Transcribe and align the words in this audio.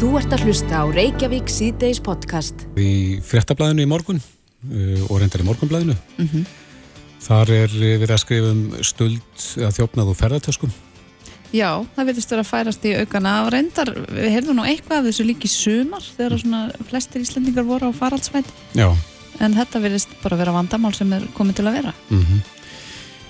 Þú 0.00 0.14
ert 0.16 0.32
að 0.32 0.46
hlusta 0.48 0.78
á 0.80 0.84
Reykjavík 0.88 1.50
síðdeis 1.52 1.98
podcast. 2.00 2.62
Í 2.80 3.20
fréttablaðinu 3.20 3.84
í 3.84 3.88
morgun 3.90 4.16
uh, 4.16 5.02
og 5.12 5.18
reyndar 5.20 5.42
í 5.42 5.44
morgunblaðinu. 5.44 5.92
Mm 6.16 6.28
-hmm. 6.30 6.44
Þar 7.20 7.50
er 7.52 7.74
við 8.00 8.06
að 8.08 8.20
skrifa 8.22 8.52
um 8.54 8.62
stöld 8.80 9.42
að 9.60 9.74
þjófnað 9.76 10.08
og 10.08 10.16
ferðartöskum. 10.16 10.70
Já, 11.52 11.84
það 11.92 12.06
vilist 12.08 12.32
vera 12.32 12.40
að 12.40 12.48
færast 12.48 12.86
í 12.88 12.94
aukana 12.96 13.34
og 13.44 13.50
reyndar, 13.52 13.90
við 14.08 14.32
heyrðum 14.32 14.56
nú 14.56 14.64
eitthvað 14.64 14.98
af 14.98 15.04
þessu 15.04 15.26
líki 15.28 15.48
sumar 15.52 16.06
þegar 16.16 16.38
svona 16.40 16.62
flestir 16.88 17.20
íslendingar 17.20 17.68
voru 17.68 17.92
á 17.92 17.98
faraldsvæti. 18.00 18.48
Já. 18.72 18.88
En 19.38 19.52
þetta 19.52 19.82
vilist 19.84 20.08
bara 20.22 20.38
vera 20.40 20.54
vandamál 20.56 20.94
sem 20.94 21.12
er 21.12 21.28
komið 21.36 21.60
til 21.60 21.66
að 21.66 21.76
vera. 21.76 21.92
Mm 22.08 22.24
-hmm. 22.24 22.40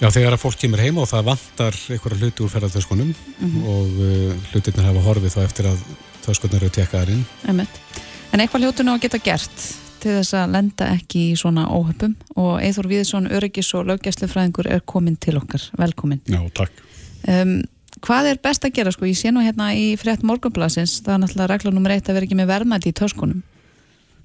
Já, 0.00 0.10
þegar 0.10 0.32
að 0.32 0.44
fólk 0.44 0.56
kemur 0.56 0.78
heima 0.78 1.02
og 1.02 1.08
það 1.08 1.24
vantar 1.24 1.74
einhverja 1.90 2.18
hluti 2.18 2.42
úr 2.42 2.48
ferðartöskunum 2.48 3.10
mm 3.10 3.50
-hmm. 3.50 3.66
og 3.66 3.88
uh, 3.98 4.36
hlutirnir 4.52 4.86
hafa 4.86 5.02
horfið 5.02 5.34
þá 5.34 5.44
eftir 5.44 5.66
að 5.66 5.78
töskurnar 6.24 6.64
eru 6.64 6.74
tekkaðarinn. 6.74 7.24
En 7.50 8.42
eitthvað 8.42 8.66
hljótu 8.66 8.86
nú 8.86 8.94
að 8.94 9.06
geta 9.06 9.22
gert 9.24 9.64
til 10.00 10.14
þess 10.16 10.36
að 10.38 10.54
lenda 10.54 10.86
ekki 10.94 11.26
í 11.32 11.36
svona 11.38 11.66
óhöpum 11.68 12.14
og 12.40 12.54
Eithor 12.64 12.88
Viðsson, 12.90 13.28
öryggis 13.36 13.72
og 13.76 13.88
löggjæslufræðingur 13.90 14.70
er 14.70 14.84
komin 14.88 15.18
til 15.20 15.36
okkar. 15.40 15.66
Velkomin. 15.80 16.22
Já, 16.30 16.40
takk. 16.56 16.82
Um, 17.28 17.58
hvað 18.04 18.30
er 18.32 18.40
best 18.42 18.64
að 18.64 18.78
gera? 18.78 18.94
Sko? 18.94 19.08
Ég 19.08 19.18
sé 19.18 19.32
nú 19.34 19.44
hérna 19.44 19.72
í 19.76 19.92
frétt 20.00 20.24
morgunblasins, 20.26 21.00
það 21.04 21.16
er 21.16 21.22
náttúrulega 21.24 21.50
regla 21.52 21.74
nummer 21.74 21.94
eitt 21.94 22.08
að 22.08 22.18
vera 22.18 22.28
ekki 22.28 22.38
með 22.38 22.52
verðmæti 22.54 22.92
í 22.92 22.96
töskunum. 23.00 23.42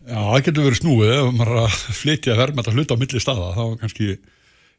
Já, 0.05 0.20
það 0.22 0.41
getur 0.45 0.67
verið 0.67 0.81
snúið 0.84 1.14
ef 1.16 1.30
maður 1.34 1.62
að 1.64 1.77
flytja 2.00 2.39
verðmæti 2.39 2.72
að 2.72 2.80
hluta 2.80 2.95
á 2.95 3.02
milli 3.02 3.22
staða. 3.23 3.52
Var 3.58 3.77
kannski, 3.81 4.09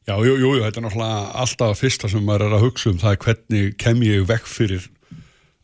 já, 0.06 0.14
jú, 0.14 0.36
jú, 0.38 0.52
þetta 0.62 0.80
er 0.80 0.86
náttúrulega 0.86 1.22
alltaf 1.44 1.80
fyrsta 1.82 2.12
sem 2.12 2.24
maður 2.24 2.46
er 2.46 2.56
að 2.56 2.68
hugsa 2.68 2.92
um, 2.92 3.00
það 3.02 3.16
er 3.16 3.24
hvernig 3.26 3.80
kem 3.82 4.04
ég 4.06 4.28
vekk 4.30 4.48
fyrir 4.48 4.86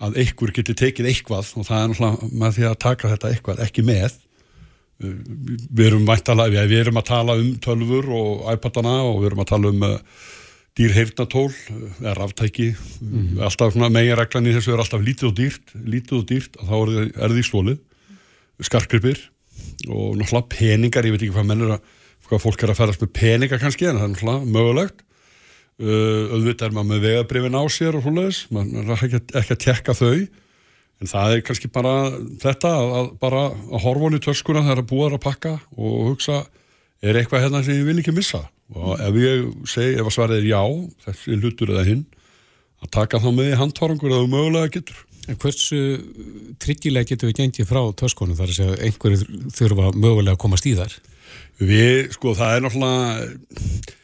að 0.03 0.19
einhver 0.23 0.53
geti 0.57 0.75
tekið 0.79 1.09
eitthvað 1.13 1.55
og 1.57 1.67
það 1.69 1.79
er 1.79 1.91
náttúrulega 1.93 2.31
með 2.43 2.59
því 2.59 2.69
að 2.69 2.79
taka 2.85 3.11
þetta 3.15 3.33
eitthvað 3.33 3.65
ekki 3.67 3.87
með. 3.87 4.19
Við 5.03 5.87
erum, 5.89 6.07
tala, 6.23 6.47
við 6.51 6.79
erum 6.79 7.01
að 7.01 7.09
tala 7.09 7.39
um 7.41 7.51
tölfur 7.63 8.09
og 8.15 8.47
iPadana 8.53 9.01
og 9.09 9.23
við 9.23 9.31
erum 9.31 9.43
að 9.43 9.51
tala 9.51 9.73
um 9.73 9.87
uh, 9.87 9.97
dýrheirnatól 10.79 11.51
eða 12.01 12.15
ráftæki 12.17 12.71
mm. 12.73 13.41
alltaf 13.45 13.75
meginreglan 13.77 14.49
í 14.49 14.55
þessu 14.57 14.73
er 14.73 14.83
alltaf 14.85 15.03
lítið 15.05 15.29
og 15.29 15.35
dýrt 15.37 15.75
lítið 15.77 16.19
og 16.19 16.29
dýrt, 16.31 16.57
þá 16.57 16.77
er, 16.79 17.11
er 17.13 17.35
því 17.35 17.45
slólið 17.49 17.83
skarkripir 18.63 19.21
og 19.91 20.17
náttúrulega 20.17 20.49
peningar, 20.55 21.05
ég 21.05 21.17
veit 21.17 21.27
ekki 21.27 21.35
hvað 21.35 21.51
mennur 21.51 21.75
að 21.77 21.91
hvað 22.29 22.45
fólk 22.47 22.63
er 22.65 22.73
að 22.73 22.79
ferast 22.79 23.03
með 23.03 23.13
peningar 23.19 23.61
kannski 23.61 23.89
en 23.91 23.99
það 23.99 24.07
er 24.07 24.15
náttúrulega 24.15 24.53
mögulegt 24.57 25.05
auðvitað 25.81 26.69
er 26.69 26.75
maður 26.77 26.91
með 26.91 27.05
vegabrifin 27.07 27.59
á 27.59 27.65
sér 27.73 27.97
og 27.99 28.05
svoleiðis, 28.05 28.41
maður 28.53 28.83
er 28.83 29.05
ekki, 29.07 29.21
ekki 29.41 29.57
að 29.57 29.63
tekka 29.65 29.95
þau. 29.99 30.17
En 31.03 31.11
það 31.11 31.35
er 31.35 31.45
kannski 31.47 31.71
bara 31.73 31.95
þetta 32.43 32.73
að, 32.79 33.07
bara 33.23 33.45
að 33.51 33.81
horfa 33.83 34.05
hún 34.05 34.19
í 34.19 34.23
törskuna 34.23 34.63
þegar 34.69 34.85
búið 34.87 35.17
að 35.17 35.23
pakka 35.25 35.55
og 35.75 35.97
hugsa, 36.13 36.43
er 37.03 37.19
eitthvað 37.19 37.47
hérna 37.47 37.63
sem 37.67 37.81
ég 37.81 37.89
vil 37.89 37.99
ekki 38.03 38.15
missa? 38.15 38.45
Og 38.73 39.01
ef 39.03 39.17
ég 39.19 39.49
segi, 39.69 39.97
ef 39.99 40.07
að 40.07 40.15
svarið 40.15 40.43
er 40.43 40.51
já 40.53 40.63
þessi 41.07 41.39
hlutur 41.41 41.73
eða 41.75 41.89
hinn 41.89 42.05
að 42.83 42.93
taka 42.95 43.21
þá 43.23 43.33
með 43.35 43.51
í 43.51 43.59
handvarangur 43.59 44.15
eða 44.15 44.31
mögulega 44.31 44.75
getur. 44.77 45.01
En 45.31 45.39
hversu 45.39 45.81
tryggilega 46.63 47.13
getur 47.13 47.31
við 47.31 47.41
gengið 47.41 47.69
frá 47.71 47.83
törskunum 47.99 48.39
þar 48.39 48.51
að 48.53 48.57
segja 48.59 48.79
einhverju 48.87 49.43
þurfa 49.55 49.91
mögulega 49.95 50.37
að 50.37 50.41
komast 50.43 50.67
í 50.67 50.77
þar? 50.79 50.95
Við, 51.63 52.13
sko, 52.17 52.35
það 52.39 52.57
er 52.57 52.65
náttúrulega 52.65 53.99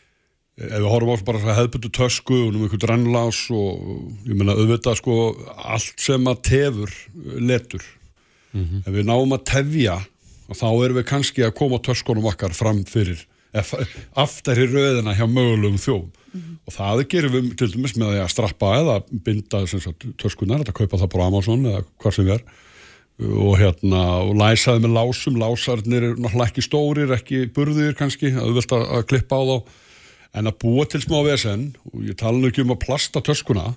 ef 0.59 0.75
við 0.83 0.91
horfum 0.91 1.14
á 1.14 1.27
bara 1.28 1.56
hefðbundu 1.61 1.91
tösku 1.95 2.37
og 2.48 2.55
um 2.56 2.67
einhvern 2.67 2.91
rannlás 2.91 3.45
og 3.55 3.83
ég 4.27 4.34
meina 4.34 4.56
auðvitað 4.59 4.98
sko 4.98 5.17
allt 5.56 6.03
sem 6.03 6.31
að 6.31 6.42
tefur 6.50 6.95
letur. 7.39 7.84
Mm 8.53 8.65
-hmm. 8.65 8.87
ef 8.87 8.92
við 8.95 9.05
náum 9.06 9.33
að 9.37 9.45
tefja 9.45 9.98
þá 10.48 10.69
erum 10.84 10.97
við 10.97 11.09
kannski 11.11 11.45
að 11.45 11.55
koma 11.55 11.78
töskunum 11.78 12.25
okkar 12.31 12.55
fram 12.56 12.84
fyrir 12.89 13.27
aftar 14.17 14.61
í 14.61 14.67
rauðina 14.69 15.15
hjá 15.16 15.27
mögulegum 15.27 15.78
þjóum 15.81 16.06
mm 16.09 16.41
-hmm. 16.41 16.56
og 16.66 16.72
það 16.72 17.09
gerum 17.09 17.32
við 17.32 17.56
til 17.56 17.71
dæmis 17.72 17.97
með 17.97 18.21
að 18.22 18.32
strappa 18.32 18.72
eða 18.81 19.03
binda 19.11 19.66
sagt, 19.66 20.06
töskunar, 20.19 20.59
þetta 20.59 20.72
kaupa 20.72 20.99
það 20.99 21.12
bara 21.12 21.27
Amazon 21.27 21.66
eða 21.66 21.84
hvað 21.99 22.15
sem 22.15 22.28
er. 22.28 22.43
Og 23.19 23.59
hérna 23.59 24.03
og 24.22 24.37
læsaði 24.38 24.84
með 24.84 24.94
lásum. 24.94 25.38
Lásarnir 25.43 26.03
er 26.03 26.15
náttúrulega 26.15 26.50
ekki 26.53 26.62
stórir, 26.62 27.11
ekki 27.11 27.47
burðir 27.50 27.97
kannski, 27.99 28.31
auðvitað 28.31 28.78
að, 28.78 28.93
að 28.94 29.06
klippa 29.11 29.34
á 29.34 29.43
þá 29.43 29.56
en 30.37 30.50
að 30.50 30.59
búa 30.62 30.87
til 30.89 31.00
smá 31.03 31.21
vesen 31.27 31.71
og 31.93 32.03
ég 32.05 32.16
tala 32.19 32.39
nú 32.39 32.50
ekki 32.50 32.65
um 32.65 32.75
að 32.75 32.84
plasta 32.84 33.22
töskuna 33.25 33.72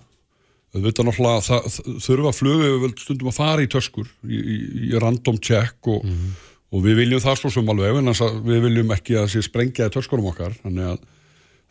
að 0.72 0.88
náttúrulega 0.88 1.42
það, 1.44 1.82
þurfa 2.06 2.32
flugu 2.36 2.92
stundum 3.00 3.32
að 3.32 3.38
fara 3.42 3.66
í 3.66 3.70
töskur 3.72 4.08
í, 4.24 4.38
í, 4.40 4.56
í 4.92 5.02
random 5.02 5.40
check 5.44 5.88
og, 5.92 6.06
mm 6.06 6.16
-hmm. 6.16 6.32
og 6.72 6.86
við 6.86 7.02
viljum 7.04 7.24
það 7.24 7.38
svo 7.42 7.52
sem 7.52 7.70
alveg 7.74 8.00
en 8.00 8.14
við 8.48 8.64
viljum 8.68 8.96
ekki 8.96 9.20
að 9.20 9.32
sé 9.34 9.44
sprengjaði 9.44 9.96
töskunum 9.98 10.32
okkar 10.32 10.56
þannig 10.64 10.94
að, 10.94 11.06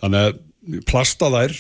þannig 0.05 0.29
að 0.29 0.39
plasta 0.85 1.31
þær 1.33 1.55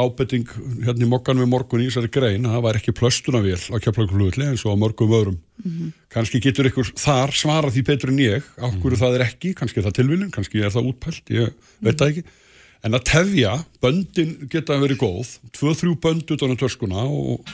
ábetting 0.00 0.48
hérna 0.86 1.04
í 1.04 1.08
mokkan 1.08 1.36
við 1.36 1.50
morgun 1.52 1.82
í 1.84 1.90
þessari 1.90 2.08
grein 2.08 2.48
það 2.48 2.62
var 2.64 2.78
ekki 2.78 2.96
plöstunavél 2.96 3.60
á 3.60 3.76
kjöflagflugli 3.76 4.46
eins 4.48 4.64
og 4.64 4.72
á 4.72 4.80
mörgum 4.80 5.12
öðrum 5.12 5.36
mm 5.36 5.70
-hmm. 5.70 5.92
kannski 6.08 6.40
getur 6.40 6.70
ykkur 6.70 6.88
þar 6.96 7.30
svarað 7.36 7.76
því 7.76 7.82
betur 7.84 8.08
en 8.08 8.18
ég 8.24 8.42
á 8.56 8.72
hverju 8.72 8.80
mm 8.80 8.80
-hmm. 8.80 8.96
það 8.96 9.14
er 9.14 9.26
ekki, 9.28 9.52
kannski 9.54 9.80
er 9.80 9.84
það 9.84 9.98
tilviljun 10.00 10.30
kannski 10.30 10.64
er 10.64 10.72
það 10.72 10.88
útpælt, 10.88 11.24
ég 11.28 11.52
veit 11.84 11.98
það 12.00 12.08
ekki 12.08 12.24
en 12.86 12.96
að 12.96 13.06
tefja, 13.10 13.56
böndin 13.82 14.36
geta 14.52 14.78
verið 14.80 15.02
góð, 15.02 15.34
tvö-þrjú 15.56 15.96
bönd 16.00 16.32
utan 16.36 16.54
á 16.56 16.60
törskuna 16.60 17.04
og, 17.04 17.46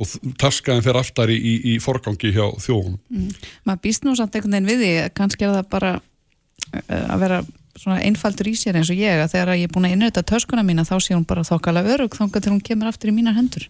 og 0.00 0.34
taskaðin 0.40 0.84
fer 0.84 0.98
aftar 1.00 1.32
í, 1.32 1.36
í, 1.36 1.54
í 1.74 1.78
forgangi 1.82 2.32
hjá 2.34 2.46
þjóðunum. 2.64 3.00
Mm. 3.12 3.32
Maður 3.68 3.82
býst 3.86 4.06
nú 4.06 4.16
samt 4.18 4.36
einhvern 4.36 4.56
veginn 4.56 4.70
við 4.70 4.84
því, 4.84 4.92
kannski 5.16 5.46
er 5.46 5.56
það 5.58 5.72
bara 5.74 5.94
uh, 6.00 7.06
að 7.06 7.24
vera 7.26 7.40
svona 7.80 8.00
einfaldur 8.04 8.50
í 8.50 8.56
sér 8.58 8.76
eins 8.80 8.90
og 8.92 8.98
ég, 8.98 9.22
að 9.22 9.32
þegar 9.34 9.56
ég 9.56 9.68
er 9.68 9.72
búin 9.72 9.86
að 9.88 9.94
innrita 9.94 10.24
törskuna 10.26 10.64
mína 10.66 10.84
þá 10.88 10.96
sé 11.00 11.14
hún 11.14 11.26
bara 11.28 11.46
þokkala 11.46 11.84
örug 11.94 12.16
þángar 12.16 12.44
til 12.44 12.52
hún 12.52 12.64
kemur 12.64 12.90
aftur 12.90 13.12
í 13.12 13.14
mínar 13.16 13.36
hendur. 13.38 13.64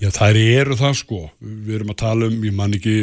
Já, 0.00 0.08
þær 0.16 0.38
eru 0.40 0.78
það 0.80 0.94
sko. 1.02 1.20
Við 1.40 1.76
erum 1.76 1.92
að 1.92 2.00
tala 2.00 2.30
um, 2.30 2.38
ég 2.46 2.56
man 2.56 2.76
ekki 2.76 2.94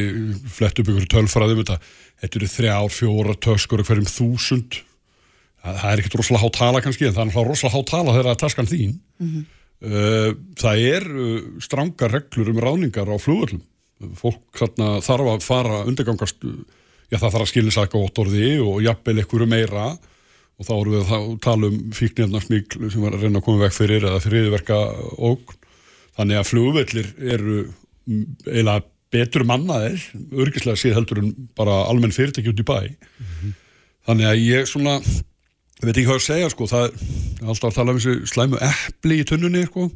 flett 0.50 0.79
upp 0.81 0.90
ykkur 0.94 1.09
tölfræðum, 1.13 1.62
þetta, 1.62 1.78
þetta 2.23 2.40
eru 2.40 2.50
þrjár, 2.53 2.94
fjóra 2.96 3.35
törskur 3.47 3.85
hverjum 3.85 4.09
þúsund 4.09 4.79
það, 5.75 5.91
er 5.91 6.01
ekkert 6.01 6.17
rosalega 6.19 6.44
há 6.44 6.55
tala 6.57 6.81
kannski 6.85 7.07
en 7.07 7.16
það 7.16 7.23
er 7.23 7.29
náttúrulega 7.29 7.51
rosalega 7.51 7.78
há 7.78 7.89
tala 7.91 8.16
þegar 8.16 8.28
það 8.28 8.35
er 8.35 8.44
taskan 8.44 8.72
þín. 8.72 9.00
Mm 9.17 9.29
-hmm. 9.31 9.45
það 10.57 10.83
er 10.91 11.07
uh, 11.13 11.41
stranga 11.61 12.11
reglur 12.11 12.51
um 12.53 12.61
ráningar 12.66 13.11
á 13.13 13.17
flugöldum 13.22 13.63
fólk 14.17 14.57
þarna, 14.57 14.97
þarf 15.01 15.31
að 15.31 15.45
fara 15.45 15.79
undirgangast 15.89 16.44
já 17.07 17.17
það 17.17 17.31
þarf 17.31 17.44
að 17.45 17.51
skilja 17.51 17.75
sækka 17.75 18.01
óttorði 18.01 18.51
og 18.61 18.81
jafnvel 18.85 19.17
einhverju 19.22 19.50
meira. 19.50 19.88
Og 20.57 20.66
þá 20.66 20.73
erum 20.73 20.94
við 20.95 21.11
að 21.13 21.25
tala 21.45 21.67
um 21.69 21.78
fíknefnarsmíkl 21.94 22.89
sem 22.89 23.03
er 23.05 23.13
að 23.13 23.25
reyna 23.28 23.38
að 23.38 23.45
koma 23.45 23.67
vekk 23.67 23.75
fyrir 23.78 24.05
eða 24.09 24.22
þriðverka 24.23 24.78
ógn 25.22 25.57
þannig 26.17 26.39
að 26.39 26.47
flugvellir 26.49 27.09
eru 27.22 27.57
eiginlega 28.47 28.81
betur 29.13 29.45
mannaðir 29.47 30.01
örgislega 30.34 30.79
síð 30.81 30.97
heldur 30.97 31.22
en 31.22 31.29
bara 31.57 31.84
almenn 31.91 32.16
fyrirtæki 32.16 32.51
út 32.51 32.63
í 32.63 32.66
bæ. 32.66 32.79
Mm 32.89 33.28
-hmm. 33.28 33.53
þannig 34.09 34.29
að 34.31 34.41
ég 34.47 34.67
svona 34.67 34.97
ég 35.78 35.86
veit 35.86 35.94
ekki 35.94 36.08
hvað 36.10 36.20
að 36.20 36.26
segja 36.26 36.50
sko. 36.54 36.68
Það 36.72 36.86
er 36.88 37.48
alltaf 37.48 37.70
að 37.70 37.78
tala 37.78 37.94
um 37.94 38.02
þessu 38.02 38.30
slæmu 38.32 38.60
eppli 38.68 39.22
í 39.22 39.26
tunnunni 39.30 39.64
sko. 39.68 39.88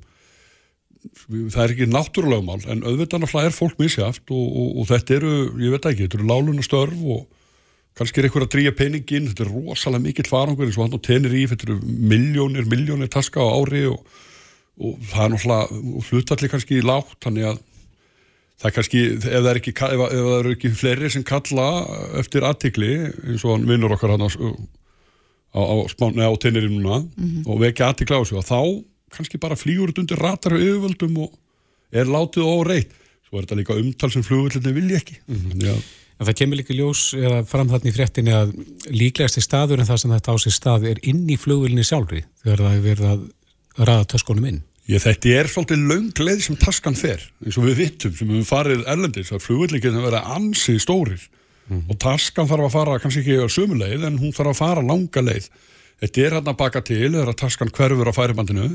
Það 1.25 1.61
er 1.63 1.73
ekki 1.73 1.89
náttúrulega 1.89 2.45
mál 2.45 2.61
en 2.69 2.83
auðvitað 2.85 3.23
náttúrulega 3.23 3.49
er 3.49 3.55
fólk 3.55 3.79
misjáft 3.81 4.33
og, 4.33 4.43
og, 4.45 4.73
og 4.81 4.89
þetta 4.91 5.15
eru, 5.17 5.31
ég 5.63 5.73
veit 5.73 5.87
ekki, 5.89 6.05
þetta 6.05 6.19
eru 6.19 6.27
lálunastörf 6.29 7.05
og 7.15 7.23
kannski 7.97 8.21
er 8.21 8.27
eitthvað 8.27 8.45
að 8.45 8.51
drýja 8.53 8.73
peningin 8.77 9.31
þetta 9.31 9.47
er 9.47 9.49
rosalega 9.49 10.03
mikill 10.03 10.29
farangur 10.29 10.67
eins 10.67 10.77
og 10.77 10.85
hann 10.85 11.01
á 11.01 11.07
tenir 11.07 11.33
í, 11.33 11.47
þetta 11.49 11.67
eru 11.67 11.79
miljónir 12.11 12.69
miljónir 12.69 13.09
taska 13.11 13.41
á 13.41 13.49
ári 13.49 13.81
og, 13.89 14.05
og 14.77 15.01
það 15.09 15.25
er 15.25 15.33
náttúrulega 15.33 16.05
hlutalli 16.11 16.51
kannski 16.53 16.83
lágt, 16.85 17.17
þannig 17.25 17.49
að 17.49 17.63
það 18.61 18.69
er 18.69 18.75
kannski, 18.77 19.01
ef 19.17 19.25
það 19.25 19.49
er 19.51 19.61
ekki, 19.63 19.73
ef, 19.73 20.05
ef 20.05 20.21
það 20.29 20.37
eru 20.37 20.53
ekki 20.55 20.73
fleiri 20.83 21.11
sem 21.17 21.25
kalla 21.25 21.67
eftir 22.21 22.45
aðtikli 22.45 22.91
eins 23.01 23.41
og 23.41 23.57
hann 23.57 23.67
vinnur 23.73 23.97
okkar 23.97 24.13
hann 24.13 24.29
á 24.29 24.29
á, 25.55 25.59
á, 25.59 25.75
á 25.83 26.31
tennirin 26.39 26.77
núna 26.79 27.01
mm 27.03 27.27
-hmm. 27.27 27.43
og 27.47 27.59
vekja 27.59 27.91
aðtikla 27.91 28.19
á 28.19 28.23
sig 28.25 28.37
og 28.37 28.45
þá 28.45 28.83
kannski 29.11 29.37
bara 29.37 29.55
flýgur 29.55 29.91
þetta 29.91 30.01
undir 30.01 30.19
ratar 30.19 30.53
og 30.53 30.61
yfirvöldum 30.61 31.17
og 31.17 31.31
er 31.91 32.05
látið 32.05 32.43
og 32.43 32.67
reitt 32.67 32.91
svo 33.31 33.39
er 33.39 33.47
þetta 33.47 33.59
líka 33.61 33.79
umtal 33.79 34.11
sem 34.11 34.23
flugvöldinni 34.27 34.73
vilja 34.75 34.99
ekki. 34.99 35.17
Mm 35.27 35.35
-hmm. 35.39 35.83
En 36.19 36.27
það 36.27 36.37
kemur 36.37 36.57
líka 36.59 36.73
ljós 36.75 37.13
eða 37.15 37.45
fram 37.47 37.69
þarna 37.69 37.89
í 37.89 37.95
fréttinni 37.95 38.33
að 38.35 38.49
líklegast 38.91 39.39
í 39.39 39.41
staður 39.41 39.79
en 39.79 39.87
það 39.87 40.01
sem 40.01 40.11
þetta 40.11 40.33
á 40.35 40.37
sig 40.37 40.53
stað 40.53 40.89
er 40.91 40.97
inn 41.01 41.29
í 41.29 41.37
flugvöldinni 41.37 41.83
sjálfri 41.87 42.23
þegar 42.43 42.59
það 42.59 42.75
er 42.75 42.81
verið 42.81 43.07
að 43.13 43.21
ræða 43.87 44.05
töskonum 44.11 44.45
inn. 44.45 44.61
Ég, 44.87 45.01
þetta 45.01 45.29
er 45.29 45.47
svolítið 45.47 45.87
laungleið 45.87 46.41
sem 46.43 46.55
taskan 46.57 46.95
fer 46.95 47.21
eins 47.45 47.57
og 47.57 47.65
við 47.65 47.77
vittum 47.77 48.13
sem 48.13 48.27
við 48.27 48.45
farið 48.45 48.83
erlendis 48.85 49.31
að 49.31 49.45
flugvöldinni 49.45 49.81
getur 49.81 50.03
verið 50.03 50.27
ansið 50.35 50.81
stórir 50.83 51.21
mm. 51.69 51.83
og 51.89 51.99
taskan 52.01 52.49
þarf 52.49 52.67
að 52.69 52.73
fara 52.77 53.01
kannski 53.01 53.23
ekki 53.23 53.43
á 53.43 53.47
sömuleið 53.51 54.07
en 54.07 54.21
hún 54.21 54.33
þarf 54.35 54.53
að 54.53 54.61
fara 54.61 54.85
langa 54.85 55.25
leið. 55.25 55.51
Þetta 56.01 56.23
er 56.25 56.37
hann 56.37 56.49
að 56.49 56.57
baka 56.63 56.81
til 56.85 57.11
þegar 57.11 57.37
taskan 57.37 57.73
hverfur 57.75 58.09
á 58.09 58.13
færibandinu. 58.17 58.71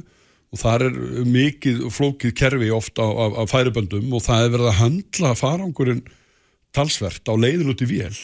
Og 0.54 0.60
það 0.60 0.84
er 0.86 1.00
mikið 1.26 1.80
flókið 1.90 2.34
kerfi 2.38 2.68
ofta 2.70 3.02
á, 3.02 3.10
á, 3.10 3.24
á 3.34 3.44
færibandum 3.50 4.12
og 4.14 4.22
það 4.22 4.44
er 4.44 4.52
verið 4.54 4.68
að 4.70 4.78
handla 4.78 5.32
farangurinn 5.34 6.04
talsvert 6.76 7.26
á 7.26 7.34
leiðin 7.34 7.72
út 7.72 7.82
í 7.82 7.88
vél. 7.90 8.14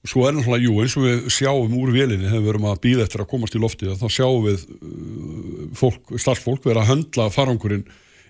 Og 0.00 0.08
svo 0.08 0.24
er 0.24 0.36
náttúrulega, 0.36 0.64
jú, 0.64 0.76
eins 0.80 0.94
og 0.96 1.04
við 1.04 1.26
sjáum 1.34 1.74
úr 1.76 1.90
vélinni 1.92 2.28
þegar 2.28 2.44
við 2.44 2.52
erum 2.54 2.68
að 2.70 2.80
býða 2.86 3.04
eftir 3.04 3.24
að 3.24 3.30
komast 3.34 3.56
í 3.56 3.60
loftið 3.60 3.98
þá 4.00 4.06
sjáum 4.14 4.46
við 4.46 4.62
uh, 4.62 5.66
fólk, 5.76 6.14
starfsfólk 6.14 6.64
vera 6.70 6.86
að 6.86 6.92
höndla 6.94 7.26
farangurinn 7.34 7.84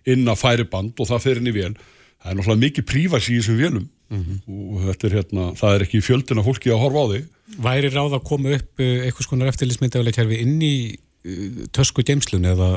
inn 0.08 0.24
að 0.32 0.40
færiband 0.40 0.98
og 0.98 1.10
það 1.12 1.24
fer 1.26 1.40
inn 1.42 1.50
í 1.52 1.54
vél 1.54 1.74
það 2.20 2.30
er 2.32 2.38
náttúrulega 2.38 2.62
mikið 2.66 2.86
prífas 2.90 3.28
í 3.32 3.38
þessum 3.40 3.58
vélum. 3.60 3.88
Og 4.10 4.86
þetta 4.88 5.06
er 5.06 5.12
hérna, 5.20 5.42
það 5.54 5.74
er 5.76 5.84
ekki 5.86 6.00
fjöldin 6.02 6.40
af 6.42 6.48
fólki 6.48 6.72
að 6.74 6.80
horfa 6.82 7.04
á 7.06 7.10
því 7.12 7.20
Væri 7.62 7.90
ráð 7.94 8.16
að 8.16 8.24
koma 8.26 8.56
upp 8.56 8.82
uh, 8.82 8.88
eitthvað 9.06 9.26
skonar 9.28 9.50
eftirlismyndavælega 9.52 10.16
kerfi 10.18 10.40
inn 10.42 10.56
í 10.66 10.74
uh, 10.98 11.60
tösku 11.76 12.02
geimslun 12.06 12.48
eða 12.50 12.72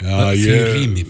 Já, 0.00 0.32
því 0.32 0.46
ég, 0.48 0.70
rými? 0.72 1.02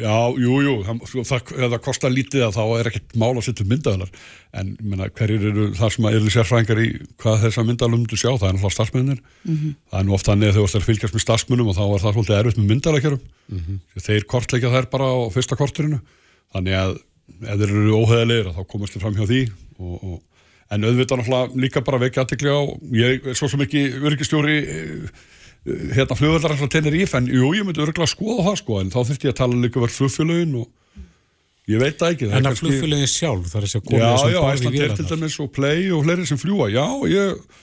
já, 0.00 0.14
jú, 0.40 0.54
jú, 0.64 0.74
það, 0.86 1.00
sko, 1.10 1.22
það, 1.28 1.50
það 1.58 1.74
kostar 1.84 2.12
lítið 2.14 2.44
að 2.46 2.54
þá 2.56 2.62
er 2.78 2.88
ekkert 2.88 3.16
mál 3.20 3.32
að 3.36 3.42
setja 3.44 3.66
myndaðalar 3.68 4.12
en 4.56 4.70
ég 4.72 4.86
meina, 4.88 5.08
hverjir 5.18 5.44
eru 5.50 5.66
þar 5.76 5.92
sem 5.92 6.06
að 6.08 6.16
eru 6.16 6.32
sérfræðingar 6.32 6.80
í 6.80 6.86
hvað 7.20 7.42
þessar 7.44 7.66
myndaðalar 7.68 8.00
myndu 8.00 8.16
sjá, 8.16 8.30
það 8.38 8.46
er 8.48 8.56
náttúrulega 8.56 8.76
starfsmennir 8.78 9.20
það 9.44 9.98
er 10.00 10.06
nú 10.08 10.16
oft 10.16 10.30
þannig 10.30 10.48
að 10.48 10.56
þau 10.56 10.62
vorst 10.64 10.78
að 10.80 10.86
fylgjast 10.88 11.16
með 11.18 11.24
starfsmennum 11.26 11.68
og 11.68 11.76
þá 11.76 11.84
er 11.84 12.04
það 12.06 12.16
svolítið 12.16 12.38
erfitt 12.40 12.60
með 12.62 12.70
myndaðalarkerum 12.72 13.22
þeir 14.06 14.26
kortleikja 14.32 14.72
þær 14.78 14.88
bara 14.96 15.10
á 15.12 15.16
fyrsta 15.36 15.60
korturinu 15.60 16.00
þannig 16.54 16.78
að 16.78 16.96
ef 17.36 17.60
þeir 17.60 17.68
eru 17.68 18.00
óheðilegir 18.00 18.52
þá 18.56 18.62
komast 18.70 18.96
þeir 18.96 19.04
fram 19.04 19.16
hjá 19.18 19.26
því 19.26 19.40
og, 19.76 19.96
og, 19.96 20.20
en 20.74 20.86
auðvitað 20.88 21.20
náttúrulega 21.20 21.62
líka 21.64 21.82
bara 21.86 22.02
vekja 22.02 22.24
aðtekli 22.24 22.52
á 22.52 22.60
ég 22.96 23.28
er 23.30 23.38
svo 23.38 23.50
sem 23.50 23.64
ekki 23.66 23.82
örygistjóri 24.00 24.56
hérna 25.66 26.16
flugvöldar 26.16 26.54
alltaf 26.54 26.70
tennir 26.70 26.94
í 26.94 27.04
en 27.18 27.28
jú, 27.30 27.52
ég 27.56 27.66
myndi 27.66 27.82
örgulega 27.82 28.10
skoða 28.10 28.48
það 28.48 28.58
sko 28.62 28.80
en 28.80 28.90
þá 28.94 28.98
þurfti 29.02 29.28
ég 29.28 29.34
að 29.34 29.40
tala 29.42 29.60
líka 29.62 29.82
verið 29.82 29.98
flugfélögin 29.98 30.56
og 30.62 31.04
ég 31.66 31.82
veit 31.82 31.98
það 31.98 32.14
ekki 32.14 32.28
það 32.30 32.36
en 32.36 32.40
að 32.40 32.48
kannski- 32.50 32.66
flugfélagin 32.66 33.12
sjálf 33.12 33.52
þar 33.52 33.66
er 33.66 33.72
sér 33.72 33.84
koma 33.86 34.02
Já, 34.02 34.10
já, 34.30 34.40
báði 34.40 34.58
Æsland 34.60 34.82
er 34.86 34.96
til 34.96 35.08
dæmis 35.10 35.38
og 35.42 35.52
Play 35.56 35.88
og 35.90 36.04
fleiri 36.06 36.26
sem 36.30 36.40
fljúa 36.40 36.70
Já, 36.70 36.86
ég 37.10 37.62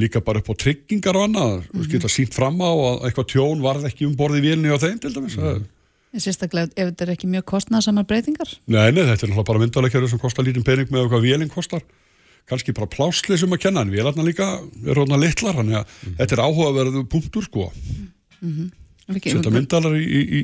líka 0.00 0.22
bara 0.24 0.40
upp 0.40 0.48
á 0.48 0.54
tryggingar 0.56 1.16
og 1.16 1.28
annað 1.28 1.52
mm 1.60 1.80
-hmm. 1.80 1.90
geta 1.92 2.08
sínt 2.08 2.34
fram 2.34 2.56
á 2.64 2.72
að 2.72 3.04
eitthvað 3.04 3.30
tjón 3.32 3.60
varð 3.60 3.84
ekki 3.84 4.06
um 4.06 4.16
borði 4.16 4.40
í 4.40 4.46
vélni 4.48 4.72
á 4.72 4.78
þeim 4.80 4.98
til 4.98 5.12
dæmis. 5.12 5.36
Mm 5.36 5.64
Sérstaklega 6.12 6.68
ef 6.76 6.90
þetta 6.90 7.04
er 7.06 7.10
ekki 7.14 7.28
mjög 7.30 7.44
kostnæðsamar 7.48 8.04
breytingar. 8.08 8.50
Nei, 8.66 8.90
nei, 8.92 9.04
þetta 9.08 9.12
er 9.12 9.30
náttúrulega 9.30 9.48
bara 9.48 9.62
myndalegkjörður 9.62 10.12
sem 10.12 10.20
kostar 10.20 10.44
lítinn 10.44 10.66
pening 10.66 10.90
með 10.92 11.08
hvað 11.08 11.24
vélinn 11.24 11.52
kostar. 11.52 11.84
Kannski 12.50 12.74
bara 12.76 12.90
plásli 12.90 13.38
sem 13.40 13.54
að 13.54 13.62
kenna 13.64 13.84
en 13.86 13.92
vélarna 13.94 14.26
líka 14.26 14.48
er 14.60 14.98
róna 14.98 15.16
litlar 15.20 15.56
þannig 15.60 15.78
að 15.80 15.94
þetta 16.18 16.36
er 16.36 16.42
áhugaverðu 16.44 17.04
punktur 17.08 17.46
sko. 17.46 17.68
Setja 19.14 19.54
myndalar 19.54 19.96
í, 19.96 20.02
í, 20.04 20.22
í, 20.40 20.42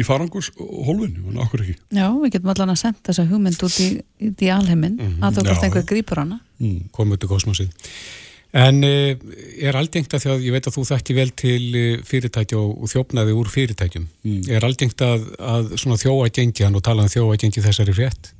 í 0.00 0.04
farangurs 0.06 0.50
hólfinu, 0.58 1.30
en 1.30 1.40
okkur 1.46 1.64
ekki. 1.64 1.76
Já, 1.96 2.08
við 2.18 2.34
getum 2.36 2.52
allan 2.52 2.74
að 2.74 2.80
senda 2.82 3.04
þessa 3.08 3.28
hugmynd 3.30 3.64
út 3.68 3.78
í, 3.80 3.88
út 4.28 4.44
í 4.44 4.50
alheimin 4.52 4.98
að 5.22 5.38
þú 5.38 5.46
Já. 5.46 5.48
hvort 5.48 5.68
einhver 5.68 5.86
grípur 5.94 6.24
hana. 6.24 6.42
Koma 6.92 7.16
út 7.16 7.24
í 7.24 7.30
kosmosið 7.30 7.72
en 8.56 8.82
uh, 8.86 9.12
er 9.62 9.78
aldengt 9.78 10.14
að 10.16 10.24
því 10.24 10.32
að 10.32 10.44
ég 10.48 10.56
veit 10.56 10.66
að 10.66 10.76
þú 10.78 10.84
þekki 10.90 11.16
vel 11.20 11.30
til 11.44 11.62
uh, 11.70 12.02
fyrirtæki 12.06 12.58
og, 12.58 12.84
þjófnaði 12.90 13.38
úr 13.38 13.52
fyrirtækjum. 13.52 14.10
Er 14.50 14.66
aldengt 14.66 15.06
að, 15.06 15.30
að 15.38 15.72
svona 15.80 16.00
þjóa 16.00 16.28
gengjan 16.34 16.76
og 16.78 16.84
tala 16.86 17.06
um 17.06 17.12
þjóa 17.12 17.38
gengi 17.40 17.64
þessari 17.64 17.96
frétt? 17.96 18.34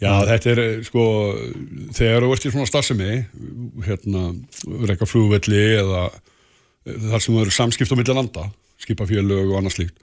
Já, 0.00 0.12
þetta 0.24 0.52
er 0.54 0.60
eh, 0.62 0.76
sko 0.86 1.02
þegar 1.96 2.24
þú 2.24 2.34
ert 2.34 2.44
í 2.46 2.52
svona 2.54 2.68
starfsemi 2.68 3.16
hérna, 3.84 4.30
reyka 4.88 5.08
flugvelli 5.08 5.64
eða 5.76 6.06
eh, 6.08 6.94
þar 7.10 7.24
sem 7.24 7.40
eru 7.42 7.52
samskipt 7.52 7.92
á 7.92 7.98
milli 7.98 8.16
landa, 8.16 8.46
skipafélög 8.80 9.50
og 9.50 9.58
annað 9.58 9.76
slíkt, 9.76 9.98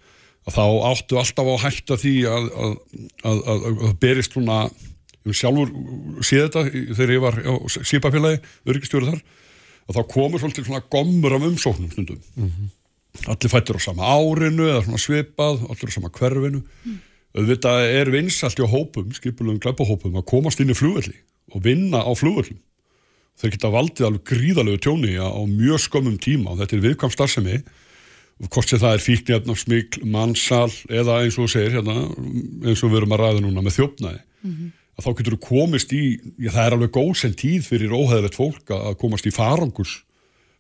að 0.46 0.60
þá 0.60 0.66
áttu 0.92 1.18
alltaf 1.18 1.50
á 1.50 1.56
hætta 1.66 1.98
því 1.98 2.14
að, 2.30 2.46
að, 2.68 2.76
að, 3.24 3.42
að, 3.56 3.66
að 3.90 3.98
berist 4.04 4.38
svona 4.38 4.60
sjálfur 5.36 5.72
séð 6.24 6.48
þetta 6.48 6.64
í- 6.72 6.88
þegar 6.96 7.14
ég 7.16 7.22
var 7.22 7.36
á 7.44 7.54
skipafélagi, 7.68 8.40
öryggistjóri 8.68 9.10
þar 9.12 9.22
að 9.88 9.96
þá 9.98 10.02
komur 10.14 10.40
svolítið 10.44 10.66
svona 10.68 10.84
gommur 10.92 11.36
af 11.38 11.46
umsóknum 11.48 11.92
stundum. 11.92 12.20
Allir 13.28 13.50
fættur 13.50 13.80
á 13.80 13.82
sama 13.82 14.04
árinu 14.14 14.68
eða 14.70 14.84
svona 14.86 15.02
svipað, 15.02 15.64
allir 15.72 15.90
á 15.90 15.96
sama 15.96 16.10
hverfinu. 16.14 16.62
Auðvitað 17.38 17.80
er 17.94 18.12
vinsalt 18.12 18.58
hjá 18.58 18.68
hópum, 18.70 19.12
skipulum 19.14 19.60
glæpahópum 19.60 20.16
að 20.18 20.26
komast 20.26 20.60
inn 20.64 20.70
í 20.74 20.78
flugvelli 20.78 21.16
og 21.54 21.62
vinna 21.64 22.02
á 22.04 22.12
flugvellum 22.18 22.58
þeir 23.38 23.52
geta 23.54 23.70
valdið 23.70 24.06
alveg 24.08 24.24
gríðalegu 24.26 24.80
tjóni 24.82 25.12
á 25.22 25.30
mjög 25.46 25.78
skömmum 25.84 26.16
tíma 26.18 26.52
og 26.56 26.58
þetta 26.64 26.74
er 26.80 26.82
viðkvæm 26.88 27.12
starfsemi. 27.14 27.60
Hvort 28.50 28.70
sem 28.70 28.80
það 28.82 28.94
er 28.98 29.02
fíknjarnar, 29.02 29.58
smikl, 29.58 30.02
mannsal 30.06 30.70
eða 30.90 31.20
eins 31.24 31.38
og 31.38 31.46
þú 31.46 31.52
segir 31.54 31.72
hérna, 31.78 31.96
eins 32.70 32.82
og 32.86 32.92
við 32.92 32.98
erum 33.02 33.14
að 33.16 33.22
ræða 33.24 33.42
núna 33.46 33.62
með 33.66 33.78
þjófnaði 33.80 34.20
að 34.98 35.06
þá 35.06 35.10
getur 35.20 35.36
þú 35.38 35.40
komist 35.46 35.94
í 35.94 36.02
já, 36.42 36.50
það 36.52 36.64
er 36.66 36.76
alveg 36.78 36.92
góðsend 36.98 37.38
tíð 37.40 37.68
fyrir 37.70 37.94
óheðilegt 37.96 38.38
fólk 38.38 38.74
að 38.76 38.96
komast 39.02 39.28
í 39.30 39.34
farangurs 39.36 40.00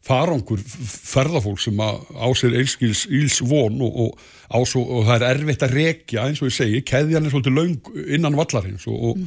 farangur 0.07 0.61
ferðafólk 0.61 1.59
sem 1.59 1.79
að 1.83 1.97
á 2.15 2.27
sér 2.37 2.53
einskils 2.61 3.01
íls 3.11 3.39
von 3.43 3.81
og, 3.83 3.97
og, 4.05 4.65
svo, 4.69 4.83
og 4.99 5.07
það 5.09 5.15
er 5.25 5.25
erfitt 5.33 5.65
að 5.65 5.73
rekja 5.75 6.27
eins 6.29 6.39
og 6.43 6.47
ég 6.51 6.55
segi, 6.55 6.81
keðjan 6.87 7.25
er 7.27 7.33
svolítið 7.33 7.57
löng 7.57 7.89
innan 8.15 8.37
vallarins 8.37 8.85
og, 8.87 9.01
og 9.09 9.23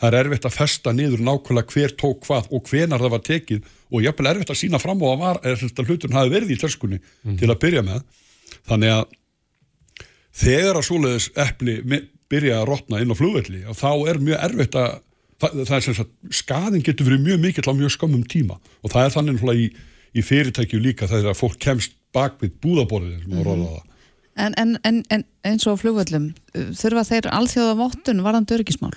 það 0.00 0.08
er 0.08 0.16
erfitt 0.24 0.48
að 0.48 0.56
festa 0.56 0.94
niður 0.96 1.22
nákvæmlega 1.28 1.76
hver 1.76 1.94
tók 2.00 2.24
hvað 2.26 2.48
og 2.56 2.64
hvenar 2.72 3.04
það 3.04 3.14
var 3.14 3.22
tekið 3.28 3.68
og 3.94 4.02
jafnvel 4.08 4.30
erfitt 4.32 4.50
að 4.56 4.60
sína 4.64 4.80
fram 4.82 5.04
á 5.04 5.08
að, 5.12 5.20
var, 5.22 5.40
er, 5.52 5.62
að 5.68 5.92
hluturinn 5.92 6.18
hafi 6.18 6.34
verið 6.34 6.54
í 6.56 6.58
törskunni 6.64 6.98
til 7.38 7.52
að 7.52 7.60
byrja 7.62 7.84
með. 7.86 8.02
Þannig 8.66 8.94
að 8.96 9.04
þegar 10.34 10.80
að 10.80 10.86
svoleiðis 10.88 11.28
epli 11.46 11.76
mi- 11.86 12.02
byrja 12.32 12.60
að 12.60 12.68
rotna 12.70 13.00
inn 13.02 13.12
á 13.12 13.16
flugvelli 13.18 13.64
að 13.68 13.80
þá 13.80 13.90
er 14.10 14.20
mjög 14.22 14.46
erfitt 14.48 14.78
að 14.80 14.94
það, 15.40 15.58
það 15.64 15.74
er 15.76 15.86
sem 15.86 15.96
sagt, 15.98 16.14
skaðin 16.42 16.84
getur 16.86 17.08
verið 17.08 17.26
mjög 17.26 17.42
mikill 17.42 17.66
á 17.68 17.74
mjög 17.76 17.94
skömmum 17.96 18.24
tíma 18.30 18.58
og 18.82 18.92
það 18.92 19.08
er 19.08 19.16
þannig 19.16 19.42
í, 19.54 19.66
í 20.14 20.24
fyrirtækju 20.24 20.82
líka 20.82 21.10
þegar 21.10 21.38
fólk 21.38 21.58
kemst 21.62 21.96
bak 22.14 22.38
við 22.42 22.54
búðaborðið 22.62 23.24
sem 23.24 23.32
mm 23.32 23.42
-hmm. 23.42 23.66
það 23.66 23.82
en, 24.34 24.54
en, 24.58 24.76
en, 24.82 25.02
en 25.14 25.24
eins 25.46 25.66
og 25.70 25.78
uh, 25.78 26.70
þurfa 26.74 27.04
þeir 27.10 27.28
alþjóða 27.30 27.74
vottun 27.78 28.24
varðandi 28.24 28.56
öryggismál 28.58 28.94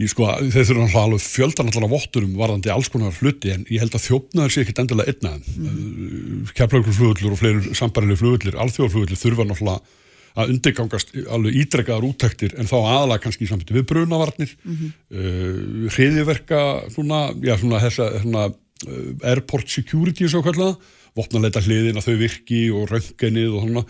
Í 0.00 0.06
sko, 0.08 0.24
þeir 0.48 0.64
þurfa 0.64 1.02
alveg 1.04 1.20
fjöldan 1.20 1.68
allar 1.68 1.90
votturum 1.92 2.36
varðandi 2.38 2.70
alls 2.72 2.88
konar 2.88 3.12
hluti 3.12 3.50
en 3.52 3.66
ég 3.68 3.82
held 3.82 3.92
að 3.98 4.06
þjófnaður 4.06 4.54
sé 4.54 4.62
ekkit 4.62 4.78
endilega 4.80 5.12
einna 5.12 5.32
mm. 5.36 6.52
keflaugur 6.56 6.96
flugullur 6.96 7.34
og 7.34 7.40
fleiri 7.42 7.74
sambarileg 7.76 8.16
flugullir, 8.16 8.56
alþjóðarflugullir 8.64 9.20
þurfa 9.20 9.44
náttúrulega 9.44 9.98
að 10.38 10.54
undirgangast 10.54 11.12
alveg 11.30 11.58
ítrekkaðar 11.64 12.06
úttektir 12.06 12.54
en 12.58 12.70
þá 12.70 12.76
aðalega 12.78 13.24
kannski 13.24 13.46
í 13.46 13.50
samfittu 13.50 13.76
við 13.78 13.88
brunavarnir 13.90 14.54
mm 14.54 14.76
-hmm. 14.76 14.94
uh, 15.16 15.90
hriðiverka 15.96 16.62
svona, 16.94 17.20
já 17.42 17.56
svona 17.58 17.82
þessa 17.82 18.08
svona, 18.22 18.46
uh, 18.86 19.10
airport 19.32 19.68
security 19.68 20.28
svo 20.28 20.42
kallaða, 20.46 20.78
vopnarleita 21.18 21.62
hliðin 21.64 21.98
að 21.98 22.08
þau 22.08 22.16
virki 22.24 22.62
og 22.70 22.90
röntgenið 22.90 23.54
og 23.54 23.66
svona 23.66 23.84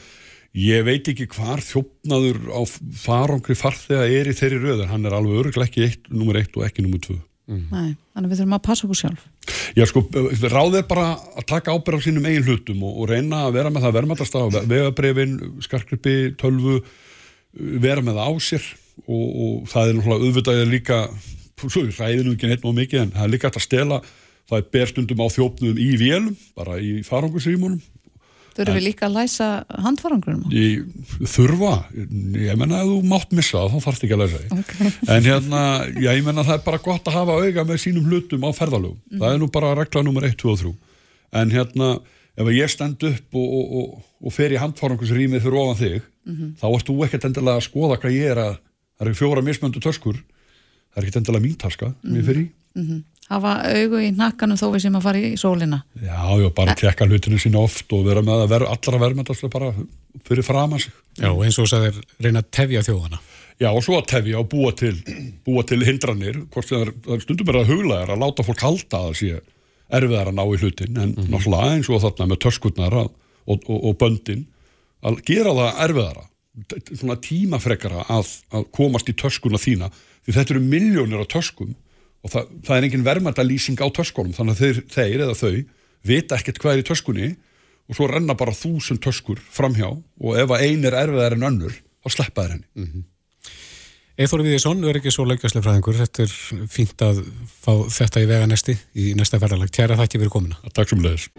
ég 0.57 0.85
veit 0.85 1.07
ekki 1.07 1.29
hvar 1.31 1.63
þjófnaður 1.63 2.41
á 2.51 2.61
farangri 2.99 3.55
farþega 3.55 4.07
er 4.09 4.31
í 4.31 4.35
þeirri 4.35 4.63
röð 4.65 4.85
en 4.85 4.95
hann 4.95 5.07
er 5.07 5.15
alveg 5.15 5.45
öruglega 5.45 5.69
ekki 5.69 6.11
nummer 6.11 6.41
eitt 6.41 6.57
og 6.57 6.67
ekki 6.67 6.83
nummer 6.83 6.99
tvö 7.49 7.59
Nei, 7.71 7.95
þannig 8.15 8.31
við 8.31 8.41
þurfum 8.41 8.57
að 8.57 8.65
passa 8.67 8.87
okkur 8.87 8.99
sjálf. 9.01 9.23
Já 9.75 9.85
sko, 9.89 10.03
ráðið 10.53 10.85
bara 10.91 11.07
að 11.39 11.47
taka 11.51 11.75
ábyrð 11.75 11.99
á 11.99 12.05
sínum 12.05 12.27
eigin 12.29 12.47
hlutum 12.47 12.85
og, 12.87 13.01
og 13.01 13.11
reyna 13.11 13.45
að 13.47 13.57
vera 13.59 13.71
með 13.73 13.87
það 13.87 13.99
á 14.39 14.47
vegabrefin, 14.71 15.37
skarkrippi, 15.65 16.17
tölvu 16.39 16.81
vera 17.53 18.05
með 18.05 18.21
það 18.21 18.31
á 18.31 18.33
sér 18.45 18.67
og, 19.07 19.27
og 19.27 19.69
það 19.71 19.89
er 19.89 19.99
náttúrulega 19.99 20.27
auðvitaðið 20.29 20.71
líka 20.71 20.99
svo 21.61 21.85
við 21.85 21.99
ræðinu 21.99 22.35
ekki 22.35 22.51
neitt 22.51 22.65
nóg 22.65 22.77
mikið 22.79 23.03
en 23.03 23.15
það 23.17 23.27
er 23.27 23.33
líka 23.35 23.49
hægt 23.51 23.61
að 23.61 23.67
stela 23.67 24.01
það 24.51 24.57
er 24.59 24.69
berstundum 24.77 25.23
á 25.23 25.27
þjófnum 25.35 25.81
í 25.81 25.89
vélum 26.01 26.37
bara 26.59 26.79
í 26.81 27.01
farangusrýmunum 27.07 27.81
Þurfum 28.57 28.77
við 28.77 28.85
líka 28.85 29.07
að 29.07 29.17
læsa 29.17 29.49
handfarangurinn 29.85 30.55
Ég 30.55 31.27
þurfa, 31.31 31.73
ég 31.95 32.59
menna 32.61 32.81
að 32.83 32.91
þú 32.93 32.97
mátt 33.11 33.35
missa 33.37 33.61
það, 33.63 33.75
þá 33.75 33.85
þarfst 33.87 34.07
ekki 34.07 34.17
að 34.17 34.23
læsa 34.25 34.41
því. 34.41 34.61
okay. 34.61 34.93
En 35.17 35.27
hérna, 35.29 35.61
já, 35.95 36.11
ég 36.11 36.25
menna 36.27 36.45
það 36.49 36.57
er 36.59 36.65
bara 36.67 36.81
gott 36.85 37.11
að 37.11 37.19
hafa 37.21 37.37
auga 37.41 37.65
með 37.69 37.83
sínum 37.85 38.09
hlutum 38.11 38.47
á 38.47 38.51
ferðalögum. 38.57 38.99
Það 39.17 39.35
er 39.35 39.43
nú 39.43 39.51
bara 39.55 39.75
regla 39.79 40.03
nummer 40.07 40.27
1, 40.29 40.37
2 40.43 40.51
og 40.55 40.61
3. 40.65 40.73
En 41.41 41.55
hérna, 41.55 41.91
ef 42.41 42.51
ég 42.57 42.73
stend 42.73 43.07
upp 43.11 43.39
og, 43.39 43.55
og, 43.61 43.77
og, 43.81 44.03
og 44.27 44.35
fer 44.35 44.55
í 44.55 44.59
handfarangusrýmið 44.61 45.45
fyrir 45.47 45.61
ofan 45.63 45.81
þig, 45.81 46.09
þá 46.61 46.67
ert 46.75 46.91
þú 46.91 46.99
ekkert 47.07 47.29
endilega 47.31 47.61
að 47.61 47.67
skoða 47.69 48.01
hvað 48.03 48.17
ég 48.19 48.35
er 48.35 48.43
að, 48.49 48.59
það 48.99 49.07
eru 49.07 49.19
fjóra 49.21 49.45
mismöndu 49.47 49.81
töskur, 49.85 50.19
það 50.91 51.01
er 51.01 51.07
ekkert 51.07 51.21
endilega 51.23 51.45
mín 51.47 51.59
taska 51.61 51.93
fer 52.27 52.43
í. 52.43 52.45
Hafa 53.31 53.57
augu 53.71 54.01
í 54.03 54.11
nakkanum 54.17 54.59
þó 54.59 54.67
við 54.75 54.85
sem 54.87 54.97
að 54.99 55.05
fara 55.07 55.23
í 55.23 55.33
sólina. 55.39 55.83
Já, 56.03 56.21
já, 56.41 56.49
bara 56.57 56.75
tekka 56.79 57.07
hlutinu 57.07 57.39
sína 57.39 57.63
oft 57.63 57.93
og 57.95 58.07
vera 58.09 58.25
með 58.27 58.45
að 58.45 58.55
vera 58.57 58.71
allra 58.75 59.03
verðmættast 59.05 59.47
bara 59.53 59.71
fyrir 60.27 60.47
fram 60.47 60.75
að 60.75 60.87
sig. 60.87 60.97
Já, 61.21 61.31
eins 61.31 61.59
og 61.59 61.69
þess 61.69 61.77
að 61.79 61.85
þeir 61.87 62.01
reyna 62.27 62.43
að 62.43 62.51
tefja 62.59 62.87
þjóðana 62.89 63.21
Já, 63.61 63.69
og 63.75 63.83
svo 63.85 63.99
að 63.99 64.07
tefja 64.15 64.39
og 64.41 64.47
búa 64.49 64.71
til, 64.73 64.95
búa 65.45 65.61
til 65.69 65.83
hindranir, 65.85 66.39
hvort 66.53 66.65
sem 66.65 66.79
það 66.79 66.87
er, 66.87 66.93
er 67.13 67.25
stundum 67.27 67.51
er 67.53 67.59
að 67.61 67.73
huglaðar 67.75 68.13
að 68.15 68.23
láta 68.23 68.45
fólk 68.47 68.63
halda 68.65 69.01
að 69.01 69.11
það 69.11 69.19
sé 69.19 69.41
erfiðar 69.99 70.31
að 70.31 70.39
ná 70.39 70.43
í 70.47 70.61
hlutin, 70.63 71.01
en 71.03 71.13
náttúrulega 71.19 71.75
eins 71.75 71.91
og 71.91 72.01
þarna 72.01 72.29
með 72.31 72.41
töskurnar 72.47 72.97
að, 73.03 73.11
og, 73.45 73.67
og, 73.67 73.83
og 73.91 73.99
böndin, 74.01 74.47
að 75.05 75.21
gera 75.29 75.53
það 75.59 75.83
erfiðara 75.85 76.25
svona 76.89 77.19
tímafrekara 77.27 78.07
að, 78.17 78.33
að 78.57 78.67
komast 78.75 79.13
í 79.13 79.17
töskuna 79.21 79.61
þína 79.61 79.91
því 79.93 80.37
þetta 80.39 80.57
eru 80.57 80.65
miljónir 80.65 81.23
á 81.23 81.33
töskum 81.37 81.77
og 82.21 82.33
það, 82.33 82.49
það 82.67 82.77
er 82.77 82.89
engin 82.89 83.07
verðmænta 83.07 83.45
lýsing 83.47 83.81
á 83.81 83.89
töskunum 83.97 84.35
þannig 84.37 84.57
að 84.57 84.65
þeir, 84.65 84.83
þeir 84.95 85.25
eða 85.27 85.39
þau 85.39 85.55
vita 86.11 86.41
ekkert 86.41 86.61
hvað 86.63 86.75
er 86.75 86.83
í 86.83 86.89
töskunni 86.91 87.31
og 87.91 87.99
svo 87.99 88.09
renna 88.11 88.37
bara 88.39 88.57
þúsund 88.57 89.03
töskur 89.05 89.41
framhjá 89.53 89.89
og 89.91 90.37
ef 90.39 90.53
að 90.53 90.67
ein 90.67 90.85
er 90.89 90.99
erfiðar 91.05 91.39
en 91.39 91.49
önnur 91.51 91.81
þá 92.05 92.13
sleppa 92.17 92.45
þeir 92.45 92.57
henni 92.59 92.69
mm 92.75 92.91
-hmm. 92.91 93.09
Eithóri 94.21 94.45
Viðísson, 94.45 94.83
verður 94.85 94.99
ekki 94.99 95.13
svo 95.15 95.25
leikjastlega 95.25 95.65
fræðingur 95.65 95.97
þetta 95.97 96.25
er 96.27 96.33
fínt 96.69 97.03
að 97.07 97.23
fá 97.49 97.71
þetta 97.89 98.21
í 98.21 98.27
vega 98.29 98.49
næsti 98.51 98.75
í 98.93 99.15
næsta 99.17 99.39
ferðalag. 99.41 99.71
Tjæra 99.73 99.97
þakki 99.97 100.21
fyrir 100.21 100.33
komina. 100.35 100.59
Takk 100.77 100.91
sem 100.91 101.01
leiðis. 101.01 101.31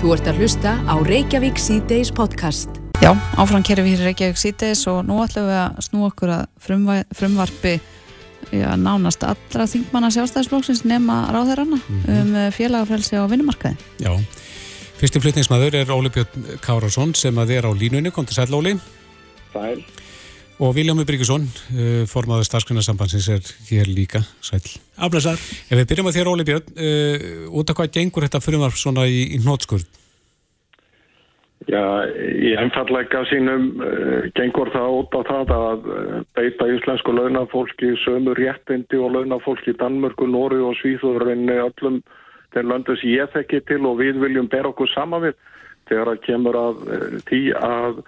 Þú 0.00 0.14
ert 0.14 0.30
að 0.30 0.40
hlusta 0.40 0.72
á 0.88 0.94
Reykjavík 1.04 1.60
C-Days 1.60 2.08
podcast. 2.16 2.80
Já, 3.04 3.12
áfram 3.36 3.60
kerum 3.68 3.84
við 3.84 4.06
Reykjavík 4.06 4.40
C-Days 4.40 4.86
og 4.88 5.02
nú 5.10 5.20
ætlum 5.20 5.50
við 5.50 5.58
að 5.60 5.82
snú 5.84 6.06
okkur 6.08 6.32
að 6.38 6.46
frumvarpi 7.20 7.74
já, 8.52 8.68
nánast 8.76 9.24
allra 9.26 9.66
þingmanna 9.70 10.10
sjálfstæðisblóksins 10.12 10.84
nema 10.88 11.24
ráðherranna 11.32 11.80
mm 11.80 12.02
-hmm. 12.02 12.20
um 12.20 12.36
eh, 12.36 12.50
félagafrelsi 12.52 13.16
á 13.16 13.24
vinnumarkaði. 13.30 13.76
Já, 13.98 14.12
fyrstu 15.00 15.20
flytningsmaður 15.20 15.74
er 15.80 15.90
Óli 15.90 16.10
Björn 16.12 16.58
Kárasson 16.60 17.14
sem 17.14 17.34
að 17.34 17.50
er 17.58 17.66
á 17.66 17.72
línunni, 17.72 18.10
kom 18.10 18.26
til 18.26 18.34
sæl 18.34 18.54
Óli. 18.54 18.78
Sæl. 19.52 19.84
Og 20.58 20.74
Viljámi 20.74 21.04
Bryggjesson, 21.04 21.50
eh, 21.74 22.06
formadur 22.06 22.44
starfsgrunarsambansins 22.44 23.28
er 23.28 23.40
hér 23.70 23.86
líka, 23.86 24.22
sæl. 24.40 24.62
Aflæsar. 24.96 25.38
Ef 25.70 25.78
við 25.78 25.86
byrjum 25.86 26.06
að 26.06 26.16
þér 26.16 26.28
Óli 26.28 26.44
Björn, 26.44 26.66
uh, 26.76 27.58
út 27.58 27.70
af 27.70 27.76
hvað 27.76 27.90
gengur 27.90 28.22
þetta 28.22 28.40
frumvarp 28.40 28.76
svona 28.76 29.06
í, 29.06 29.34
í 29.34 29.38
nótskurð? 29.42 29.84
Já, 31.70 32.08
í 32.10 32.54
einfallega 32.58 33.22
sínum 33.30 33.68
uh, 33.78 34.24
gengur 34.34 34.70
það 34.74 34.96
út 34.98 35.14
á 35.14 35.20
það 35.28 35.52
að 35.56 35.84
uh, 35.92 36.16
beita 36.34 36.66
íslensku 36.74 37.14
launafólki 37.14 37.92
sömu 38.02 38.34
réttindi 38.38 38.98
og 38.98 39.14
launafólki 39.14 39.70
í 39.70 39.78
Danmörku, 39.78 40.26
Nóri 40.26 40.58
og 40.64 40.74
Svíþúðurinni 40.80 41.60
öllum 41.62 42.00
þeir 42.54 42.68
löndu 42.70 42.96
sem 42.98 43.14
ég 43.14 43.30
þekki 43.36 43.62
til 43.68 43.82
og 43.86 44.00
við 44.00 44.18
viljum 44.24 44.50
bera 44.50 44.72
okkur 44.72 44.90
sama 44.90 45.22
við 45.22 45.38
þegar 45.90 46.10
það 46.10 46.24
kemur 46.26 46.58
að 46.58 46.82
tí 47.28 47.40
að 47.56 48.02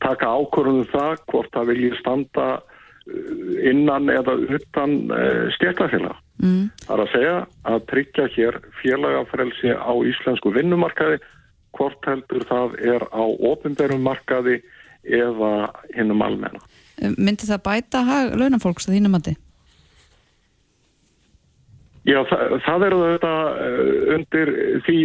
taka 0.00 0.28
ákvörðunum 0.40 0.86
það 0.88 1.18
hvort 1.28 1.50
það 1.52 1.66
vilji 1.68 1.90
standa 1.98 2.46
innan 3.68 4.08
eða 4.08 4.38
utan 4.56 4.94
stjættafélag. 5.58 6.16
Mm. 6.40 6.70
Það 6.86 6.94
er 6.94 7.02
að 7.02 7.12
segja 7.12 7.34
að 7.68 7.84
tryggja 7.90 8.30
hér 8.36 8.58
félagafrelsi 8.80 9.74
á 9.76 9.92
íslensku 10.08 10.54
vinnumarkaði 10.54 11.20
hvort 11.76 12.08
heldur 12.08 12.46
það 12.48 12.78
er 12.94 13.04
á 13.12 13.24
ofinberum 13.50 14.02
markaði 14.06 14.60
eða 15.04 15.70
hinnum 15.94 16.24
almenna. 16.24 16.60
Myndi 17.16 17.48
það 17.48 17.62
bæta 17.64 18.02
launafólks 18.36 18.88
að 18.88 18.98
þínum 18.98 19.16
mati? 19.16 19.36
Já, 22.08 22.18
það, 22.28 22.56
það 22.64 22.84
eru 22.86 22.98
þetta 23.04 23.34
eh, 23.60 24.02
undir 24.16 24.50
því 24.86 24.98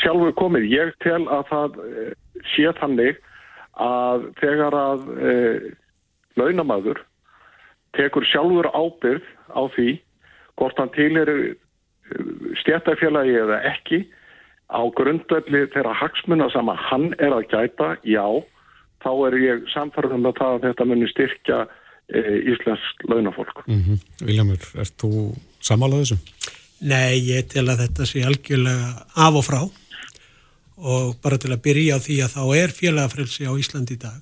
sjálfu 0.00 0.32
komið. 0.40 0.66
Ég 0.72 0.92
tel 1.04 1.22
að 1.28 1.48
það 1.50 1.80
eh, 1.84 2.12
sé 2.54 2.72
þannig 2.80 3.20
að 3.80 4.28
þegar 4.38 4.76
að 4.78 5.06
e, 5.18 5.30
launamaður 6.38 7.00
tekur 7.98 8.26
sjálfur 8.30 8.68
ábyrð 8.70 9.24
á 9.50 9.62
því 9.74 9.88
hvort 10.58 10.78
hann 10.78 10.92
til 10.94 11.10
er 11.18 11.30
stjættafélagi 12.62 13.34
eða 13.40 13.58
ekki 13.72 14.04
á 14.74 14.82
grundvelli 14.98 15.64
þeirra 15.72 15.94
hagsmuna 16.00 16.50
sem 16.52 16.68
að 16.72 16.82
hann 16.88 17.06
er 17.22 17.36
að 17.36 17.46
gæta, 17.52 17.94
já, 18.02 18.26
þá 19.04 19.10
er 19.28 19.38
ég 19.42 19.64
samfærðum 19.74 20.26
með 20.26 20.36
það 20.40 20.56
að 20.56 20.66
þetta 20.68 20.88
muni 20.90 21.08
styrkja 21.12 21.60
e, 21.64 22.20
íslensk 22.52 23.06
launafólk. 23.10 23.62
Mm 23.68 23.80
-hmm. 23.84 24.02
Viljamur, 24.26 24.68
ert 24.82 24.96
þú 25.00 25.12
samálaðið 25.62 26.04
þessum? 26.04 26.52
Nei, 26.84 27.22
ég 27.30 27.48
tel 27.48 27.68
að 27.70 27.86
þetta 27.86 28.06
sé 28.08 28.24
algjörlega 28.26 29.06
af 29.14 29.40
og 29.40 29.46
frá 29.46 29.62
og 30.74 31.16
bara 31.22 31.38
til 31.38 31.52
að 31.54 31.62
byrja 31.62 31.96
á 31.96 32.02
því 32.02 32.16
að 32.24 32.34
þá 32.34 32.44
er 32.58 32.74
félagafrelsi 32.74 33.46
á 33.46 33.52
Íslandi 33.54 33.94
í 33.94 34.02
dag. 34.02 34.20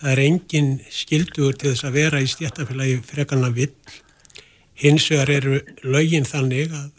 Það 0.00 0.12
er 0.12 0.22
engin 0.24 0.70
skildur 0.92 1.56
til 1.56 1.72
þess 1.72 1.84
að 1.84 1.96
vera 2.00 2.20
í 2.20 2.28
stjættafélagi 2.28 2.96
frekarna 3.04 3.50
vill. 3.52 3.72
Hins 4.76 5.08
vegar 5.12 5.30
eru 5.32 5.60
lögin 5.84 6.24
þannig 6.28 6.72
að 6.72 6.90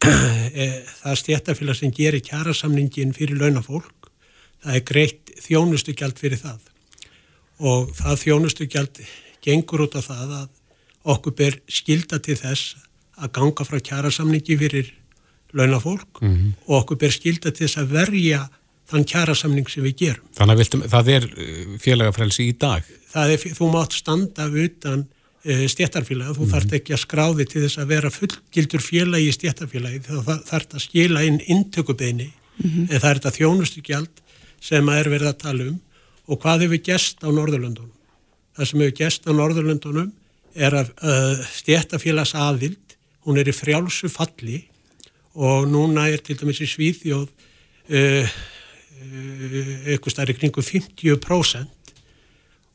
það 0.00 1.18
stjættafélag 1.20 1.76
sem 1.78 1.92
gerir 1.94 2.22
kjærasamningin 2.24 3.12
fyrir 3.16 3.40
launafólk, 3.40 4.10
það 4.64 4.78
er 4.78 4.84
greitt 4.88 5.32
þjónustugjald 5.44 6.20
fyrir 6.20 6.40
það 6.40 6.60
og 7.60 7.90
það 7.98 8.22
þjónustugjald 8.24 9.02
gengur 9.44 9.84
út 9.86 9.98
af 10.00 10.08
það 10.08 10.32
að 10.38 10.48
okkur 11.14 11.36
ber 11.36 11.58
skilda 11.68 12.20
til 12.20 12.38
þess 12.40 12.78
að 13.20 13.34
ganga 13.36 13.66
frá 13.68 13.80
kjærasamningi 13.80 14.56
fyrir 14.60 14.94
launafólk 15.52 16.22
mm 16.22 16.34
-hmm. 16.34 16.50
og 16.66 16.74
okkur 16.82 16.96
ber 16.96 17.12
skilda 17.12 17.50
til 17.50 17.66
þess 17.66 17.78
að 17.82 17.92
verja 17.92 18.48
þann 18.90 19.04
kjærasamning 19.04 19.68
sem 19.70 19.84
við 19.84 19.96
gerum. 19.96 20.26
Þannig 20.34 20.52
að 20.52 20.58
viltum, 20.58 20.82
það 20.82 21.08
er 21.08 21.24
eh, 21.36 21.78
félagafrelsi 21.78 22.48
í 22.48 22.56
dag? 22.58 22.82
Er, 23.14 23.36
þú 23.36 23.72
mátt 23.72 23.92
standa 23.92 24.46
utan 24.48 25.06
Eh, 25.06 25.19
stjættarfélagi, 25.40 26.34
þú 26.36 26.44
mm. 26.44 26.50
þarf 26.52 26.74
ekki 26.76 26.92
að 26.92 27.00
skráði 27.00 27.46
til 27.48 27.62
þess 27.64 27.80
að 27.80 27.92
vera 27.94 28.10
fullgildur 28.12 28.82
félagi 28.84 29.30
í 29.30 29.36
stjættarfélagi 29.36 30.02
þá 30.04 30.34
þarf 30.50 30.74
að 30.76 30.84
skila 30.84 31.22
inn 31.24 31.38
intökubeini 31.40 32.28
mm 32.28 32.68
-hmm. 32.68 32.84
en 32.90 33.00
það 33.00 33.10
er 33.10 33.20
þetta 33.20 33.36
þjónustugjald 33.38 34.20
sem 34.60 34.88
að 34.88 34.98
er 35.00 35.08
verið 35.08 35.28
að 35.28 35.40
tala 35.40 35.64
um. 35.70 35.80
Og 36.28 36.38
hvað 36.42 36.66
hefur 36.66 36.82
gæst 36.84 37.24
á 37.24 37.28
Norðurlöndunum? 37.32 37.96
Það 38.56 38.68
sem 38.68 38.80
hefur 38.80 38.96
gæst 39.00 39.22
á 39.26 39.30
Norðurlöndunum 39.32 40.12
er 40.54 40.74
að 40.74 40.88
uh, 41.02 41.46
stjættarfélags 41.56 42.34
aðvild 42.34 42.96
hún 43.24 43.38
er 43.38 43.48
í 43.48 43.54
frjálsu 43.56 44.08
falli 44.12 44.64
og 45.34 45.68
núna 45.70 46.08
er 46.10 46.18
til 46.18 46.36
dæmis 46.36 46.60
í 46.60 46.68
Svíðjóð 46.68 47.28
uh, 47.28 48.26
uh, 48.28 48.28
eitthvað 49.88 50.12
stærri 50.12 50.34
kringu 50.36 50.60
50% 50.60 51.66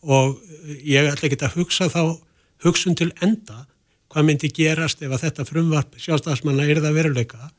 og 0.06 0.42
ég 0.86 1.10
ætla 1.12 1.30
ekki 1.30 1.46
að 1.46 1.58
hugsa 1.60 1.90
þá 1.90 2.18
hugsun 2.64 2.96
til 2.96 3.12
enda 3.26 3.66
hvað 4.12 4.28
myndi 4.30 4.52
gerast 4.54 5.02
ef 5.04 5.12
að 5.12 5.26
þetta 5.28 5.48
frumvarp 5.50 6.00
sjálfstafsmanna 6.00 6.68
er 6.70 6.82
það 6.84 6.98
veruleika 7.00 7.50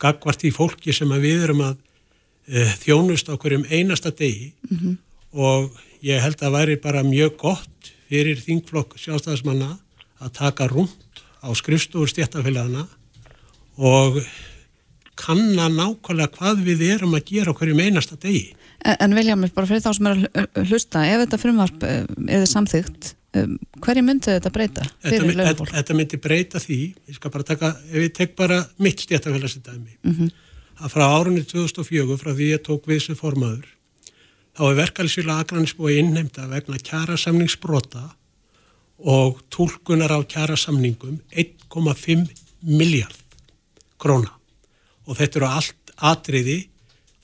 gagvart 0.00 0.44
í 0.48 0.52
fólki 0.54 0.94
sem 0.96 1.10
við 1.20 1.44
erum 1.44 1.64
að 1.66 1.76
uh, 1.76 2.74
þjónust 2.80 3.28
á 3.28 3.36
hverjum 3.36 3.66
einasta 3.68 4.10
degi 4.10 4.52
mm 4.52 4.76
-hmm. 4.76 4.96
og 5.32 5.80
ég 6.00 6.22
held 6.24 6.42
að 6.42 6.56
væri 6.56 6.76
bara 6.80 7.02
mjög 7.04 7.36
gott 7.36 7.92
fyrir 8.08 8.40
þingflokk 8.40 8.96
sjálfstafsmanna 8.98 9.76
að 10.20 10.32
taka 10.32 10.68
rúmt 10.68 11.24
á 11.44 11.48
skrifstúr 11.54 12.08
stjættafélagana 12.08 12.86
og 13.76 14.20
kanna 15.20 15.68
nákvæmlega 15.68 16.32
hvað 16.36 16.64
við 16.64 16.82
erum 16.94 17.14
að 17.14 17.28
gera 17.32 17.52
á 17.52 17.56
hverjum 17.56 17.80
einasta 17.80 18.16
degi. 18.16 18.54
En, 18.80 18.96
en 19.00 19.16
Viljámi, 19.16 19.50
bara 19.52 19.68
fyrir 19.68 19.84
þá 19.84 19.92
sem 19.96 20.06
er 20.08 20.20
að 20.32 20.68
hlusta, 20.70 21.04
ef 21.04 21.24
þetta 21.24 21.40
frumvarp 21.40 21.82
eh, 21.84 22.04
er 22.28 22.44
þið 22.44 22.52
samþygt 22.54 23.14
Um, 23.30 23.58
hverju 23.78 24.02
myndi 24.02 24.26
þetta 24.26 24.50
breyta? 24.50 24.84
Þetta, 25.04 25.66
þetta 25.70 25.94
myndi 25.94 26.18
breyta 26.18 26.58
því 26.58 26.78
ég 27.06 27.14
skal 27.14 27.30
bara 27.30 27.46
taka, 27.46 27.68
ef 27.86 27.98
ég 28.02 28.14
tek 28.16 28.32
bara 28.38 28.56
mitt 28.82 29.04
stjættafélagsdæmi 29.04 29.92
mm 30.02 30.14
-hmm. 30.16 30.32
að 30.82 30.94
frá 30.96 31.04
árunni 31.06 31.44
2004, 31.46 32.16
frá 32.18 32.32
því 32.34 32.48
ég 32.50 32.64
tók 32.66 32.88
við 32.90 33.04
sem 33.04 33.14
formaður, 33.14 33.68
þá 34.58 34.62
er 34.70 34.80
verkefælisvila 34.80 35.38
agranisbúi 35.44 35.98
innheimta 35.98 36.48
vegna 36.50 36.78
kjærasamningsbrota 36.78 38.02
og 38.98 39.38
tólkunar 39.50 40.10
á 40.10 40.18
kjærasamningum 40.26 41.20
1,5 41.30 42.26
miljard 42.66 43.38
króna 43.98 44.34
og 45.06 45.16
þetta 45.16 45.38
eru 45.38 45.46
allt 45.46 45.94
atriði 45.96 46.58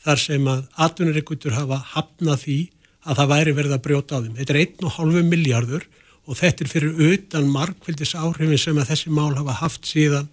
þar 0.07 0.23
sem 0.23 0.47
að 0.47 0.63
atvinnurikutur 0.87 1.57
hafa 1.57 1.83
hafnað 1.97 2.43
því 2.45 2.59
að 3.07 3.21
það 3.21 3.31
væri 3.33 3.55
verið 3.57 3.77
að 3.77 3.85
brjóta 3.85 4.19
á 4.19 4.23
þeim. 4.25 4.35
Þetta 4.41 4.55
er 4.55 4.61
1,5 4.65 5.31
miljardur 5.31 5.87
og 6.27 6.41
þetta 6.41 6.65
er 6.65 6.71
fyrir 6.73 7.05
utan 7.13 7.49
markveldis 7.53 8.17
áhrifin 8.19 8.61
sem 8.61 8.81
að 8.81 8.91
þessi 8.91 9.15
mál 9.15 9.33
hafa 9.39 9.61
haft 9.61 9.87
síðan 9.87 10.29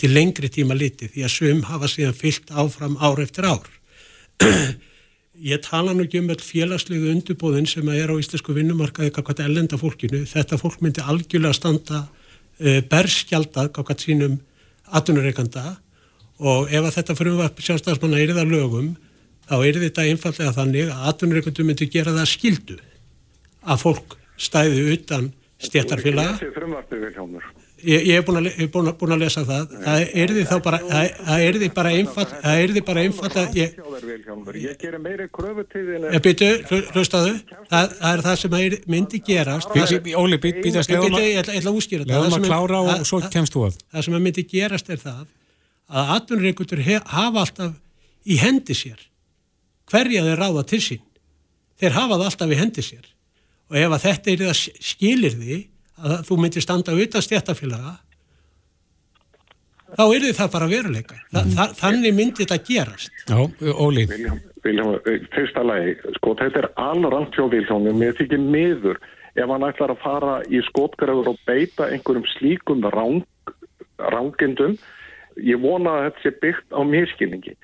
til 0.00 0.12
lengri 0.12 0.50
tíma 0.52 0.76
liti 0.76 1.08
því 1.08 1.24
að 1.26 1.34
sum 1.34 1.64
hafa 1.68 1.88
síðan 1.90 2.16
fyllt 2.16 2.52
áfram 2.52 2.96
ár 3.00 3.20
eftir 3.24 3.48
ár. 3.48 3.66
Ég 5.40 5.62
tala 5.64 5.94
nú 5.96 6.04
ekki 6.04 6.20
um 6.20 6.28
all 6.32 6.42
félagslegu 6.44 7.12
undurbóðin 7.14 7.68
sem 7.68 7.86
að 7.88 8.02
er 8.02 8.12
á 8.12 8.20
íslensku 8.20 8.52
vinnumarkaði 8.52 9.12
kakvat 9.16 9.40
ellenda 9.46 9.78
fólkinu. 9.80 10.26
Þetta 10.28 10.58
fólk 10.60 10.82
myndi 10.84 11.00
algjörlega 11.00 11.56
standa 11.56 12.02
uh, 12.04 12.80
berskjaldað 12.90 13.70
kakvat 13.76 14.04
sínum 14.04 14.36
aðunureikanda 14.92 15.78
og 16.40 16.68
ef 16.72 16.84
að 16.84 16.96
þetta 16.98 17.16
að 17.30 17.62
sjálfstafsmanna 17.64 18.20
er 18.20 18.34
það 18.36 18.52
lögum 18.52 18.90
þá 19.50 19.56
er 19.58 19.80
þetta 19.84 20.06
einfallega 20.06 20.56
þannig 20.56 20.92
að 20.94 21.08
atvinnureikundu 21.12 21.66
myndi 21.66 21.90
gera 21.90 22.16
það 22.16 22.32
skildu 22.34 22.78
að 23.60 23.82
fólk 23.84 24.18
stæði 24.40 24.84
utan 24.94 25.32
stjættarfélaga 25.60 26.38
Ég, 27.80 28.02
ég 28.04 28.18
hef 28.18 28.26
búin, 28.26 28.44
búin, 28.72 28.88
búin 29.00 29.14
að 29.14 29.22
lesa 29.22 29.42
það. 29.48 29.70
Það 29.84 30.02
er 30.20 30.32
því 30.34 30.42
þá 30.50 30.56
bara, 30.64 30.78
það 30.90 31.44
er 31.46 31.58
því 31.62 31.68
bara 31.78 31.92
einfall, 31.96 32.26
það 32.28 32.60
er 32.64 32.74
því 32.74 32.82
bara 32.90 33.04
einfall 33.06 33.30
að 33.40 33.56
ég... 33.56 33.78
Ég 34.60 34.74
gerir 34.82 35.00
meiri 35.00 35.28
kröfu 35.32 35.64
til 35.70 35.84
þín... 35.86 36.04
Ég 36.12 36.24
byrju, 36.26 36.80
hlustaðu, 36.92 37.32
það, 37.70 37.94
það 38.02 38.10
er 38.10 38.24
það 38.26 38.38
sem 38.42 38.56
myndi 38.94 39.22
gerast... 39.24 39.72
Óli, 39.72 40.36
leðum 40.36 41.16
að... 41.16 41.24
Ég 41.24 41.40
ætla 41.40 41.72
að 41.72 41.80
úskýra 41.80 42.04
það. 42.04 42.12
Leðum 42.12 42.36
að 42.36 42.48
klára 42.50 42.82
og 42.84 43.06
svo 43.08 43.22
kemst 43.32 43.56
þú 43.56 43.66
að. 43.70 43.80
Það 43.94 44.06
sem 44.08 44.18
myndi 44.28 44.46
gerast 44.52 44.92
er 44.92 45.00
það 45.00 45.22
að 45.90 46.14
atvinnurreikundur 46.18 46.84
hafa 47.00 47.46
alltaf 47.46 47.78
í 48.28 48.36
hendi 48.44 48.76
sér 48.76 49.00
hverja 49.90 50.26
þeir 50.26 50.40
ráða 50.40 50.66
til 50.70 50.82
sín. 50.84 51.02
Þeir 51.80 51.96
hafa 51.96 52.18
það 52.18 52.28
alltaf 52.28 52.54
í 52.54 52.60
hendi 52.60 52.84
sér 52.84 53.10
og 53.70 53.76
ef 53.78 53.92
að 53.94 54.04
þetta 54.04 54.30
er 54.30 54.40
það 54.44 54.62
skilir 54.90 55.34
því 55.38 55.58
að 56.00 56.22
þú 56.26 56.38
myndir 56.40 56.64
standa 56.64 56.94
auðvitað 56.94 57.26
stjættafélaga 57.26 57.92
þá 59.96 60.04
er 60.14 60.26
það 60.36 60.52
bara 60.54 60.68
veruleika. 60.70 61.16
Þa, 61.30 61.40
mm. 61.40 61.54
það, 61.56 61.72
þannig 61.80 62.16
myndir 62.16 62.46
þetta 62.46 62.58
gerast. 62.68 63.24
Já, 63.26 63.38
Óli. 63.86 64.04
Viljum, 64.10 64.38
viljum, 64.66 64.92
fyrsta 65.34 65.64
lagi, 65.66 65.96
sko, 66.18 66.36
þetta 66.38 66.62
er 66.62 66.68
alrangt 66.82 67.36
hjá 67.36 67.46
Viljónum, 67.52 67.98
mér 67.98 68.16
þykir 68.18 68.44
miður 68.44 69.00
ef 69.38 69.46
hann 69.46 69.66
ætlar 69.66 69.94
að 69.94 70.02
fara 70.04 70.36
í 70.50 70.62
skotgræður 70.70 71.32
og 71.32 71.42
beita 71.48 71.88
einhverjum 71.90 72.26
slíkum 72.36 72.86
rang, 72.94 73.22
rangindum, 74.14 74.76
ég 75.38 75.60
vona 75.62 75.98
að 75.98 76.08
þetta 76.08 76.24
sé 76.24 76.34
byggt 76.44 76.74
á 76.74 76.80
mérskilningi. 76.86 77.54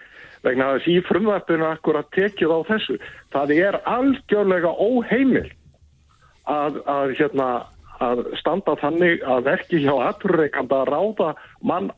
Vegna 0.44 0.68
að 0.70 0.80
þessi 0.80 0.96
í 0.96 1.04
frumvarpinu 1.06 1.68
akkur 1.68 2.00
að 2.00 2.10
tekið 2.16 2.52
á 2.52 2.58
þessu, 2.68 2.98
það 3.32 3.54
er 3.56 3.78
algjörlega 3.88 4.72
óheimil 4.76 5.48
að, 6.44 6.82
að 6.86 7.14
hérna 7.20 7.48
að 8.04 8.22
standa 8.40 8.76
þannig 8.80 9.24
að 9.24 9.50
ekki 9.54 9.80
hjá 9.84 9.94
aturreikanda 10.10 10.82
að 10.82 10.90
ráða 10.92 11.30
mann 11.64 11.90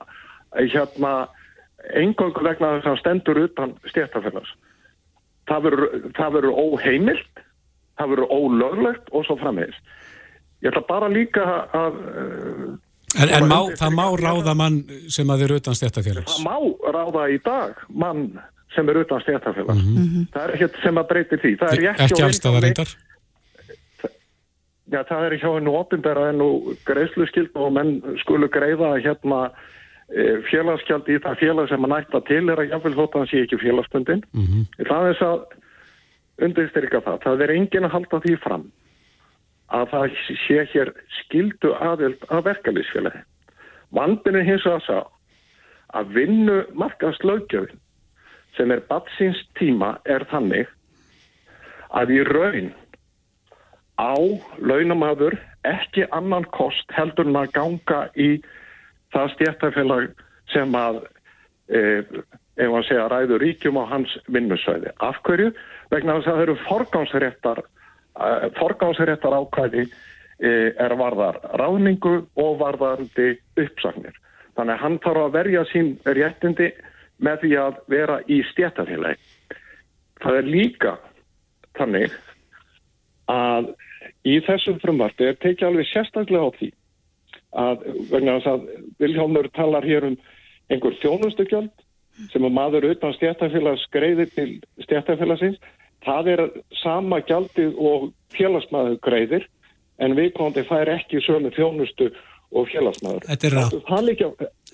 hérna 0.55 1.13
engöngu 1.99 2.45
vegna 2.45 2.79
þess 2.79 2.93
að 2.93 3.01
stendur 3.03 3.43
utan 3.45 3.75
stjættafélags. 3.91 4.51
Það 5.49 5.71
verður 6.37 6.51
óheimilt, 6.53 7.43
það 7.99 8.13
verður 8.15 8.35
ólöglegt 8.35 9.11
og 9.13 9.25
svo 9.27 9.39
framhegist. 9.41 9.95
Ég 10.63 10.73
ætla 10.73 10.85
bara 10.89 11.11
líka 11.13 11.47
að... 11.77 12.03
En, 13.17 13.31
en 13.33 13.49
má, 13.49 13.59
það 13.79 13.95
má 13.97 14.05
ráða 14.21 14.55
mann 14.59 14.79
sem 15.09 15.31
að 15.33 15.47
er 15.47 15.55
utan 15.57 15.77
stjættafélags? 15.77 16.35
Það 16.37 16.45
má 16.45 16.57
ráða 16.93 17.25
í 17.33 17.39
dag 17.45 17.79
mann 17.89 18.27
sem 18.75 18.89
er 18.93 19.01
utan 19.01 19.23
stjættafélags. 19.25 19.85
Mm 19.85 20.09
-hmm. 20.09 20.27
Það 20.35 20.43
er 20.45 20.55
ekkert 20.55 20.81
sem 20.83 20.99
að 21.01 21.09
breyti 21.09 21.37
því. 21.41 21.53
Ekki 21.95 22.23
allstað 22.27 22.59
að 22.59 22.65
reyndar? 22.67 22.91
Já, 24.93 25.03
það 25.05 25.25
er 25.25 25.39
hjá 25.41 25.51
hennu 25.55 25.73
ofinbæra 25.77 26.29
en 26.29 26.39
nú 26.41 26.77
greiðslu 26.89 27.27
skild 27.29 27.51
og 27.55 27.73
menn 27.73 28.03
skulu 28.21 28.49
greiða 28.49 28.97
hérna 28.97 29.51
e, 30.09 30.41
félagskjald 30.49 31.09
í 31.09 31.19
það 31.21 31.41
félag 31.41 31.69
sem 31.69 31.81
mann 31.81 31.97
ætta 31.97 32.21
til 32.25 32.49
er 32.49 32.61
að 32.61 32.71
jáfnvel 32.73 32.95
þótt 32.97 33.15
að 33.15 33.21
það 33.21 33.31
sé 33.31 33.43
ekki 33.45 33.59
félagsbundin. 33.65 34.23
Mm 34.33 34.45
-hmm. 34.45 34.85
Það 34.89 35.09
er 35.09 35.23
að 35.25 35.41
undirstyrka 36.45 37.01
það. 37.01 37.19
Það 37.25 37.43
er 37.43 37.51
engin 37.51 37.85
að 37.85 37.95
halda 37.97 38.21
því 38.21 38.37
fram 38.45 38.65
að 39.75 39.91
það 39.93 40.17
sé 40.47 40.65
hér 40.73 40.93
skildu 41.21 41.75
aðild 41.77 42.25
að 42.33 42.47
verkefliðsfélagi. 42.49 43.23
Vandinu 43.95 44.43
hins 44.45 44.67
að 44.69 44.81
sá 44.87 44.99
að 45.97 46.13
vinnu 46.17 46.59
markaðslaugjöfin 46.77 47.81
sem 48.57 48.73
er 48.75 48.83
batsins 48.89 49.41
tíma 49.59 49.97
er 50.09 50.25
þannig 50.33 50.69
að 51.97 52.13
í 52.17 52.23
raun 52.29 52.73
á 53.99 54.15
launamaður 54.61 55.39
ekki 55.69 56.07
annan 56.15 56.47
kost 56.55 56.93
heldur 56.97 57.29
en 57.29 57.41
að 57.41 57.53
ganga 57.57 58.03
í 58.17 58.31
það 59.15 59.33
stjættafélag 59.37 60.11
sem 60.53 60.77
að 60.77 61.01
e, 61.73 61.81
ef 62.59 62.75
að 62.75 62.87
segja 62.89 63.09
ræður 63.11 63.43
ríkjum 63.45 63.81
á 63.81 63.85
hans 63.91 64.15
vinnusvæði. 64.29 64.93
Af 65.05 65.21
hverju? 65.27 65.51
Vegna 65.93 66.19
þess 66.19 66.29
að 66.29 66.37
það 66.37 66.45
eru 66.47 66.57
forgámsréttar 66.67 67.63
forgámsréttar 68.59 69.37
ákvæði 69.39 69.85
e, 69.87 70.53
er 70.75 70.95
varðar 70.99 71.41
ráðningu 71.61 72.15
og 72.39 72.59
varðarandi 72.63 73.35
uppsagnir. 73.61 74.17
Þannig 74.59 74.75
að 74.75 74.83
hann 74.85 74.99
þarf 75.05 75.25
að 75.25 75.37
verja 75.37 75.65
sín 75.73 75.93
réttindi 76.05 76.73
með 77.23 77.45
því 77.45 77.53
að 77.63 77.83
vera 77.91 78.19
í 78.27 78.41
stjættafélagi. 78.53 79.21
Það 80.23 80.41
er 80.41 80.51
líka 80.51 80.97
þannig 81.79 82.17
að 83.31 83.73
í 84.27 84.39
þessum 84.47 84.81
frumvarti 84.83 85.29
er 85.29 85.39
tekið 85.39 85.69
alveg 85.69 85.91
sérstaklega 85.93 86.49
á 86.49 86.51
því 86.59 86.71
að 87.59 87.85
að 88.53 88.67
Viljónur 88.99 89.49
talar 89.55 89.87
hér 89.87 90.11
um 90.11 90.17
einhver 90.69 90.97
þjónustugjöld 91.01 91.71
sem 92.33 92.45
að 92.45 92.55
maður 92.55 92.89
utan 92.91 93.15
stjættafélags 93.15 93.87
greiði 93.95 94.27
til 94.35 94.49
stjættafélagsins 94.85 95.59
það 96.07 96.33
er 96.35 96.43
sama 96.83 97.21
gjaldið 97.29 97.79
og 97.91 98.11
félagsmaður 98.37 98.99
greiðir 99.05 99.49
en 99.99 100.15
viðkóndi 100.19 100.65
fær 100.69 100.91
ekki 100.93 101.23
sömu 101.27 101.51
þjónustu 101.57 102.13
og 102.55 102.69
félagsmaður. 102.71 103.27
Þetta 103.29 103.49
er 103.49 103.57
rátt 103.59 103.75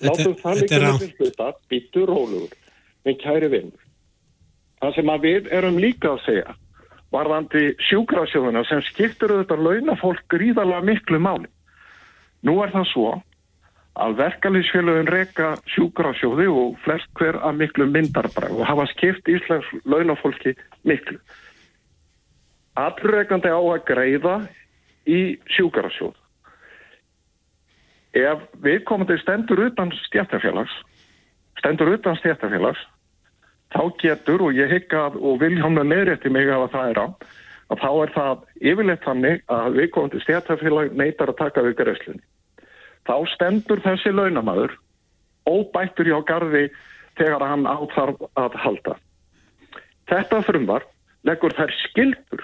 Látum 0.03 0.35
það 0.41 0.61
líka 0.61 0.79
með 0.83 1.09
hluta. 1.19 1.49
Bitur 1.71 2.09
rólugur 2.11 2.55
með 3.07 3.19
kæri 3.23 3.49
vinnur 3.53 3.85
Það 4.81 4.95
sem 4.97 5.09
að 5.09 5.23
við 5.25 5.47
erum 5.55 5.77
líka 5.81 6.11
að 6.11 6.23
segja 6.25 6.55
varðandi 7.15 7.61
sjúkrasjóðuna 7.87 8.65
sem 8.67 8.81
skiptur 8.89 9.31
auðvitað 9.33 9.63
launafólk 9.63 10.25
gríðarlega 10.33 10.83
miklu 10.89 11.19
máli. 11.23 11.47
Nú 12.45 12.57
er 12.63 12.73
það 12.73 12.89
svo 12.91 13.13
að 13.95 14.17
verkalýsfélagin 14.19 15.09
reyka 15.11 15.53
sjúkrasjóði 15.71 16.47
og 16.51 16.75
flest 16.83 17.07
hver 17.19 17.37
að 17.39 17.61
miklu 17.61 17.87
myndarbræð 17.91 18.59
og 18.59 18.67
hafa 18.67 18.87
skipt 18.91 19.29
Íslands 19.31 19.69
launafólki 19.87 20.55
miklu. 20.83 21.19
Allreikandi 22.75 23.51
á 23.51 23.59
að 23.59 23.85
greiða 23.87 24.35
í 25.07 25.37
sjúkrasjóð. 25.55 26.15
Ef 28.15 28.43
við 28.63 28.83
komum 28.87 29.07
til 29.07 29.19
stendur 29.19 29.63
utan 29.67 29.91
stjættafélags, 30.07 30.75
stendur 31.59 31.95
utan 31.95 32.19
stjættafélags, 32.19 32.83
þá 33.75 33.81
getur 33.99 34.45
og 34.47 34.55
ég 34.55 34.71
hygga 34.71 35.09
og 35.15 35.41
Viljónu 35.41 35.83
neyrétti 35.83 36.31
mig 36.31 36.51
að 36.51 36.69
það 36.75 36.91
er 36.91 37.01
á 37.03 37.07
að 37.65 37.81
þá 37.81 37.89
er 37.91 38.11
það 38.13 38.41
yfirleitt 38.61 39.05
þannig 39.05 39.43
að 39.51 39.77
viðkomandi 39.79 40.21
stjættafélag 40.23 40.95
neytar 40.99 41.31
að 41.31 41.39
taka 41.39 41.63
við 41.65 41.77
greiðslunni. 41.79 42.23
Þá 43.05 43.15
stendur 43.35 43.81
þessi 43.85 44.11
launamæður 44.13 44.73
óbættur 45.49 46.09
hjá 46.09 46.19
gardi 46.25 46.63
þegar 47.19 47.45
hann 47.45 47.67
áþarf 47.69 48.23
að 48.41 48.57
halda. 48.63 48.95
Þetta 50.09 50.41
frumvar 50.45 50.85
leggur 51.25 51.53
þær 51.57 51.73
skildur, 51.83 52.43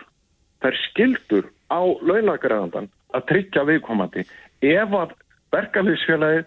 þær 0.62 0.78
skildur 0.86 1.50
á 1.74 1.82
launagræðandan 1.82 2.90
að 3.18 3.28
tryggja 3.32 3.66
viðkomandi 3.70 4.26
ef 4.70 4.96
að 5.02 5.16
verkefliðsfélagið 5.56 6.46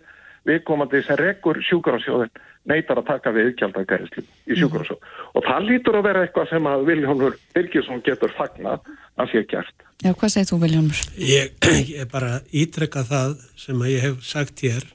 viðkomandi 0.49 1.01
sem 1.07 1.19
reggur 1.21 1.61
sjúkarásjóðin 1.69 2.33
neytar 2.69 3.01
að 3.01 3.09
taka 3.09 3.33
við 3.35 3.51
ykkjaldagæðislu 3.53 4.25
í 4.25 4.59
sjúkarásjóð. 4.61 5.01
Mm. 5.01 5.33
Og 5.37 5.49
það 5.49 5.67
lítur 5.71 5.99
að 5.99 6.07
vera 6.09 6.23
eitthvað 6.25 6.53
sem 6.53 6.69
að 6.71 6.87
Viljónur 6.89 7.37
Birgisson 7.57 8.05
getur 8.05 8.33
fagnat 8.37 8.93
að 9.21 9.33
sé 9.33 9.45
gert. 9.51 9.75
Já, 10.05 10.13
hvað 10.13 10.33
segir 10.35 10.51
þú 10.51 10.61
Viljónur? 10.65 11.03
Ég, 11.21 11.53
ég 11.99 12.09
bara 12.13 12.39
ítrekka 12.53 13.05
það 13.09 13.37
sem 13.61 13.85
að 13.85 13.93
ég 13.93 14.07
hef 14.09 14.25
sagt 14.25 14.65
hér 14.65 14.89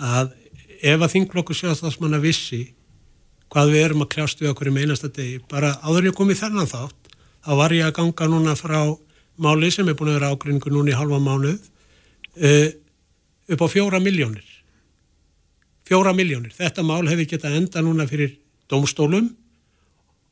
að 0.00 0.36
ef 0.80 1.00
að 1.00 1.12
þinglokku 1.14 1.56
sjáðstafsmann 1.56 2.16
að 2.16 2.28
vissi 2.28 2.62
hvað 3.50 3.72
við 3.74 3.84
erum 3.84 4.04
að 4.04 4.12
kljást 4.14 4.40
við 4.40 4.52
okkur 4.52 4.70
í 4.70 4.74
meinasta 4.74 5.10
degi, 5.12 5.40
bara 5.50 5.74
áður 5.82 6.10
ég 6.10 6.16
komið 6.16 6.44
þennan 6.44 6.70
þátt, 6.70 7.10
þá 7.44 7.52
var 7.58 7.74
ég 7.74 7.88
að 7.88 7.96
ganga 7.98 8.28
núna 8.30 8.54
frá 8.58 8.78
máli 9.40 9.70
sem 9.74 9.88
er 9.88 9.96
búin 9.98 10.12
að 10.12 10.20
vera 10.20 10.30
ágrinningu 10.34 10.72
núna 10.72 10.92
í 10.92 10.96
halva 10.96 11.18
mánuð 11.22 11.58
uh, 11.58 12.68
upp 13.50 13.64
á 13.64 13.68
fjóra 13.72 14.00
miljónir 14.02 14.46
fjóra 15.90 16.12
miljónir. 16.14 16.52
Þetta 16.54 16.84
mál 16.86 17.02
hefði 17.08 17.26
getað 17.32 17.56
enda 17.58 17.82
núna 17.82 18.06
fyrir 18.06 18.36
dómstólum 18.70 19.32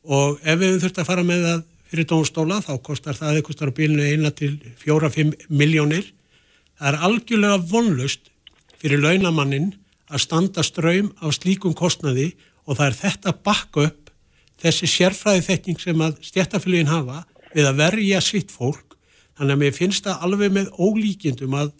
og 0.07 0.39
ef 0.47 0.59
við 0.61 0.77
þurftum 0.79 1.03
að 1.03 1.09
fara 1.09 1.25
með 1.27 1.43
það 1.43 1.65
fyrir 1.89 2.07
dómstóla 2.07 2.59
þá 2.63 2.73
kostar 2.85 3.17
það 3.17 3.39
eitthvað 3.39 3.57
starf 3.57 3.75
bílinu 3.75 4.05
eina 4.07 4.31
til 4.31 4.53
fjóra-fimm 4.79 5.33
miljónir. 5.51 6.05
Það 6.79 6.91
er 6.93 7.07
algjörlega 7.09 7.57
vonlust 7.73 8.31
fyrir 8.79 9.03
launamannin 9.03 9.73
að 10.07 10.23
standa 10.23 10.63
ströym 10.63 11.11
af 11.19 11.35
slíkum 11.35 11.75
kostnaði 11.75 12.31
og 12.63 12.77
það 12.77 12.85
er 12.85 12.97
þetta 13.01 13.35
bakka 13.43 13.89
upp 13.89 14.13
þessi 14.63 14.87
sérfræði 14.91 15.43
þekking 15.49 15.83
sem 15.83 16.05
að 16.05 16.21
stjættafélagin 16.29 16.93
hafa 16.93 17.25
við 17.51 17.67
að 17.67 17.83
verja 17.83 18.23
sitt 18.23 18.53
fólk. 18.53 18.95
Þannig 19.35 19.57
að 19.57 19.61
mér 19.65 19.75
finnst 19.75 20.07
það 20.07 20.23
alveg 20.27 20.55
með 20.55 20.71
ólíkjendum 20.79 21.59
að 21.59 21.75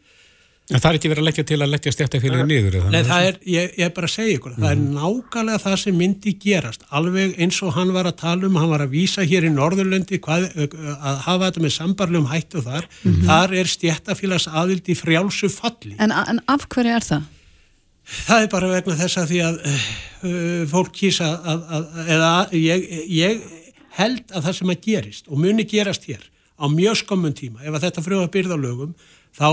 En 0.69 0.77
það 0.77 0.89
er 0.89 0.97
ekki 0.99 1.10
verið 1.10 1.23
að 1.23 1.25
leggja 1.25 1.43
til 1.49 1.58
að 1.58 1.71
leggja 1.73 1.91
stjættafélagi 1.95 2.45
niður? 2.45 2.75
eða 2.77 2.91
Nei, 2.93 2.99
það 3.08 3.23
er, 3.25 3.38
ég, 3.49 3.71
ég 3.79 3.88
er 3.88 3.93
bara 3.95 4.05
að 4.05 4.12
segja 4.13 4.34
ykkur, 4.38 4.51
það 4.60 4.69
er 4.69 4.82
nákvæmlega 4.84 5.62
það 5.63 5.77
sem 5.82 5.95
myndi 5.97 6.34
gerast, 6.43 6.84
alveg 6.99 7.34
eins 7.41 7.58
og 7.65 7.71
hann 7.73 7.93
var 7.95 8.10
að 8.10 8.19
tala 8.19 8.45
um, 8.45 8.60
hann 8.62 8.69
var 8.69 8.84
að 8.86 8.93
vísa 8.93 9.25
hér 9.25 9.47
í 9.47 9.51
Norðurlöndi 9.55 10.19
hvað, 10.21 10.45
að 10.62 11.23
hafa 11.25 11.47
þetta 11.47 11.63
með 11.63 11.73
sambarlegum 11.73 12.29
hættu 12.29 12.62
þar, 12.67 12.86
þar 13.25 13.55
er 13.63 13.71
stjættafélags 13.73 14.45
aðild 14.62 14.91
í 14.93 14.97
frjálsu 14.99 15.49
falli. 15.55 15.95
En, 15.97 16.13
en 16.13 16.41
af 16.45 16.67
hverju 16.69 16.93
er 16.99 17.08
það? 17.08 17.25
Það 18.10 18.45
er 18.45 18.53
bara 18.53 18.69
vegna 18.75 18.99
þess 19.01 19.21
að 19.21 19.34
því 19.34 19.41
að 19.47 19.60
uh, 19.65 19.89
fólk 20.69 20.93
kýsa 21.01 21.32
að, 21.49 21.65
að, 21.79 21.89
eða 22.13 22.32
ég, 22.58 22.86
ég 23.17 23.41
held 23.97 24.38
að 24.38 24.45
það 24.45 24.58
sem 24.62 24.75
að 24.75 24.86
gerist 24.86 25.34
og 25.34 25.41
muni 25.41 25.65
gerast 25.69 26.05
hér 26.10 26.29
á 26.60 26.65
mjög 26.69 27.01
skömmun 27.01 27.34
tíma, 27.38 27.62
ef 27.63 27.73
að 27.73 27.86
þetta 27.88 28.05
frjóða 28.05 28.32
byrðalögum, 28.34 28.95
þá 29.34 29.49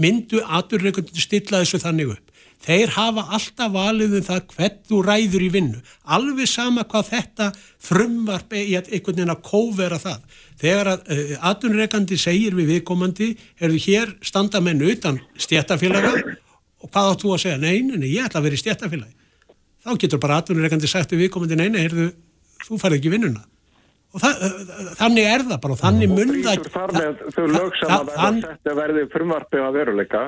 myndu 0.00 0.42
aturreikundir 0.46 1.22
stilla 1.22 1.62
þessu 1.62 1.80
þannig 1.82 2.14
upp. 2.16 2.26
Þeir 2.60 2.92
hafa 2.92 3.22
alltaf 3.36 3.70
valið 3.72 4.18
um 4.18 4.24
það 4.26 4.40
hvern 4.52 4.80
þú 4.88 4.98
ræður 5.06 5.44
í 5.46 5.48
vinnu. 5.54 5.78
Alveg 6.04 6.48
sama 6.50 6.84
hvað 6.84 7.06
þetta 7.14 7.46
frumvarp 7.80 8.52
í 8.52 8.74
að 8.76 8.90
einhvern 8.92 9.16
veginn 9.16 9.32
að 9.32 9.46
kóvera 9.46 10.00
það. 10.02 10.26
Þegar 10.60 10.90
að 10.92 11.08
uh, 11.14 11.32
aturreikandi 11.50 12.18
segir 12.20 12.56
við 12.58 12.74
viðkomandi, 12.74 13.30
erðu 13.64 13.80
hér 13.86 14.12
standa 14.20 14.60
menn 14.60 14.84
utan 14.84 15.22
stjættafélaga 15.40 16.12
og 16.80 16.92
hvað 16.92 17.14
áttu 17.14 17.32
að 17.32 17.42
segja? 17.46 17.62
Nei, 17.62 17.80
nei, 17.80 18.10
ég 18.12 18.28
ætla 18.28 18.42
að 18.42 18.50
vera 18.50 18.58
í 18.58 18.60
stjættafélagi. 18.60 19.16
Þá 19.80 19.90
getur 20.02 20.20
bara 20.20 20.42
aturreikandi 20.42 20.92
sagt 20.92 21.16
við 21.16 21.24
viðkomandi, 21.24 21.56
nei, 21.56 21.70
nei, 21.72 21.86
erðu, 21.88 22.10
þú 22.66 22.82
farið 22.82 23.00
ekki 23.00 23.14
vinnuna 23.16 23.46
og 24.10 24.22
það, 24.24 24.44
þannig 24.98 25.28
er 25.30 25.44
það 25.46 25.58
bara 25.64 25.76
og 25.76 25.80
þannig 25.80 26.14
mun 26.14 26.32
það 26.44 26.62
og 26.64 26.70
þar 26.76 26.94
með 26.96 27.24
þau 27.36 27.44
lög 27.54 27.80
sem 27.80 27.94
að 27.94 28.08
verða 28.12 28.38
sett 28.40 28.70
að 28.72 28.80
verði 28.80 29.04
frumvarpið 29.14 29.66
að 29.66 29.76
veruleika. 29.80 30.22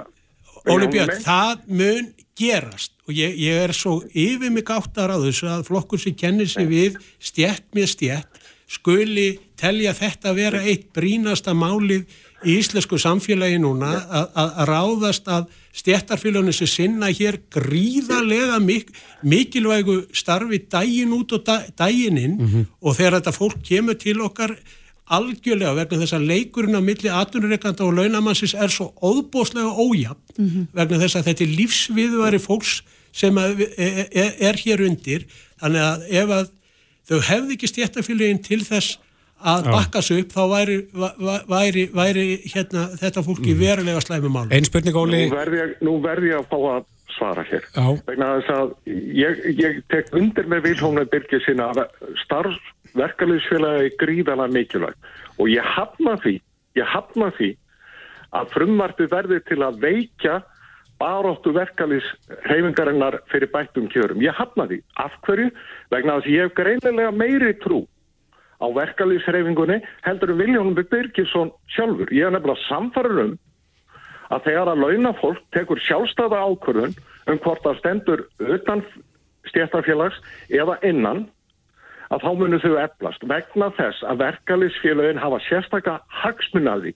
Óli 0.71 0.89
Björn, 0.93 1.17
það 1.25 1.65
mun 1.81 2.13
gerast. 2.39 2.93
Og 3.09 3.17
ég, 3.19 3.35
ég 3.43 3.65
er 3.65 3.75
svo 3.75 3.97
yfir 4.15 4.53
mig 4.55 4.71
áttar 4.71 5.11
á 5.11 5.19
þessu 5.19 5.49
að 5.51 5.67
flokkur 5.67 5.99
sem 5.99 6.15
kennir 6.15 6.51
sig 6.51 6.69
við 6.71 7.01
stjætt 7.19 7.67
með 7.75 7.91
stjætt 7.97 8.43
skuli 8.73 9.29
telja 9.61 9.93
þetta 9.97 10.33
að 10.33 10.39
vera 10.41 10.63
eitt 10.65 10.91
brínasta 10.97 11.55
málið 11.57 12.07
í 12.45 12.59
íslensku 12.59 12.99
samfélagi 13.01 13.59
núna 13.63 13.93
að 14.35 14.63
ráðast 14.69 15.29
að 15.31 15.49
stjættarfélagunum 15.79 16.55
sem 16.57 16.71
sinna 16.71 17.11
hér 17.15 17.39
gríðarlega 17.53 18.59
mik 18.63 18.93
mikilvægu 19.23 19.99
starfi 20.17 20.63
dægin 20.71 21.15
út 21.17 21.33
og 21.37 21.47
dægin 21.79 22.19
inn 22.19 22.37
mm 22.39 22.47
-hmm. 22.47 22.65
og 22.81 22.97
þegar 22.97 23.21
þetta 23.21 23.39
fólk 23.39 23.63
kemur 23.63 23.95
til 23.95 24.21
okkar 24.21 24.57
algjörlega 25.13 25.75
vegna 25.75 26.01
þess 26.03 26.17
að 26.17 26.27
leikurinn 26.31 26.79
á 26.79 26.83
milli 26.83 27.11
atvinnureikanda 27.11 27.85
og 27.85 27.95
launamannsins 27.95 28.55
er 28.55 28.71
svo 28.71 28.93
óbóslega 29.03 29.73
ójafn 29.75 30.21
mm 30.39 30.49
-hmm. 30.49 30.67
vegna 30.73 30.99
þess 30.99 31.17
að 31.17 31.27
þetta 31.27 31.45
er 31.45 31.57
lífsviðværi 31.59 32.39
fólks 32.39 32.83
sem 33.13 33.39
er, 33.39 33.57
er, 33.77 34.07
e, 34.13 34.25
er 34.41 34.57
hér 34.57 34.81
undir 34.89 35.27
þannig 35.61 35.81
að 35.81 35.99
ef 36.11 36.29
að 36.29 36.47
þau 37.09 37.21
hefði 37.21 37.53
ekki 37.53 37.69
stjættarfélagin 37.69 38.43
til 38.43 38.65
þess 38.65 38.99
að 39.43 39.69
bakka 39.73 40.03
sig 40.05 40.23
upp 40.23 40.35
þá 40.35 40.43
væri, 40.53 40.77
væri, 41.51 41.85
væri 41.95 42.27
hérna, 42.47 42.87
þetta 43.01 43.25
fólki 43.27 43.53
mm. 43.55 43.61
verulega 43.63 44.03
slæmi 44.05 44.31
mál. 44.33 44.47
Einn 44.53 44.69
spurning 44.69 44.99
Óli. 44.99 45.25
Nú 45.27 45.37
verð 45.37 45.59
ég, 45.59 45.75
nú 45.85 45.97
verð 46.05 46.29
ég 46.29 46.39
að 46.39 46.49
fá 46.53 46.59
að 46.77 46.85
svara 47.17 47.45
hér. 47.49 47.67
Vegna 48.07 48.31
þess 48.39 48.55
að 48.55 48.73
ég, 49.23 49.43
ég 49.59 49.83
tek 49.93 50.13
undir 50.17 50.49
með 50.51 50.69
Vilhóna 50.69 51.05
Birgir 51.11 51.43
sinna 51.45 51.71
er 53.83 53.91
gríðala 54.01 54.49
mikilvægt 54.53 55.13
og 55.41 55.51
ég 55.51 55.65
hafna 55.75 56.17
því, 56.23 56.39
ég 56.79 56.89
hafna 56.93 57.31
því 57.39 57.53
að 58.37 58.51
frumvartu 58.55 59.09
verði 59.13 59.41
til 59.49 59.61
að 59.65 59.79
veikja 59.83 60.41
baróttu 61.03 61.53
verkaliðsreyfingarinnar 61.57 63.19
fyrir 63.33 63.51
bættum 63.53 63.89
kjörum. 63.91 64.23
Ég 64.23 64.37
hafna 64.39 64.69
því. 64.71 64.79
Af 65.03 65.17
hverju? 65.27 65.51
Vegna 65.91 66.19
þess 66.21 66.29
að 66.29 66.37
ég 66.37 66.47
hef 66.47 66.55
greinilega 66.59 67.15
meiri 67.17 67.57
trú 67.63 67.83
á 68.63 68.67
verkalýsreifingunni 68.71 69.81
heldur 70.07 70.33
um 70.33 70.39
Viljónum 70.39 70.77
Birgisson 70.79 71.51
sjálfur. 71.75 72.13
Ég 72.15 72.29
er 72.29 72.35
nefnilega 72.35 72.69
samfarið 72.69 73.23
um 73.25 73.39
að 74.33 74.45
þegar 74.47 74.73
að 74.73 74.83
launafólk 74.87 75.43
tekur 75.53 75.83
sjálfstæða 75.83 76.41
ákvörðun 76.47 76.95
um 77.29 77.41
hvort 77.43 77.65
það 77.67 77.79
stendur 77.81 78.25
utan 78.39 78.85
stjættarfélags 79.51 80.21
eða 80.49 80.79
innan 80.87 81.27
að 82.13 82.25
þá 82.25 82.31
munum 82.39 82.63
þau 82.63 82.75
eflast 82.85 83.25
vegna 83.29 83.71
þess 83.79 84.05
að 84.09 84.21
verkalýsfélagin 84.27 85.21
hafa 85.21 85.41
sérstakka 85.49 85.99
hagsmunnaði 86.23 86.95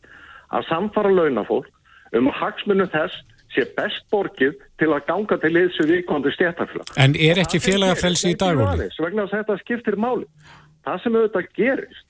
að 0.54 0.68
samfara 0.70 1.12
launafólk 1.12 1.70
um 2.16 2.30
hagsmunum 2.32 2.90
þess 2.92 3.24
sé 3.54 3.64
best 3.76 4.04
borgið 4.12 4.56
til 4.80 4.90
að 4.92 5.06
ganga 5.08 5.38
til 5.40 5.52
liðsu 5.54 5.86
vikondi 5.88 6.32
stjættarfélag. 6.34 6.92
En 7.00 7.16
er 7.16 7.40
ekki 7.40 7.60
félagafrelsi 7.62 8.34
í 8.34 8.38
dag? 8.38 8.58
Vegna 8.58 9.24
þess 9.24 9.32
að 9.32 9.38
þetta 9.38 9.58
skiptir 9.62 9.96
máli. 10.00 10.26
Það 10.86 11.00
sem 11.02 11.16
auðvitað 11.18 11.48
gerist 11.58 12.04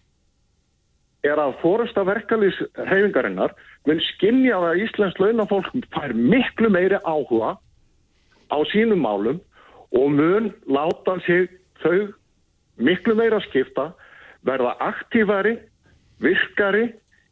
er 1.27 1.41
að 1.41 1.55
fórasta 1.63 2.05
verkalýs 2.07 2.59
hefingarinnar 2.77 3.55
mun 3.89 4.03
skinnja 4.13 4.59
að 4.61 4.83
Íslands 4.85 5.17
launafólk 5.23 5.71
fær 5.95 6.13
miklu 6.15 6.69
meiri 6.71 7.01
áhuga 7.09 7.57
á 8.53 8.59
sínum 8.71 9.01
málum 9.03 9.41
og 9.97 10.13
mun 10.13 10.51
láta 10.69 11.17
sig 11.25 11.49
þau 11.83 12.13
miklu 12.77 13.17
meira 13.17 13.41
skipta 13.49 13.89
verða 14.47 14.77
aktífari, 14.85 15.57
virkari 16.21 16.91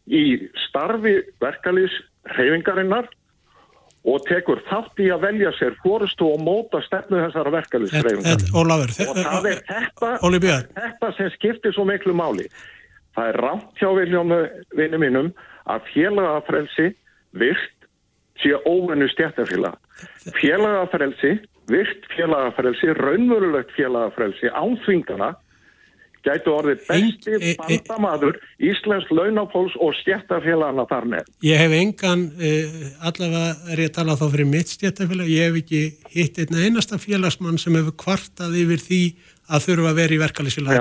í 0.08 0.48
starfi 0.64 1.18
verkalýs 1.44 1.92
hefingarinnar 2.34 3.06
og 4.04 4.24
tekur 4.28 4.60
þátt 4.68 5.00
í 5.00 5.08
að 5.12 5.22
velja 5.24 5.52
sér 5.58 5.76
fórustu 5.80 6.26
og 6.34 6.42
móta 6.44 6.80
stefnu 6.84 7.22
þessara 7.22 7.52
verkefliðsreifingar. 7.54 8.44
Ólafur, 8.52 8.92
og 9.08 9.20
það 9.20 9.48
er 9.50 9.62
þetta, 9.70 10.58
þetta 10.76 11.12
sem 11.16 11.30
skiptir 11.38 11.76
svo 11.76 11.86
miklu 11.88 12.16
máli. 12.16 12.44
Það 13.16 13.30
er 13.30 13.40
rátt 13.46 13.80
hjá 13.80 13.88
viljónu 13.96 14.40
vinnu 14.76 15.00
mínum 15.00 15.32
að 15.70 15.88
félagafrelsi 15.94 16.90
virt 17.38 17.88
sé 18.42 18.52
óvennu 18.66 19.08
stjættafélag. 19.12 19.78
Félagafrelsi, 20.36 21.38
virt 21.70 22.08
félagafrelsi, 22.12 22.92
raunverulegt 22.98 23.72
félagafrelsi, 23.78 24.50
ánþvingana 24.52 25.32
gætu 26.24 26.52
orðið 26.54 26.82
besti 26.88 27.34
e, 27.36 27.52
e, 27.52 27.56
bandamadur 27.60 28.38
Íslensk 28.64 29.10
launafólks 29.14 29.76
og 29.82 29.94
stjættafélagana 30.00 30.86
þar 30.90 31.08
með. 31.12 31.30
Ég 31.44 31.60
hef 31.60 31.74
engan, 31.78 32.24
uh, 32.38 33.08
allavega 33.10 33.72
er 33.74 33.82
ég 33.84 33.90
að 33.90 33.96
tala 33.98 34.18
þá 34.20 34.26
fyrir 34.36 34.50
mitt 34.50 34.72
stjættafélag, 34.72 35.28
ég 35.32 35.50
hef 35.50 35.60
ekki 35.62 35.82
hitt 36.14 36.40
einn 36.42 36.60
einasta 36.62 37.00
félagsmann 37.02 37.60
sem 37.60 37.76
hefur 37.78 37.96
kvartað 38.04 38.56
yfir 38.62 38.80
því 38.84 39.02
að 39.44 39.66
þurfa 39.66 39.90
að 39.90 39.98
vera 40.00 40.16
í 40.16 40.22
verkefælisfélag. 40.22 40.74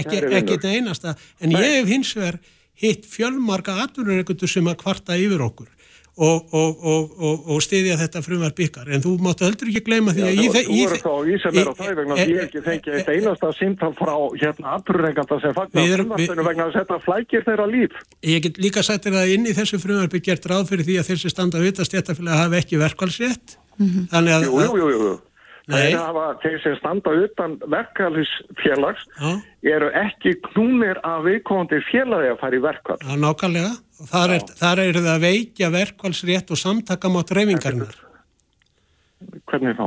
Ekki 0.00 0.58
einn 0.58 0.72
einasta, 0.72 1.14
en 1.40 1.54
ég 1.54 1.78
hef 1.78 1.92
hins 1.92 2.16
vegar 2.18 2.40
hitt 2.82 3.06
fjölmarka 3.06 3.76
atvinnureikundur 3.84 4.50
sem 4.50 4.66
að 4.66 4.80
kvarta 4.82 5.18
yfir 5.20 5.44
okkur 5.44 5.70
og, 6.16 6.52
og, 6.52 6.82
og, 7.16 7.46
og 7.54 7.62
stiðja 7.64 7.96
þetta 7.96 8.20
frumvar 8.24 8.52
byggar 8.56 8.90
en 8.92 9.00
þú 9.00 9.14
máttu 9.24 9.46
heldur 9.46 9.70
ekki 9.70 9.80
gleyma 9.86 10.12
því 10.12 10.26
að 10.26 10.34
Já, 10.36 10.42
þú 10.52 10.76
eru 10.84 10.98
þá 11.00 11.14
í 11.24 11.38
sem 11.40 11.56
er 11.62 11.70
á 11.70 11.74
það 11.78 11.94
vegna 12.00 12.18
að 12.18 12.32
ég 12.34 12.42
ekki 12.44 12.62
fengi 12.66 12.92
eitt 12.98 13.08
einasta 13.14 13.52
símtal 13.56 13.90
frá 13.96 14.12
hérna 14.36 14.76
afturreikanda 14.76 15.40
sem 15.40 15.56
fagnar 15.56 15.88
frumvartinu 15.96 16.46
vegna 16.50 16.68
að 16.68 16.76
setja 16.76 17.00
flækir 17.06 17.46
þeirra 17.48 17.68
líf. 17.72 17.96
Ég 18.28 18.44
get 18.44 18.60
líka 18.60 18.84
sagt 18.84 19.08
þér 19.08 19.18
að 19.22 19.34
inn 19.38 19.48
í 19.48 19.56
þessu 19.56 19.80
frumvar 19.80 20.12
byggjert 20.12 20.52
ráð 20.52 20.68
fyrir 20.68 20.88
því 20.90 21.00
að 21.00 21.10
þessi 21.14 21.32
standa 21.32 21.62
auðvitað 21.62 21.88
stéttafélag 21.88 22.44
hafi 22.44 22.60
ekki 22.60 22.82
verkvælsrétt 22.82 23.56
mm 23.78 23.86
-hmm. 23.88 24.08
þannig 24.12 24.36
að 24.36 24.48
Jú, 24.50 24.58
jú, 24.60 24.88
jú, 24.92 25.04
jú 25.08 25.18
Hafa, 25.70 26.24
þeir 26.42 26.56
sem 26.64 26.74
standa 26.80 27.12
utan 27.22 27.54
verkefælisfélags 27.70 29.04
eru 29.62 29.90
ekki 29.94 30.34
knúnir 30.48 30.98
af 31.06 31.22
viðkomandi 31.26 31.78
félagi 31.86 32.32
að 32.32 32.40
fara 32.40 32.58
í 32.58 32.62
verkvall. 32.64 32.98
Já, 32.98 33.14
nákvæmlega. 33.22 33.74
Þar 34.10 34.34
er, 34.34 34.46
þar 34.58 34.82
er 34.82 34.98
það 35.04 35.20
veikja 35.22 35.68
verkvælsrétt 35.70 36.50
og 36.50 36.58
samtaka 36.58 37.10
mát 37.12 37.30
reyfingarinnar. 37.30 37.94
Hvernig 39.46 39.78
þá? 39.78 39.86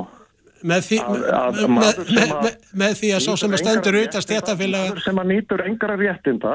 Með 0.66 0.86
því 0.88 1.00
að, 1.04 1.26
að, 1.36 1.58
með, 1.76 2.00
með, 2.16 2.54
með 2.80 2.94
því 3.02 3.10
að 3.18 3.24
sá 3.26 3.32
sem 3.42 3.54
að 3.54 3.62
stendur 3.62 3.98
auðvitað 4.00 4.26
stéttafélaga... 4.26 5.04
Sem 5.04 5.20
að 5.22 5.32
nýtur 5.34 5.64
engara 5.68 5.98
réttinda 6.00 6.54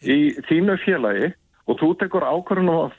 í 0.00 0.18
þínu 0.48 0.78
félagi 0.86 1.28
og 1.68 1.78
þú 1.82 1.90
tekur 2.00 2.24
ákvörðun 2.24 2.72
og 2.72 2.96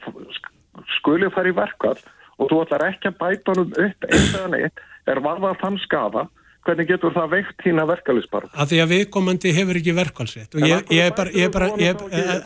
skuli 0.99 1.27
að 1.27 1.35
fara 1.35 1.51
í 1.51 1.57
verkvall 1.57 1.97
og 2.39 2.49
þú 2.51 2.63
ætlar 2.65 2.87
ekki 2.89 3.11
að 3.11 3.19
bæta 3.21 3.53
hann 3.53 3.63
upp 3.65 3.79
eitt 3.83 4.09
eða 4.11 4.49
neitt 4.53 4.83
er 5.05 5.21
varðað 5.23 5.61
þann 5.61 5.79
skafa 5.83 6.25
hvernig 6.65 6.89
getur 6.89 7.13
það 7.13 7.33
veikt 7.35 7.59
þína 7.61 7.85
verkefælisbarð? 7.89 8.49
Af 8.57 8.69
því 8.71 8.79
að 8.81 8.91
viðkomandi 8.95 9.53
hefur 9.53 9.79
ekki 9.79 9.95
verkefælsrétt 9.99 10.57
og 10.57 10.65
ég, 10.65 10.87
ég 10.95 11.09
er 11.09 11.15
bara, 11.17 11.33
ég 11.35 11.49
er 11.49 11.53
bara, 11.53 11.69
ég 11.77 12.05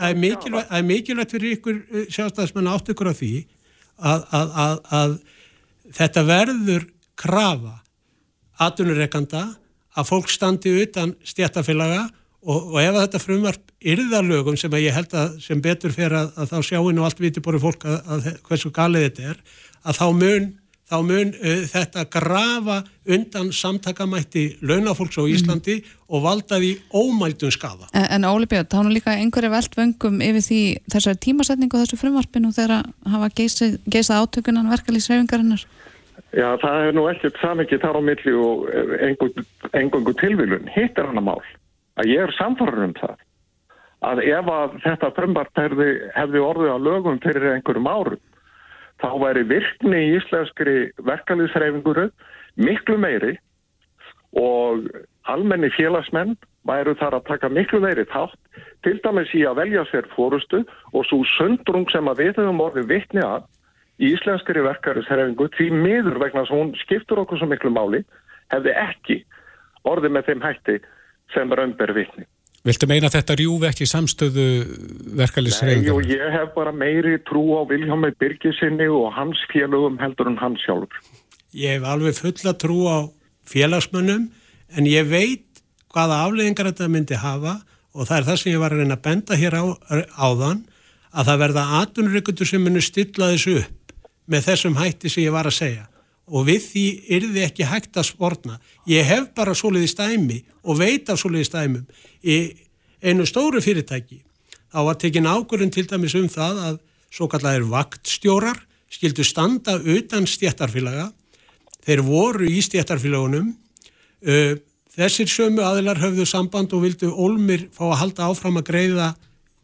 er 0.09 0.19
mikilvægt, 0.19 0.73
mikilvægt 0.89 1.35
fyrir 1.35 1.55
ykkur 1.57 1.77
eh, 1.79 2.09
sjástæðismenn 2.11 2.71
átt 2.73 2.91
ykkur 2.91 3.11
á 3.11 3.15
því 3.15 3.33
að, 3.99 4.25
að, 4.39 4.53
að, 4.65 4.75
að 4.99 5.15
þetta 5.99 6.25
verður 6.27 6.87
krafa 7.19 7.75
aðunureikanda 8.59 9.45
að 9.99 10.09
fólk 10.11 10.31
standi 10.31 10.75
utan 10.83 11.15
stjættafélaga 11.27 12.09
og, 12.43 12.73
og 12.73 12.77
ef 12.81 12.99
þetta 12.99 13.23
frumvarp 13.23 13.73
yrðalögum 13.79 14.57
sem 14.59 14.73
að 14.75 14.85
ég 14.85 14.95
held 14.95 15.15
að 15.15 15.39
sem 15.43 15.63
betur 15.63 15.95
fer 15.95 16.15
að, 16.15 16.31
að 16.35 16.53
þá 16.53 16.59
sjáinn 16.67 16.99
og 16.99 17.07
allt 17.07 17.23
viti 17.23 17.43
búið 17.43 17.63
fólk 17.63 17.87
að, 17.87 17.99
að 18.15 18.29
hversu 18.47 18.71
galið 18.75 19.07
þetta 19.07 19.33
er, 19.33 19.41
að 19.89 20.01
þá 20.01 20.07
mun 20.21 20.49
þá 20.89 20.97
mun 21.05 21.33
uh, 21.37 21.63
þetta 21.69 22.05
grafa 22.09 22.77
undan 23.09 23.51
samtakamætti 23.53 24.45
launafólks 24.65 25.19
á 25.21 25.23
Íslandi 25.29 25.75
mm. 25.79 25.91
og 26.09 26.23
valda 26.25 26.57
því 26.61 26.71
ómældun 26.89 27.53
skafa. 27.53 27.89
En, 27.93 28.07
en 28.17 28.29
Óli 28.29 28.49
Björn, 28.49 28.69
þá 28.71 28.79
er 28.81 28.91
líka 28.95 29.13
einhverju 29.13 29.53
veldvöngum 29.53 30.23
yfir 30.25 30.45
því 30.47 30.61
þessari 30.93 31.21
tímasetningu 31.25 31.77
og 31.77 31.85
þessu 31.85 32.01
frumvarpinu 32.01 32.51
þegar 32.55 32.89
hafa 33.13 33.29
geysað, 33.37 34.17
átökunan 34.17 34.73
verkalýsreifingarinnar? 34.73 35.65
Já, 36.33 36.49
það 36.61 36.87
er 36.87 36.97
nú 36.97 37.07
ekkert 37.09 37.39
samikið 37.41 37.81
þar 37.85 37.97
á 37.97 38.01
milli 38.05 38.35
og 38.37 38.67
engungu 39.77 40.13
tilvílun. 40.19 40.69
Hitt 40.73 40.97
er 40.97 41.09
hann 41.09 41.21
að 41.21 41.29
mál 41.31 41.41
að 41.99 42.13
ég 42.13 42.25
er 42.25 42.35
samfarrður 42.37 42.89
um 42.89 42.95
það 42.97 43.17
að 44.09 44.21
ef 44.23 44.49
að 44.53 44.75
þetta 44.85 45.09
frumvart 45.17 45.59
hefði, 45.59 45.87
hefði 46.15 46.43
orðið 46.43 46.69
á 46.71 46.77
lögum 46.79 47.17
fyrir 47.23 47.49
einhverjum 47.55 47.89
árum 47.89 48.21
þá 48.99 49.09
væri 49.23 49.45
virkni 49.47 49.99
í 50.05 50.15
íslenskri 50.17 50.77
verkalýðsreifinguru 51.07 52.09
miklu 52.59 52.97
meiri 52.99 53.37
og 54.37 54.89
almenni 55.29 55.69
félagsmenn 55.73 56.35
væru 56.67 56.95
þar 56.99 57.19
að 57.19 57.27
taka 57.29 57.49
miklu 57.53 57.79
meiri 57.83 58.05
þátt 58.09 58.37
til 58.85 58.97
dæmis 59.03 59.31
í 59.35 59.45
að 59.47 59.61
velja 59.61 59.85
sér 59.89 60.09
fórustu 60.15 60.63
og 60.93 61.07
svo 61.07 61.21
sundrung 61.37 61.87
sem 61.91 62.07
að 62.11 62.25
við 62.25 62.41
höfum 62.41 62.63
orðið 62.65 62.91
vittni 62.91 63.23
að 63.25 63.47
í 63.99 64.13
íslenskri 64.15 64.63
verkalýðsreifingu 64.67 65.49
því 65.55 65.69
miður 65.75 66.19
vegna 66.23 66.45
sem 66.47 66.59
hún 66.59 66.75
skiptur 66.83 67.23
okkur 67.23 67.41
svo 67.41 67.49
miklu 67.51 67.71
máli 67.75 68.03
hefði 68.53 68.75
ekki 68.83 69.21
orðið 69.87 70.15
með 70.15 70.29
þeim 70.29 70.43
hætti 70.43 70.77
sem 71.33 71.51
raunber 71.53 71.93
vittni. 71.95 72.25
Viltu 72.67 72.89
meina 72.91 73.07
að 73.07 73.15
þetta 73.15 73.35
rjúfi 73.39 73.67
ekki 73.69 73.85
samstöðu 73.87 74.45
verkefliðsreifnum? 75.19 76.01
Nei, 76.03 76.11
ég 76.11 76.33
hef 76.35 76.51
bara 76.57 76.73
meiri 76.75 77.15
trú 77.27 77.45
á 77.55 77.63
Viljámi 77.69 78.11
Birgisinni 78.19 78.89
og 78.91 79.13
hans 79.15 79.39
félögum 79.51 79.95
heldur 80.01 80.27
en 80.27 80.39
hans 80.41 80.59
sjálfur. 80.65 80.99
Ég 81.55 81.77
hef 81.77 81.87
alveg 81.87 82.19
fulla 82.19 82.53
trú 82.59 82.83
á 82.91 82.99
félagsmönnum 83.47 84.27
en 84.75 84.89
ég 84.89 85.07
veit 85.07 85.63
hvaða 85.93 86.23
afleggingar 86.25 86.69
þetta 86.73 86.91
myndi 86.91 87.19
hafa 87.19 87.55
og 87.95 88.09
það 88.09 88.17
er 88.17 88.27
það 88.27 88.41
sem 88.41 88.51
ég 88.51 88.61
var 88.61 88.75
að 88.75 88.83
reyna 88.83 88.97
að 88.99 89.05
benda 89.07 89.39
hér 89.39 89.55
á, 89.57 89.63
áðan 90.19 90.65
að 91.09 91.31
það 91.31 91.41
verða 91.43 91.63
atunryggundur 91.79 92.49
sem 92.49 92.63
munir 92.63 92.85
stilla 92.85 93.31
þessu 93.33 93.55
upp 93.63 93.95
með 94.29 94.45
þessum 94.51 94.77
hætti 94.77 95.09
sem 95.09 95.25
ég 95.25 95.33
var 95.33 95.49
að 95.49 95.57
segja 95.57 95.88
og 96.29 96.47
við 96.47 96.63
því 96.69 96.85
yrði 97.17 97.43
ekki 97.45 97.67
hægt 97.67 97.97
að 97.97 98.09
spórna. 98.11 98.59
Ég 98.89 99.05
hef 99.07 99.29
bara 99.37 99.55
soliði 99.57 99.89
stæmi 99.91 100.39
og 100.63 100.79
veit 100.79 101.09
af 101.09 101.19
soliði 101.21 101.47
stæmum 101.49 101.85
í 102.23 102.39
einu 103.01 103.25
stóru 103.27 103.61
fyrirtæki. 103.63 104.21
Þá 104.69 104.79
var 104.85 104.99
tekin 105.01 105.29
ákvörðun 105.29 105.73
til 105.73 105.87
dæmis 105.89 106.15
um 106.19 106.27
það 106.29 106.61
að 106.67 106.81
svo 107.09 107.29
kallar 107.31 107.65
vaktstjórar 107.65 108.59
skildu 108.89 109.25
standa 109.25 109.77
utan 109.79 110.27
stjættarfélaga. 110.29 111.09
Þeir 111.85 112.03
voru 112.05 112.49
í 112.49 112.61
stjættarfélagunum. 112.65 113.53
Þessir 114.99 115.31
sömu 115.31 115.63
aðilar 115.65 116.01
höfðu 116.01 116.25
samband 116.27 116.73
og 116.75 116.83
vildu 116.85 117.09
Olmir 117.13 117.69
fá 117.73 117.87
að 117.89 117.99
halda 118.03 118.29
áfram 118.29 118.59
að 118.61 118.69
greiða 118.69 119.11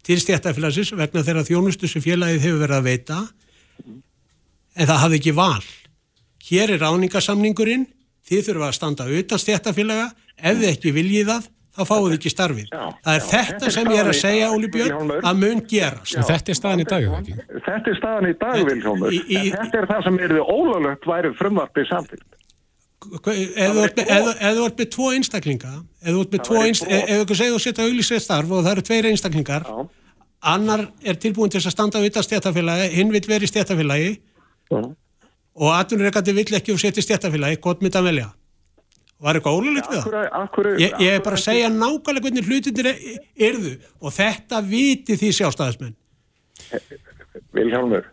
til 0.06 0.18
stjættarfélagsins 0.22 0.94
vegna 0.98 1.26
þeirra 1.26 1.46
þjónustu 1.46 1.90
sem 1.90 2.04
félagið 2.04 2.46
hefur 2.46 2.62
verið 2.64 2.78
að 2.80 2.88
veita. 2.90 3.24
En 4.76 4.88
það 4.90 5.02
hafði 5.04 5.20
ekki 5.22 5.36
val 5.36 5.66
hér 6.50 6.76
er 6.76 6.82
ráningasamningurinn, 6.84 7.88
þið 8.26 8.48
þurfa 8.50 8.70
að 8.70 8.78
standa 8.78 9.10
utan 9.10 9.42
stjættafélaga, 9.42 10.08
ef 10.38 10.62
þið 10.62 10.72
ekki 10.72 10.94
viljið 10.96 11.32
það, 11.32 11.50
þá 11.76 11.84
þið 11.90 12.16
ekki 12.16 12.32
starfið. 12.32 12.70
Já, 12.72 12.86
það 13.04 13.18
er 13.18 13.20
já, 13.22 13.28
þetta 13.34 13.72
sem 13.76 13.92
ég 13.92 14.00
er 14.02 14.10
að 14.12 14.18
segja, 14.22 14.52
Óli 14.56 14.70
Björn, 14.72 15.12
að 15.20 15.42
mun 15.42 15.62
gerast. 15.68 16.16
Já, 16.16 16.22
þetta 16.30 16.54
er 16.54 16.60
staðan 16.60 16.84
í 16.84 16.88
dag, 16.92 17.10
ekki? 17.20 17.36
Þetta 17.66 17.92
er 17.92 18.00
staðan 18.00 18.30
í 18.30 18.34
dag, 18.46 18.62
Viljómur. 18.70 19.20
Þetta 19.28 19.82
er 19.82 19.90
það 19.92 20.08
sem 20.08 20.20
er 20.22 20.36
þið 20.38 20.54
ólöglegt 20.56 21.10
værið 21.12 21.38
frumvarpið 21.42 21.90
samtidig. 21.92 22.32
Eða 23.06 23.74
þú 23.76 24.64
ert 24.66 24.80
með 24.80 24.88
tvo 24.96 25.12
einstaklinga, 25.14 25.74
eða 26.02 26.16
þú 26.16 26.22
ert 26.24 26.32
með 26.34 26.46
tvo 26.48 26.62
einstaklinga, 26.64 27.10
eða 27.14 27.28
þú 27.30 27.38
segir 27.38 27.54
þú 27.54 27.62
setja 27.62 27.86
auglísið 27.86 28.22
starf 28.24 28.54
og 28.56 28.64
það 28.66 28.72
eru 28.72 28.86
tveir 28.88 29.08
einstaklingar, 29.12 29.68
annar 30.56 30.88
er 31.06 31.20
tilbúin 31.22 31.54
til 31.54 31.62
að 31.62 31.76
standa 31.76 32.02
utan 32.02 32.26
stjættafélagi, 32.26 32.88
hinn 32.96 33.14
vil 33.14 33.22
vera 33.30 33.46
í 33.46 33.52
stjættafélagi, 33.52 34.16
og 35.56 35.76
atvinnureikandi 35.76 36.36
vill 36.36 36.58
ekki 36.58 36.74
og 36.76 36.82
setja 36.82 37.04
stjættafélagi, 37.04 37.62
gott 37.64 37.84
mynd 37.84 37.96
að 37.96 38.10
velja. 38.10 38.32
Var 39.26 39.38
eitthvað 39.38 39.60
ólulegt 39.60 39.92
við 39.92 40.02
það? 40.04 40.72
Ég, 40.82 40.98
ég 41.00 41.14
er 41.16 41.22
bara 41.24 41.38
að 41.40 41.46
segja 41.46 41.70
nákvæmlega 41.72 42.26
hvernig 42.26 42.50
hlutinir 42.50 42.90
erðu 43.48 43.78
og 44.02 44.12
þetta 44.16 44.60
viti 44.68 45.16
því 45.22 45.32
sjálfstæðismenn. 45.38 45.96
Vilhelmur 47.56 48.12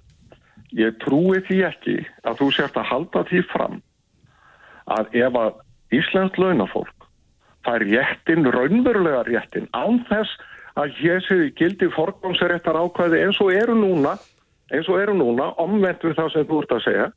ég 0.78 0.96
trúi 1.02 1.42
því 1.48 1.58
ekki 1.68 1.96
að 2.24 2.38
þú 2.40 2.48
sért 2.56 2.78
að 2.80 2.88
halda 2.92 3.24
því 3.28 3.42
fram 3.50 3.80
að 4.92 5.18
ef 5.20 5.38
að 5.42 5.60
Íslands 5.92 6.38
launafólk 6.40 7.08
fær 7.66 7.84
réttin, 7.84 8.48
raunverulega 8.48 9.26
réttin 9.28 9.68
án 9.76 10.00
þess 10.08 10.32
að 10.80 10.94
hér 11.02 11.20
séu 11.26 11.50
gildi 11.58 11.90
forgámsréttar 11.92 12.78
ákvæði 12.78 13.20
eins 13.26 13.40
og 13.44 13.52
eru 13.52 13.76
núna 13.76 14.16
eins 14.72 14.90
og 14.90 15.00
eru 15.00 15.16
núna, 15.18 15.52
omvend 15.62 16.04
við 16.04 16.18
það 16.18 16.30
sem 16.34 16.46
þú 16.48 16.60
ert 16.62 16.76
að 16.76 16.84
segja, 16.86 17.08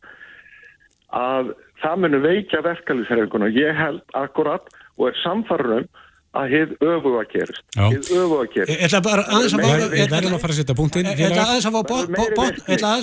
að 1.16 1.52
það 1.84 2.02
muni 2.04 2.24
veikja 2.24 2.64
verkefliðsreifinguna. 2.66 3.52
Ég 3.56 3.78
held 3.78 4.18
akkurat 4.18 4.68
og 4.96 5.08
er 5.10 5.22
samfarrum 5.22 5.88
að 6.36 6.52
hið 6.52 6.72
öfu 6.84 7.14
að 7.16 7.28
gerist. 7.32 7.64
Hið 7.78 8.10
öfu 8.20 8.40
að 8.42 8.50
gerist. 8.56 8.74
Ég 8.74 8.88
ætla 8.90 9.02
bara 9.06 9.28
aðeins 9.32 9.56
að 9.56 10.42
fara 10.44 10.52
að 10.52 10.58
setja 10.60 10.76
punktinn. 10.76 11.12
Ég 11.14 11.30
ætla 11.30 11.46
aðeins 11.46 11.68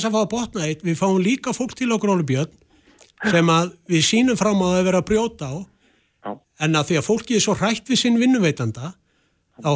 að 0.08 0.16
fá 0.16 0.20
að 0.20 0.32
botna 0.34 0.66
eitt. 0.68 0.84
Við 0.84 0.98
fáum 1.00 1.20
líka 1.22 1.54
fólk 1.56 1.72
til 1.78 1.88
okkur 1.96 2.12
Ólubjörn 2.16 2.52
sem 3.30 3.52
að 3.54 3.76
við 3.90 4.06
sínum 4.06 4.38
fram 4.38 4.62
á 4.64 4.68
að 4.72 4.88
vera 4.88 5.02
að 5.02 5.08
brjóta 5.10 5.46
á 5.46 5.54
Já. 6.22 6.32
en 6.66 6.78
að 6.78 6.88
því 6.88 6.98
að 6.98 7.06
fólki 7.06 7.36
er 7.38 7.44
svo 7.44 7.54
hrætt 7.58 7.90
við 7.90 8.00
sinn 8.00 8.18
vinnuveitanda 8.20 8.94
þá 9.62 9.70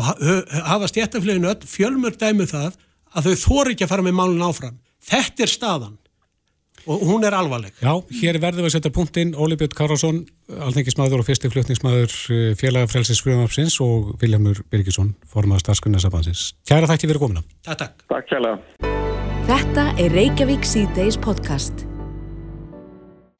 hafa 0.66 0.88
stjættafleginu 0.90 1.52
öll 1.52 1.68
fjölmörg 1.70 2.18
dæmið 2.18 2.46
um 2.46 2.50
það 2.50 2.78
að 3.16 3.30
þau 3.30 3.44
þóri 3.44 3.76
ekki 3.76 3.86
að 3.86 3.94
fara 3.94 4.04
með 4.06 4.18
málun 4.18 4.44
áfram. 4.46 4.76
Þetta 5.06 5.46
er 5.46 5.52
staðan 5.52 5.96
og 6.86 7.02
hún 7.02 7.24
er 7.26 7.34
alvarleg. 7.34 7.74
Já, 7.82 7.92
hér 8.20 8.38
verðum 8.42 8.62
við 8.62 8.70
að 8.70 8.74
setja 8.76 8.92
punktinn 8.94 9.34
Óli 9.34 9.58
Björn 9.58 9.74
Kárásson, 9.74 10.20
alþengismadur 10.68 11.22
og 11.22 11.26
fyrsti 11.26 11.50
flutningsmadur 11.50 12.12
eh, 12.30 12.52
félagafrelsis 12.58 13.22
Frjóðamapsins 13.24 13.80
og 13.82 14.12
Viljámur 14.20 14.62
Birgisson 14.70 15.14
formað 15.30 15.64
starfskunnasabansins. 15.64 16.52
Kæra 16.68 16.86
þætti 16.90 17.10
fyrir 17.10 17.22
komina. 17.22 17.42
Takk, 17.66 17.82
takk. 17.82 18.06
Takk 18.12 18.30
kæla. 18.30 18.54
Þetta 19.46 19.88
er 20.02 20.14
Reykjavík 20.14 20.66
C-Days 20.66 21.18
podcast. 21.22 21.86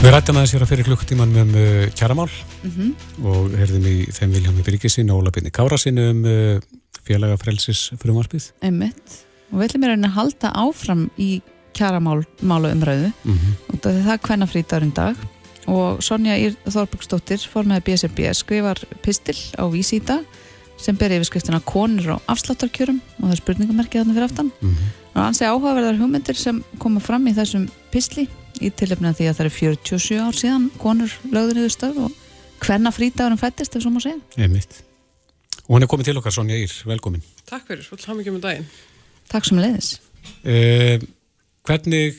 Við 0.03 0.13
rættum 0.15 0.39
aðeins 0.39 0.55
hér 0.55 0.65
að 0.67 0.73
fyrir 0.73 0.87
klukktíman 0.87 1.33
með 1.35 1.47
um 1.47 1.55
uh, 1.59 1.85
kjaramál 1.99 2.29
mm 2.31 2.73
-hmm. 2.75 2.91
og 3.27 3.55
herðum 3.59 3.87
í 3.91 3.97
þeim 4.15 4.35
Viljámi 4.39 4.67
Birgissin 4.67 5.11
og 5.11 5.23
Óla 5.23 5.35
Björn 5.35 5.51
Kárássin 5.51 5.99
um 6.03 6.27
uh, 6.27 6.59
félagafrelsis 7.07 7.93
Frjóðamapsins. 7.99 8.53
Einmitt 8.63 9.26
og 9.51 9.59
við 9.59 9.69
ætlum 9.69 9.87
að 9.87 9.93
reyna 9.93 10.09
að 10.09 10.17
halda 10.19 10.53
áfram 10.63 11.05
í 11.19 11.31
kjaramálu 11.77 12.25
umræðu 12.73 13.13
mm 13.13 13.39
-hmm. 13.39 13.53
og 13.69 13.81
það 13.83 14.13
er 14.13 14.23
hvenna 14.27 14.47
frítarinn 14.47 14.95
dag. 14.95 15.17
Og 15.67 16.03
Sonja 16.03 16.37
Ír 16.39 16.55
Þorbergsdóttir 16.65 17.43
fór 17.51 17.67
með 17.67 17.83
BSRB 17.87 18.31
skrifar 18.35 18.79
pistil 19.03 19.37
á 19.59 19.67
vísi 19.67 19.99
í 19.99 20.05
dag 20.07 20.23
sem 20.79 20.97
ber 20.97 21.11
yfirskriftina 21.11 21.61
konur 21.61 22.17
á 22.17 22.17
afsláttarkjörum. 22.29 23.01
Og 23.19 23.25
það 23.25 23.33
er 23.33 23.43
spurningamerkið 23.43 24.01
þarna 24.01 24.15
fyrir 24.15 24.29
aftan. 24.29 24.53
Mm 24.61 24.71
-hmm. 24.71 24.89
og 25.15 25.23
hann 25.23 25.35
sé 25.35 25.45
áhugaverðar 25.45 25.99
hugmyndir 25.99 26.37
sem 26.37 26.65
koma 26.79 27.01
fram 27.01 27.27
í 27.27 27.35
þessum 27.35 27.69
pistli 27.91 28.29
í 28.61 28.71
tilöfna 28.71 29.13
því 29.13 29.29
að 29.29 29.37
það 29.37 29.47
er 29.47 29.51
47 29.51 30.21
ár 30.21 30.35
síðan 30.35 30.71
konur 30.79 31.11
lögður 31.33 31.59
yfir 31.59 31.71
stöð 31.71 31.97
og 32.05 32.13
hvenna 32.61 32.91
frítagurum 32.91 33.39
fættist 33.39 33.77
ef 33.77 33.83
svo 33.83 33.91
má 33.91 34.01
segja. 34.01 34.21
Einmitt. 34.37 34.83
og 35.69 35.75
hann 35.75 35.83
er 35.83 35.89
komið 35.89 36.05
til 36.05 36.17
okkar 36.17 36.33
Sonja 36.33 36.57
Ír, 36.57 36.73
velkomin. 36.87 37.23
Takk 37.45 37.67
fyrir, 37.67 37.83
svolítið 37.83 38.07
hafði 38.07 38.19
mikið 38.19 38.33
með 38.33 38.41
daginn 38.41 38.67
Takk 39.33 39.49
sem 39.49 39.61
leiðis. 39.61 39.97
Eh, 40.47 41.03
hvernig, 41.67 42.19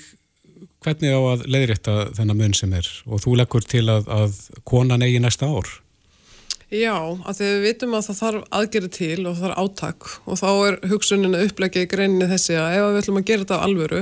hvernig 0.83 1.15
á 1.15 1.21
að 1.33 1.43
leiðrétta 1.47 1.97
þennan 2.17 2.41
mun 2.41 2.55
sem 2.57 2.73
er 2.77 2.87
og 3.07 3.23
þú 3.23 3.35
leggur 3.41 3.67
til 3.67 3.85
að, 3.91 4.09
að 4.11 4.39
konan 4.67 5.05
eigi 5.05 5.21
næsta 5.23 5.49
ár? 5.49 5.69
Já, 6.67 6.97
að 6.99 7.37
því 7.37 7.45
við 7.47 7.61
vitum 7.63 7.93
að 7.95 8.07
það 8.09 8.17
þarf 8.19 8.47
aðgerið 8.57 8.91
til 8.97 9.21
og 9.21 9.37
það 9.37 9.43
þarf 9.45 9.59
áttak 9.61 10.07
og 10.27 10.39
þá 10.41 10.49
er 10.51 10.77
hugsuninu 10.91 11.43
upplegið 11.45 11.85
í 11.85 11.89
greininni 11.93 12.27
þessi 12.27 12.57
að 12.59 12.73
ef 12.75 12.87
við 12.87 12.99
ætlum 13.01 13.19
að 13.21 13.27
gera 13.29 13.45
þetta 13.45 13.59
á 13.59 13.65
alvöru 13.67 14.01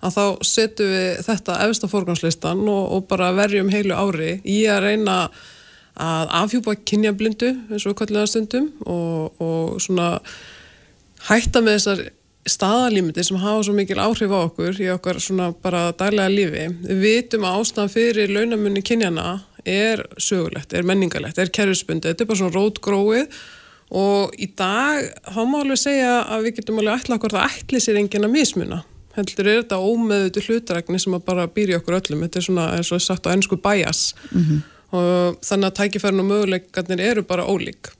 að 0.00 0.16
þá 0.16 0.24
setjum 0.50 0.90
við 0.90 1.20
þetta 1.28 1.58
efsta 1.68 1.90
fórgangslistan 1.92 2.64
og, 2.66 2.82
og 2.96 3.06
bara 3.12 3.30
verjum 3.36 3.70
heilu 3.70 3.94
ári 3.94 4.32
í 4.42 4.58
að 4.66 4.88
reyna 4.88 5.16
að 6.00 6.34
afhjúpa 6.40 6.74
kynjablindu 6.88 7.52
eins 7.70 7.86
og 7.86 7.98
kallega 8.00 8.26
stundum 8.30 8.72
og, 8.82 9.38
og 9.38 9.78
svona 9.84 10.16
hætta 11.28 11.62
með 11.62 11.78
þessar 11.78 12.02
staðalímiti 12.48 13.22
sem 13.24 13.38
hafa 13.40 13.64
svo 13.66 13.74
mikil 13.76 14.00
áhrif 14.00 14.32
á 14.32 14.38
okkur 14.40 14.78
í 14.80 14.88
okkar 14.94 15.20
svona 15.20 15.50
bara 15.52 15.90
daglega 15.92 16.32
lífi. 16.32 16.66
Við 16.88 17.02
vitum 17.04 17.44
að 17.44 17.60
ástæðan 17.60 17.92
fyrir 17.92 18.32
launamunni 18.32 18.82
kynjana 18.86 19.40
er 19.68 20.06
sögulegt, 20.16 20.72
er 20.72 20.86
menningalegt, 20.88 21.38
er 21.38 21.52
kerfisbundi, 21.52 22.08
þetta 22.08 22.24
er 22.24 22.30
bara 22.30 22.40
svona 22.40 22.56
rótgróið 22.56 23.42
og 24.00 24.38
í 24.40 24.48
dag 24.56 25.10
þá 25.26 25.40
má 25.50 25.58
alveg 25.60 25.82
segja 25.82 26.14
að 26.22 26.46
við 26.46 26.56
getum 26.60 26.80
alveg 26.80 27.02
ætla 27.02 27.18
okkur 27.18 27.36
að 27.36 27.60
ætli 27.60 27.82
sér 27.82 28.00
enginn 28.00 28.28
að 28.28 28.34
mismuna. 28.38 28.82
Heldur 29.16 29.48
er 29.50 29.62
þetta 29.64 29.82
ómeðutu 29.82 30.44
hlutrækni 30.46 31.00
sem 31.02 31.16
að 31.18 31.24
bara 31.26 31.48
býri 31.50 31.74
okkur 31.76 31.98
öllum. 31.98 32.22
Þetta 32.24 32.38
er 32.38 32.46
svona 32.46 32.66
eins 32.76 32.92
og 32.94 33.02
sagt 33.02 33.26
á 33.26 33.34
ennsku 33.34 33.58
bias. 33.60 34.14
Mm 34.30 34.44
-hmm. 34.44 34.60
og 34.90 35.40
þannig 35.46 35.66
að 35.66 35.76
tækifærinu 35.78 36.22
og 36.22 36.30
möguleikarnir 36.30 37.00
eru 37.00 37.22
bara 37.22 37.46
ólík 37.46 37.90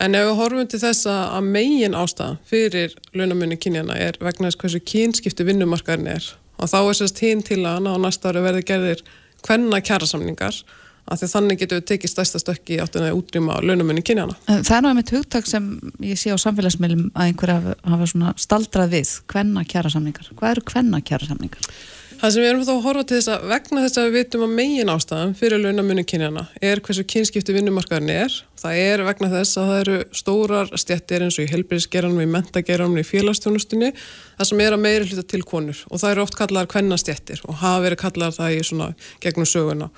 en 0.00 0.16
ef 0.16 0.26
við 0.26 0.38
horfum 0.40 0.68
til 0.70 0.82
þess 0.82 1.08
að 1.10 1.48
megin 1.54 1.96
ástæða 1.98 2.36
fyrir 2.48 2.94
launamunni 3.16 3.58
kynjana 3.60 3.96
er 4.00 4.18
vegna 4.20 4.48
þess 4.48 4.60
hversu 4.62 4.82
kynskipti 4.92 5.46
vinnumarkaðin 5.48 6.10
er 6.16 6.28
og 6.60 6.70
þá 6.72 6.78
er 6.80 6.98
sérst 6.98 7.22
hinn 7.24 7.42
til 7.46 7.62
að 7.68 7.88
á 7.88 7.94
næsta 8.00 8.30
ári 8.30 8.44
verði 8.44 8.66
gerðir 8.68 9.02
hvenna 9.46 9.80
kjærasamningar 9.84 10.62
að 11.10 11.22
því 11.22 11.28
þannig 11.32 11.60
getur 11.60 11.80
við 11.80 11.86
tekið 11.90 12.12
stærsta 12.12 12.40
stökki 12.40 12.76
áttan 12.82 13.06
að 13.08 13.16
útrýma 13.18 13.56
launumunni 13.64 14.02
kynjana. 14.06 14.36
Það 14.46 14.58
er 14.58 14.60
náttúrulega 14.60 14.98
mitt 14.98 15.12
hugtak 15.14 15.48
sem 15.48 15.70
ég 16.06 16.20
sé 16.20 16.30
á 16.30 16.38
samfélagsmiðlum 16.38 17.08
að 17.14 17.30
einhverja 17.30 17.76
hafa 17.94 18.34
staldrað 18.38 18.92
við 18.94 19.14
hvenna 19.32 19.64
kjæra 19.66 19.90
samningar. 19.94 20.28
Hvað 20.38 20.54
eru 20.54 20.66
hvenna 20.70 21.00
kjæra 21.02 21.30
samningar? 21.32 21.72
Það 22.20 22.32
sem 22.34 22.42
við 22.42 22.50
erum 22.50 22.64
þá 22.66 22.70
að 22.74 22.82
horfa 22.84 23.02
til 23.08 23.16
þess 23.16 23.28
að 23.32 23.44
vegna 23.48 23.82
þess 23.82 23.98
að 24.00 24.06
við 24.06 24.16
vitum 24.18 24.42
að 24.44 24.50
megin 24.58 24.90
ástæðan 24.92 25.30
fyrir 25.38 25.62
launamunni 25.62 26.02
kynjana 26.04 26.42
er 26.68 26.82
hversu 26.84 27.04
kynskipti 27.08 27.54
vinnumarkaðin 27.56 28.12
er. 28.12 28.34
Það 28.60 28.80
er 28.82 29.02
vegna 29.06 29.30
þess 29.32 29.56
að 29.56 29.70
það 29.70 29.80
eru 29.84 29.96
stórar 30.20 30.72
stjættir 30.82 31.24
eins 31.24 31.38
og 31.40 31.46
í 31.46 31.48
helbriðsgeranum, 31.54 32.20
í 32.20 32.28
mentageranum, 32.28 33.00
í 33.00 33.06
félagstjónustunni 33.08 33.90
það 33.94 34.50
sem 34.50 34.62
er 34.66 34.76
að 34.76 34.84
meiri 34.84 35.08
hluta 35.08 35.26
til 35.32 35.40
konur 35.48 35.80
og 35.88 36.04
það 36.04 36.12
eru 36.12 36.26
oft 36.26 36.38
kallar 36.42 36.68
hvenna 36.76 37.00
stjættir 37.00 37.40
og 37.48 37.56
hafa 37.62 37.86
verið 37.86 38.02
kallar 38.04 38.36
það 38.36 38.58
í 38.58 38.62
svona 38.68 38.92
gegnum 39.24 39.48
söguna 39.48 39.88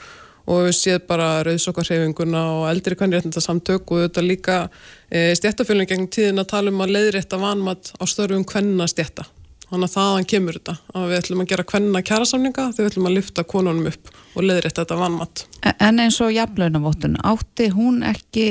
og 0.46 0.64
við 0.68 0.78
séð 0.78 1.02
bara 1.10 1.28
rauðsokkarhefinguna 1.50 2.46
og 2.54 2.64
eldri 2.70 3.02
kannréttinda 3.02 3.42
samtök 3.42 3.96
og 3.96 4.06
þetta 4.06 4.28
líka 4.30 4.62
e, 5.10 5.32
stjættafölun 5.38 5.90
gegn 5.90 6.06
tíðin 6.06 6.42
að 6.42 6.52
tala 6.54 6.70
um 6.70 6.82
að 6.86 6.98
leiðrétta 7.00 7.42
vanmat 7.42 7.96
á 7.98 8.04
störfum 8.06 8.46
hvenna 8.46 8.86
stjætta. 8.90 9.26
Þannig 9.72 9.88
að 9.88 9.94
þaðan 9.96 10.26
kemur 10.28 10.56
þetta 10.58 10.72
að 10.92 11.04
við 11.08 11.18
ætlum 11.18 11.42
að 11.42 11.46
gera 11.48 11.64
hvenna 11.70 12.00
kjærasamninga 12.04 12.64
þegar 12.74 12.82
við 12.82 12.90
ætlum 12.90 13.06
að 13.08 13.14
lyfta 13.16 13.44
konunum 13.48 13.86
upp 13.88 14.10
og 14.36 14.44
leiðrétta 14.44 14.82
þetta 14.82 14.98
vanmat. 15.00 15.44
En 15.72 16.02
eins 16.02 16.18
og 16.20 16.34
jafnlaunavottun, 16.34 17.14
átti 17.24 17.70
hún 17.72 18.02
ekki 18.04 18.50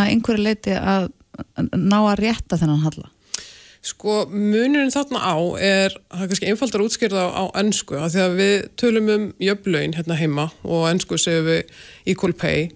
að 0.00 0.14
einhverju 0.14 0.46
leiti 0.46 0.78
að 0.78 1.10
ná 1.76 1.98
að 1.98 2.22
rétta 2.22 2.56
þennan 2.60 2.86
halla? 2.86 3.10
Sko 3.82 4.22
munurinn 4.30 4.94
þarna 4.94 5.20
á 5.20 5.36
er, 5.58 5.94
það 6.08 6.24
er 6.24 6.32
kannski 6.32 6.50
einfaldar 6.52 6.84
útskýrða 6.86 7.22
á, 7.28 7.32
á 7.34 7.44
ennsku 7.60 7.98
að 7.98 8.14
því 8.14 8.24
að 8.24 8.36
við 8.38 8.56
tölum 8.78 9.12
um 9.12 9.28
jöfnlaun 9.42 9.96
hérna 9.98 10.18
heima 10.20 10.48
og 10.62 10.86
ennsku 10.88 11.18
segjum 11.18 11.48
við 11.50 11.72
equal 12.14 12.32
pay 12.32 12.68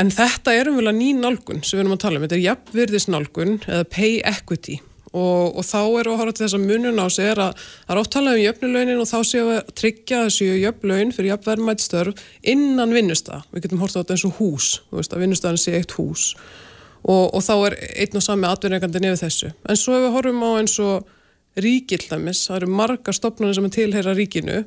en 0.00 0.10
þetta 0.14 0.54
er 0.56 0.70
umvel 0.72 0.88
að 0.88 0.96
ný 0.96 1.10
nálgun 1.18 1.60
sem 1.60 1.76
við 1.76 1.84
erum 1.84 1.98
að 1.98 2.04
tala 2.06 2.18
um, 2.18 2.24
þetta 2.24 2.38
er 2.38 2.46
jafnvirðisnálgun 2.46 3.58
eða 3.68 3.90
pay 3.92 4.14
equity 4.32 4.78
og, 5.10 5.56
og 5.58 5.64
þá 5.66 5.78
við 5.80 6.00
að 6.06 6.18
horfa 6.20 6.34
til 6.36 6.44
þess 6.44 6.56
að 6.56 6.66
munurinn 6.68 7.02
á 7.02 7.06
sig 7.10 7.28
er 7.32 7.42
að 7.42 7.62
það 7.88 8.00
er 8.00 8.10
talað 8.14 8.36
um 8.36 8.42
jöfnulaunin 8.44 9.02
og 9.02 9.08
þá 9.10 9.16
við 9.34 9.52
að 9.56 9.72
tryggja 9.80 10.24
þessu 10.26 10.50
jöfnlaun 10.60 11.14
fyrir 11.16 11.30
jafnverðmættstörf 11.32 12.24
innan 12.54 12.94
vinnustaf, 12.94 13.46
við 13.50 13.66
getum 13.66 13.82
horta 13.82 13.98
á 13.98 14.02
þetta 14.02 14.16
eins 14.16 14.26
og 14.28 14.36
hús, 14.38 14.68
veist, 14.94 15.14
að 15.14 15.24
vinnustafin 15.24 15.60
sé 15.60 15.74
eitt 15.78 15.96
hús 15.98 16.34
og, 17.02 17.24
og 17.34 17.40
þá 17.42 17.54
er 17.70 17.78
einn 18.04 18.20
og 18.20 18.24
sami 18.24 18.46
atvinningandi 18.46 19.02
nefið 19.02 19.24
þessu. 19.24 19.50
En 19.66 19.78
svo 19.80 19.96
ef 19.96 20.04
við 20.04 20.14
horfum 20.18 20.46
á 20.46 20.50
eins 20.60 20.76
og 20.84 21.10
ríkildæmis, 21.60 22.44
það 22.46 22.60
eru 22.60 22.70
marga 22.78 23.14
stopnarnir 23.16 23.58
sem 23.58 23.66
er 23.66 23.74
tilheyra 23.74 24.14
ríkinu 24.14 24.62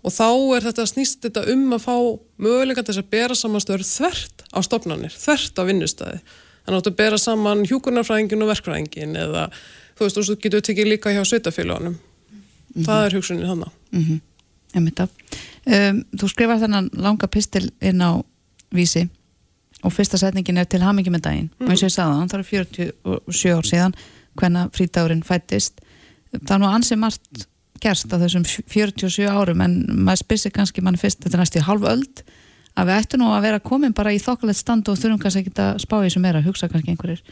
og 0.00 0.12
þá 0.14 0.28
er 0.56 0.66
þetta 0.68 0.86
snýst 0.88 1.24
þetta 1.24 1.46
um 1.52 1.64
að 1.76 1.84
fá 1.86 1.96
möguleika 2.40 2.84
til 2.84 2.94
þess 2.94 3.04
að 3.04 3.10
bera 3.14 3.36
saman 3.36 3.64
stöður 3.64 3.86
þvert 3.88 4.44
á 4.52 4.58
stopnarnir, 4.64 5.16
þvert 5.16 5.60
á 5.60 5.62
vinnustæði. 5.68 6.20
Þannig 6.70 6.86
að 6.86 6.96
bera 7.02 7.18
saman 7.18 7.66
hjúkunarfræðingin 7.66 8.44
og 8.46 8.50
verkfræðingin 8.52 9.16
eða 9.18 9.48
þú 9.98 10.06
veist, 10.06 10.18
þú 10.22 10.36
getur 10.44 10.64
tekið 10.64 10.90
líka 10.94 11.12
hjá 11.12 11.24
sveitafélagunum. 11.26 11.96
Mm 11.98 12.42
-hmm. 12.74 12.84
Það 12.86 13.06
er 13.06 13.14
hugsunin 13.14 13.46
þannig. 13.46 13.70
Mm 13.92 14.04
-hmm. 14.04 15.08
um, 15.66 16.04
þú 16.16 16.28
skrifar 16.28 16.60
þennan 16.60 16.90
langa 16.92 17.26
pistil 17.26 17.70
inn 17.80 18.00
á 18.02 18.22
vísi 18.70 19.08
og 19.82 19.92
fyrsta 19.92 20.18
setningin 20.20 20.60
er 20.60 20.64
til 20.64 20.82
hamingi 20.84 21.12
með 21.12 21.26
daginn 21.26 21.50
mm. 21.50 21.66
og 21.66 21.72
eins 21.72 21.82
og 21.82 21.88
ég 21.88 21.94
sagði 21.94 22.16
það, 22.16 22.30
það 22.30 22.40
er 22.40 22.48
47 22.50 23.54
ár 23.56 23.68
síðan 23.68 23.96
hvenna 24.40 24.66
frítagurinn 24.76 25.24
fættist 25.26 25.80
það 26.34 26.54
er 26.56 26.62
nú 26.62 26.68
ansið 26.70 27.00
margt 27.04 27.46
gerst 27.80 28.12
á 28.12 28.16
þessum 28.20 28.44
47 28.44 29.28
árum 29.30 29.64
en 29.64 29.78
maður 29.88 30.24
spyrsir 30.24 30.54
kannski 30.54 30.84
mann 30.84 31.00
fyrst 31.00 31.24
þetta 31.24 31.40
næst 31.40 31.56
í 31.56 31.64
halv 31.64 31.86
öld 31.88 32.22
að 32.78 32.90
við 32.90 32.98
ættum 33.00 33.22
nú 33.22 33.30
að 33.34 33.46
vera 33.48 33.62
komin 33.62 33.94
bara 33.96 34.12
í 34.14 34.20
þokkalegt 34.22 34.60
stand 34.60 34.90
og 34.90 34.98
þurfum 34.98 35.22
kannski 35.22 35.44
ekki 35.44 35.54
að 35.62 35.80
spá 35.82 35.96
í 36.04 36.12
sem 36.12 36.28
er 36.28 36.38
að 36.38 36.46
hugsa 36.50 36.68
kannski 36.70 36.94
einhverjir. 36.94 37.24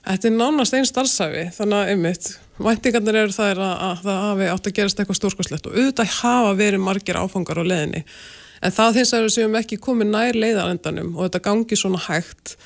Þetta 0.00 0.28
er 0.28 0.36
nánast 0.36 0.76
einn 0.76 0.88
starfsæfi 0.88 1.46
þannig 1.56 1.78
að 1.78 1.90
einmitt, 1.94 2.28
væntingarnir 2.60 3.18
eru 3.22 3.34
það 3.36 3.62
að, 3.64 3.72
að 3.86 4.04
það 4.04 4.20
hafi 4.26 4.50
átt 4.52 4.68
að 4.68 4.76
gerast 4.78 5.00
eitthvað 5.00 5.18
stórskoslegt 5.18 5.68
og 5.68 5.76
auðvitað 5.76 6.14
hafa 6.20 6.52
verið 6.58 6.84
margir 6.84 7.20
áfangar 7.20 7.60
á 7.60 7.64
leðinni 7.64 8.02
en 8.60 8.74
það 8.76 8.98
þess 8.98 9.16
að 9.16 9.24
við 9.24 9.34
séum 9.36 9.56
ekki 9.60 9.80
komið 9.80 10.12
nær 10.12 10.38
leiðarendanum 10.40 11.14
og 11.16 11.26
þetta 11.26 11.42
gangi 11.46 11.78
svona 11.80 12.00
hægt 12.08 12.56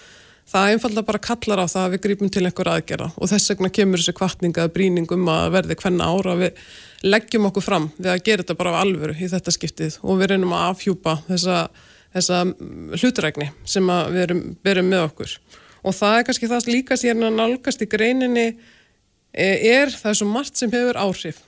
það 0.50 0.72
einfalda 0.72 1.04
bara 1.06 1.20
kallar 1.22 1.62
á 1.64 1.66
það 1.66 1.84
að 1.84 1.94
við 1.94 2.02
grípum 2.06 2.32
til 2.32 2.44
einhver 2.44 2.70
aðgera 2.70 3.08
og 3.16 3.30
þess 3.30 3.52
vegna 3.52 3.70
kemur 3.74 4.02
þessi 4.02 4.14
kvartninga 4.18 4.66
bríningum 4.74 5.24
að 5.32 5.46
verði 5.56 5.78
hvenna 5.80 6.10
ára 6.10 6.36
við 6.40 6.60
leggjum 7.04 7.48
okkur 7.50 7.64
fram 7.64 7.88
við 7.96 8.10
að 8.12 8.22
gera 8.28 8.44
þetta 8.44 8.58
bara 8.60 8.76
á 8.76 8.80
alvöru 8.82 9.16
í 9.16 9.30
þetta 9.32 9.54
skiptið 9.54 9.98
og 10.02 10.20
við 10.20 10.32
reynum 10.34 10.54
að 10.56 10.68
afhjúpa 10.70 11.16
þessa, 11.28 11.58
þessa 12.16 12.42
hlutrækni 13.00 13.50
sem 13.68 13.90
við 14.12 14.22
erum, 14.26 14.44
erum 14.64 14.92
með 14.92 15.06
okkur. 15.08 15.34
Og 15.84 15.96
það 15.96 16.18
er 16.18 16.28
kannski 16.28 16.48
það 16.48 16.70
líka 16.72 16.96
að 16.96 17.26
nálgast 17.34 17.84
í 17.84 17.90
greininni 17.90 18.46
e, 19.32 19.48
er 19.74 19.92
það 19.92 20.10
er 20.12 20.20
svo 20.20 20.30
margt 20.30 20.60
sem 20.60 20.72
hefur 20.72 21.00
áhrif. 21.00 21.42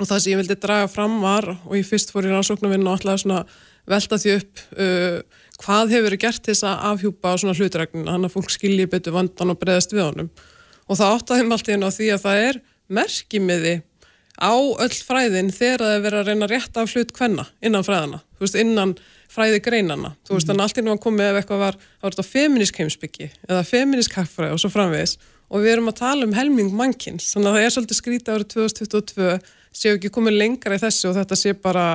Og 0.00 0.08
það 0.08 0.22
sem 0.22 0.32
ég 0.32 0.40
vildi 0.40 0.56
draga 0.62 0.88
fram 0.88 1.18
var 1.20 1.50
og 1.52 1.76
ég 1.76 1.84
fyrst 1.84 2.14
fór 2.14 2.24
í 2.24 2.32
rannsóknarvinn 2.32 2.88
og 2.88 2.96
alltaf 2.96 3.52
velta 3.92 4.18
því 4.22 4.36
upp 4.38 4.60
uh, 4.78 5.41
hvað 5.62 5.94
hefur 5.94 6.08
verið 6.08 6.22
gert 6.24 6.48
þess 6.48 6.66
að 6.66 6.84
afhjúpa 6.90 7.32
á 7.32 7.40
svona 7.40 7.56
hlutræknin, 7.58 8.10
hann 8.10 8.26
að 8.26 8.34
fólk 8.34 8.50
skilji 8.52 8.88
betur 8.90 9.16
vandan 9.16 9.54
og 9.54 9.60
breðast 9.60 9.94
við 9.94 10.06
honum. 10.08 10.30
Og 10.90 10.98
það 10.98 11.16
áttaði 11.16 11.46
alltaf 11.46 11.74
inn 11.76 11.86
á 11.86 11.90
því 11.94 12.10
að 12.12 12.22
það 12.26 12.44
er 12.48 12.60
merkimiði 12.92 13.74
á 14.42 14.52
öll 14.54 14.96
fræðin 15.06 15.52
þegar 15.54 15.84
það 15.84 15.94
er 15.94 16.04
verið 16.06 16.20
að 16.20 16.30
reyna 16.30 16.48
rétt 16.50 16.78
af 16.80 16.94
hlut 16.94 17.12
hvenna 17.16 17.44
innan 17.62 17.84
fræðana, 17.86 18.22
þú 18.36 18.46
veist, 18.46 18.58
innan 18.58 18.94
fræði 19.32 19.60
greinana, 19.64 20.14
þú 20.26 20.36
veist, 20.36 20.48
þannig 20.48 20.66
alltaf 20.66 20.84
nú 20.84 20.94
að 20.94 21.02
komið 21.04 21.28
ef 21.28 21.38
eitthvað 21.40 21.62
var, 21.62 21.78
það 21.78 22.06
var 22.06 22.16
þetta 22.16 22.28
feminisk 22.30 22.80
heimsbyggi 22.82 23.28
eða 23.48 23.62
feminisk 23.68 24.16
haffræði 24.18 24.56
og 24.56 24.60
svo 24.60 24.72
framvegis. 24.72 25.14
Og 25.52 25.60
við 25.60 25.74
erum 25.74 25.90
að 25.92 25.98
tala 26.00 26.24
um 26.24 26.32
helming 26.32 26.72
mannkins, 26.72 27.28
þannig 27.34 27.50
að 27.50 27.56
það 27.56 27.64
er 27.66 27.72
svolítið 27.74 27.98
skrítið 27.98 28.34
árið 28.34 28.50
2022 28.54 29.32
séu 29.76 29.96
ekki 29.96 30.10
komið 30.12 30.38
lengra 30.40 30.76
í 30.76 30.80
þessu 30.80 31.10
og 31.10 31.16
þetta 31.18 31.38
sé 31.38 31.52
bara, 31.60 31.86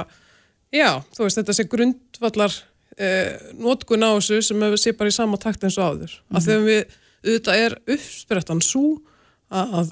já, 0.74 0.90
þú 1.18 1.26
veist, 1.26 1.40
þetta 1.42 1.56
sé 1.58 1.66
grundvallar 1.72 2.58
eh, 2.98 3.38
nótkun 3.58 4.06
á 4.06 4.12
þessu 4.18 4.42
sem 4.46 4.66
sé 4.78 4.94
bara 4.98 5.12
í 5.12 5.16
sama 5.16 5.40
takt 5.42 5.64
eins 5.64 5.78
og 5.78 5.94
áður. 5.94 6.12
Mm 6.12 6.22
-hmm. 6.28 6.38
Að 6.38 6.46
þegar 6.48 6.66
við, 6.68 6.98
auðvitað 7.28 7.64
er 7.66 7.78
uppsprettan 7.96 8.62
svo 8.62 8.86
að, 9.50 9.74
að, 9.80 9.92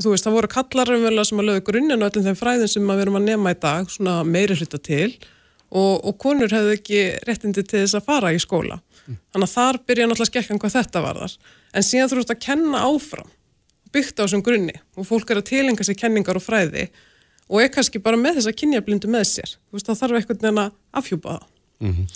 þú 0.00 0.12
veist, 0.12 0.26
það 0.26 0.36
voru 0.38 0.52
kallar 0.56 0.92
umvel 0.96 1.24
sem 1.24 1.40
að 1.40 1.48
lögðu 1.48 1.66
grunninn 1.70 2.02
og 2.02 2.10
öllum 2.10 2.26
þeim 2.26 2.40
fræðin 2.42 2.68
sem 2.68 2.90
við 2.90 3.00
erum 3.00 3.20
að 3.20 3.28
nema 3.30 3.54
í 3.54 3.60
dag, 3.60 3.90
svona 3.90 4.24
meiri 4.24 4.56
hluta 4.56 4.78
til 4.78 5.12
og, 5.70 6.04
og 6.04 6.18
konur 6.18 6.52
hefðu 6.52 6.76
ekki 6.76 7.00
réttindi 7.26 7.62
til 7.62 7.82
þess 7.82 7.98
að 7.98 8.06
fara 8.06 8.32
í 8.32 8.38
skóla. 8.38 8.80
Mm. 9.06 9.18
Þannig 9.32 9.48
að 9.48 9.54
þar 9.54 9.78
byrja 9.86 10.06
náttúrulega 10.06 10.32
skekkan 10.32 10.58
hvað 10.58 10.76
þetta 10.78 11.02
var 11.02 11.16
þar. 11.22 11.32
En 11.74 11.82
síðan 11.82 12.08
þú 12.10 12.16
veist 12.20 12.30
að 12.30 12.44
kenna 12.46 12.84
áfram 12.86 13.30
byggt 13.96 14.20
á 14.20 14.24
þessum 14.24 14.44
grunni 14.44 14.74
og 14.96 15.06
fólk 15.08 15.30
er 15.30 15.40
að 15.40 15.50
tilenga 15.50 15.86
sér 15.86 15.98
kenningar 15.98 16.38
og 16.38 16.44
fræði 16.44 16.88
og 17.46 17.62
er 17.62 17.70
kannski 17.72 18.02
bara 18.02 18.18
með 18.20 18.40
þessa 18.40 18.54
kynjablindu 18.60 19.10
með 19.10 19.28
sér 19.30 19.52
þú 19.54 19.78
veist 19.78 19.90
þá 19.90 20.00
þarf 20.00 20.18
eitthvað 20.20 20.46
neina 20.46 20.66
afhjúpa 20.96 21.36
það 21.36 21.52
mm 21.80 21.92
-hmm. 21.92 22.06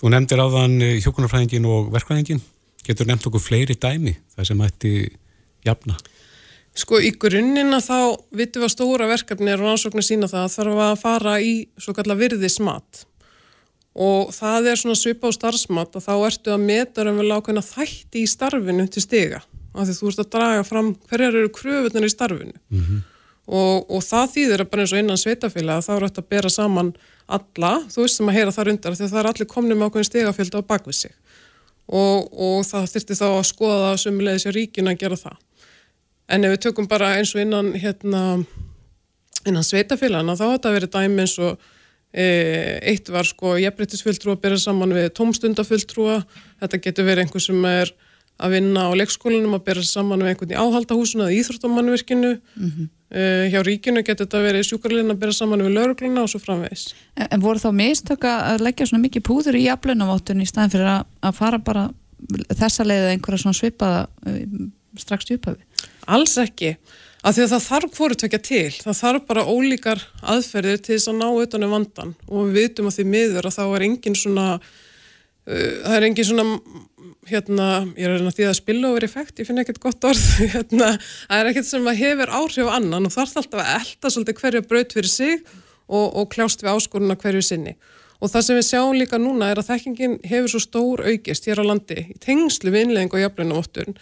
Þú 0.00 0.08
nefndir 0.08 0.40
áðan 0.40 0.82
eh, 0.82 1.00
hjókunarfræðingin 1.04 1.66
og 1.66 1.92
verkfræðingin 1.92 2.40
getur 2.86 3.06
nefnt 3.06 3.26
okkur 3.26 3.40
fleiri 3.40 3.76
dæmi 3.76 4.16
það 4.36 4.44
sem 4.44 4.60
ætti 4.60 4.92
jafna? 5.64 5.96
Sko 6.74 7.00
í 7.02 7.10
grunnina 7.18 7.80
þá 7.82 8.16
vitum 8.30 8.62
við 8.62 8.68
að 8.68 8.74
stóra 8.74 9.10
verkefni 9.10 9.50
er 9.50 9.60
og 9.60 9.74
ansóknir 9.74 10.06
sína 10.06 10.30
það 10.30 10.46
að 10.46 10.54
þarf 10.54 10.82
að 10.86 11.00
fara 11.02 11.40
í 11.40 11.54
svo 11.76 11.92
kalla 11.92 12.14
virðismat. 12.14 13.04
Og 13.94 14.30
það 14.32 14.70
er 14.70 14.76
svona 14.76 14.94
svipa 14.94 15.28
á 15.28 15.30
starfsmat 15.34 15.96
og 15.98 16.02
þá 16.02 16.14
ertu 16.30 16.54
að 16.54 16.64
meta 16.64 17.04
vel 17.04 17.32
ákveðna 17.34 17.64
þætti 17.66 18.22
í 18.22 18.30
starfinu 18.30 18.86
til 18.86 19.02
stiga. 19.02 19.42
Af 19.74 19.88
því 19.88 19.96
þú 19.98 20.08
ert 20.08 20.22
að 20.22 20.30
draga 20.30 20.64
fram 20.64 20.94
hverjar 21.10 21.34
eru 21.34 21.50
kröfunar 21.50 22.06
í 22.06 22.14
starfinu. 22.14 22.54
Mm 22.70 22.84
-hmm 22.84 23.09
og, 23.50 23.90
og 23.90 24.02
það 24.06 24.34
þýðir 24.34 24.62
að 24.62 24.70
bara 24.70 24.84
eins 24.84 24.92
og 24.94 25.02
innan 25.02 25.18
sveitafélag 25.18 25.82
þá 25.82 25.90
er 25.96 26.06
þetta 26.06 26.22
að 26.22 26.30
bera 26.30 26.52
saman 26.54 26.92
alla, 27.30 27.72
þú 27.90 28.04
veist 28.04 28.18
sem 28.18 28.30
að 28.30 28.36
heyra 28.38 28.54
þar 28.54 28.72
undar 28.72 28.94
að 28.94 29.02
það 29.02 29.20
er 29.20 29.28
allir 29.30 29.50
komnið 29.50 29.78
með 29.78 29.90
ákveðin 29.90 30.08
stegafélda 30.08 30.62
á 30.62 30.70
bakvið 30.70 30.98
sig. 30.98 31.14
Og, 31.90 32.28
og 32.30 32.60
það 32.68 32.86
þurfti 32.92 33.16
þá 33.18 33.26
að 33.28 33.48
skoða 33.48 33.80
það 33.84 33.96
sumulegis 34.04 34.46
á 34.46 34.50
ríkinu 34.54 34.92
að 34.92 35.00
gera 35.00 35.18
það. 35.18 35.38
En 36.30 36.46
ef 36.46 36.54
við 36.54 36.62
tökum 36.66 36.86
bara 36.90 37.14
eins 37.18 37.32
og 37.34 37.42
innan 37.42 37.72
hérna, 37.74 38.22
innan 39.42 39.66
sveitafélagana 39.66 40.36
þá 40.38 40.44
þetta 40.52 40.74
verið 40.76 40.92
dæmi 40.94 41.24
eins 41.24 41.34
og 41.42 41.64
e, 42.14 42.26
eitt 42.92 43.10
var 43.10 43.26
sko 43.26 43.56
jefnbryttisfulltrú 43.58 44.36
að 44.36 44.44
bera 44.44 44.60
saman 44.62 44.94
við 44.94 45.10
tómstundafulltrúa. 45.18 46.20
Þetta 46.62 46.82
getur 46.86 47.10
verið 47.10 47.26
einhver 47.26 47.46
sem 47.46 47.66
er 47.72 47.90
að 48.40 48.56
vinna 48.56 48.86
á 48.86 48.90
leikskólanum 48.94 49.58
að 49.58 49.66
bera 49.66 49.84
saman 49.84 50.22
með 50.22 50.32
einhvern 50.32 50.54
í 50.54 50.60
áhaldahúsinu 50.62 51.26
eða 51.26 51.36
íþróttamannverkinu 51.40 52.32
mm 52.38 52.70
-hmm. 52.70 52.88
Uh, 53.10 53.44
hjá 53.50 53.60
ríkinu 53.66 54.02
getur 54.06 54.26
þetta 54.26 54.42
verið 54.44 54.66
sjúkarlegin 54.68 55.14
að 55.14 55.22
bera 55.24 55.36
saman 55.36 55.64
með 55.64 55.76
laurugluna 55.78 56.24
og 56.24 56.32
svo 56.32 56.40
framvegis. 56.42 56.90
En, 57.16 57.28
en 57.28 57.44
voru 57.44 57.62
þá 57.62 57.70
mistöka 57.76 58.34
að 58.52 58.66
leggja 58.68 58.90
svona 58.90 59.06
mikið 59.06 59.26
púður 59.26 59.58
í 59.58 59.66
jaflunavottun 59.66 60.42
í 60.44 60.48
staðin 60.48 60.74
fyrir 60.74 60.92
að, 60.94 61.06
að 61.28 61.38
fara 61.40 61.62
bara 61.70 61.86
þessa 62.54 62.86
leiðið 62.86 63.12
einhverja 63.14 63.44
svona 63.44 63.60
svipaða 63.60 64.02
uh, 64.06 64.42
strax 65.00 65.28
djúpaði? 65.28 65.64
Alls 66.10 66.36
ekki, 66.40 66.74
af 67.22 67.36
því 67.36 67.46
að 67.46 67.54
það 67.54 67.66
þarf 67.68 67.96
hvoru 67.96 68.18
tökja 68.18 68.42
til, 68.50 68.68
það 68.80 69.00
þarf 69.00 69.26
bara 69.28 69.46
ólíkar 69.46 70.04
aðferðir 70.34 70.80
til 70.82 70.96
þess 70.96 71.10
að 71.12 71.18
ná 71.20 71.26
utanum 71.44 71.74
vandan 71.76 72.14
og 72.28 72.48
við 72.48 72.64
vitum 72.64 72.90
að 72.90 72.98
því 72.98 73.08
miður 73.14 73.48
að 73.50 73.58
þá 73.58 73.64
er 73.66 73.86
engin 73.86 74.18
svona 74.18 74.46
það 75.50 75.96
er 75.96 76.06
engin 76.08 76.28
svona 76.30 76.46
hérna, 77.30 77.68
ég 77.98 78.08
er 78.08 78.16
að 78.16 78.36
því 78.36 78.46
að 78.48 78.58
spilla 78.58 78.90
over 78.90 79.06
effekt, 79.06 79.40
ég 79.40 79.48
finn 79.48 79.60
ekkert 79.62 79.80
gott 79.82 80.04
orð 80.08 80.22
hérna, 80.54 80.92
það 80.98 81.40
er 81.40 81.50
ekkert 81.50 81.68
sem 81.68 81.88
að 81.90 82.02
hefur 82.04 82.34
áhrif 82.40 82.70
annan 82.74 83.08
og 83.08 83.14
þarf 83.14 83.40
alltaf 83.42 83.62
að 83.62 83.72
elda 83.78 84.12
svolítið 84.14 84.40
hverja 84.42 84.66
braut 84.70 84.94
fyrir 84.96 85.12
sig 85.12 85.42
og, 85.90 86.06
og 86.06 86.30
kljást 86.32 86.64
við 86.64 86.72
áskoruna 86.74 87.18
hverju 87.20 87.44
sinni 87.44 87.76
og 88.20 88.28
það 88.28 88.46
sem 88.46 88.58
við 88.58 88.66
sjáum 88.68 88.96
líka 88.98 89.20
núna 89.20 89.50
er 89.50 89.60
að 89.60 89.70
þekkingin 89.70 90.18
hefur 90.28 90.52
svo 90.54 90.62
stór 90.64 91.04
aukist 91.08 91.46
hér 91.48 91.62
á 91.62 91.68
landi 91.70 92.02
í 92.12 92.18
tengslu 92.20 92.72
við 92.72 92.88
innlegging 92.88 93.14
og 93.16 93.24
jafnleina 93.24 93.60
óttun 93.60 93.96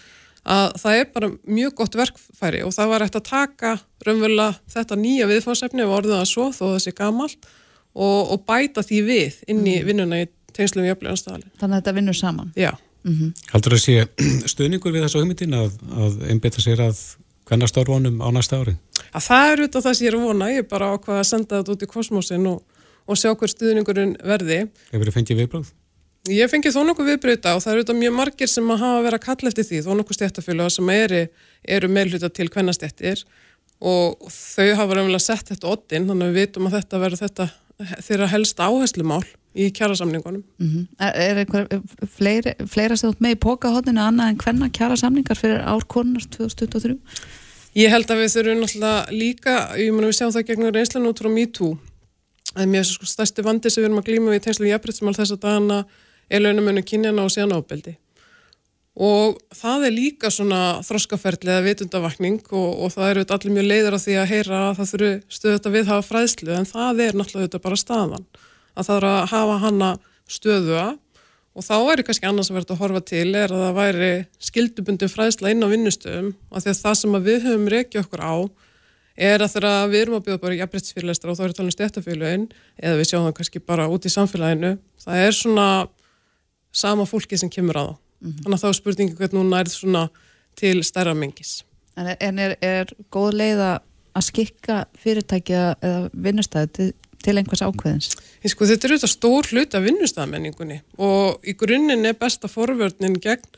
að 0.49 0.79
það 0.81 0.99
er 0.99 1.07
bara 1.15 1.31
mjög 1.59 1.77
gott 1.79 1.99
verkfæri 1.99 2.65
og 2.67 2.75
það 2.75 2.93
var 2.93 3.05
eftir 3.05 3.23
að 3.23 3.31
taka 3.31 3.73
raunverulega 4.07 4.75
þetta 4.75 4.99
nýja 4.99 5.29
viðfáðsefni 5.31 5.87
og 5.87 5.95
orðið 5.99 6.17
það 6.17 6.29
svo 6.33 6.49
þó 6.57 6.67
sé 6.83 6.95
gamalt 6.97 7.49
og, 7.95 8.33
og 8.35 8.45
bæta 8.49 8.85
því 8.87 9.01
við 9.07 9.39
inn 9.51 9.65
í 9.67 9.79
mm. 9.81 9.89
vinnuna 9.89 10.21
í 10.23 10.29
tengslu 10.59 10.85
við 10.85 10.93
jafnleina 10.93 11.21
staðalinn. 11.21 11.55
Þannig 11.61 11.77
að 11.77 11.81
þetta 11.81 11.97
vinnur 11.99 12.19
saman? 12.19 12.53
Já. 12.59 12.73
Mm 13.07 13.15
-hmm. 13.15 13.47
Haldur 13.53 13.77
það 13.77 13.83
sé 13.85 13.97
stöðningur 14.53 14.93
við 14.93 15.07
þessu 15.07 15.23
hugmyndin 15.23 15.57
að, 15.57 15.79
að 15.95 16.21
einbita 16.29 16.63
sér 16.65 16.83
að 16.89 17.03
hvernig 17.49 17.71
stórvonum 17.71 18.21
á 18.21 18.29
næsta 18.35 18.61
ári? 18.61 18.77
Að 19.15 19.27
það 19.29 19.53
er 19.53 19.63
út 19.65 19.77
af 19.77 19.85
það 19.87 19.95
sem 19.95 20.07
ég 20.07 20.13
er 20.13 20.19
að 20.19 20.27
vona, 20.27 20.51
ég 20.53 20.65
er 20.65 20.69
bara 20.69 20.93
ákvað 20.93 21.21
að 21.23 21.29
senda 21.31 21.61
þetta 21.61 21.75
út 21.75 21.85
í 21.85 21.91
kosmosin 21.93 22.49
og, 22.51 22.63
og 23.09 23.17
sjá 23.17 23.31
hver 23.33 23.53
stöðningurinn 23.55 24.17
verði. 24.21 24.59
Hefur 24.93 25.09
þið 25.09 25.17
fengið 25.17 25.41
viðbröð? 25.43 25.71
Ég 26.29 26.51
fengið 26.51 26.75
þó 26.75 26.83
nokkuð 26.85 27.09
viðbröða 27.13 27.55
og 27.57 27.63
það 27.65 27.73
eru 27.73 27.85
þetta 27.85 27.99
mjög 28.03 28.15
margir 28.19 28.51
sem 28.53 28.73
að 28.75 28.83
hafa 28.83 29.05
verið 29.07 29.19
að 29.19 29.27
kalla 29.29 29.53
eftir 29.53 29.69
því, 29.69 29.79
þó 29.87 29.93
nokkuð 29.97 30.19
stjættafélag 30.19 30.73
sem 30.75 30.91
eru, 30.93 31.23
eru 31.77 31.89
meðluta 31.89 32.29
til 32.29 32.49
hvernastjættir 32.53 33.23
og 33.79 34.29
þau 34.35 34.75
hafa 34.75 34.99
raunverulega 34.99 35.23
sett 35.23 35.53
þetta 35.55 35.71
oddin, 35.71 36.09
þannig 36.11 36.27
að 36.27 36.35
við 36.35 36.43
vitum 36.43 36.69
að 36.69 36.77
þetta 36.77 37.01
verður 37.05 37.23
þetta 37.23 37.49
þeirra 38.03 38.29
helst 38.35 38.61
áherslumál 38.61 39.23
í 39.57 39.69
kjærasamningunum. 39.75 40.45
Mm 40.59 40.69
-hmm. 40.69 40.87
Er, 41.01 41.13
er 41.15 41.39
einhver 41.43 41.67
fleiri, 42.17 42.55
fleira 42.67 42.97
sem 42.97 43.11
þú 43.11 43.25
með 43.25 43.37
í 43.37 43.41
pókahotninu 43.45 44.01
annað 44.01 44.29
en 44.29 44.41
hvenna 44.45 44.69
kjærasamningar 44.69 45.39
fyrir 45.39 45.63
árkonars 45.65 46.27
2023? 46.27 46.99
Ég 47.79 47.91
held 47.91 48.11
að 48.11 48.23
við 48.23 48.33
þurfum 48.35 48.61
náttúrulega 48.63 49.07
líka, 49.13 49.55
ég 49.77 49.93
mun 49.93 50.05
að 50.05 50.13
við 50.13 50.19
sjáum 50.19 50.33
það 50.33 50.49
gegnum 50.49 50.75
reynslan 50.75 51.07
út 51.07 51.21
frá 51.21 51.31
MeToo, 51.31 51.79
að 52.55 52.67
mér 52.67 52.85
sko 52.85 53.07
stærsti 53.07 53.45
vandi 53.45 53.71
sem 53.71 53.83
við 53.83 53.89
erum 53.89 54.01
að 54.01 54.09
glíma 54.09 54.31
við 54.33 54.41
í 54.41 54.45
tengslu 54.45 54.69
jafnbryttsmál 54.69 55.15
þess 55.15 55.33
að 55.33 55.43
dana 55.45 55.85
er 56.31 56.41
launamönu 56.41 56.83
kynjana 56.83 57.25
og 57.25 57.31
síðan 57.31 57.57
ábeldi. 57.57 57.97
Og 58.99 59.39
það 59.55 59.85
er 59.87 59.95
líka 59.95 60.31
svona 60.31 60.81
þroskaferðli 60.83 61.53
eða 61.53 61.67
vitundavakning 61.69 62.41
og, 62.51 62.71
og 62.83 62.91
það 62.97 63.11
eru 63.11 63.25
allir 63.31 63.55
mjög 63.55 63.69
leiður 63.69 63.95
af 63.95 64.03
því 64.03 64.17
að 64.19 64.31
heyra 64.33 64.63
að 64.65 64.79
það 64.81 64.91
þurfu 64.93 65.11
stöðu 65.29 65.59
þetta 65.59 65.75
við 65.77 65.93
hafa 65.93 66.07
fræðslu 66.09 66.57
en 66.57 66.67
það 66.67 67.03
er 67.05 67.19
náttúrulega 67.21 67.47
þetta 67.47 67.67
bara 67.69 67.79
staðan 67.79 68.27
að 68.79 68.89
það 68.89 68.97
er 69.01 69.07
að 69.09 69.19
hafa 69.33 69.59
hanna 69.65 69.91
stöðua 70.29 70.87
og 71.59 71.67
þá 71.67 71.77
er 71.91 72.05
kannski 72.07 72.29
annars 72.29 72.53
að 72.53 72.61
verða 72.61 72.77
að 72.77 72.83
horfa 72.85 73.03
til 73.11 73.29
er 73.35 73.53
að 73.53 73.65
það 73.65 73.77
væri 73.81 74.11
skildubundum 74.49 75.13
fræðsla 75.13 75.53
inn 75.53 75.67
á 75.67 75.73
vinnustöðum 75.73 76.33
og 76.51 76.63
því 76.63 76.73
að 76.73 76.83
það 76.85 76.99
sem 77.03 77.19
að 77.19 77.29
við 77.29 77.47
höfum 77.49 77.71
reykja 77.75 78.03
okkur 78.05 78.23
á 78.23 78.35
er 79.19 79.43
að 79.43 79.55
þegar 79.57 79.89
við 79.91 80.03
erum 80.05 80.19
að 80.19 80.27
bjóða 80.29 80.43
bara 80.45 80.59
jafnbryttsfyrirleistra 80.61 81.33
og 81.33 81.39
þá 81.39 81.45
er 81.45 81.55
það 81.55 81.63
alveg 81.65 81.77
stjættafélagin 81.77 82.45
eða 82.79 82.99
við 83.01 83.09
sjáum 83.11 83.27
það 83.27 83.37
kannski 83.41 83.63
bara 83.67 83.89
út 83.91 84.07
í 84.07 84.13
samfélaginu 84.15 84.77
það 85.03 85.25
er 85.25 85.35
svona 85.35 85.69
sama 86.73 87.07
fólki 87.09 87.39
sem 87.39 87.51
kemur 87.51 87.77
að 87.81 87.89
það. 87.89 87.97
Mm 88.19 88.31
-hmm. 88.31 88.43
þannig 88.43 88.57
að 88.57 88.63
þá 88.63 88.69
er 88.69 88.79
spurningi 88.79 89.15
hvernig 89.19 89.41
hún 89.41 89.51
nærð 89.51 89.73
svona 89.73 90.09
til 90.57 90.85
stærra 90.85 91.15
mengis. 91.15 91.65
En 91.97 92.39
er, 92.39 92.57
er 92.63 92.87
góð 93.11 93.33
leið 93.35 93.61
að 93.63 94.23
skikka 94.23 94.85
fyrirtækja 94.99 95.75
eða 95.83 96.11
vinnustæði 96.13 96.93
til 97.25 97.37
einhvers 97.39 97.63
ákveðins? 97.65 98.13
Sko, 98.47 98.67
þetta 98.69 98.87
er 98.87 98.95
auðvitað 98.95 99.13
stór 99.15 99.49
hlut 99.53 99.75
af 99.75 99.87
vinnustafmenningunni 99.87 100.81
og 101.05 101.49
í 101.49 101.55
grunninn 101.59 102.07
er 102.09 102.19
besta 102.19 102.51
forvörnin 102.51 103.19
gegn 103.23 103.49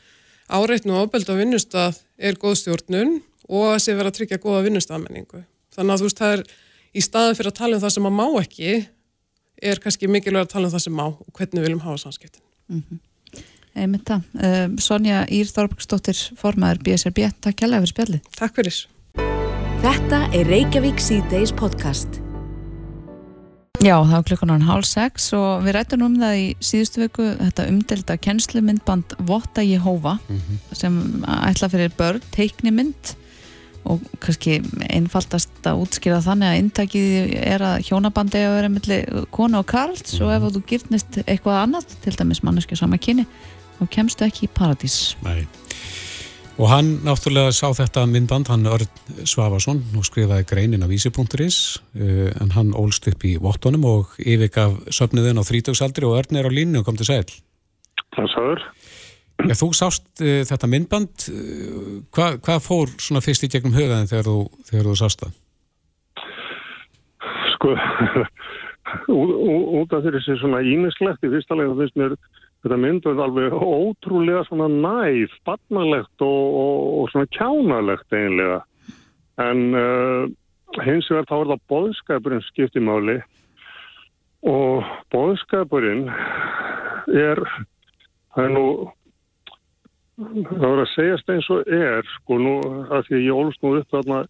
áreitnu 0.51 0.95
og 0.95 1.07
ábelda 1.07 1.37
vinnustaf 1.37 2.01
er 2.17 2.39
góð 2.39 2.57
stjórnun 2.61 3.19
og 3.51 3.75
að 3.75 3.83
sé 3.85 3.95
vera 3.97 4.11
að 4.11 4.19
tryggja 4.19 4.41
góða 4.41 4.65
vinnustafmenningu. 4.67 5.43
Þannig 5.75 5.93
að 5.93 6.01
þú 6.01 6.09
veist 6.09 6.23
það 6.23 6.35
er 6.37 6.43
í 6.91 7.05
staðin 7.05 7.37
fyrir 7.39 7.51
að 7.51 7.59
tala 7.61 7.77
um 7.77 7.83
það 7.83 7.95
sem 7.95 8.09
að 8.09 8.17
má 8.17 8.25
ekki 8.41 8.73
er 9.61 9.81
kannski 9.83 10.09
mikilvæg 10.11 10.47
að 10.47 10.53
tala 10.55 10.67
um 10.67 10.73
það 10.73 10.85
sem 10.87 10.97
má 10.97 11.05
og 11.11 11.31
hvernig 11.37 11.61
við 11.61 11.67
viljum 11.69 11.85
hafa 11.85 12.03
samskiptin. 12.05 12.43
Mm 12.71 12.83
-hmm. 12.83 12.99
Einmitt 13.75 14.07
það. 14.07 14.21
Uh, 14.35 14.79
Sonja 14.83 15.25
Ír 15.31 15.47
Þorbergsdóttir, 15.47 16.19
formaður 16.35 16.83
BSRB, 16.83 17.31
takk 17.39 17.61
kjærlega 17.61 17.85
fyrir 17.85 17.93
spjalli. 17.93 18.21
Takk 18.35 18.55
fyrir. 18.55 18.81
Þetta 19.81 20.19
er 20.35 20.51
Reykjavík 20.51 20.99
C-Days 20.99 21.55
podcast. 21.55 22.20
Já, 23.81 23.95
það 23.97 24.11
var 24.13 24.25
klukkan 24.29 24.65
hálf 24.67 24.85
sex 24.85 25.31
og 25.33 25.63
við 25.65 25.73
rættum 25.73 26.03
um 26.05 26.17
það 26.21 26.35
í 26.37 26.43
síðustu 26.61 27.01
vöku 27.01 27.25
þetta 27.39 27.63
umdelta 27.71 28.17
kennslumyndband 28.21 29.15
Votta 29.25 29.63
Jehova 29.65 30.19
mm 30.21 30.37
-hmm. 30.37 30.75
sem 30.77 31.23
ætla 31.49 31.69
fyrir 31.69 31.91
börn, 31.97 32.21
teiknimynd 32.31 33.15
og 33.83 34.03
kannski 34.19 34.61
einfaldast 34.89 35.49
að 35.65 35.81
útskýra 35.81 36.21
þannig 36.21 36.47
að 36.47 36.59
intakið 36.61 37.33
er 37.41 37.61
að 37.61 37.81
hjónabandi 37.87 38.37
er 38.37 38.49
að 38.49 38.55
vera 38.55 38.69
melli 38.69 39.25
konu 39.31 39.57
og 39.57 39.65
karls 39.65 40.13
mm 40.13 40.19
-hmm. 40.19 40.25
og 40.25 40.33
ef 40.33 40.55
þú 40.55 40.61
gyrnist 40.67 41.17
eitthvað 41.25 41.63
annað, 41.63 41.85
til 42.03 42.15
dæmis 42.17 42.43
manneski 42.43 42.75
sama 42.75 42.97
kyni, 42.97 43.25
þá 43.79 43.89
kemstu 43.89 44.25
ekki 44.25 44.45
í 44.45 44.53
paradís 44.53 45.15
Nei 45.23 45.47
Og 46.59 46.67
hann 46.67 46.97
náttúrulega 47.05 47.53
sá 47.55 47.69
þetta 47.71 48.03
myndband, 48.11 48.49
hann 48.51 48.67
Örn 48.67 49.23
Svavarsson 49.29 49.79
og 49.95 50.03
skrifaði 50.03 50.43
greinin 50.49 50.83
af 50.83 50.91
vísi.is 50.91 51.79
uh, 51.95 52.27
en 52.43 52.51
hann 52.57 52.73
ólst 52.75 53.07
upp 53.07 53.23
í 53.23 53.37
Vottonum 53.39 53.85
og 53.87 54.17
yfirgaf 54.19 54.75
söfniðin 54.91 55.39
á 55.39 55.47
þrítöksaldri 55.47 56.07
og 56.09 56.17
Örn 56.19 56.41
er 56.41 56.49
á 56.49 56.51
línu 56.51 56.81
og 56.81 56.89
kom 56.89 56.99
til 56.99 57.07
sæl. 57.07 57.23
Það 58.17 58.27
sáður. 58.35 58.65
Ja, 59.47 59.55
þú 59.57 59.71
sást 59.79 60.03
uh, 60.19 60.41
þetta 60.49 60.69
myndband, 60.69 61.29
uh, 61.31 61.95
hvað 62.11 62.41
hva 62.43 62.59
fór 62.61 62.91
svona 62.99 63.23
fyrst 63.23 63.47
í 63.47 63.51
gegnum 63.53 63.77
högaðin 63.77 64.11
þegar 64.11 64.27
þú, 64.27 64.37
þegar 64.67 64.91
þú 64.91 64.97
sást 64.99 65.23
það? 65.23 65.39
Sko, 67.55 67.73
út 69.79 69.95
af 69.95 70.03
þessi 70.03 70.37
svona 70.43 70.59
ímislegt 70.67 71.23
í 71.23 71.31
fyrsta 71.31 71.57
lega 71.57 71.79
finnst 71.79 71.99
mér 71.99 72.19
þetta 72.61 72.77
myndur 72.77 73.21
alveg 73.21 73.55
ótrúlega 73.57 74.43
svona 74.45 74.67
næf, 74.69 75.33
barnalegt 75.47 76.25
og, 76.25 76.43
og, 76.61 76.77
og 77.01 77.09
svona 77.13 77.29
kjánalegt 77.33 78.13
einlega 78.13 78.61
en 79.41 79.61
uh, 79.73 80.29
hins 80.85 81.09
vegar 81.09 81.27
þá 81.29 81.35
er 81.39 81.51
það 81.51 81.67
boðskapurinn 81.73 82.47
skiptimáli 82.51 83.17
og 84.47 84.89
boðskapurinn 85.13 86.07
er 87.09 87.41
það 88.35 88.43
er 88.45 88.53
nú 88.53 88.65
það 90.21 90.67
voru 90.67 90.83
að 90.85 90.93
segjast 90.93 91.33
eins 91.33 91.49
og 91.53 91.73
er 91.73 92.05
sko 92.19 92.37
nú 92.37 92.53
að 92.93 93.07
því 93.07 93.17
að 93.17 93.25
ég 93.25 93.41
ólst 93.41 93.65
nú 93.65 93.73
upp 93.79 93.95
þarna 93.95 94.21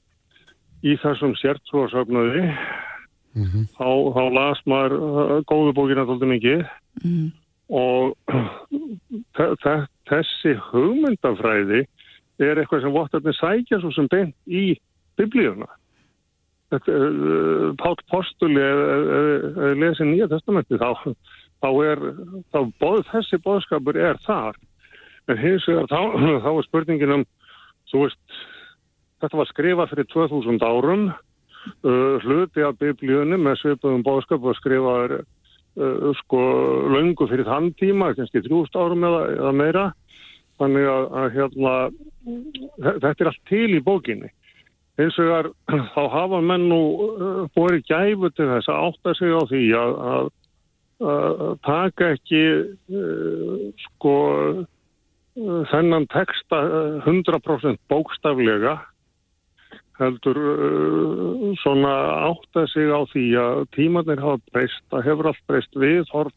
í 0.88 0.96
þessum 1.04 1.36
sértrúarsöfnaði 1.38 2.46
mm 2.48 3.44
-hmm. 3.44 3.68
þá, 3.76 3.90
þá 4.16 4.24
las 4.40 4.64
maður 4.66 4.98
uh, 4.98 5.38
góðu 5.46 5.76
bókina 5.76 6.08
alltaf 6.08 6.28
mikið. 6.32 6.64
Mm 7.04 7.12
-hmm 7.12 7.41
og 7.72 8.16
þessi 10.12 10.56
hugmyndafræði 10.70 11.86
er 12.42 12.60
eitthvað 12.60 12.86
sem 12.86 12.96
vottarnir 12.96 13.38
sækja 13.38 13.80
svo 13.82 13.92
sem 13.96 14.10
beint 14.12 14.36
í 14.48 14.74
biblíuna. 15.20 15.70
Uh, 16.72 17.72
Pál 17.80 17.98
Postuli 18.08 18.62
eða 18.64 19.74
lesin 19.76 20.14
Nýja 20.14 20.30
testamenti 20.32 20.80
þá, 20.80 20.96
þá 21.60 21.70
er 21.84 22.04
þá 22.54 22.60
boð, 22.80 23.02
þessi 23.12 23.42
boðskapur 23.44 24.00
er 24.00 24.20
þar 24.24 24.56
en 25.28 25.42
hins 25.42 25.68
vegar 25.68 25.90
þá, 25.92 26.00
þá 26.46 26.50
er 26.54 26.68
spurningin 26.70 27.16
um 27.18 27.26
veist, 27.92 28.40
þetta 29.20 29.42
var 29.42 29.52
skrifað 29.52 29.92
fyrir 29.92 30.08
2000 30.14 30.64
árum 30.64 31.10
uh, 31.12 32.16
hluti 32.24 32.64
af 32.64 32.80
biblíunum 32.80 33.44
með 33.46 33.60
svipuðum 33.66 34.06
boðskap 34.08 34.44
var 34.44 34.58
skrifaður 34.60 35.18
uh, 35.80 36.12
sko 36.24 36.42
löngu 36.92 37.28
fyrir 37.30 37.48
þann 37.48 37.72
tíma, 37.80 38.12
kannski 38.18 38.44
þrjúst 38.46 38.76
árum 38.76 39.06
eða, 39.08 39.24
eða 39.38 39.56
meira. 39.56 39.88
Þannig 40.62 40.86
að, 40.86 41.08
að 41.18 41.28
hérna 41.38 41.76
þetta 43.02 43.16
er 43.24 43.32
allt 43.32 43.44
til 43.50 43.68
í 43.74 43.82
bókinni. 43.86 44.30
Eins 45.02 45.18
og 45.22 45.32
þar 45.32 45.50
þá 45.96 46.02
hafa 46.18 46.42
menn 46.46 46.68
nú 46.70 46.82
uh, 47.00 47.42
bórið 47.56 47.88
gæfu 47.90 48.30
til 48.36 48.50
þess 48.52 48.70
að 48.70 48.86
átta 48.90 49.16
sig 49.18 49.34
á 49.34 49.42
því 49.50 49.64
að, 49.80 49.96
að, 50.12 50.30
að 51.14 51.58
taka 51.66 52.12
ekki 52.18 52.44
uh, 53.00 53.66
sko 53.88 54.16
þennan 55.72 56.10
texta 56.12 56.60
uh, 56.68 57.08
100% 57.08 57.80
bókstaflega 57.90 58.76
heldur 60.00 60.38
uh, 60.38 61.52
svona 61.62 61.94
átta 62.30 62.66
sig 62.72 62.90
á 62.90 63.02
því 63.12 63.26
að 63.42 63.64
tímanir 63.76 64.22
hafa 64.24 64.40
breyst, 64.54 64.84
það 64.94 65.08
hefur 65.10 65.32
allt 65.32 65.44
breyst. 65.50 65.76
Viðhorf 65.76 66.34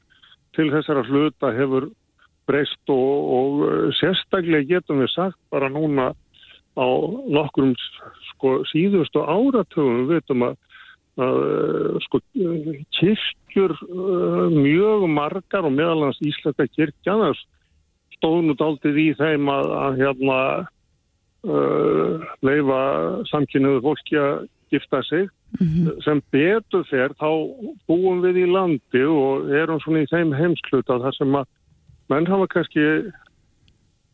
til 0.56 0.70
þessara 0.72 1.04
hluta 1.08 1.52
hefur 1.54 1.88
breyst 2.48 2.92
og, 2.92 3.30
og 3.38 3.64
uh, 3.64 3.88
sérstaklega 4.00 4.76
getum 4.76 5.02
við 5.04 5.14
sagt 5.14 5.40
bara 5.54 5.70
núna 5.72 6.12
á 6.74 6.86
nokkrum 7.30 7.74
sko, 8.32 8.60
síðustu 8.72 9.22
áratöfum 9.22 10.04
við 10.04 10.16
veitum 10.16 10.46
að, 10.48 10.56
að 11.22 11.40
uh, 11.46 11.98
sko, 12.08 12.20
kirkjur 12.98 13.76
uh, 13.86 14.46
mjög 14.50 15.06
margar 15.14 15.66
og 15.66 15.76
meðalans 15.76 16.18
íslenska 16.26 16.66
kirkja 16.74 17.16
það 17.22 17.44
stóðnut 18.18 18.62
aldrei 18.64 18.96
í 19.04 19.10
þeim 19.18 19.50
að, 19.52 19.72
að 19.78 20.00
hérna 20.02 20.38
uh, 21.44 22.24
leifa 22.44 22.80
samkynniðu 23.30 23.82
fólki 23.84 24.18
að 24.20 24.46
gifta 24.74 25.02
sig. 25.08 25.28
Sem 26.02 26.22
betur 26.34 26.82
fer 26.90 27.12
þá 27.20 27.28
búum 27.86 28.22
við 28.24 28.40
í 28.42 28.46
landi 28.50 29.04
og 29.06 29.52
erum 29.54 29.78
svona 29.84 30.02
í 30.02 30.10
þeim 30.10 30.32
heimskluta 30.34 30.98
þar 30.98 31.14
sem 31.14 31.36
að 31.38 31.46
menn 32.10 32.26
hafa 32.26 32.48
kannski 32.50 32.86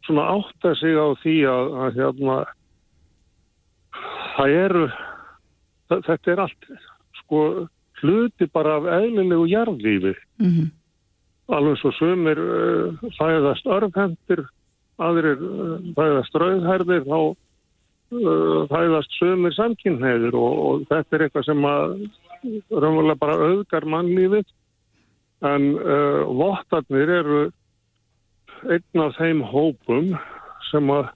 svona 0.05 0.27
átta 0.37 0.75
sig 0.77 0.99
á 1.01 1.09
því 1.23 1.37
að, 1.49 1.73
að 1.85 1.97
hérna 1.97 2.37
það 4.37 4.57
eru 4.65 4.85
það, 5.89 6.05
þetta 6.11 6.33
er 6.33 6.45
allt 6.45 6.69
sko 7.23 7.41
hluti 8.01 8.49
bara 8.53 8.77
af 8.81 8.89
eðlilegu 9.01 9.49
jarðlífi. 9.51 10.15
Mhm. 10.41 10.71
alveg 11.51 11.81
svo 11.81 11.91
sumir 11.97 12.39
uh, 12.39 13.09
fæðast 13.19 13.67
örfhendir 13.67 14.45
aðrir 15.01 15.41
uh, 15.45 15.77
fæðast 15.97 16.37
rauðherðir 16.43 17.07
þá 17.07 17.19
uh, 17.21 18.59
fæðast 18.71 19.15
sumir 19.19 19.55
samkynneður 19.57 20.37
og, 20.39 20.59
og 20.67 20.89
þetta 20.91 21.17
er 21.17 21.27
eitthvað 21.27 21.47
sem 21.49 21.69
að 21.69 21.95
raunverulega 22.73 23.21
bara 23.21 23.39
auðgar 23.47 23.87
mannlífið 23.95 24.47
en 25.51 25.71
uh, 25.81 26.23
vottarnir 26.41 27.15
eru 27.21 27.41
einn 28.69 29.05
af 29.05 29.17
þeim 29.17 29.41
hópum 29.49 30.13
sem 30.71 30.93
að 30.93 31.07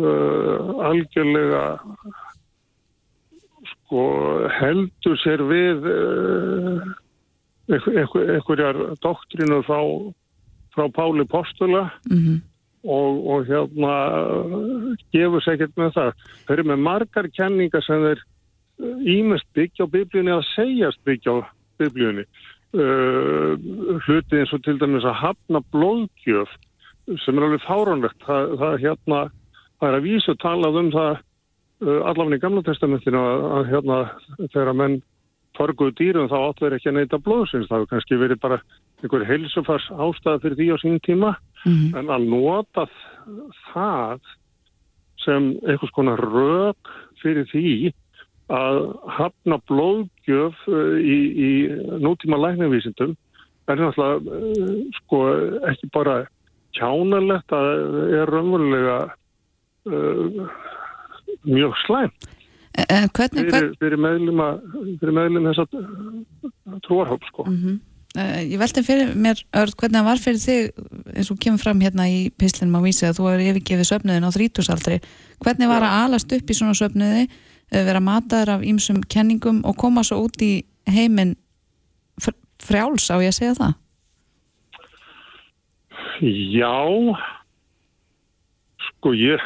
uh, 0.00 0.84
algjörlega 0.90 1.62
sko 3.70 4.02
heldur 4.58 5.16
sér 5.22 5.40
við 5.48 5.86
einhverjar 7.72 8.76
doktrinu 9.00 9.62
frá, 9.64 9.80
frá 10.74 10.84
Páli 10.92 11.24
Postula 11.28 11.86
Mhm. 12.10 12.42
Og, 12.84 13.26
og 13.26 13.46
hérna 13.48 13.92
gefur 15.14 15.44
sér 15.44 15.56
ekkert 15.56 15.76
með 15.80 15.92
það. 15.96 16.24
Þeir 16.46 16.56
eru 16.58 16.66
með 16.70 16.82
margar 16.84 17.28
kenningar 17.32 17.84
sem 17.86 18.04
þeir 18.04 18.24
ímest 19.08 19.46
byggja 19.56 19.86
á 19.86 19.92
biblíunni 19.94 20.34
að 20.34 20.48
segjast 20.52 21.00
byggja 21.06 21.38
á 21.38 21.38
biblíunni. 21.80 22.26
Uh, 22.74 23.54
hluti 24.02 24.40
eins 24.40 24.52
og 24.52 24.64
til 24.66 24.80
dæmis 24.80 25.06
að 25.06 25.20
hafna 25.20 25.60
blóðgjöf 25.70 26.50
sem 27.22 27.38
er 27.38 27.46
alveg 27.46 27.62
fáránlegt. 27.62 28.18
Það, 28.26 28.56
það, 28.58 28.76
hérna, 28.82 29.20
það 29.78 29.88
er 29.88 29.98
að 29.98 30.08
vísu 30.08 30.34
talað 30.42 30.80
um 30.80 30.92
það 30.94 31.12
uh, 31.14 32.00
allavega 32.10 32.40
í 32.40 32.42
gamla 32.42 32.64
testamentinu 32.66 33.20
að, 33.20 33.44
að 33.58 33.68
hérna 33.70 34.00
þegar 34.48 34.72
að 34.72 34.80
menn 34.82 35.02
torguðu 35.54 35.94
dýrum 36.00 36.30
þá 36.32 36.38
þeir 36.58 36.76
ekki 36.78 36.90
að 36.90 36.98
neyta 36.98 37.22
blóðsins. 37.22 37.68
Það 37.70 37.78
hefur 37.78 37.92
kannski 37.92 38.20
verið 38.24 38.42
bara 38.42 38.60
einhver 39.04 39.26
heilsufars 39.28 39.86
ástæða 39.94 40.42
fyrir 40.42 40.58
því 40.58 40.68
á 40.74 40.76
sín 40.82 40.98
tíma 41.06 41.34
Mhm. 41.64 41.96
en 41.96 42.10
að 42.12 42.26
nota 42.28 42.86
það 43.72 44.20
sem 45.24 45.54
einhvers 45.64 45.92
konar 45.96 46.20
rök 46.20 46.90
fyrir 47.22 47.46
því 47.48 47.92
að 48.52 48.80
hafna 49.08 49.56
blóðgjöf 49.70 50.56
uh, 50.68 50.96
í, 51.00 51.18
í 51.32 51.50
nútíma 52.04 52.36
læknavísindum 52.42 53.14
er 53.72 53.80
náttúrulega 53.80 54.20
uh, 54.20 54.82
sko 54.98 55.20
ekki 55.70 55.88
bara 55.94 56.18
kjánalegt 56.76 57.54
að 57.56 57.70
er 58.18 58.28
raunverulega 58.28 58.98
uh, 59.88 60.44
mjög 61.48 61.76
slæm 61.86 62.12
En 62.74 63.06
hvernig, 63.14 63.48
fyrir, 63.48 63.68
fyrir 63.78 64.00
meðlum 64.02 64.40
meðlum 65.14 65.44
þess 65.46 65.62
að 65.62 66.80
trúarhóp 66.82 67.22
sko. 67.30 67.44
mm 67.46 67.80
ég 68.14 68.58
velti 68.60 68.82
fyrir 68.86 69.14
mér, 69.18 69.40
Örd, 69.58 69.74
hvernig 69.74 69.98
það 69.98 70.06
var 70.06 70.20
fyrir 70.22 70.38
þig 70.38 71.16
eins 71.18 71.30
og 71.34 71.38
kemur 71.42 71.62
fram 71.64 71.80
hérna 71.82 72.04
í 72.06 72.18
pislinum 72.38 72.76
á 72.78 72.86
vísi 72.86 73.08
að 73.08 73.16
þú 73.18 73.24
hefur 73.26 73.42
yfirgefið 73.48 73.88
söfnuðin 73.88 74.26
á 74.30 74.36
þrítusaldri 74.36 74.98
hvernig 75.42 75.70
var 75.72 75.82
að 75.82 75.96
alast 76.04 76.34
upp 76.36 76.52
í 76.52 76.54
svona 76.54 76.76
söfnuði 76.78 77.24
eh, 77.24 77.82
vera 77.82 78.02
mataður 78.04 78.52
af 78.54 78.66
ýmsum 78.70 79.00
kenningum 79.10 79.64
og 79.66 79.74
koma 79.82 80.04
svo 80.06 80.20
út 80.28 80.38
í 80.46 80.52
heiminn 80.86 81.34
fr- 82.22 82.38
frjáls 82.62 83.08
á 83.10 83.18
ég 83.18 83.32
að 83.32 83.38
segja 83.40 83.58
það? 83.58 83.74
Já, 86.54 86.70
sko 88.92 89.16
ég, 89.18 89.42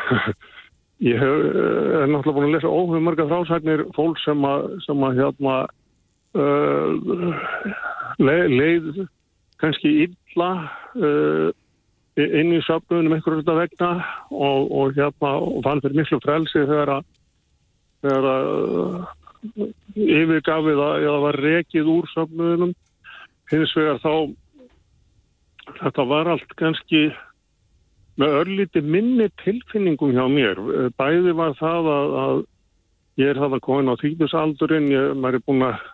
ég 1.08 1.24
hef, 1.24 1.40
eh, 1.48 2.04
er 2.04 2.12
náttúrulega 2.12 2.36
búin 2.36 2.50
að 2.50 2.56
lesa 2.58 2.76
óhugum 2.76 3.08
marga 3.08 3.30
frásagnir 3.32 3.86
fólk 3.96 4.20
sem 4.26 4.44
að, 4.44 4.74
sem 4.84 5.08
að 5.08 5.22
hérna 5.22 5.56
uh, 6.36 6.90
leið, 8.18 8.44
leið 8.58 8.88
kannski 9.62 9.94
illa 10.06 10.50
uh, 10.98 11.48
inn 12.18 12.56
í 12.56 12.60
söfnunum 12.66 13.14
einhverjum 13.14 13.44
þetta 13.44 13.56
vegna 13.60 13.90
og, 14.34 14.72
og 14.74 14.98
hérna 14.98 15.36
og 15.38 15.62
fann 15.66 15.82
fyrir 15.84 16.00
miklu 16.00 16.18
frelsi 16.24 16.64
þegar 16.64 16.98
að 16.98 17.06
þegar 18.02 18.28
að 18.32 18.50
uh, 18.82 19.70
yfirgafið 19.94 20.82
að 20.82 21.06
eða 21.06 21.22
var 21.24 21.40
rekið 21.44 21.90
úr 21.94 22.10
söfnunum 22.12 22.74
hins 23.52 23.72
vegar 23.78 24.02
þá 24.02 24.12
þetta 25.78 26.06
var 26.10 26.32
allt 26.34 26.54
kannski 26.58 27.08
með 28.18 28.38
örlíti 28.40 28.82
minni 28.82 29.28
tilfinningum 29.44 30.14
hjá 30.16 30.24
mér. 30.32 30.58
Bæði 30.98 31.34
var 31.38 31.54
það 31.58 31.90
að, 31.92 32.16
að 32.22 32.40
ég 33.22 33.30
er 33.30 33.38
það 33.38 33.54
að 33.58 33.64
koma 33.66 33.84
inn 33.84 33.92
á 33.94 34.02
þýtusaldurinn, 34.02 34.88
ég 34.90 35.12
maður 35.14 35.38
er 35.38 35.44
búin 35.46 35.66
að 35.68 35.84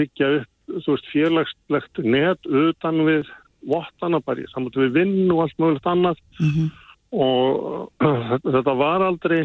byggja 0.00 0.32
upp, 0.40 0.74
veist, 0.88 1.12
félagslegt 1.12 2.02
net 2.04 2.46
utan 2.48 3.04
við 3.06 3.30
vottana 3.68 4.20
bara 4.24 4.40
í 4.40 4.50
samvættu 4.52 4.86
við 4.86 4.94
vinn 4.96 5.32
og 5.34 5.44
allt 5.44 5.58
mögulegt 5.60 5.90
annað. 5.90 6.22
Og 7.10 7.90
þetta, 8.00 8.52
þetta 8.56 8.78
var 8.80 9.04
aldrei 9.08 9.42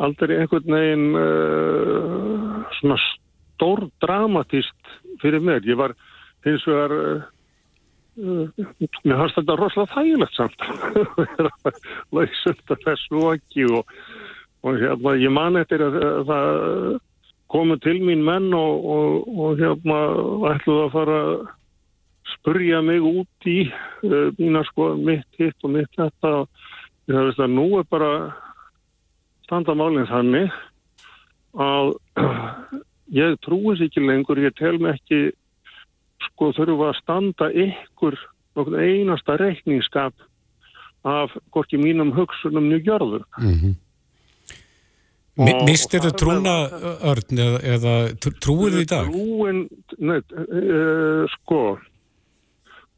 aldrei 0.00 0.38
einhvern 0.40 0.76
veginn 0.76 1.18
uh, 1.18 2.62
svona 2.78 2.96
stór 3.04 3.84
dramatíst 4.00 4.94
fyrir 5.20 5.44
mér. 5.44 5.60
Ég 5.68 5.78
var 5.80 5.94
hins 6.46 6.64
vegar 6.68 6.94
uh, 6.96 7.20
mér 8.16 9.20
fannst 9.20 9.38
þetta 9.38 9.58
rosalega 9.60 9.94
þægilegt 9.94 10.38
samt. 10.38 10.66
Lausund 12.16 12.74
að 12.74 12.88
þessu 12.88 13.26
ekki 13.34 13.68
og, 13.68 13.94
og 14.64 14.80
hérna 14.80 15.14
ég 15.20 15.36
man 15.36 15.60
eftir 15.60 15.84
að 15.84 16.00
það 16.30 16.50
komu 17.50 17.76
til 17.82 17.98
mín 18.04 18.22
menn 18.26 18.52
og, 18.54 18.84
og, 18.94 19.28
og 19.28 19.58
hérna 19.58 19.98
ætluðu 20.52 20.84
að 20.86 20.92
fara 20.94 21.18
að 21.24 21.34
spurja 22.34 22.80
mig 22.86 23.02
út 23.02 23.48
í 23.50 23.58
uh, 23.66 24.30
mína 24.38 24.62
sko 24.68 24.92
mitt 25.00 25.40
hitt 25.40 25.66
og 25.66 25.74
mitt 25.74 25.90
þetta. 25.98 26.34
Og 26.44 27.10
ég 27.10 27.16
það 27.16 27.28
veist 27.28 27.42
að 27.42 27.54
nú 27.56 27.66
er 27.80 27.88
bara 27.90 28.12
standa 29.48 29.74
málinn 29.74 30.08
þannig 30.10 30.54
að 31.58 31.92
ég 33.20 33.38
trúi 33.42 33.74
sér 33.76 33.88
ekki 33.88 34.06
lengur, 34.06 34.38
ég 34.38 34.54
tel 34.58 34.78
mig 34.78 35.00
ekki 35.00 35.22
sko 36.30 36.52
þurfa 36.54 36.92
að 36.92 37.00
standa 37.00 37.50
ykkur 37.66 38.18
einasta 38.78 39.38
reikningsskap 39.40 40.14
af 41.08 41.32
hvorki 41.54 41.78
mínum 41.80 42.12
hugsunum 42.12 42.68
nýgjörður. 42.70 43.24
Mm 43.40 43.54
Og- 43.56 43.76
Mistir 45.40 46.00
og 46.00 46.04
þau 46.04 46.10
það- 46.10 46.20
trúna 46.20 46.54
örn 47.10 47.40
eða, 47.44 47.60
eða 47.74 47.94
trú- 48.20 48.36
trúir 48.44 48.74
þið 48.76 48.82
í 48.82 48.88
dag? 48.90 49.06
Trúin, 49.12 49.60
nei, 49.98 50.18
uh, 50.18 51.24
sko, 51.36 51.60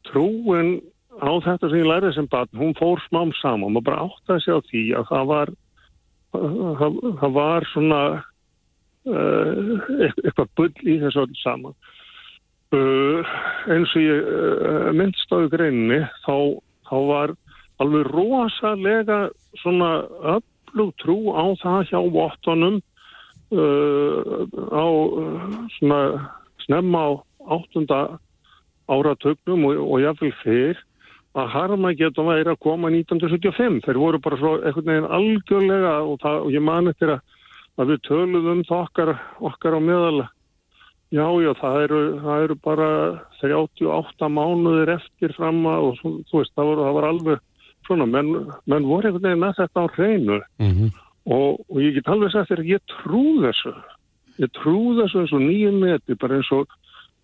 trúin 0.09 0.73
á 1.21 1.31
þetta 1.45 1.69
sem 1.69 1.79
ég 1.79 1.87
lærið 1.87 2.15
sem 2.17 2.27
barn, 2.27 2.49
hún 2.57 2.73
fór 2.75 2.99
smám 3.07 3.31
saman. 3.39 3.73
Maður 3.73 3.87
bara 3.89 4.05
áttaði 4.09 4.43
sig 4.43 4.53
á 4.53 4.59
því 4.69 4.83
að 4.99 5.05
það 5.11 5.25
var, 5.31 5.51
það, 6.33 6.99
það 7.21 7.33
var 7.37 7.67
svona 7.73 8.01
uh, 9.05 9.53
eitthvað 10.25 10.49
bull 10.57 10.73
í 10.83 10.97
þessu 11.03 11.23
öll 11.25 11.35
saman. 11.43 11.75
Uh, 12.73 13.21
eins 13.69 13.91
og 13.93 14.01
ég 14.01 14.25
uh, 14.25 14.89
myndst 14.97 15.29
á 15.29 15.37
í 15.45 15.51
greininni, 15.53 16.01
þá, 16.25 16.35
þá 16.89 16.95
var 17.11 17.35
alveg 17.83 18.09
rosalega 18.09 19.19
svona 19.61 19.91
öflug 20.73 20.93
trú 20.97 21.33
á 21.33 21.45
það 21.61 21.89
hjá 21.89 21.99
vottunum 22.11 22.81
uh, 23.53 24.45
á 24.73 24.85
uh, 24.89 25.69
svona 25.77 26.29
snemma 26.65 26.99
á 26.99 27.09
áttunda 27.45 28.19
áratögnum 28.89 29.65
og, 29.65 29.77
og 29.77 30.01
jáfnvel 30.01 30.33
fyrr 30.41 30.77
að 31.33 31.49
Harmageddon 31.49 32.29
væri 32.29 32.49
að 32.51 32.61
koma 32.61 32.91
1975. 32.93 33.81
Þeir 33.85 33.97
voru 33.97 34.19
bara 34.21 34.37
svo 34.37 34.57
einhvern 34.61 34.89
veginn 34.89 35.09
algjörlega 35.09 35.93
og, 36.05 36.19
það, 36.21 36.41
og 36.45 36.51
ég 36.53 36.61
mani 36.61 36.91
eftir 36.93 37.15
að, 37.15 37.23
að 37.77 37.89
við 37.89 38.03
töluðum 38.07 38.51
um 38.53 38.65
það 38.69 38.83
okkar, 38.83 39.13
okkar 39.41 39.77
á 39.77 39.81
meðal. 39.81 40.27
Já, 41.13 41.25
já, 41.41 41.51
það 41.57 41.79
eru, 41.85 42.03
það 42.21 42.43
eru 42.43 42.59
bara 42.65 42.91
38 43.41 44.29
mánuðir 44.33 44.93
eftir 44.95 45.33
fram 45.37 45.65
að 45.69 45.89
og 45.89 45.97
þú 46.01 46.39
veist, 46.39 46.53
það, 46.53 46.69
voru, 46.69 46.85
það 46.85 46.95
var 46.97 47.09
alveg 47.09 47.41
svona, 47.87 48.05
menn, 48.09 48.31
menn 48.69 48.87
voru 48.89 49.09
einhvern 49.09 49.29
veginn 49.29 49.47
að 49.49 49.59
þetta 49.61 49.83
á 49.83 49.87
hreinu 49.95 50.39
Mm 50.59 50.71
-hmm. 50.71 50.89
og, 51.25 51.59
og 51.69 51.77
ég 51.81 51.93
get 51.95 52.07
alveg 52.07 52.31
sagt 52.31 52.51
þér 52.51 52.63
ég 52.65 52.81
trú 52.99 53.41
þessu. 53.43 53.73
Ég 54.39 54.49
trú 54.57 54.95
þessu 54.99 55.19
eins 55.21 55.33
og 55.33 55.41
nýjum 55.41 55.79
meti, 55.79 56.15
bara 56.15 56.37
eins 56.37 56.51
og 56.51 56.67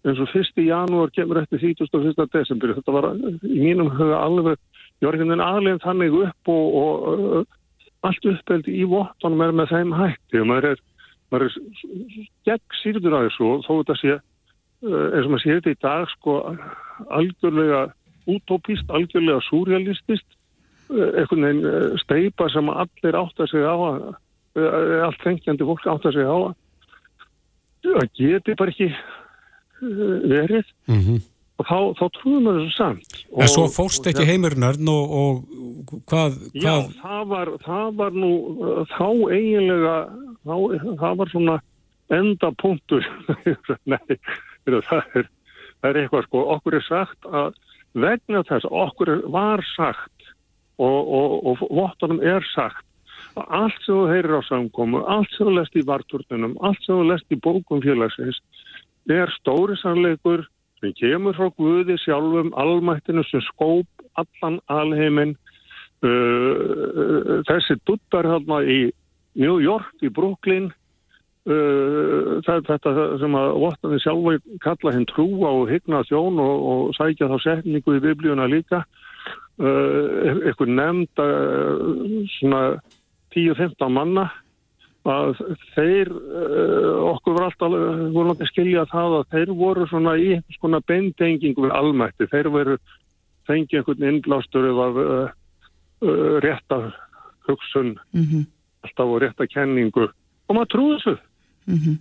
eins 0.07 0.20
og 0.20 0.30
1. 0.36 0.55
janúar 0.64 1.12
kemur 1.12 1.41
eftir 1.41 1.60
31. 1.76 2.28
desember 2.32 2.74
þetta 2.78 2.93
var 2.95 3.07
í 3.43 3.60
mínum 3.60 3.89
huga 3.91 4.22
alveg 4.24 4.55
ég 5.01 5.07
var 5.07 5.16
einhvern 5.16 5.34
veginn 5.34 5.43
aðleginn 5.43 5.84
þannig 5.84 6.16
upp 6.24 6.51
og, 6.53 6.78
og 6.80 7.26
uh, 7.39 7.43
allt 8.07 8.30
uppeldi 8.32 8.78
í 8.80 8.88
vottunum 8.88 9.43
er 9.43 9.55
með 9.60 9.74
þeim 9.74 9.93
hætti 9.97 10.39
og 10.39 10.49
maður 10.51 10.70
er, 10.72 10.82
maður 11.32 11.49
er 11.49 11.57
gegn 12.47 12.80
sýrður 12.80 13.18
að 13.18 13.28
þessu 13.28 13.49
og 13.49 13.66
þó 13.68 13.72
þetta 13.74 13.97
sé 13.99 14.16
uh, 14.16 15.05
eins 15.12 15.26
og 15.26 15.32
maður 15.34 15.43
sé 15.43 15.57
þetta 15.57 15.76
í 15.76 15.80
dag 15.84 16.12
sko 16.16 16.38
algjörlega 17.20 17.86
utopist, 18.30 18.95
algjörlega 18.95 19.43
surrealistist 19.49 20.28
uh, 20.28 20.38
einhvern 20.89 21.45
veginn 21.45 21.65
uh, 21.69 21.97
steipa 22.01 22.49
sem 22.49 22.69
allir 22.73 23.17
átt 23.19 23.41
að 23.43 23.51
segja 23.51 23.73
á 23.73 23.77
að 23.77 23.97
uh, 24.09 25.05
allt 25.05 25.25
þengjandi 25.25 25.67
fólk 25.69 25.85
átt 25.85 26.07
að 26.09 26.17
segja 26.17 26.33
á 26.33 26.39
að 26.49 28.07
geti 28.17 28.55
bara 28.59 28.73
ekki 28.73 28.89
verið 29.79 30.65
Mm 30.89 30.99
-hmm. 30.99 31.19
og 31.59 31.65
þá, 31.65 31.77
þá 31.99 32.05
trúðum 32.17 32.47
við 32.47 32.57
þessu 32.59 32.75
samt. 32.75 33.13
En 33.37 33.47
svo 33.47 33.67
fórst 33.71 34.07
ekki 34.07 34.25
hérna- 34.25 34.31
heimurinn 34.31 34.89
og, 34.91 35.05
og 35.21 35.35
hvað, 36.09 36.31
Já, 36.53 36.75
hvað 36.75 36.93
það 37.03 37.23
var, 37.27 37.47
það 37.63 37.95
var 37.95 38.11
nú 38.11 38.31
þá 38.97 39.07
eiginlega, 39.31 39.95
þá, 40.43 40.55
það 40.99 41.17
var 41.21 41.29
svona 41.29 41.57
endapunktur. 42.09 43.07
Nei, 43.91 44.17
heyrðu, 44.65 44.81
það 44.89 45.03
er, 45.15 45.29
það 45.81 45.89
er 45.89 46.01
eitthvað 46.01 46.23
sko, 46.27 46.45
okkur 46.55 46.75
er 46.75 46.85
sagt 46.89 47.29
að 47.31 47.53
vegna 47.93 48.43
þess, 48.43 48.65
okkur 48.65 49.13
var 49.31 49.63
sagt 49.75 50.18
og, 50.80 51.11
og, 51.19 51.34
og 51.51 51.65
vottunum 51.82 52.21
er 52.23 52.45
sagt 52.53 52.86
að 53.38 53.51
allt 53.59 53.84
sem 53.86 53.95
þú 53.95 54.05
heyrir 54.09 54.39
á 54.39 54.43
samkomu, 54.47 55.03
allt 55.07 55.32
sem 55.36 55.47
þú 55.47 55.57
lest 55.59 55.77
í 55.77 55.86
varturnunum, 55.86 56.55
allt 56.65 56.82
sem 56.86 56.97
þú 56.97 57.09
lest 57.11 57.36
í 57.36 57.39
bókum 57.39 57.84
félagsins, 57.84 58.39
er 59.09 59.32
stóri 59.38 59.77
sannleikur 59.80 60.45
sem 60.80 60.95
kemur 60.97 61.38
frá 61.38 61.49
Guði 61.57 61.97
sjálfum, 61.99 62.51
almættinu 62.57 63.23
sem 63.27 63.43
skóp 63.49 63.88
allan 64.19 64.59
alheiminn. 64.71 65.36
Uh, 65.99 67.41
þessi 67.49 67.75
duttar 67.88 68.27
hérna 68.27 68.61
í 68.63 68.80
New 69.39 69.57
York, 69.59 69.91
í 69.99 70.07
Brooklyn, 70.15 70.69
uh, 71.49 72.39
það 72.47 72.69
þetta 72.69 72.93
sem 73.19 73.36
að 73.36 73.51
vottaði 73.65 73.99
sjálfa 74.05 74.38
kalla 74.63 74.95
hinn 74.95 75.09
trúa 75.11 75.51
og 75.59 75.67
hygna 75.71 76.05
þjón 76.07 76.39
og, 76.43 76.65
og 76.71 76.95
sækja 76.95 77.27
þá 77.34 77.38
setningu 77.43 77.97
í 77.97 78.03
biblíuna 78.05 78.47
líka. 78.51 78.86
Uh, 79.60 80.45
eitthvað 80.47 80.70
nefnd 80.72 81.20
uh, 81.20 81.82
svona 82.38 82.62
10-15 83.36 83.91
manna 83.91 84.30
að 85.10 85.41
þeir 85.74 86.12
uh, 86.12 87.10
okkur 87.10 87.36
var 87.36 87.47
alltaf 87.49 87.74
voru 87.74 88.30
náttúrulega 88.30 88.45
að 88.45 88.51
skilja 88.53 88.86
það 88.91 89.16
að 89.18 89.26
þeir 89.34 89.51
voru 89.60 89.88
svona 89.89 90.14
í 90.16 90.38
svona 90.55 90.80
beintengingu 90.88 91.66
við 91.66 91.76
almætti, 91.76 92.28
þeir 92.32 92.49
veru 92.53 92.78
fengið 93.49 93.82
einhvern 93.82 94.07
innblástur 94.14 94.70
eða 94.70 94.88
uh, 95.03 95.34
uh, 96.05 96.39
rétta 96.45 96.80
hugsun, 97.49 97.97
mm 98.16 98.47
alltaf 98.80 99.10
og 99.12 99.18
rétta 99.20 99.43
kenningu. 99.51 100.05
Og 100.47 100.55
maður 100.55 100.70
trúði 100.72 100.99
þessu. 101.01 101.16
-hmm. 101.68 101.97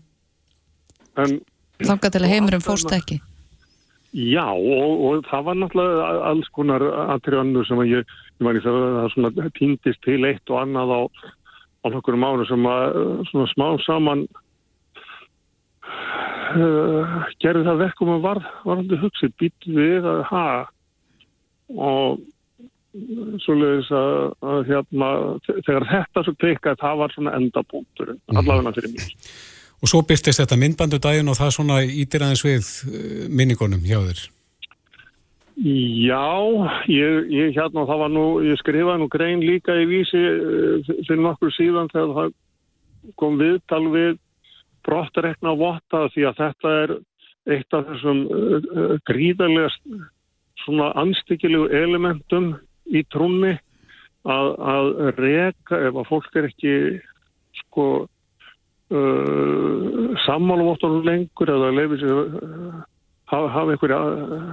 en 1.19 1.41
Þangað 1.83 2.13
til 2.15 2.23
að 2.23 2.31
heimurinn 2.31 2.63
fórst 2.63 2.93
ekki 2.95 3.19
já 4.13 4.47
og, 4.49 4.93
og 5.05 5.27
það 5.29 5.45
var 5.49 5.59
náttúrulega 5.61 6.07
alls 6.31 6.49
konar 6.57 6.85
atriðannu 7.17 7.65
sem 7.69 7.83
að 7.83 7.91
ég, 7.93 8.15
ég 8.39 8.47
mani 8.47 8.63
það 8.65 8.79
að 8.79 9.19
það 9.37 9.51
týndist 9.59 10.01
til 10.07 10.23
eitt 10.25 10.53
og 10.53 10.63
annað 10.63 10.95
á 10.97 11.01
á 11.79 11.87
nokkur 11.93 12.17
mánu 12.19 12.47
sem 12.49 12.65
að 12.67 12.97
uh, 12.99 13.21
svona 13.31 13.51
smá 13.53 13.67
saman 13.85 14.25
uh, 16.57 17.21
gerði 17.43 17.67
það 17.69 17.85
vekkum 17.85 18.15
að 18.17 18.25
var, 18.25 18.43
varandi 18.65 18.99
hugsið 19.03 19.37
býtt 19.39 19.71
við 19.77 20.09
að 20.09 20.25
ha 20.33 20.49
og 21.77 22.25
svoleiðis 23.45 23.91
að, 23.95 24.15
að 24.49 24.71
hérna, 24.71 25.09
þegar 25.45 25.85
þetta 25.93 26.25
svo 26.25 26.35
kveikað 26.41 26.81
það 26.81 27.01
var 27.03 27.15
svona 27.15 27.37
endapunkturinn 27.39 28.21
Mhm. 28.25 28.41
allavega 28.41 28.75
fyrir 28.79 28.95
mig 28.95 29.15
og 29.79 29.91
svo 29.91 30.03
byrstist 30.07 30.43
þetta 30.43 30.59
myndbandu 30.59 30.99
daginn 31.03 31.31
og 31.31 31.39
það 31.39 31.55
svona 31.55 31.79
ítir 31.85 32.25
aðeins 32.25 32.45
við 32.47 32.67
uh, 32.89 33.25
minningunum 33.31 33.85
hjá 33.87 34.01
þér. 34.01 34.25
Já, 35.59 36.27
ég, 36.87 37.31
ég 37.35 37.57
hérna, 37.57 37.83
það 37.89 38.03
var 38.05 38.13
nú, 38.15 38.27
ég 38.47 38.61
skrifaði 38.61 39.03
nú 39.03 39.09
grein 39.11 39.43
líka 39.43 39.75
í 39.75 39.89
vísi 39.91 40.21
uh, 40.23 40.91
fyrir 41.07 41.23
nokkur 41.25 41.55
síðan 41.57 41.91
þegar 41.95 42.15
það 42.19 42.37
kom 43.19 43.39
viðtal 43.41 43.85
við 43.95 44.19
brottarekna 44.87 45.55
votta 45.59 46.07
því 46.15 46.29
að 46.29 46.39
þetta 46.43 46.75
er 46.83 46.95
eitt 47.55 47.75
af 47.75 47.89
þessum 47.89 48.23
uh, 48.29 48.95
gríðarlega 49.09 49.73
svona 50.65 50.93
anstíkilegu 51.01 51.69
elementum 51.75 52.53
í 52.91 53.03
trúnni 53.13 53.55
að, 54.29 54.49
að 54.59 54.89
reka 55.19 55.81
ef 55.89 55.99
að 55.99 56.09
fólk 56.11 56.39
er 56.39 56.49
ekki 56.51 56.73
sko 57.63 57.87
uh, 58.91 60.15
sammáluvottunum 60.25 61.05
lengur 61.07 61.53
eða 61.55 61.73
leifir 61.77 62.03
sér 62.03 62.21
uh, 62.23 62.81
hafa, 63.33 63.51
hafa 63.55 63.75
einhverja 63.75 64.01
uh, 64.15 64.49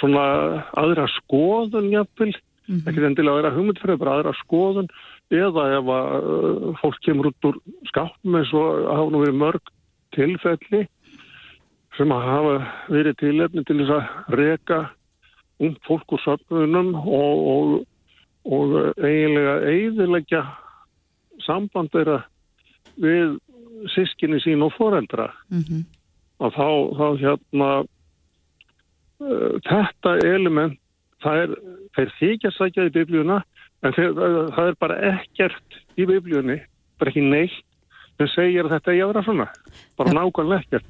svona 0.00 0.24
aðra 0.76 1.06
skoðun 1.14 1.92
jafnvel, 1.94 2.34
ekki 2.66 3.06
endilega 3.06 3.38
aðra 3.38 3.54
hugmyndfrið, 3.54 4.00
bara 4.02 4.18
aðra 4.18 4.34
skoðun. 4.42 4.90
Eða 5.32 5.64
ef 5.78 5.88
að 5.90 6.12
uh, 6.16 6.68
fólk 6.82 7.00
kemur 7.06 7.30
út 7.32 7.48
úr 7.50 7.56
skápum 7.90 8.38
eins 8.38 8.52
og 8.54 8.84
hafa 8.90 9.08
nú 9.10 9.24
verið 9.24 9.40
mörg 9.40 9.72
tilfelli 10.14 10.84
sem 11.96 12.12
að 12.12 12.28
hafa 12.28 12.54
verið 12.92 13.18
tilefni 13.22 13.64
til 13.66 13.80
þess 13.80 13.94
að 13.96 14.38
reka 14.40 14.80
ung 15.64 15.76
fólk 15.86 16.12
úr 16.12 16.22
söfnunum 16.24 16.92
og, 17.00 17.46
og, 17.52 17.74
og 18.52 18.74
eiginlega 19.00 19.56
eiginlega 19.70 20.42
samband 21.46 21.92
þeirra 21.94 22.20
við 23.02 23.36
sískinni 23.92 24.40
sín 24.44 24.64
og 24.64 24.72
foreldra. 24.78 25.30
Mm 25.52 25.84
að 26.36 26.56
þá, 26.56 26.66
þá 26.98 27.06
hérna 27.20 27.68
uh, 29.24 29.54
þetta 29.64 30.14
element 30.28 30.78
það 31.24 31.42
er, 31.42 31.54
þeir 31.96 32.12
þykja 32.18 32.52
sækja 32.56 32.86
í 32.88 32.92
biblíuna 32.92 33.38
en 33.84 33.96
þeir, 33.96 34.12
það 34.56 34.70
er 34.70 34.76
bara 34.82 34.98
ekkert 35.14 35.78
í 35.96 36.06
biblíunni, 36.08 36.58
bara 37.00 37.12
ekki 37.12 37.24
neitt 37.24 37.56
sem 38.16 38.30
segir 38.32 38.66
að 38.66 38.76
þetta 38.76 38.92
er 38.92 38.98
jára 39.00 39.22
svona. 39.24 39.46
Bara 39.96 40.12
Ja. 40.12 40.18
nákvæmlega 40.20 40.64
ekkert. 40.64 40.86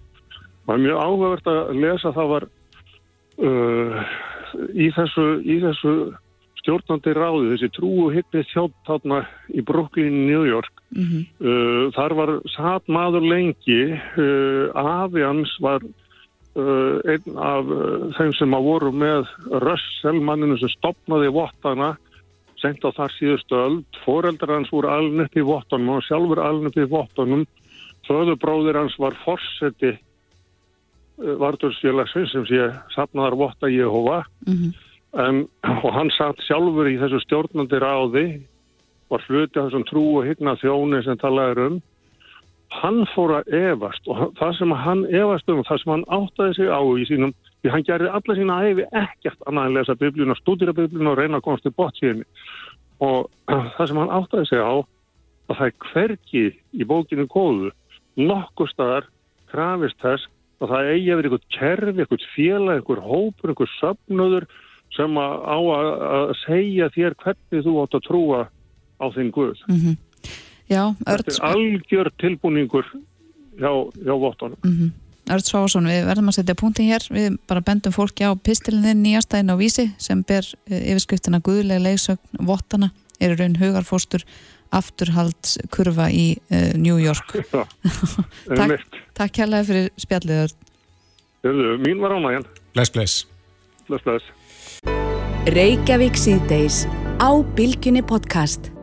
Það 0.66 0.74
er 0.74 0.82
mjög 0.84 1.00
áhugavert 1.02 1.50
að 1.50 1.80
lesa 1.82 2.12
það 2.14 2.30
var 2.34 2.46
uh, 3.46 4.04
í 4.74 4.88
þessu 4.94 5.26
í 5.46 5.56
þessu 5.62 5.94
stjórnandi 6.62 7.14
ráði, 7.14 7.52
þessi 7.54 7.70
trú 7.74 7.92
og 8.06 8.14
hittið 8.14 8.48
þjótt 8.50 8.78
þarna 8.86 9.20
í 9.54 9.62
Brooklyn, 9.62 10.26
New 10.26 10.42
York 10.46 10.75
-hmm. 10.94 11.22
Uh, 11.40 11.92
þar 11.96 12.14
var 12.14 12.30
satt 12.52 12.88
maður 12.88 13.26
lengi. 13.26 13.82
Uh, 14.16 14.70
afi 14.74 15.22
hans 15.22 15.52
var 15.60 15.82
uh, 15.82 16.96
einn 17.04 17.36
af 17.36 17.66
þeim 18.16 18.32
sem 18.38 18.54
að 18.54 18.66
voru 18.70 18.92
með 18.92 19.26
Russell 19.50 20.20
manninu 20.20 20.58
sem 20.58 20.72
stopnaði 20.78 21.32
vottana 21.34 21.96
sent 22.56 22.84
á 22.86 22.90
þar 22.94 23.12
síðustu 23.18 23.54
öld. 23.58 24.00
Foreldrar 24.04 24.56
hans 24.56 24.72
voru 24.72 24.88
aln 24.88 25.20
upp 25.20 25.36
í 25.36 25.44
vottanum 25.44 25.98
og 25.98 26.06
sjálfur 26.06 26.40
aln 26.40 26.66
upp 26.70 26.76
í 26.76 26.88
vottanum 26.88 27.46
föðubróðir 28.06 28.78
hans 28.78 28.96
var 29.02 29.16
forseti 29.24 29.92
uh, 29.96 31.34
vartursfélagsins 31.42 32.34
sem 32.34 32.46
sé 32.48 32.68
sapnaðar 32.94 33.38
votta 33.38 33.70
Jehova. 33.72 34.24
Mhm. 34.46 34.74
en, 35.16 35.46
og 35.84 35.92
hann 35.94 36.10
satt 36.12 36.42
sjálfur 36.44 36.88
í 36.90 36.98
þessu 37.00 37.22
stjórnandi 37.24 37.78
ráði 37.80 38.26
var 39.10 39.26
hluti 39.28 39.58
af 39.58 39.68
þessum 39.68 39.86
trú 39.88 40.06
og 40.20 40.26
hygna 40.26 40.56
þjóni 40.60 41.02
sem 41.04 41.20
talaður 41.20 41.62
um 41.66 41.82
hann 42.74 43.04
fór 43.14 43.38
að 43.38 43.52
efast 43.54 44.08
og 44.10 44.32
það 44.38 44.54
sem 44.58 44.72
hann 44.84 45.04
efast 45.06 45.50
um 45.52 45.62
það 45.66 45.82
sem 45.82 45.92
hann 45.92 46.06
áttaði 46.16 46.56
sig 46.58 46.70
á 46.72 46.80
í 46.82 47.06
sínum 47.08 47.34
því 47.62 47.72
hann 47.72 47.86
gerði 47.86 48.12
alla 48.18 48.36
sína 48.38 48.58
æfi 48.66 48.86
ekkert 48.90 49.46
annað 49.46 49.68
en 49.68 49.76
lesa 49.76 49.96
biblíuna, 50.00 50.36
stúdira 50.40 50.74
biblíuna 50.76 51.12
og 51.12 51.18
reyna 51.20 51.40
að 51.40 51.46
komast 51.46 51.66
til 51.66 51.74
bort 51.76 51.98
síðan. 52.00 52.24
Og 53.02 53.30
það 53.76 53.88
sem 53.90 54.00
hann 54.02 54.14
áttaði 54.18 54.50
sig 54.50 54.62
á 54.62 54.74
að 54.76 55.58
það 55.58 55.66
er 55.66 55.76
hvergi 55.92 56.44
í 56.74 56.88
bókinu 56.88 57.28
kóðu 57.30 57.72
nokkur 58.18 58.70
staðar 58.72 59.08
krafist 59.50 59.98
þess 60.02 60.28
að 60.62 60.72
það 60.72 60.90
eigi 60.92 61.10
að 61.12 61.18
vera 61.18 61.28
einhvern 61.30 61.50
kerfi, 61.56 61.96
einhvern 62.00 62.28
félag, 62.34 62.78
einhver 62.80 63.02
hópur, 63.04 63.52
einhver 63.52 63.72
söfnöður 63.76 64.46
sem 64.96 65.18
að 65.20 65.34
á 65.44 65.58
að 65.76 66.30
segja 66.44 66.88
þér 66.94 67.16
hvernig 67.22 67.66
þú 67.66 67.74
átt 67.82 67.98
að 67.98 68.06
trúa 68.06 68.40
á 69.00 69.06
þinn 69.14 69.32
Guð. 69.34 69.62
Mm 69.68 69.96
Já, 70.66 70.82
Örd, 71.06 71.22
Þetta 71.28 71.34
er 71.36 71.52
algjör 71.54 72.08
tilbúningur 72.18 72.86
hjá, 73.54 73.70
hjá 74.02 74.14
vottunum. 74.18 74.58
mm 74.64 74.94
Örd 75.26 75.42
Svávason, 75.42 75.88
við 75.90 76.04
verðum 76.06 76.30
að 76.30 76.36
setja 76.36 76.54
punktin 76.54 76.86
hér, 76.86 77.02
við 77.10 77.38
bara 77.50 77.62
bendum 77.66 77.90
fólki 77.94 78.22
á 78.22 78.30
pistilinn 78.38 79.00
nýjastæðin 79.02 79.50
á 79.50 79.56
vísi 79.58 79.88
sem 79.98 80.20
ber 80.22 80.46
eh, 80.70 80.92
yfirskriftina 80.92 81.40
Guðlega 81.42 81.82
leiðsögn 81.82 82.46
vottana, 82.46 82.92
eru 83.18 83.34
raun 83.34 83.56
hugarfóstur 83.58 84.22
afturhalds 84.70 85.56
kurfa 85.74 86.06
í 86.10 86.36
uh, 86.50 86.74
New 86.78 86.98
York. 87.02 87.34
Já, 87.54 87.66
Takk. 88.60 89.00
Takk 89.18 89.42
hérlega 89.42 89.66
fyrir 89.66 89.90
spjallið 89.98 90.44
Örd. 90.44 90.70
Hörðu, 91.46 91.74
mín 91.82 92.02
var 92.02 92.14
ánægjan. 92.18 92.46
Bless, 92.74 92.94
bless. 92.94 93.26
Bless, 93.90 94.06
bless. 94.06 94.30
Reykjavík 95.54 96.18
síðdeis 96.18 96.84
á 97.22 97.30
Bilginni 97.58 98.02
podcast. 98.06 98.75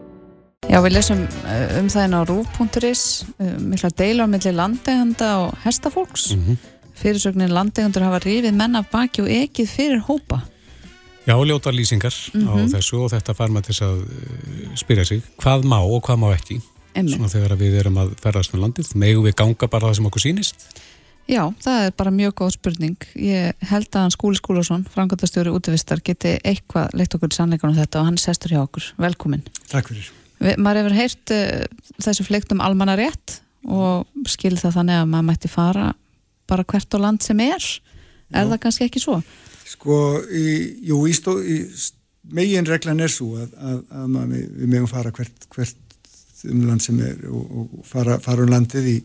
Já, 0.72 0.80
við 0.82 0.94
lesum 0.96 1.20
uh, 1.28 1.66
um 1.80 1.90
það 1.92 2.06
inn 2.08 2.16
á 2.18 2.22
rúf.is 2.26 3.02
uh, 3.38 3.50
mikla 3.62 3.90
deila 4.00 4.26
á 4.26 4.28
milli 4.32 4.54
landeganda 4.56 5.34
og 5.48 5.58
hestafólks. 5.66 6.32
Mm 6.38 6.62
Fyrirsögnin 7.04 7.50
landegandur 7.52 8.04
hafa 8.06 8.20
rífið 8.22 8.54
menn 8.56 8.78
af 8.78 8.86
baki 8.92 9.24
og 9.24 9.28
ekið 9.34 9.66
fyrir 9.68 10.04
hópa. 10.06 10.38
Já, 11.26 11.34
ljóta 11.42 11.72
lýsingar 11.74 12.14
á 12.14 12.54
Mhm. 12.54 12.70
þessu 12.70 13.00
og 13.02 13.10
þetta 13.12 13.34
fær 13.36 13.50
maður 13.52 13.66
til 13.74 13.76
að 13.88 13.98
uh, 14.06 14.76
spyrja 14.78 15.06
sig 15.10 15.22
hvað 15.42 15.66
má 15.66 15.80
og 15.82 16.04
hvað 16.06 16.20
má 16.22 16.30
ekki 16.38 16.62
Einmitt. 16.96 17.18
svona 17.18 17.30
þegar 17.34 17.58
við 17.58 17.80
erum 17.82 17.98
að 17.98 18.14
ferðast 18.22 18.54
með 18.54 18.62
landið 18.64 18.94
megum 18.96 19.26
við 19.26 19.36
ganga 19.36 19.68
bara 19.68 19.88
það 19.90 19.96
sem 19.96 20.06
okkur 20.06 20.22
sýnist 20.28 20.56
Já, 21.28 21.44
það 21.64 21.86
er 21.88 21.92
bara 21.98 22.12
mjög 22.12 22.34
góð 22.36 22.52
spurning. 22.52 22.98
Ég 23.16 23.54
held 23.72 23.88
að 23.96 24.02
hann 24.02 24.12
Skúli 24.12 24.36
Skúlason, 24.36 24.86
frangöndastjóri 24.94 25.50
útvistar, 25.56 26.02
geti 26.04 26.38
eitthvað 26.44 26.90
leitt 26.94 27.16
okkur 27.16 27.32
í 27.32 27.36
sannleikunum 27.36 27.76
þetta 27.80 28.00
og 28.02 28.06
hann 28.12 28.18
sestur 28.20 28.52
hjá 28.52 28.60
okkur. 28.68 28.90
Velkomin. 29.00 29.42
Takk 29.72 29.88
fyrir. 29.88 30.12
Maður 30.44 30.82
hefur 30.82 30.98
heyrt 30.98 31.34
uh, 31.34 31.64
þessu 32.04 32.28
fleikt 32.28 32.52
um 32.56 32.62
almanna 32.64 32.98
rétt 33.00 33.40
og 33.64 34.08
skil 34.28 34.58
það 34.60 34.78
þannig 34.78 35.00
að 35.00 35.10
maður 35.14 35.28
mætti 35.30 35.52
fara 35.52 35.90
bara 36.50 36.66
hvert 36.68 36.96
á 36.96 36.98
land 37.00 37.24
sem 37.24 37.40
er. 37.44 37.64
Er 38.34 38.50
það 38.50 38.62
kannski 38.66 38.88
ekki 38.88 39.02
svo? 39.04 39.20
Sko, 39.70 39.98
í, 40.28 40.46
jú, 40.90 41.00
í, 41.08 41.14
stó, 41.16 41.38
í 41.40 41.64
megin 42.34 42.68
reglan 42.68 43.02
er 43.04 43.12
svo 43.12 43.38
að, 43.42 43.54
að, 43.58 43.80
að 44.00 44.10
maður, 44.12 44.44
við 44.60 44.72
megum 44.74 44.90
fara 44.92 45.14
hvert, 45.16 45.48
hvert 45.54 45.80
um 46.50 46.66
land 46.68 46.84
sem 46.84 47.00
er 47.04 47.22
og, 47.30 47.54
og 47.62 47.88
fara, 47.88 48.18
fara 48.24 48.44
um 48.44 48.52
landið 48.52 48.90
í, 48.92 48.98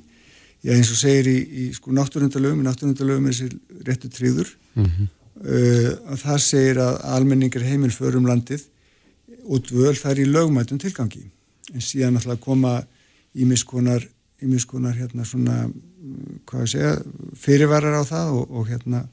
já, 0.65 0.73
eins 0.75 0.91
og 0.95 0.99
segir 1.01 1.31
í, 1.31 1.37
í 1.39 1.69
sko 1.77 1.95
náttúrundalögum, 1.95 2.65
í 2.65 2.67
náttúrundalögum 2.67 3.29
er 3.31 3.37
þessi 3.37 3.85
réttu 3.87 4.11
tríður 4.15 4.51
mm 4.75 4.89
-hmm. 4.89 5.13
uh, 5.45 5.93
að 6.15 6.25
það 6.25 6.43
segir 6.47 6.83
að 6.83 6.99
almenningar 7.15 7.69
heimil 7.69 7.95
för 7.95 8.19
um 8.19 8.27
landið 8.27 8.67
og 9.49 9.65
dvöl 9.65 9.97
þar 9.97 10.21
í 10.21 10.29
lögmætum 10.29 10.79
tilgangi. 10.79 11.25
En 11.75 11.85
síðan 11.85 12.21
alltaf 12.21 12.41
koma 12.41 12.79
ímiskonar 13.35 14.05
ímiskonar 14.45 14.97
hérna 14.99 15.27
svona 15.27 15.67
mm, 15.67 16.43
hvað 16.47 16.65
ég 16.65 16.73
segja, 16.73 16.93
fyrirvarar 17.39 17.99
á 17.99 18.05
það 18.07 18.35
og, 18.39 18.51
og 18.55 18.69
hérna 18.71 19.05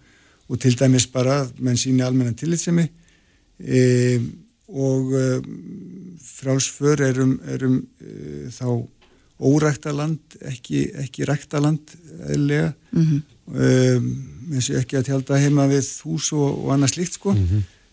og 0.45 0.59
til 0.61 0.75
dæmis 0.77 1.07
bara 1.09 1.41
að 1.43 1.55
menn 1.65 1.79
síni 1.79 2.05
almenna 2.05 2.35
tillitsemi 2.37 2.85
e, 3.57 4.19
og 4.69 5.15
e, 5.17 5.23
frálsför 6.21 7.01
erum, 7.07 7.39
erum 7.49 7.79
e, 7.97 8.51
þá 8.53 8.85
órækta 9.45 9.91
land, 9.91 10.37
ekki, 10.47 10.85
ekki 11.01 11.25
rækta 11.27 11.61
land 11.63 11.95
eðlega 12.29 12.73
Mm 12.95 13.03
-hmm. 13.03 14.51
eins 14.55 14.69
og 14.69 14.75
ekki 14.79 14.95
að 14.95 15.03
tjálta 15.05 15.35
heima 15.35 15.67
við 15.67 15.83
hús 16.03 16.31
og, 16.31 16.63
og 16.63 16.73
annað 16.73 16.93
slíkt 16.93 17.13
sko. 17.13 17.35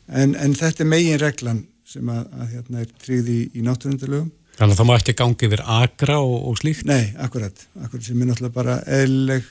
En, 0.09 0.37
en 0.37 0.55
þetta 0.55 0.85
er 0.85 0.87
megin 0.87 1.19
reglan 1.19 1.67
sem 1.93 2.13
að, 2.13 2.23
að 2.39 2.55
hérna 2.57 2.85
er 2.85 2.95
tryggð 3.05 3.33
í, 3.33 3.41
í 3.59 3.67
náttúrundalögum 3.67 4.31
Þannig 4.53 4.75
að 4.75 4.81
það 4.83 4.89
má 4.89 4.95
ekki 4.99 5.17
gangi 5.17 5.47
yfir 5.49 5.63
agra 5.79 6.19
og, 6.21 6.35
og 6.51 6.59
slíkt 6.61 6.89
Nei, 6.89 7.13
akkurat, 7.25 7.67
akkurat 7.81 8.05
sem 8.05 8.21
er 8.21 8.29
náttúrulega 8.29 8.57
bara 8.57 8.79
eðleg, 9.01 9.47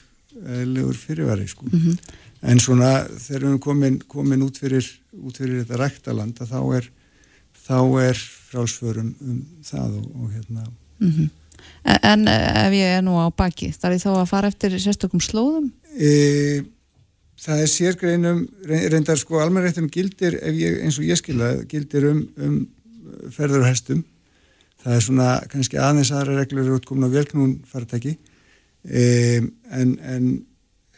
eðlegur 0.60 0.98
fyrirværi 1.00 1.48
sko. 1.50 1.66
Mhm. 1.70 1.96
en 2.42 2.58
svona 2.62 2.90
þegar 3.06 3.40
við 3.40 3.48
erum 3.48 3.62
komin, 3.62 4.00
komin 4.10 4.46
út, 4.46 4.58
fyrir, 4.62 4.86
út 5.22 5.36
fyrir 5.38 5.62
þetta 5.62 5.78
ræktaland 5.82 6.42
að 6.42 6.54
þá 6.54 6.60
er 6.78 6.88
þá 7.62 7.78
er 8.02 8.22
frálsförum 8.50 9.12
um 9.22 9.38
það 9.66 10.00
og, 10.00 10.10
og 10.18 10.34
hérna 10.34 10.70
Mm 11.02 11.30
En, 11.82 11.98
en 12.02 12.28
eh, 12.30 12.66
ef 12.66 12.74
ég 12.76 12.96
er 12.98 13.02
nú 13.06 13.16
á 13.18 13.26
baki, 13.34 13.72
þarf 13.74 13.96
ég 13.96 14.04
þá 14.04 14.10
að 14.14 14.30
fara 14.30 14.50
eftir 14.52 14.74
sérstökum 14.82 15.22
slóðum? 15.22 15.70
e, 15.98 16.62
það 17.42 17.62
er 17.64 17.70
sérgreinum 17.70 18.42
re- 18.68 18.84
reyndar 18.92 19.18
sko 19.20 19.40
almennrættum 19.42 19.88
gildir 19.92 20.36
ég, 20.46 20.78
eins 20.84 20.98
og 21.00 21.08
ég 21.08 21.18
skilja, 21.18 21.54
gildir 21.70 22.06
um, 22.10 22.22
um 22.38 22.56
ferður 23.34 23.64
og 23.64 23.68
hestum. 23.70 24.04
Það 24.82 24.96
er 24.96 25.04
svona 25.04 25.28
kannski 25.50 25.78
aðeins 25.78 26.10
aðra 26.14 26.40
reglur 26.40 26.70
á 26.74 27.08
velknún 27.12 27.58
faratæki 27.70 28.16
e, 28.82 29.02
en, 29.70 29.92
en 30.02 30.24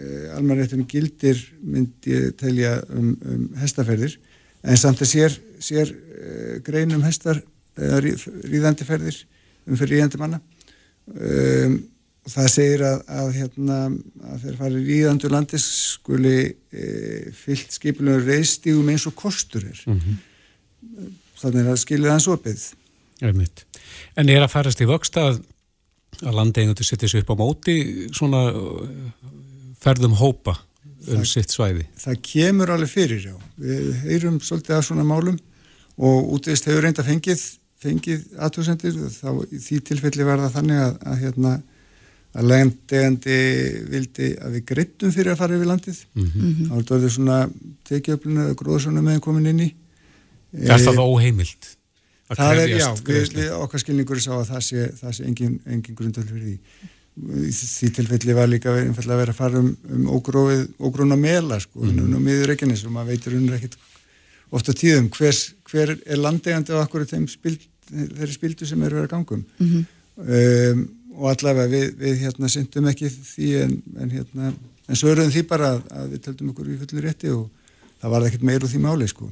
e, 0.01 0.07
almennrættum 0.37 0.87
gildir 0.89 1.41
myndi 1.61 2.15
ég 2.15 2.37
telja 2.41 2.79
um, 2.89 3.13
um 3.25 3.49
hestaferðir. 3.61 4.17
En 4.65 4.81
samt 4.81 5.03
að 5.05 5.11
sér, 5.11 5.37
sér 5.61 5.93
e, 5.93 6.61
greinum 6.65 7.05
hestar 7.05 7.43
eða 7.77 8.01
rí- 8.05 8.17
ríðandi 8.49 8.87
ferðir 8.89 9.21
um 9.69 9.77
fyrir 9.81 9.99
ríðandi 9.99 10.21
manna. 10.21 10.41
Um, 11.13 11.83
og 12.25 12.33
það 12.33 12.47
segir 12.53 12.85
að, 12.89 13.01
að, 13.21 13.31
hérna, 13.37 13.79
að 14.33 14.45
þeir 14.45 14.57
fari 14.61 14.85
ríðandur 14.87 15.35
landis 15.35 15.67
skuli 15.95 16.39
e, 16.73 16.87
fyllt 17.37 17.75
skipilunum 17.77 18.25
reyðstígum 18.25 18.89
eins 18.95 19.05
og 19.11 19.17
kostur 19.19 19.67
er 19.69 19.83
mm 19.87 19.99
-hmm. 20.01 21.11
þannig 21.43 21.69
að 21.69 21.83
skilja 21.83 22.15
hans 22.17 22.29
opið 22.29 22.71
Einmitt. 23.23 23.65
En 24.19 24.29
er 24.29 24.43
að 24.43 24.51
farast 24.53 24.81
í 24.83 24.89
vöxt 24.89 25.17
að, 25.17 25.39
að 26.23 26.35
landeigundu 26.35 26.85
setja 26.85 27.09
sig 27.09 27.23
upp 27.23 27.31
á 27.31 27.37
móti 27.39 27.77
svona 28.13 28.51
uh, 28.51 28.89
ferðum 29.81 30.17
hópa 30.19 30.57
um 31.09 31.21
Það- 31.21 31.29
sitt 31.29 31.51
svæði? 31.51 31.87
það 31.99 32.23
kemur 32.23 32.71
alveg 32.71 32.91
fyrir 32.91 33.21
já 33.29 33.37
við 33.61 33.93
heyrum 34.09 34.41
svolítið 34.41 34.77
af 34.79 34.85
svona 34.85 35.05
málum 35.05 35.39
og 35.97 36.33
útvist 36.33 36.65
hefur 36.65 36.83
reynda 36.83 37.05
fengið 37.05 37.45
fengið 37.85 38.25
aðtúrsendir 38.39 38.97
þá 39.13 39.31
í 39.53 39.59
því 39.61 39.81
tilfelli 39.81 40.25
var 40.25 40.39
það 40.39 40.55
þannig 40.57 40.81
að, 40.81 40.95
að 41.05 41.19
hérna 41.21 41.63
að 42.35 42.49
legandegandi 42.51 43.39
vildi 43.93 44.33
að 44.43 44.57
við 44.57 44.67
greittum 44.73 45.15
fyrir 45.15 45.35
að 45.35 45.41
fara 45.43 45.57
yfir 45.59 45.71
landið 45.71 46.01
Mm 46.15 46.27
-hmm. 46.35 46.67
þá 46.69 46.75
er 46.75 46.85
þetta 46.89 47.11
svona 47.15 47.39
tekiöflinu 47.89 48.41
eða 48.45 48.59
gróðsónu 48.59 49.03
meðan 49.03 49.21
komin 49.21 49.47
inn 49.53 49.61
í 49.61 49.71
Er 50.55 50.79
það 50.79 50.99
þá 50.99 51.05
óheimild? 51.05 51.71
Að 52.31 52.37
það 52.37 52.61
er, 52.63 52.69
já, 52.79 52.89
við, 53.05 53.49
okkar 53.59 53.81
skilningur 53.83 54.21
sá 54.23 54.33
að 54.33 54.49
það 54.49 54.61
sé, 54.65 54.85
það 55.01 55.15
sé 55.17 55.25
engin, 55.29 55.57
engin 55.67 55.97
grundöld 55.99 56.29
fyrir 56.31 56.45
því 56.45 56.59
því 57.15 57.89
tilfelli 57.95 58.35
var 58.35 58.49
líka 58.51 58.73
að 58.75 58.89
vera 58.91 59.31
að 59.31 59.39
fara 59.39 59.59
um, 59.61 59.77
um 59.91 60.07
ógróið, 60.17 60.65
ógróna 60.83 61.17
mela 61.17 61.61
sko, 61.61 61.85
mm. 61.85 61.93
Mhm. 61.93 62.15
og 62.15 62.23
miður 62.25 62.49
Reykjanes 62.51 62.85
og 62.85 62.95
maður 62.95 63.13
veitur 63.13 63.37
unnur 63.39 63.55
ekkit 63.55 63.77
ofta 64.51 64.73
tíðum 64.73 65.11
hvers, 65.15 65.55
hver 65.71 65.95
er 65.95 66.19
landegandi 66.19 66.75
á 66.75 66.83
akkur 66.83 67.07
þeim 67.07 67.29
spild, 67.31 67.61
þeirri 67.91 68.35
spildu 68.35 68.67
sem 68.67 68.83
eru 68.83 68.99
verið 68.99 69.07
að 69.11 69.15
gangum 69.15 69.45
Mm 69.59 69.85
um, 70.17 70.85
og 71.15 71.31
allavega 71.33 71.71
við, 71.71 71.91
við 72.01 72.23
hérna 72.25 72.51
syndum 72.53 72.89
ekki 72.91 73.11
því 73.13 73.51
en, 73.65 73.75
en 74.01 74.15
hérna 74.15 74.53
en 74.85 74.99
svöruðum 74.99 75.33
því 75.33 75.45
bara 75.49 75.75
að, 75.75 75.85
að 75.97 76.09
við 76.15 76.25
töldum 76.27 76.51
okkur 76.53 76.73
í 76.73 76.79
fullu 76.83 77.05
rétti 77.05 77.33
og 77.35 77.45
það 78.03 78.15
var 78.15 78.27
ekkert 78.29 78.47
meir 78.51 78.65
úr 78.65 78.73
því 78.73 78.83
máli 78.85 79.09
sko 79.11 79.31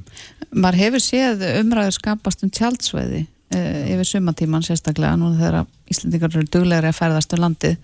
Maður 0.53 0.80
hefur 0.85 1.05
séð 1.05 1.45
umræður 1.61 1.99
skapast 1.99 2.47
um 2.47 2.53
tjaldsveiði 2.53 3.24
uh, 3.24 3.83
yfir 3.95 4.09
sumatíman 4.14 4.64
sérstaklega 4.66 5.18
nú 5.20 5.35
þegar 5.37 5.66
Íslandingar 5.93 6.33
eru 6.33 6.49
duglegri 6.57 6.93
að 6.93 6.99
ferðast 7.01 7.37
um 7.37 7.45
landið 7.45 7.76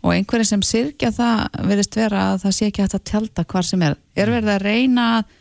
og 0.00 0.14
einhverju 0.14 0.48
sem 0.48 0.62
sirkja 0.64 1.10
það 1.12 1.60
verðist 1.68 1.98
vera 1.98 2.22
að 2.30 2.46
það 2.46 2.56
sé 2.56 2.70
ekki 2.70 2.84
hægt 2.84 2.96
að 2.96 3.06
tjalda 3.10 3.44
hvar 3.52 3.66
sem 3.68 3.82
er. 3.84 3.96
Er 4.16 4.32
verið 4.32 4.52
að 4.54 4.62
reyna 4.64 5.08
að 5.18 5.34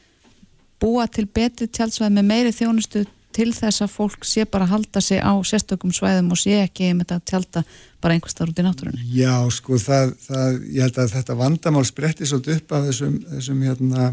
búa 0.84 1.06
til 1.08 1.26
betri 1.32 1.68
tjaldsveið 1.72 2.18
með 2.18 2.28
meiri 2.28 2.52
þjónustu 2.56 3.06
til 3.40 3.52
þess 3.56 3.84
að 3.86 3.94
fólk 3.94 4.26
sé 4.28 4.44
bara 4.50 4.68
að 4.68 4.74
halda 4.74 5.02
sig 5.04 5.22
á 5.24 5.32
sérstökum 5.48 5.94
svæðum 5.96 6.34
og 6.36 6.40
sé 6.42 6.58
ekki 6.66 6.92
með 6.92 7.14
þetta 7.14 7.32
tjalda 7.32 7.64
bara 8.04 8.16
einhverstaðar 8.16 8.52
út 8.52 8.60
í 8.60 8.66
náttúrunni? 8.66 9.06
Já, 9.16 9.36
sko, 9.56 9.80
það, 9.80 10.16
það, 10.26 10.58
ég 10.68 10.84
held 10.84 11.00
að 11.00 11.14
þetta 11.16 11.38
vandamál 11.40 11.86
spretti 11.88 12.28
svolítið 12.28 12.60
upp 12.60 12.76
af 12.76 12.90
þessum, 12.90 13.16
þessum 13.36 13.64
hérna, 13.68 14.10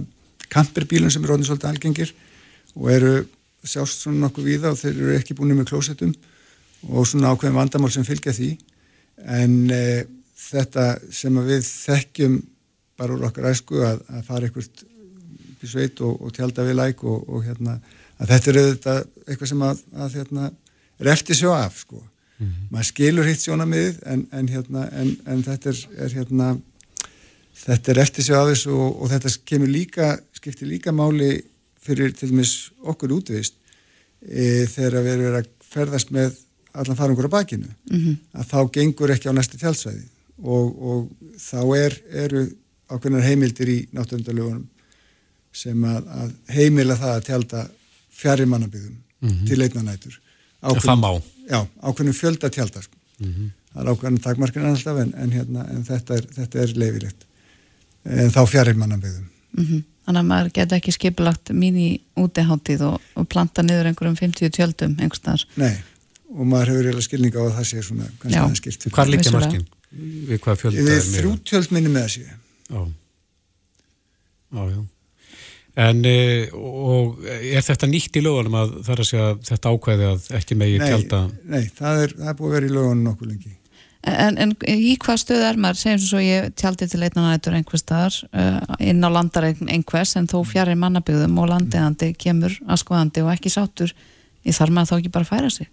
kamperbílum 0.53 1.13
sem 1.13 1.27
eru 1.27 1.37
orðin 1.37 1.49
svolítið 1.51 1.73
algengir 1.73 2.15
og 2.77 2.91
eru 2.93 3.15
sjást 3.67 4.05
svona 4.05 4.27
nokkuð 4.27 4.47
víða 4.47 4.73
og 4.73 4.81
þeir 4.81 4.95
eru 4.95 5.15
ekki 5.17 5.37
búin 5.39 5.57
með 5.57 5.71
klósettum 5.73 6.15
og 6.87 7.09
svona 7.09 7.33
ákveðin 7.35 7.59
vandamál 7.59 7.91
sem 7.91 8.07
fylgja 8.07 8.35
því 8.37 8.53
en 9.37 9.57
e, 9.75 10.05
þetta 10.47 10.89
sem 11.11 11.39
að 11.41 11.51
við 11.51 11.67
þekkjum 11.67 12.37
bara 12.97 13.17
úr 13.17 13.27
okkar 13.27 13.51
æsku 13.51 13.81
að, 13.83 14.05
að 14.13 14.27
fara 14.29 14.47
einhvert 14.47 14.85
í 15.65 15.71
sveit 15.71 16.01
og, 16.05 16.21
og 16.23 16.35
tjálta 16.37 16.65
við 16.67 16.79
læk 16.79 17.03
og, 17.09 17.25
og 17.27 17.47
hérna 17.47 17.81
að 18.17 18.33
þetta 18.33 18.51
er 18.51 18.61
auðvitað 18.61 19.01
eitthvað 19.27 19.51
sem 19.53 19.65
að, 19.67 19.83
að 20.05 20.21
hérna, 20.21 20.51
er 21.01 21.13
eftir 21.13 21.39
sjó 21.39 21.53
af 21.57 21.81
sko. 21.83 22.03
Maður 22.71 22.89
skilur 22.91 23.29
hitt 23.29 23.41
sjónamiðið 23.41 24.01
en, 24.13 24.23
en, 24.37 24.49
hérna, 24.53 24.87
en, 24.93 25.13
en 25.25 25.45
þetta 25.45 25.71
er, 25.73 25.79
er 26.05 26.17
hérna, 26.19 26.49
þetta 27.63 27.93
er 27.93 28.01
eftir 28.03 28.27
sig 28.27 28.37
af 28.37 28.51
þessu 28.51 28.75
og, 28.77 28.99
og 29.01 29.13
þetta 29.13 29.33
kemur 29.49 29.73
líka, 29.73 30.11
skiptir 30.37 30.69
líka 30.69 30.93
máli 30.93 31.31
fyrir 31.81 32.13
til 32.17 32.29
dæmis 32.33 32.73
okkur 32.85 33.15
útvist 33.17 33.57
e, 34.21 34.67
þegar 34.69 35.01
við 35.07 35.15
erum 35.15 35.39
að 35.39 35.49
ferðast 35.65 36.13
með 36.13 36.37
allan 36.77 36.99
farangur 36.99 37.31
á 37.33 37.37
bakinu. 37.39 37.73
Mhm. 37.89 38.19
að 38.37 38.53
þá 38.53 38.59
gengur 38.77 39.15
ekki 39.15 39.33
á 39.33 39.37
næstu 39.37 39.61
tjálsvæði 39.63 40.05
og, 40.45 40.67
og 40.77 41.01
þá 41.41 41.61
er, 41.79 41.97
eru 42.13 42.47
ákveðnar 42.93 43.25
heimildir 43.25 43.73
í 43.73 43.79
náttúrundalögunum 43.97 44.67
sem 45.57 45.89
að, 45.89 46.05
að 46.21 46.33
heimila 46.53 46.99
það 47.01 47.15
að 47.15 47.27
tjálta 47.31 47.65
fjari 48.17 48.47
mannabyggðum 48.47 49.47
til 49.49 49.61
einnanætur 49.67 50.17
Mhm. 50.67 50.81
Það 50.83 50.99
má. 50.99 51.11
Já, 51.51 51.61
ákveðnum 51.83 52.15
fjölda 52.17 52.49
tjálta 52.51 52.81
sko. 52.83 52.97
það 53.21 53.83
er 53.83 53.91
ákveðnum 53.93 54.23
takmarkina 54.25 54.71
alltaf 54.73 54.99
en, 55.03 55.13
en, 55.17 55.31
hérna, 55.31 55.67
en 55.71 55.85
þetta 55.85 56.17
er, 56.17 56.25
þetta 56.37 56.63
er 56.63 56.73
leifilegt 56.81 57.27
en 58.05 58.31
þá 58.35 58.41
fjari 58.51 58.75
mannabyggðum 58.75 59.29
Mhm. 59.57 59.85
Þannig 60.07 60.21
að 60.23 60.27
maður 60.31 60.51
geta 60.55 60.77
ekki 60.77 60.93
skipulagt 60.95 61.51
mín 61.51 61.77
í 61.77 62.01
útiháttíð 62.17 62.83
og, 62.87 63.01
og 63.17 63.25
planta 63.29 63.63
niður 63.67 63.89
einhverjum 63.91 64.15
50 64.17 64.51
tjöldum 64.55 64.93
einhverstaðar. 65.03 65.45
Nei, 65.59 65.73
og 66.31 66.47
maður 66.47 66.69
hefur 66.71 66.87
eiginlega 66.87 67.07
skilninga 67.09 67.41
á 67.43 67.45
að 67.47 67.57
það 67.57 67.67
sé 67.71 67.83
svona 67.83 68.07
kannski 68.21 68.39
aðeins. 68.39 68.93
Hvar 68.95 69.07
liggja 69.11 69.31
Vissulega. 69.33 69.47
markin? 69.47 69.67
Við 70.31 70.39
hvað 70.45 70.61
fjölda 70.61 70.85
Við 70.87 71.09
þrjú 71.17 71.33
tjöld 71.51 71.73
minni 71.75 71.91
með 71.91 72.07
þessi 72.07 72.23
Já. 72.71 72.81
Já, 74.53 74.63
já. 74.71 74.81
En 75.77 76.01
e, 76.09 76.49
og 76.57 77.21
er 77.29 77.61
þetta 77.61 77.89
nýtt 77.91 78.17
í 78.17 78.23
lögunum 78.25 78.55
að 78.57 78.71
það 78.87 78.93
er 78.95 79.03
að 79.03 79.09
segja 79.11 79.29
þetta 79.51 79.73
ákvæði 79.75 80.09
að 80.09 80.29
ekki 80.39 80.57
megi 80.57 80.79
nei, 80.81 80.87
tjálta 80.89 81.19
nei 81.45 81.63
það, 81.69 82.03
er, 82.07 82.15
það 82.17 82.31
er 82.31 82.39
búið 82.39 82.49
að 82.49 82.57
vera 82.57 82.69
í 82.69 82.75
lögunum 82.79 83.03
nokkuð 83.11 83.33
lengi. 83.35 83.53
En, 84.07 84.39
en 84.39 84.53
í 84.71 84.95
hvað 85.03 85.19
stöð 85.19 85.45
er 85.49 85.57
maður, 85.61 85.81
segjum 85.81 86.03
svo 86.07 86.21
ég 86.23 86.53
tjaldi 86.57 86.87
til 86.89 87.03
einna 87.03 87.25
nætur 87.27 87.57
einhver 87.59 87.81
staðar 87.81 88.17
uh, 88.31 88.77
inn 88.79 89.03
á 89.03 89.11
landaregn 89.11 89.69
einhvers 89.75 90.15
en 90.17 90.29
þó 90.31 90.39
fjari 90.47 90.77
mannabyggðum 90.79 91.41
og 91.43 91.51
landiðandi 91.51 92.13
kemur 92.15 92.55
aðskoðandi 92.71 93.27
og 93.27 93.33
ekki 93.35 93.53
sátur 93.53 93.93
í 94.47 94.55
þar 94.55 94.73
maður 94.77 94.93
þá 94.93 94.97
ekki 95.01 95.13
bara 95.19 95.27
að 95.27 95.33
færa 95.35 95.51
sig? 95.51 95.73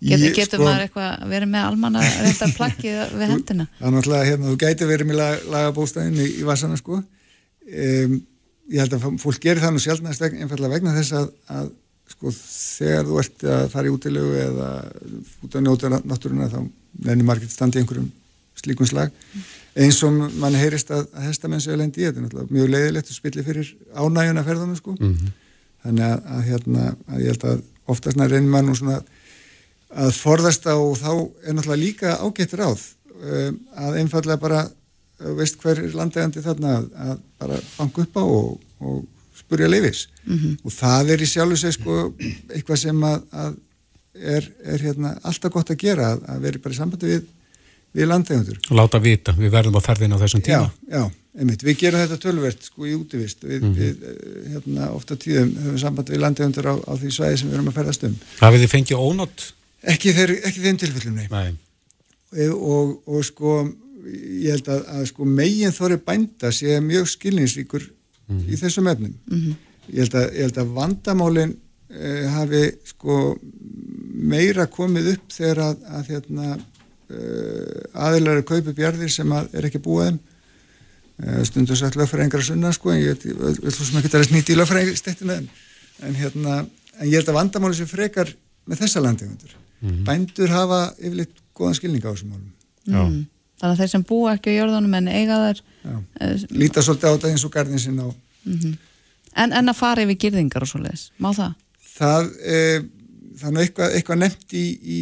Get, 0.00 0.22
Ég, 0.22 0.32
getur 0.32 0.62
sko, 0.62 0.64
maður 0.64 0.86
eitthvað 0.86 1.28
verið 1.34 1.50
með 1.52 1.66
almanna 1.66 2.06
reynda 2.22 2.46
plaggi 2.56 2.92
við 3.20 3.34
hendina? 3.34 3.66
Það 3.80 3.88
er 3.90 3.96
náttúrulega 3.98 4.28
hérna, 4.30 4.46
þú 4.48 4.60
gæti 4.62 4.90
verið 4.94 5.10
með 5.10 5.20
lag, 5.20 5.42
lagabóstæðin 5.56 6.22
í, 6.22 6.28
í 6.40 6.46
vassana 6.48 6.78
sko. 6.80 7.02
Um, 7.68 8.14
Ég 8.70 8.82
held 8.82 8.96
að 8.96 9.06
fólk 9.22 9.42
gerir 9.42 9.62
það 9.62 9.74
nú 9.74 9.82
sjálfnæst 9.82 10.26
einfallega 10.28 10.74
vegna 10.76 10.94
þess 10.94 11.16
að, 11.18 11.30
að 11.50 11.70
sko 12.10 12.32
þegar 12.34 13.08
þú 13.08 13.18
ert 13.22 13.44
að 13.54 13.64
fara 13.72 13.88
í 13.88 13.94
útilegu 13.94 14.36
eða 14.44 14.68
út 15.46 15.56
að 15.56 15.64
njóta 15.66 15.90
náttúruna 15.98 16.50
þá 16.50 16.60
nefnir 16.60 17.26
margir 17.26 17.50
standi 17.50 17.80
einhverjum 17.80 18.10
slíkum 18.60 18.88
slag. 18.88 19.12
Eins 19.78 20.00
og 20.06 20.16
mann 20.42 20.58
heyrist 20.58 20.90
að, 20.92 21.06
að 21.14 21.28
hestamenn 21.28 21.62
séu 21.62 21.78
lendi 21.78 22.02
í 22.02 22.08
þetta 22.08 22.20
er 22.20 22.26
náttúrulega 22.26 22.56
mjög 22.56 22.72
leiðilegt 22.74 23.12
og 23.12 23.16
spillir 23.16 23.46
fyrir 23.46 23.70
ánægjuna 23.94 24.46
ferðunum 24.46 24.78
sko. 24.78 24.96
Þannig 25.84 26.06
að, 26.06 26.16
að 26.34 26.42
hérna 26.50 26.86
að 27.08 27.22
ég 27.22 27.34
held 27.34 27.46
að 27.52 27.62
oftast 27.90 28.20
reynir 28.20 28.50
maður 28.50 28.68
nú 28.68 28.78
svona 28.78 28.98
að 29.90 30.12
forðast 30.18 30.66
á 30.70 30.74
og 30.74 30.98
þá 30.98 31.12
er 31.46 31.56
náttúrulega 31.56 31.80
líka 31.80 32.16
ágætt 32.20 32.54
ráð 32.58 32.82
um, 33.18 33.56
að 33.74 33.98
einfallega 34.02 34.42
bara 34.42 34.60
veist 35.38 35.58
hver 35.60 35.82
er 35.82 35.96
landegandi 35.96 36.42
þarna 36.44 36.76
að, 36.78 36.86
að 37.06 37.16
bara 37.40 37.58
banka 37.76 38.04
upp 38.04 38.20
á 38.20 38.24
og, 38.24 38.54
og 38.80 39.02
spurja 39.36 39.68
leifis 39.70 40.06
og 40.64 40.72
það 40.74 41.12
er 41.14 41.24
í 41.24 41.28
sjálfu 41.28 41.58
sig 41.60 41.76
sko 41.76 41.98
eitthvað 42.54 42.82
sem 42.84 43.04
að, 43.04 43.22
að 43.32 43.58
er, 44.14 44.48
er 44.64 44.86
hérna 44.86 45.14
alltaf 45.22 45.52
gott 45.54 45.70
að 45.72 45.82
gera 45.84 46.14
að, 46.14 46.24
að 46.34 46.42
vera 46.48 46.64
bara 46.64 46.76
í 46.76 46.80
sambandi 46.80 47.12
við, 47.12 47.28
við 47.96 48.10
landegandur 48.10 48.60
og 48.68 48.76
láta 48.80 49.00
vita, 49.02 49.36
við 49.38 49.54
verðum 49.54 49.80
á 49.80 49.82
ferðin 49.84 50.16
á 50.16 50.22
þessum 50.22 50.44
Já, 50.44 50.46
tíma. 50.50 50.72
Já, 50.90 51.04
einmitt, 51.40 51.64
við 51.66 51.78
gerum 51.84 52.04
þetta 52.04 52.20
tölvert 52.24 52.68
sko 52.68 52.88
í 52.88 52.96
útivist, 52.98 53.46
við, 53.46 53.70
við 53.76 54.04
eh, 54.10 54.18
hérna 54.56 54.90
ofta 54.96 55.16
tíðum 55.20 55.54
höfum 55.62 55.80
samband 55.84 56.12
við 56.12 56.24
landegandur 56.24 56.70
á, 56.70 56.74
á 56.74 56.92
því 56.98 57.14
svæði 57.16 57.40
sem 57.40 57.50
við 57.50 57.60
erum 57.60 57.72
að 57.72 57.80
ferðast 57.80 58.06
um. 58.08 58.20
Hafið 58.42 58.66
þið 58.66 58.74
fengið 58.74 59.04
ónótt? 59.06 59.50
ekki, 59.80 60.12
þeir, 60.16 60.32
ekki 60.48 60.64
þeim 60.64 60.80
tilfellum, 60.80 61.20
nei. 61.20 61.28
Nei, 61.30 62.48
og, 62.50 62.58
og, 62.60 62.90
og 63.08 63.24
sko 63.26 63.54
ég 64.06 64.50
held 64.54 64.68
að, 64.72 64.84
að 64.96 65.06
sko 65.10 65.26
megin 65.28 65.74
þóri 65.76 65.98
bænda 66.06 66.50
sé 66.54 66.78
mjög 66.84 67.08
skilningsríkur 67.12 67.84
í 68.46 68.56
þessum 68.60 68.86
efnum. 68.92 69.14
Ég, 69.90 70.04
held 70.04 70.14
að, 70.14 70.26
ég 70.36 70.44
held 70.46 70.58
að 70.62 70.72
vandamálin 70.76 71.54
uh, 71.56 72.26
hafi 72.36 72.60
sko 72.92 73.16
meira 74.30 74.66
komið 74.70 75.12
upp 75.16 75.32
þegar 75.34 75.62
að, 75.64 75.80
að 75.98 76.10
hérna 76.12 76.48
uh, 76.54 78.04
aðilar 78.06 78.40
að 78.42 78.48
kaupa 78.52 78.74
bjarðir 78.76 79.10
sem 79.10 79.32
að 79.34 79.48
er 79.58 79.66
ekki 79.70 79.80
búið 79.82 80.12
uh, 80.14 81.40
stundu 81.48 81.76
satt 81.78 81.98
lögfræðingar 81.98 82.42
að 82.44 82.50
sunna 82.52 82.70
sko 82.76 82.92
en 82.94 83.02
ég 83.02 83.24
vil 83.24 83.74
þú 83.74 83.88
sem 83.88 83.98
ekki 84.00 84.12
það 84.12 84.20
er 84.22 84.28
snýtt 84.30 84.52
í 84.54 84.58
lögfræðingastettina 84.60 85.38
en, 85.40 85.50
en 86.06 86.20
hérna 86.20 86.60
en 87.00 87.08
ég 87.08 87.16
held 87.18 87.32
að 87.32 87.38
vandamáli 87.40 87.78
sem 87.80 87.90
frekar 87.90 88.30
með 88.70 88.84
þessa 88.84 89.02
landegundur 89.02 89.56
bændur 90.06 90.52
hafa 90.52 90.80
yfirleitt 91.00 91.38
góðan 91.56 91.76
skilning 91.78 92.04
á 92.04 92.12
þessum 92.12 92.34
málum. 92.34 92.50
Já, 92.84 93.00
Mm. 93.00 93.26
Þannig 93.60 93.74
að 93.74 93.80
þeir 93.82 93.92
sem 93.92 94.04
búa 94.08 94.34
ekki 94.36 94.54
á 94.54 94.58
jörðunum 94.58 94.94
en 94.96 95.08
eiga 95.12 95.40
þær 95.44 95.58
Já. 95.60 95.96
eh, 96.20 96.44
líta 96.50 96.84
svolítið 96.84 97.08
á 97.08 97.14
þetta 97.14 97.32
eins 97.32 97.44
og 97.44 97.52
garðin 97.54 97.82
sinn 97.82 98.00
á 98.00 98.08
en, 99.36 99.52
en 99.52 99.68
að 99.72 99.76
fara 99.78 100.04
yfir 100.06 100.18
girðingar 100.24 100.64
og 100.64 100.70
svo 100.70 100.80
leiðis, 100.80 101.10
má 101.20 101.30
það? 101.36 101.58
það 102.00 102.30
e, 102.40 102.60
það 103.40 103.50
er 103.50 103.64
eitthvað, 103.64 103.96
eitthvað 103.98 104.20
nefnt 104.22 104.54
í, 104.56 104.64
í 104.80 105.00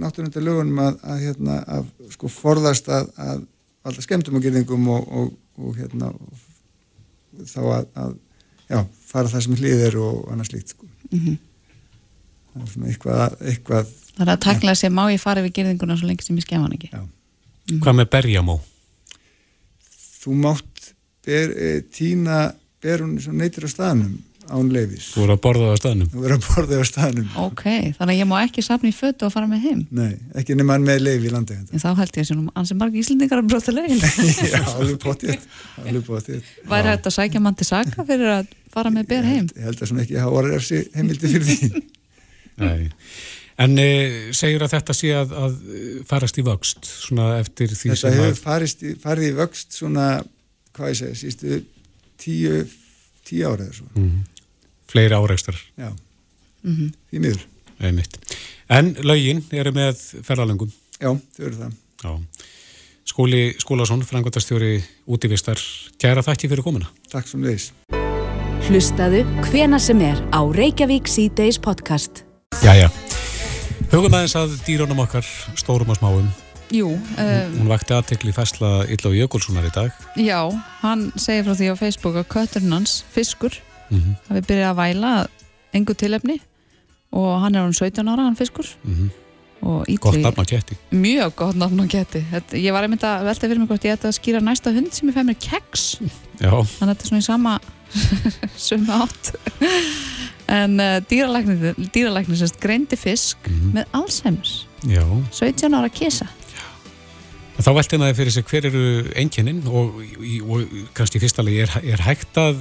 náttúrunda 0.00 0.42
lögunum 0.44 0.82
að, 0.84 0.98
að, 1.02 1.22
hérna, 1.26 1.58
að 1.78 1.86
sko 2.14 2.30
forðast 2.32 2.90
að, 2.92 3.12
að 3.20 3.44
alltaf 3.86 4.06
skemmtum 4.06 4.38
og 4.38 4.44
gerðingum 4.44 4.90
og, 4.92 5.06
og, 5.20 5.30
og 5.60 5.78
hérna 5.78 6.10
þá 7.46 7.60
að, 7.62 7.86
að 8.04 8.16
já, 8.70 8.82
fara 9.12 9.32
það 9.32 9.46
sem 9.46 9.56
hlýðir 9.60 9.96
og 10.02 10.26
annars 10.34 10.52
líkt 10.54 10.74
sko. 10.74 10.90
það 11.10 12.60
er 12.64 12.74
svona 12.74 12.92
eitthvað, 12.92 13.40
eitthvað 13.54 13.96
Það 14.10 14.26
er 14.26 14.32
að 14.34 14.42
takla 14.44 14.72
sér 14.76 14.92
má 14.92 15.04
ég 15.08 15.22
fara 15.22 15.40
yfir 15.40 15.54
girðinguna 15.60 15.96
svo 15.96 16.10
lengi 16.10 16.26
sem 16.26 16.36
ég 16.36 16.44
skemma 16.44 16.66
hann 16.66 16.76
ekki 16.76 16.90
já. 16.92 17.00
Hvað 17.78 18.00
með 18.00 18.10
berjamó? 18.16 18.60
þú 20.20 20.40
mátt 20.40 20.90
ber, 21.26 21.54
e, 21.54 21.70
tína 21.92 22.50
berun 22.82 23.16
sem 23.22 23.36
neytir 23.36 23.64
á 23.64 23.70
staðnum 23.70 24.18
án 24.50 24.70
leifis 24.72 25.12
Þú 25.14 25.22
voru 25.22 25.34
að 25.36 25.42
borða 25.44 25.66
það 25.66 25.70
á 25.70 25.78
staðnum. 25.80 26.08
Þú 26.10 26.22
verður 26.24 26.36
að 26.40 26.46
borða 26.48 26.78
á 26.80 26.84
staðnum. 26.88 27.26
Ok, 27.44 27.64
þannig 27.96 28.14
að 28.14 28.18
ég 28.18 28.28
má 28.30 28.34
ekki 28.40 28.64
safna 28.66 28.90
í 28.90 28.94
fötu 28.96 29.26
og 29.28 29.34
fara 29.34 29.46
með 29.50 29.66
heim? 29.68 29.82
Nei, 29.94 30.16
ekki 30.40 30.56
nema 30.58 30.78
með 30.82 31.04
leif 31.04 31.26
í 31.28 31.30
landegandi 31.30 31.76
en 31.76 31.84
þá 31.84 31.90
held 32.00 32.18
ég 32.18 32.24
að 32.24 32.30
sínum 32.32 32.48
ansi 32.58 32.76
margi 32.80 33.04
íslendingar 33.04 33.42
að 33.44 33.52
brota 33.52 33.74
legin 33.76 34.02
Já, 34.54 34.62
alveg 34.74 34.98
potið 35.04 35.36
alveg 35.84 36.08
potið 36.08 36.50
Væri 36.72 36.94
að 36.96 37.10
sækja 37.14 37.44
mann 37.44 37.58
til 37.60 37.68
saka 37.68 38.06
fyrir 38.08 38.32
að 38.40 38.50
fara 38.74 38.92
með 38.94 39.10
ber 39.12 39.28
heim? 39.28 39.46
Ég 39.54 39.68
held 39.70 39.78
að 39.78 39.92
svona 39.92 40.06
ekki 40.06 40.18
hafa 40.18 40.40
orðið 40.42 40.58
efsi 40.58 40.82
heimildi 40.96 41.34
fyrir 41.36 41.46
því. 41.46 41.84
Nei. 42.60 42.90
En 43.58 43.78
e, 43.78 44.32
segir 44.32 44.62
að 44.64 44.72
þetta 44.76 44.94
sé 44.96 45.10
að, 45.14 45.32
að 45.36 45.56
farast 46.08 46.38
í 46.38 46.44
vöxt 46.46 46.84
svona 46.88 47.38
eftir 47.40 47.68
því 47.74 47.90
Þetta 47.90 48.00
sem 48.00 48.12
hefur 48.16 48.30
að 48.30 48.42
farist 48.44 48.82
í, 48.82 48.94
farið 49.02 49.28
í 49.28 49.34
vöxt 49.36 49.76
svona, 49.76 50.06
hvað 50.76 50.88
ég 50.92 51.00
segja, 51.00 51.18
sístu 51.20 51.60
tíu, 52.20 52.62
tíu 53.28 53.48
ára 53.50 53.66
eða 53.66 53.74
svo 53.80 54.08
fleiri 54.90 55.14
áreikstar 55.18 55.58
Já, 55.78 55.90
Mhm. 56.62 56.90
því 57.10 57.18
miður 57.24 57.44
einmitt. 57.80 58.16
En 58.68 58.94
lögin 59.00 59.42
eru 59.52 59.72
með 59.72 59.96
ferðalöngum 60.26 60.70
Já, 61.00 61.14
þau 61.14 61.44
eru 61.46 61.56
það 61.56 61.72
Já. 62.04 62.18
Skúli 63.10 63.54
Skúlason, 63.58 64.02
frangotastjóri 64.06 64.82
útivistar, 65.08 65.58
kæra 65.98 66.22
þakki 66.22 66.48
fyrir 66.52 66.62
komuna. 66.62 66.86
Takk 67.10 67.26
sem 67.26 67.42
leis 67.42 67.72
Hlustaðu 68.70 69.24
hvena 69.50 69.80
sem 69.82 70.00
er 70.04 70.20
á 70.30 70.40
Reykjavík 70.46 71.08
C-Days 71.10 71.58
podcast. 71.58 72.22
Jæja, 72.62 72.90
hugum 73.90 74.14
aðeins 74.14 74.36
að 74.38 74.54
dýrónum 74.66 75.00
okkar, 75.04 75.26
stórum 75.58 75.90
og 75.92 75.98
smáum. 75.98 76.28
Jú, 76.70 76.92
uh, 76.94 77.30
Hún 77.56 77.66
vakti 77.70 77.96
aðtekli 77.96 78.30
fæsla 78.34 78.84
Illa 78.86 79.10
og 79.10 79.16
Jökulssonar 79.18 79.66
í 79.66 79.72
dag. 79.74 79.90
já, 80.16 80.38
hann 80.84 81.08
segir 81.18 81.42
frá 81.48 81.56
því 81.58 81.72
á 81.74 81.76
Facebook 81.80 82.14
að 82.20 82.28
kötturinn 82.30 82.72
hans, 82.78 83.00
fiskur 83.10 83.50
Mm 83.90 84.14
hafi 84.28 84.40
byrjað 84.46 84.70
að 84.70 84.76
væla 84.78 85.26
engu 85.74 85.94
tilefni 85.98 86.36
og 87.12 87.40
hann 87.42 87.56
er 87.56 87.62
hann 87.64 87.72
17 87.74 88.06
ára, 88.06 88.22
hann 88.22 88.36
fiskur 88.38 88.66
og 88.66 88.86
Mhm. 88.86 89.10
Gott 89.98 90.14
ítli, 90.14 90.22
nafn 90.22 90.40
á 90.40 90.46
ketti. 90.46 90.76
mjög 90.92 91.34
gott 91.34 91.56
nafn 91.56 91.80
á 91.82 91.86
Þetta, 91.90 92.54
ég 92.56 92.72
var 92.72 92.82
einmitt 92.84 93.02
að 93.02 93.24
velta 93.26 93.48
fyrir 93.48 93.58
mig 93.58 93.68
hvort 93.68 93.82
ég 93.82 93.92
ætti 93.98 94.06
að 94.06 94.18
skýra 94.20 94.40
næsta 94.40 94.72
hund 94.72 94.92
sem 94.94 95.08
ég 95.10 95.14
fæ 95.14 95.26
mér 95.26 95.36
keks 95.42 95.98
Já, 96.40 96.50
þannig 96.50 96.80
að 96.80 96.94
þetta 96.94 97.02
er 97.02 97.08
svona 97.10 97.18
í 97.18 97.26
sama 97.26 97.58
sömu 98.68 98.92
átt 99.02 99.32
en 100.50 100.80
uh, 100.82 100.98
dýralæknir, 101.10 102.50
greindi 102.60 102.96
fisk 102.98 103.38
Mhm. 103.46 103.72
með 103.76 103.84
Alzheimer's 103.92 104.54
já. 104.86 105.04
17 105.30 105.74
ára 105.74 105.88
kisa 105.88 106.26
En 107.58 107.64
Þá 107.66 107.74
velti 107.76 107.98
maður 108.00 108.14
fyrir 108.16 108.32
sig 108.32 108.44
hver 108.48 108.66
eru 108.70 108.82
einkennin 109.20 109.58
og, 109.68 109.98
og, 110.00 110.60
og 110.62 110.92
kannski 110.96 111.18
í 111.18 111.20
fyrsta 111.20 111.42
lagi 111.44 111.58
er, 111.60 111.74
er 111.92 112.00
hægt 112.06 112.38
að 112.40 112.56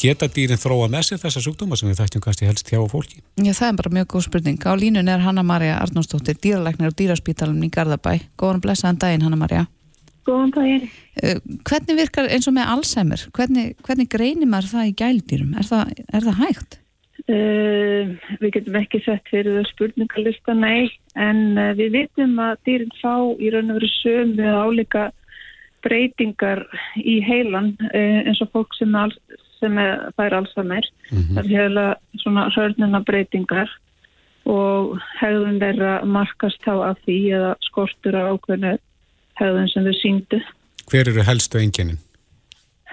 geta 0.00 0.28
dýrin 0.28 0.60
þróa 0.60 0.90
með 0.92 1.06
sér 1.08 1.20
þessa 1.22 1.40
sjúkdóma 1.40 1.76
sem 1.76 1.88
við 1.88 2.02
þættum 2.02 2.20
kannski 2.24 2.48
helst 2.48 2.68
hjá 2.68 2.82
fólki. 2.88 3.22
Já, 3.40 3.52
það 3.56 3.68
er 3.70 3.78
bara 3.80 3.94
mjög 3.96 4.06
góð 4.12 4.26
spurning. 4.26 4.60
Á 4.64 4.72
línun 4.76 5.08
er 5.08 5.24
Hanna-Maria 5.24 5.78
Arnósdóttir, 5.80 6.36
dýralæknir 6.36 6.92
á 6.92 6.98
dýraspítalum 7.00 7.64
í 7.64 7.70
Garðabæ. 7.72 8.14
Góðan 8.40 8.60
blessaðan 8.64 9.00
daginn, 9.00 9.24
Hanna-Maria. 9.24 9.66
Góðan 10.28 10.52
daginn. 10.52 10.90
Uh, 11.22 11.38
hvernig 11.64 11.96
virkar 12.02 12.28
eins 12.28 12.48
og 12.50 12.54
með 12.58 12.74
Alzheimer? 12.74 13.24
Hvernig, 13.36 13.72
hvernig 13.86 14.10
greinir 14.12 14.50
maður 14.50 14.74
það 14.74 14.90
í 14.90 14.98
gæludýrum? 15.00 15.54
Er 15.56 15.68
það, 15.70 15.94
er 16.12 16.26
það 16.26 16.42
hægt? 16.42 16.78
Uh, 17.28 18.12
við 18.40 18.52
getum 18.54 18.76
ekki 18.78 19.00
sett 19.04 19.26
fyrir 19.32 19.58
það 19.58 19.70
spurningalista, 19.72 20.54
nei, 20.56 20.88
en 21.18 21.40
uh, 21.58 21.72
við 21.76 21.96
vitum 21.96 22.38
að 22.40 22.60
dýrin 22.68 22.94
fá 23.00 23.14
í 23.36 23.50
raun 23.52 23.72
og 23.72 23.80
veru 23.80 23.90
sömu 23.96 24.44
eða 24.44 24.62
álíka 24.68 25.02
breytingar 25.84 26.64
í 27.00 27.18
heilan 27.24 27.74
uh, 27.90 28.20
eins 28.22 28.40
og 28.44 28.52
fólk 28.54 28.76
sem, 28.78 28.94
al, 28.96 29.12
sem 29.58 29.76
er, 29.80 30.08
fær 30.16 30.38
Alzheimer. 30.38 30.88
Það 31.10 31.42
er 31.42 31.52
heila 31.52 31.86
svona 32.22 32.48
hörnuna 32.54 33.02
breytingar 33.06 33.72
og 34.48 34.96
hegðun 35.18 35.60
þeirra 35.60 35.94
markast 36.08 36.62
þá 36.64 36.74
af 36.92 37.00
því 37.04 37.18
eða 37.36 37.54
skortur 37.66 38.16
á 38.16 38.32
ákveðinu 38.32 38.76
hegðun 39.38 39.70
sem 39.72 39.86
þau 39.86 39.96
síndu. 40.02 40.42
Hver 40.88 41.10
eru 41.10 41.24
helstu 41.26 41.60
enginnin? 41.60 41.98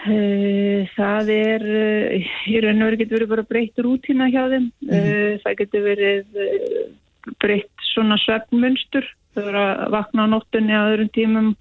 Eh, 0.05 0.87
Það 0.95 1.29
er, 1.33 1.63
eh, 1.65 2.25
í 2.51 2.61
raun 2.61 2.81
og 2.81 2.89
veru 2.89 2.99
getur 3.01 3.19
verið 3.19 3.33
bara 3.33 3.49
breytt 3.49 3.77
rútína 3.81 4.29
hjá 4.29 4.43
þeim. 4.51 4.71
Mm 4.85 5.39
Það 5.43 5.57
getur 5.61 5.85
verið 5.89 6.25
breytt 7.41 7.87
svona 7.93 8.17
svefnmunstur. 8.21 9.05
Það 9.33 9.47
verður 9.49 9.61
að 9.61 9.91
vakna 9.91 10.25
á 10.25 10.31
nóttunni 10.31 10.73
á 10.75 10.87
öðrum 10.91 11.11
tímum, 11.11 11.55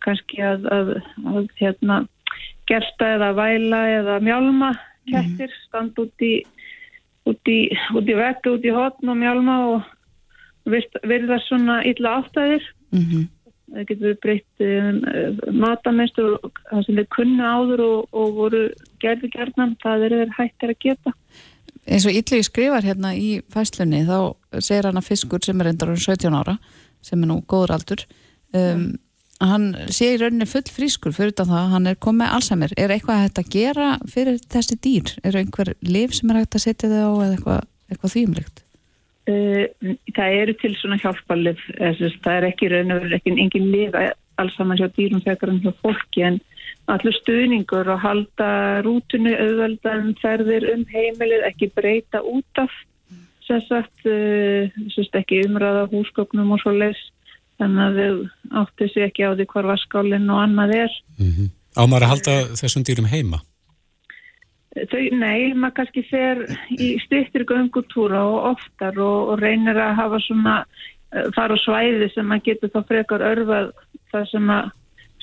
kannski 0.00 0.40
að, 0.42 0.64
að, 0.72 0.88
að 1.28 1.50
hérna, 1.60 2.08
gersta 2.66 3.14
eða 3.14 3.28
væla 3.36 3.80
eða 4.00 4.16
mjálma 4.24 4.70
kettir, 5.10 5.52
standa 5.68 6.04
út 6.04 6.24
í, 6.24 6.32
út 7.28 7.50
í, 7.50 7.60
út 7.94 8.10
í 8.10 8.16
vekku, 8.18 8.56
út 8.56 8.66
í 8.66 8.74
hotn 8.74 9.12
og 9.12 9.18
mjálma 9.20 9.56
og 9.70 9.88
verða 11.06 11.40
svona 11.46 11.80
illa 11.88 12.20
áttæðir 12.20 12.66
Mm 12.90 13.02
-hmm. 13.06 13.24
Það 13.74 13.86
getur 13.90 14.16
breytt 14.24 14.64
um, 14.66 15.00
matamestur 15.62 16.36
og 16.38 16.62
það 16.70 16.86
sem 16.86 17.00
þeir 17.00 17.10
kunna 17.16 17.52
áður 17.56 17.84
og, 17.86 18.00
og 18.12 18.32
voru 18.38 18.62
gerði 19.02 19.30
gerðnan, 19.34 19.76
það 19.82 20.06
er 20.06 20.16
þeir 20.18 20.34
hættir 20.38 20.74
að 20.74 20.80
geta. 20.86 21.14
Eins 21.90 22.06
og 22.06 22.16
Ítli 22.16 22.40
skrifar 22.44 22.86
hérna 22.86 23.12
í 23.16 23.30
fæslunni 23.52 24.02
þá 24.08 24.18
segir 24.58 24.90
hann 24.90 25.00
að 25.00 25.08
fiskur 25.10 25.42
sem 25.44 25.62
er 25.62 25.70
endur 25.72 25.94
17 25.96 26.36
ára 26.36 26.58
sem 27.04 27.22
er 27.22 27.30
nú 27.30 27.40
góður 27.48 27.78
aldur 27.78 28.04
um, 28.52 28.90
hann 29.40 29.70
sé 29.88 30.12
í 30.14 30.18
rauninni 30.20 30.48
full 30.48 30.66
frískur 30.68 31.14
fyrir 31.16 31.32
það 31.38 31.54
að 31.56 31.70
hann 31.74 31.88
er 31.88 32.00
komið 32.02 32.34
Alzheimer. 32.36 32.74
Er 32.76 32.92
eitthvað 32.92 33.22
hægt 33.24 33.40
að 33.40 33.52
gera 33.54 33.92
fyrir 34.10 34.40
þessi 34.52 34.76
dýr? 34.84 35.14
Er 35.24 35.38
einhver 35.40 35.72
liv 35.80 36.12
sem 36.16 36.32
er 36.32 36.42
hægt 36.42 36.58
að 36.58 36.66
setja 36.66 36.90
þau 36.92 37.00
á 37.00 37.12
eða 37.24 37.30
eitthvað, 37.38 37.70
eitthvað 37.88 38.14
þýmlegt 38.18 38.64
það 40.16 40.36
eru 40.42 40.54
til 40.60 40.72
svona 40.78 40.98
hjálparlif 41.02 41.62
það 41.76 42.34
er 42.36 42.48
ekki 42.50 42.70
raun 42.72 42.94
og 42.94 43.04
verið 43.04 43.18
ekki 43.18 43.34
engin 43.36 43.70
lifa 43.72 44.10
alls 44.40 44.56
saman 44.56 44.78
hjá 44.80 44.88
dýrum 44.96 45.22
þegar 45.24 45.52
en 45.52 45.62
hjá 45.64 45.72
fólki 45.82 46.24
en 46.26 46.38
allur 46.90 47.16
stuðningur 47.20 47.90
og 47.92 48.02
halda 48.02 48.50
rútunu 48.86 49.34
auðvelda 49.36 49.96
um 50.00 50.14
ferðir 50.22 50.66
um 50.74 50.86
heimilið 50.90 51.46
ekki 51.50 51.70
breyta 51.76 52.22
út 52.24 52.62
af 52.62 52.72
sem 53.46 53.62
sagt 53.66 54.06
uh, 54.06 54.70
sagt, 54.94 55.16
ekki 55.18 55.44
umræða 55.46 55.88
húsgögnum 55.92 56.54
og 56.54 56.62
svo 56.62 56.74
leis 56.76 57.00
þannig 57.60 57.86
að 57.86 58.00
þau 58.00 58.60
áttu 58.62 58.88
sig 58.92 59.06
ekki 59.08 59.26
á 59.26 59.30
því 59.34 59.46
hvar 59.52 59.70
vaskálinn 59.74 60.30
og 60.32 60.44
annað 60.44 60.76
er 60.84 61.00
Á 61.78 61.82
maður 61.86 62.06
að 62.06 62.12
halda 62.14 62.36
þessum 62.58 62.84
dýrum 62.86 63.10
heima? 63.10 63.42
Þau, 64.70 65.00
nei, 65.18 65.50
maður 65.58 65.74
kannski 65.80 66.02
fer 66.06 66.44
í 66.78 66.92
styrtir 67.02 67.42
göngutúra 67.48 68.20
og 68.22 68.52
oftar 68.52 68.98
og, 69.02 69.32
og 69.32 69.40
reynir 69.42 69.78
að 69.82 69.96
hafa 69.98 70.20
svona 70.22 70.52
eh, 70.62 71.26
fara 71.34 71.56
á 71.58 71.62
svæði 71.64 72.06
sem 72.14 72.28
maður 72.30 72.44
getur 72.52 72.70
þá 72.76 72.92
frekar 72.92 73.24
örfað 73.32 73.72
það 74.12 74.28
sem 74.30 74.52
að 74.54 74.70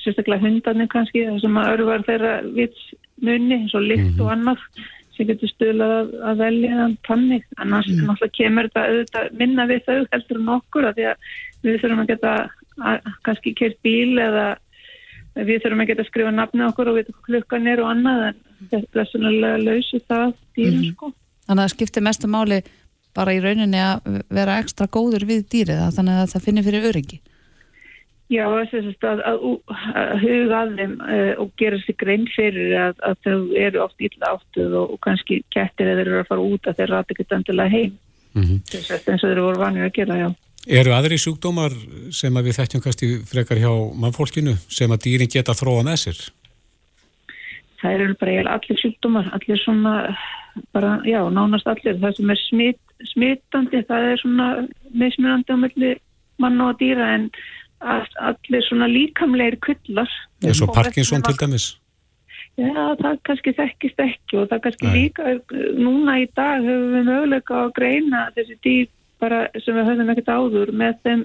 sérstaklega 0.02 0.44
hundarnir 0.44 0.90
kannski, 0.92 1.24
það 1.30 1.40
sem 1.46 1.56
að 1.60 1.70
örfar 1.72 2.04
þeirra 2.06 2.34
vitsmunni, 2.58 3.56
eins 3.56 3.74
og 3.78 3.88
lykt 3.88 4.20
og 4.20 4.32
annað 4.34 4.66
sem 5.16 5.28
getur 5.30 5.50
stuðlað 5.50 5.94
að, 5.96 6.10
að 6.30 6.42
velja 6.44 6.74
þann 6.78 6.96
tannig, 7.08 7.46
annars 7.58 7.88
mm. 7.90 8.02
náttúrulega 8.04 8.36
kemur 8.38 8.68
þetta 8.68 8.84
auðvitað 8.86 9.38
minna 9.40 9.66
við 9.70 9.80
þau 9.86 9.96
heldur 10.12 10.42
en 10.42 10.52
okkur 10.58 10.88
að 10.88 10.98
því 10.98 11.06
að 11.08 11.32
við 11.64 11.80
þurfum 11.82 12.02
að 12.04 12.10
geta 12.12 12.34
að, 12.92 13.08
kannski 13.26 13.54
kert 13.58 13.80
bíl 13.86 14.20
eða 14.22 14.44
við 15.38 15.64
þurfum 15.64 15.82
að 15.82 15.90
geta 15.92 16.04
að 16.04 16.10
skrifa 16.12 16.34
nafni 16.36 16.66
okkur 16.68 16.92
og 16.92 17.00
vita 17.00 17.16
hvað 17.16 17.26
klukkan 17.30 17.72
er 17.72 17.82
og 17.82 17.90
annað 17.94 18.26
en 18.28 18.44
þetta 18.72 19.00
er 19.02 19.08
svona 19.12 19.56
lausi 19.62 20.00
það 20.08 20.34
dýrin 20.56 20.82
Mhm. 20.82 20.92
sko. 20.94 21.12
þannig 21.48 21.62
að 21.62 21.64
það 21.66 21.74
skiptir 21.76 22.02
mestu 22.02 22.26
máli 22.28 22.62
bara 23.14 23.32
í 23.32 23.40
rauninni 23.42 23.80
að 23.80 24.22
vera 24.30 24.58
ekstra 24.62 24.86
góður 24.86 25.24
við 25.26 25.46
dýrið 25.52 25.80
að 25.86 25.94
þannig 25.96 26.22
að 26.22 26.32
það 26.34 26.44
finnir 26.44 26.64
fyrir 26.68 26.88
öryggi 26.92 27.20
Já, 28.28 28.44
þess 28.44 29.04
að, 29.08 29.22
að, 29.24 29.44
að 29.96 30.18
huga 30.20 30.56
að 30.60 30.72
þeim 30.76 30.90
uh, 31.00 31.30
og 31.40 31.52
gera 31.56 31.78
sér 31.80 31.96
grein 31.96 32.26
fyrir 32.34 32.74
að, 32.76 32.98
að 33.08 33.14
þau 33.24 33.38
eru 33.56 33.80
oft 33.86 34.04
illa 34.04 34.34
áttuð 34.34 34.74
og, 34.76 34.90
og 34.92 34.98
kannski 35.00 35.38
kettir 35.54 35.88
eða 35.88 36.02
eru 36.04 36.18
að 36.20 36.28
fara 36.28 36.44
út 36.44 36.68
að 36.68 36.76
þeir 36.76 36.92
rata 36.92 37.16
ekki 37.16 37.26
endilega 37.38 37.72
heim 37.72 37.96
Mm 38.36 38.60
þess 38.68 38.90
að 38.92 39.22
þeir 39.24 39.40
voru 39.40 39.58
vanið 39.58 39.86
að 39.86 39.94
gera, 39.96 40.16
já. 40.20 40.28
Eru 40.68 40.92
aðri 40.92 41.16
sjúkdómar 41.16 41.72
sem 42.12 42.36
að 42.36 42.44
við 42.50 42.58
þekkjum 42.58 42.82
kannski 42.84 43.08
frekar 43.24 43.56
hjá 43.56 43.70
mannfólkinu 43.96 44.52
sem 44.68 44.92
að 44.92 45.00
dýrin 45.06 45.32
geta 45.32 45.56
þróa 45.56 45.86
með 45.88 45.96
sér? 46.02 46.20
Það 47.78 47.94
eru 47.94 48.14
bara 48.18 48.56
allir 48.56 48.80
sjúkdómar, 48.80 49.30
allir 49.36 49.60
svona, 49.62 49.94
bara, 50.74 50.98
já, 51.06 51.20
nánast 51.30 51.68
allir. 51.70 51.98
Það 52.02 52.16
sem 52.16 52.30
er 52.34 52.40
smit, 52.42 52.80
smitandi, 53.12 53.82
það 53.86 54.06
er 54.12 54.22
svona 54.22 54.46
mismunandi 54.90 55.54
á 55.54 55.56
milli 55.62 55.92
manna 56.42 56.70
og 56.72 56.80
dýra 56.80 57.14
en 57.14 57.30
all- 57.80 58.18
allir 58.18 58.64
svona 58.66 58.88
líkamlegir 58.90 59.58
kullar. 59.60 60.10
eins 60.42 60.62
og 60.62 60.74
Parkinson 60.74 61.22
til 61.22 61.38
dæmis? 61.38 61.76
Já, 62.58 62.96
það 62.98 63.18
kannski 63.22 63.52
þekkist 63.54 64.00
ekki 64.02 64.38
og 64.40 64.48
það 64.50 64.62
kannski 64.64 64.86
Nei. 64.86 64.94
líka, 64.98 65.22
núna 65.78 66.18
í 66.18 66.26
dag 66.34 66.64
höfum 66.66 66.94
við 66.96 67.04
möguleika 67.06 67.54
að 67.54 67.74
greina 67.76 68.22
þessi 68.34 68.56
dýr 68.66 68.88
bara 69.20 69.46
sem 69.62 69.76
við 69.76 69.86
höfum 69.86 70.10
ekkert 70.10 70.32
áður 70.34 70.72
með 70.74 70.96
þeim 71.04 71.22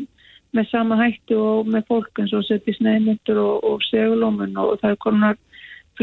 með 0.54 0.70
sama 0.70 0.98
hætti 1.00 1.34
og 1.34 1.66
með 1.66 1.88
fólk 1.90 2.22
eins 2.22 2.34
og 2.38 2.46
setja 2.46 2.70
í 2.70 2.78
sneiðmyndur 2.78 3.40
og, 3.42 3.64
og 3.66 3.82
segulómun 3.90 4.54
og 4.62 4.78
það 4.84 4.92
er 4.92 5.00
konar 5.02 5.38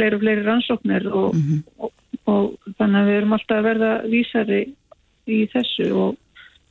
fleiri 0.00 0.18
og 0.18 0.24
fleiri 0.24 0.46
rannsóknir 0.48 1.06
og, 1.12 1.38
og, 1.78 1.92
og 2.24 2.74
þannig 2.80 3.00
að 3.04 3.12
við 3.12 3.20
erum 3.20 3.38
alltaf 3.38 3.60
að 3.60 3.70
verða 3.70 3.94
vísari 4.10 4.60
í 5.30 5.40
þessu 5.52 5.90
og 5.92 6.18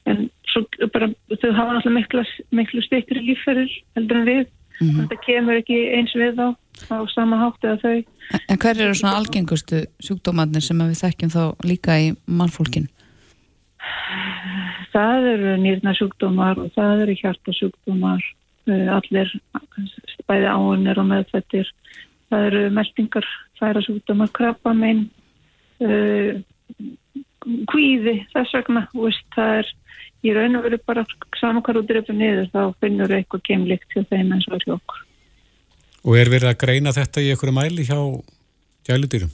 en 0.10 0.30
svo 0.50 0.66
bara 0.90 1.12
þau 1.38 1.52
hafa 1.54 1.76
náttúrulega 1.76 1.98
miklu, 2.00 2.24
miklu 2.58 2.82
styttri 2.82 3.22
lífferðir 3.22 3.76
heldur 3.96 4.24
en 4.24 4.32
við 4.34 4.48
Mhm. 4.80 5.02
þetta 5.02 5.18
kemur 5.26 5.60
ekki 5.60 5.78
eins 5.98 6.14
við 6.16 6.38
þá 6.40 6.56
á 6.88 6.98
sama 7.12 7.40
hátt 7.42 7.66
eða 7.68 7.80
þau 7.84 7.98
En 8.48 8.60
hver 8.62 8.78
eru 8.80 8.96
svona 8.96 9.18
algengustu 9.20 9.82
sjúkdómarnir 10.06 10.64
sem 10.64 10.80
við 10.80 11.02
þekkjum 11.02 11.34
þá 11.34 11.44
líka 11.66 11.98
í 12.00 12.14
mannfólkin? 12.30 12.88
Það 14.94 15.28
eru 15.34 15.56
nýrnasjúkdómar 15.64 16.62
og 16.62 16.72
það 16.78 17.04
eru 17.04 17.16
hjartasjúkdómar, 17.20 18.24
uh, 18.70 18.88
allir 18.96 19.34
bæði 20.30 20.48
áunir 20.54 21.02
og 21.02 21.10
meðfættir. 21.10 21.68
Það 22.30 22.46
eru 22.52 22.64
meldingar, 22.78 23.28
færasjúkdómar, 23.60 24.32
krabbamein, 24.38 25.06
uh, 25.82 26.40
kvíði, 27.72 28.16
þess 28.34 28.56
vegna. 28.58 28.86
Veist, 28.94 29.26
það 29.36 29.54
er 29.62 29.72
í 30.26 30.34
raun 30.36 30.60
og 30.60 30.66
veru 30.68 30.80
bara 30.86 31.06
saman 31.40 31.64
hvað 31.66 31.80
þú 31.80 31.86
drefur 31.90 32.18
niður 32.18 32.50
þá 32.54 32.62
finnur 32.84 33.14
eitthvað 33.16 33.46
kemlikt 33.50 33.96
hjá 33.96 34.04
þeim 34.12 34.34
eins 34.36 34.48
og 34.50 34.58
er 34.58 34.66
hjá 34.68 34.76
okkur. 34.76 35.04
Og 36.06 36.16
er 36.20 36.32
verið 36.32 36.52
að 36.52 36.60
greina 36.62 36.96
þetta 36.96 37.24
í 37.24 37.30
einhverju 37.34 37.56
mæli 37.56 37.86
hjá 37.88 38.00
gæludýrum? 38.88 39.32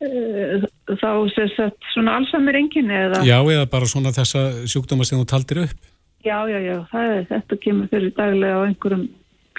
Uh, 0.00 0.64
þá 0.96 1.10
sem 1.34 1.48
sagt 1.56 1.88
svona 1.92 2.16
allsamir 2.20 2.56
enginni 2.60 2.96
eða? 2.96 3.24
Já, 3.26 3.38
eða 3.42 3.66
bara 3.72 3.88
svona 3.88 4.14
þessa 4.16 4.46
sjúkdóma 4.64 5.04
sem 5.04 5.20
þú 5.20 5.26
taldir 5.28 5.64
upp? 5.66 5.90
Já, 6.24 6.38
já, 6.48 6.58
já, 6.60 6.76
er, 7.00 7.26
þetta 7.28 7.58
kemur 7.60 7.88
fyrir 7.92 8.12
daglega 8.16 8.60
á 8.60 8.68
einhverjum 8.68 9.06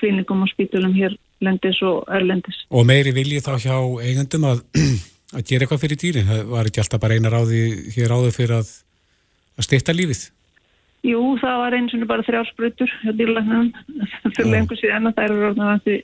klíningum 0.02 0.43
og 0.45 0.52
spítulum 0.52 0.93
hér 0.97 1.16
lendis 1.41 1.80
og 1.86 2.04
erlendis. 2.12 2.60
Og 2.70 2.86
meiri 2.88 3.14
vilji 3.16 3.41
þá 3.43 3.56
hjá 3.62 3.78
eigundum 4.04 4.47
að, 4.52 4.62
að 5.38 5.47
gera 5.47 5.66
eitthvað 5.66 5.84
fyrir 5.86 6.02
dýrin? 6.02 6.30
Það 6.30 6.54
var 6.54 6.70
ekki 6.70 6.84
alltaf 6.84 7.04
bara 7.04 7.18
eina 7.18 7.34
ráði 7.34 7.64
hér 7.95 8.16
áður 8.16 8.38
fyrir 8.38 8.56
að, 8.60 8.72
að 9.58 9.68
styrta 9.68 9.95
lífið? 9.95 10.24
Jú, 11.08 11.22
það 11.41 11.60
var 11.64 11.78
eins 11.78 11.95
og 11.97 12.08
bara 12.10 12.28
þrjálsprutur 12.28 12.95
hjá 13.04 13.14
dýrlagnum 13.18 13.72
fyrir 14.36 14.52
lengur 14.52 14.82
síðan 14.82 15.10
að 15.10 15.18
það 15.18 15.30
eru 15.30 15.45
ráðna 15.45 15.72
vanti 15.72 16.02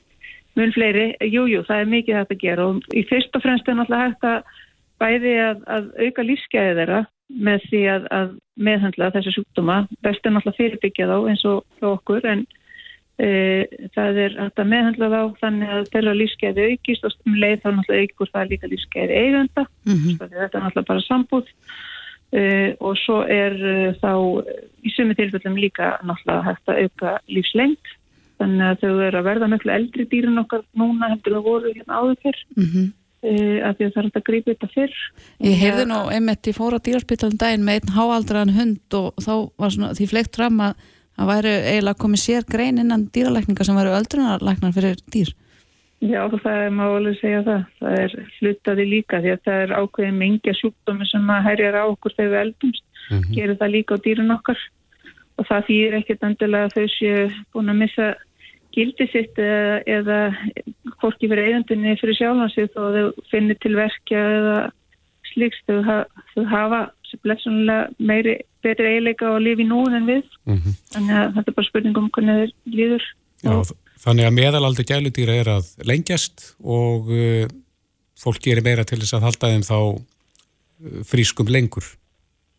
mun 0.58 0.74
fleiri. 0.74 1.12
Jú, 1.30 1.46
jú, 1.50 1.62
það 1.68 1.84
er 1.84 1.92
mikið 1.92 2.18
hægt 2.18 2.34
að 2.34 2.42
gera 2.42 2.66
og 2.72 2.96
í 2.96 3.04
fyrst 3.06 3.36
og 3.38 3.44
fremst 3.44 3.68
er 3.68 3.78
náttúrulega 3.78 4.08
hægt 4.08 4.26
að 4.26 4.56
bæði 4.98 5.36
að, 5.44 5.62
að 5.70 5.88
auka 6.02 6.24
lífsgæði 6.26 6.76
þeirra 6.80 7.02
með 7.46 7.66
því 7.70 7.82
að, 7.92 8.06
að 8.18 8.30
meðhandla 8.66 9.10
þessi 9.14 9.34
sjúkdóma. 9.36 9.76
Best 10.02 10.26
er 10.26 10.34
náttúrulega 10.34 10.58
fyrirbyggja 10.58 11.08
þá 11.10 11.16
eins 11.30 11.44
og 11.46 11.86
okkur 11.92 12.26
en 12.26 12.46
það 13.18 14.18
er 14.22 14.34
hægt 14.38 14.60
að 14.62 14.68
meðhandla 14.70 15.08
þá 15.10 15.20
þannig 15.40 15.70
að 15.74 15.88
þeirra 15.92 16.12
lífsgæði 16.14 16.66
aukist 16.70 17.06
og 17.08 17.14
um 17.26 17.38
leið 17.42 17.62
þá 17.64 17.68
náttúrulega 17.72 18.04
aukur 18.06 18.32
það 18.34 18.52
líka 18.52 18.70
lífsgæði 18.70 19.22
eigenda. 19.22 19.64
Mm 19.88 20.18
Þetta 20.20 20.44
er 20.44 20.66
náttúrulega 20.66 20.90
bara 20.92 21.06
sambúð. 21.06 21.54
Uh, 22.28 22.74
og 22.84 22.92
svo 23.00 23.22
er 23.24 23.54
uh, 23.56 23.96
þá 24.02 24.12
í 24.84 24.90
sumi 24.92 25.16
tilfellum 25.16 25.56
líka 25.56 25.94
náttúrulega 26.04 26.44
hægt 26.50 26.68
að 26.68 26.80
auka 26.84 27.14
lífslengt 27.32 27.94
þannig 28.38 28.66
að 28.68 28.82
þau 28.82 29.00
eru 29.06 29.18
að 29.18 29.28
verða 29.30 29.48
miklu 29.48 29.72
eldri 29.72 30.04
dýrin 30.12 30.42
okkar 30.42 30.66
núna 30.76 31.08
heldur 31.14 31.38
þau 31.38 31.46
voru 31.46 31.72
hérna 31.72 32.02
áður 32.02 32.18
fyrr. 32.26 32.42
Mm 32.60 32.90
uh, 33.24 33.58
af 33.66 33.78
því 33.78 33.86
að 33.86 33.94
það 33.94 33.98
er 33.98 34.06
hægt 34.08 34.20
að 34.20 34.26
grípa 34.28 34.52
þetta 34.52 34.70
fyrr. 34.74 35.00
Ég 35.46 35.58
heyrði 35.62 35.88
nú 35.90 35.98
einmitt, 36.14 36.50
ég 36.50 36.58
fór 36.58 36.76
á 36.76 36.84
dýrarspítalum 36.84 37.40
daginn 37.40 37.66
með 37.66 37.80
einn 37.80 37.96
háaldraðan 37.96 38.54
hund 38.58 38.98
og 38.98 39.24
þá 39.24 39.32
var 39.58 39.74
svona, 39.74 39.90
því 39.98 40.08
fleikt 40.12 40.38
fram 40.38 40.62
að 40.68 40.86
það 41.18 41.30
væri 41.32 41.52
eiginlega 41.72 42.02
komið 42.04 42.24
sér 42.24 42.48
grein 42.48 42.80
innan 42.80 43.08
dýralækninga 43.14 43.66
sem 43.66 43.78
væri 43.78 43.94
öldrunarlæknar 43.98 44.74
fyrir 44.76 45.02
dýr. 45.12 45.34
Já, 45.98 46.22
það 46.30 46.60
er 46.62 46.74
má 46.78 46.84
alveg 46.86 47.16
segja 47.18 47.42
það. 47.42 47.62
Það 47.80 48.00
er 48.04 48.12
hlutaði 48.38 48.84
líka 48.86 49.18
því 49.22 49.32
að 49.34 49.44
það 49.48 49.62
er 49.64 49.72
ákveðin 49.80 50.20
mingja 50.22 50.54
sjúkdómi 50.54 51.08
sem 51.10 51.32
að 51.34 51.46
herjar 51.48 51.78
á 51.82 51.84
okkur 51.90 52.14
þegar 52.14 52.30
við 52.30 52.42
eldumst. 52.44 52.84
Mhm. 53.08 53.34
Gerir 53.34 53.58
það 53.58 53.74
líka 53.74 53.98
á 53.98 54.04
dýrun 54.04 54.36
okkar 54.36 54.60
og 55.38 55.46
það 55.48 55.66
þýr 55.68 55.98
ekkert 55.98 56.24
endilega 56.28 56.68
að 56.68 56.74
þau 56.76 56.88
séu 56.94 57.28
búin 57.54 57.72
að 57.72 57.80
missa 57.82 58.08
gildi 58.74 59.06
sitt 59.10 59.38
eða, 59.40 59.78
eða 59.86 60.18
hvorki 61.00 61.30
fyrir 61.30 61.50
eigandunni 61.50 61.96
fyrir 61.98 62.18
sjálfansið 62.18 62.70
þó 62.74 62.80
að 62.84 62.98
þau 62.98 63.28
finnir 63.32 63.58
til 63.62 63.74
verkja 63.78 64.22
eða 64.38 64.58
slíks 65.32 65.62
þau, 65.66 65.78
ha, 65.86 65.98
þau 66.34 66.44
hafa 66.52 66.80
blessunlega 67.22 67.88
meiri 67.98 68.34
betri 68.62 68.86
eiginleika 68.94 69.30
og 69.34 69.40
lifi 69.42 69.64
nú 69.64 69.84
en 69.94 70.06
við 70.06 70.24
Mhm. 70.46 70.74
þannig 70.94 71.16
að 71.20 71.34
þetta 71.36 71.48
er 71.48 71.56
bara 71.58 71.68
spurning 71.68 71.96
um 71.98 72.10
hvernig 72.10 72.38
þeir 72.40 72.52
líður 72.78 73.02
Já, 73.44 73.54
þannig 74.04 74.26
að 74.26 74.36
meðalaldur 74.38 74.84
gæludýra 74.88 75.34
er 75.40 75.48
að 75.56 75.66
lengjast 75.86 76.54
og 76.64 77.08
uh, 77.10 77.46
fólk 78.18 78.40
gerir 78.42 78.64
meira 78.66 78.84
til 78.84 78.98
þess 78.98 79.14
að 79.14 79.26
halda 79.28 79.50
þeim 79.52 79.62
þá 79.62 79.76
uh, 79.94 81.02
frískum 81.06 81.46
lengur. 81.46 81.84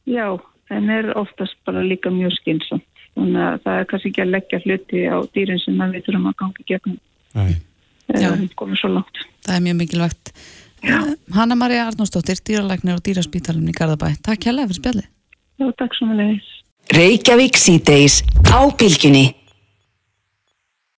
Já, 0.08 0.39
en 0.72 0.89
er 0.89 1.12
oftast 1.20 1.56
bara 1.66 1.82
líka 1.84 2.10
mjög 2.10 2.32
skynsam. 2.39 2.82
Þannig 3.18 3.41
að 3.43 3.58
það 3.66 3.80
er 3.80 3.86
kannski 3.91 4.10
ekki 4.14 4.22
að 4.24 4.32
leggja 4.36 4.60
hluti 4.64 5.00
á 5.12 5.18
dýrin 5.36 5.60
sem 5.60 5.76
við 5.91 6.06
þurfum 6.06 6.30
að 6.32 6.38
gangi 6.39 6.66
gegnum 6.70 7.00
Nei. 7.36 7.56
Já. 8.10 8.30
eða 8.32 8.50
komið 8.56 8.80
svo 8.80 8.89
langt. 8.95 9.18
Það 9.45 9.56
er 9.56 9.64
mjög 9.68 9.78
mikilvægt. 9.84 10.32
Hanna 11.36 11.58
Maria 11.60 11.88
Arnósdóttir, 11.90 12.40
dýralæknir 12.46 12.98
á 12.98 13.02
dýraspítalum 13.04 13.68
í 13.70 13.76
Garðabæ. 13.76 14.16
Takk 14.26 14.48
hérlega 14.48 14.70
fyrir 14.70 14.80
spjallið. 14.80 15.10
Já, 15.60 15.68
takk 15.82 15.98
svo 15.98 16.08
með 16.10 16.22
leiðis. 16.22 16.48
Reykjavík 16.96 17.60
síðdeis 17.60 18.16
á 18.50 18.60
bylgjunni. 18.80 19.26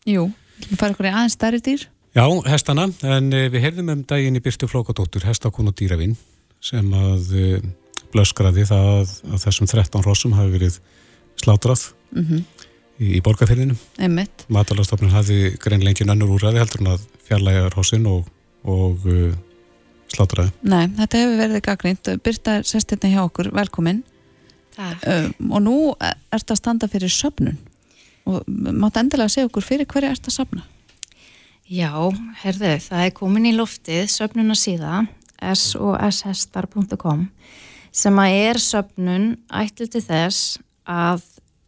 Jú, 0.07 0.29
við 0.69 0.77
færum 0.79 0.95
okkur 0.95 1.09
í 1.09 1.13
aðeins 1.13 1.35
stærri 1.37 1.61
dýr. 1.65 1.85
Já, 2.15 2.25
hestana, 2.51 2.87
en 3.07 3.29
uh, 3.31 3.45
við 3.51 3.65
heyrðum 3.65 3.93
um 3.95 4.01
daginn 4.07 4.39
í 4.39 4.43
Byrstu 4.43 4.67
Flókadóttur, 4.71 5.25
hestakon 5.27 5.71
og 5.71 5.77
dýravinn, 5.79 6.17
sem 6.63 6.89
að 6.95 7.35
uh, 7.35 7.69
blöskraði 8.11 8.67
það 8.69 8.89
að, 8.95 9.13
að 9.31 9.45
þessum 9.45 9.71
13 9.71 10.07
rossum 10.07 10.35
hafi 10.37 10.57
verið 10.57 10.81
slátrað 11.41 11.91
Mm 12.11 12.43
í, 13.01 13.17
í 13.17 13.21
borgarfyrðinu. 13.25 13.77
Einmitt. 14.01 14.45
Matalastofnun 14.53 15.13
hafi 15.15 15.55
greinlengin 15.61 16.11
önnur 16.13 16.35
úrræði 16.35 16.61
heldur 16.61 16.83
en 16.83 16.91
að 16.93 17.07
fjarlæga 17.27 17.71
rossin 17.73 18.05
og, 18.09 18.27
og 18.67 19.07
uh, 19.09 19.31
slátraði. 20.11 20.53
Nei, 20.67 20.85
þetta 20.99 21.21
hefur 21.21 21.39
verið 21.39 21.61
er 22.57 22.67
sest 22.67 22.93
hérna 22.93 23.11
hjá 23.13 23.21
okkur, 23.23 23.51
velkomin. 23.55 24.03
Takk. 24.75 25.07
Um, 25.07 25.51
og 25.51 25.63
nú 25.65 25.77
ertu 25.99 26.55
að 26.55 26.61
standa 26.61 26.89
fyrir 26.91 27.11
söfnun. 27.11 27.57
Og 28.29 28.45
máttu 28.47 29.01
endilega 29.01 29.31
segja 29.33 29.49
okkur 29.49 29.65
fyrir 29.65 29.89
hverju 29.89 30.11
ertu 30.11 30.31
að 30.31 30.37
safna? 30.37 30.67
Já, 31.71 31.91
herðu, 32.43 32.75
það 32.83 33.05
er 33.05 33.13
komin 33.15 33.47
í 33.47 33.55
loftið 33.55 34.09
söfnuna 34.11 34.57
síða 34.59 35.05
soshestar.com 35.41 37.25
sem 37.91 38.19
að 38.21 38.35
er 38.39 38.59
söfnun 38.61 39.31
ætlu 39.47 39.87
til 39.91 40.03
þess 40.05 40.59
að 40.87 41.23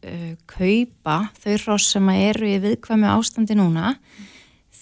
uh, 0.05 0.33
kaupa 0.47 1.17
þau 1.39 1.55
hross 1.55 1.95
sem 1.95 2.11
að 2.11 2.21
eru 2.29 2.51
í 2.51 2.59
viðkvæmi 2.63 3.09
ástandi 3.09 3.57
núna 3.57 3.95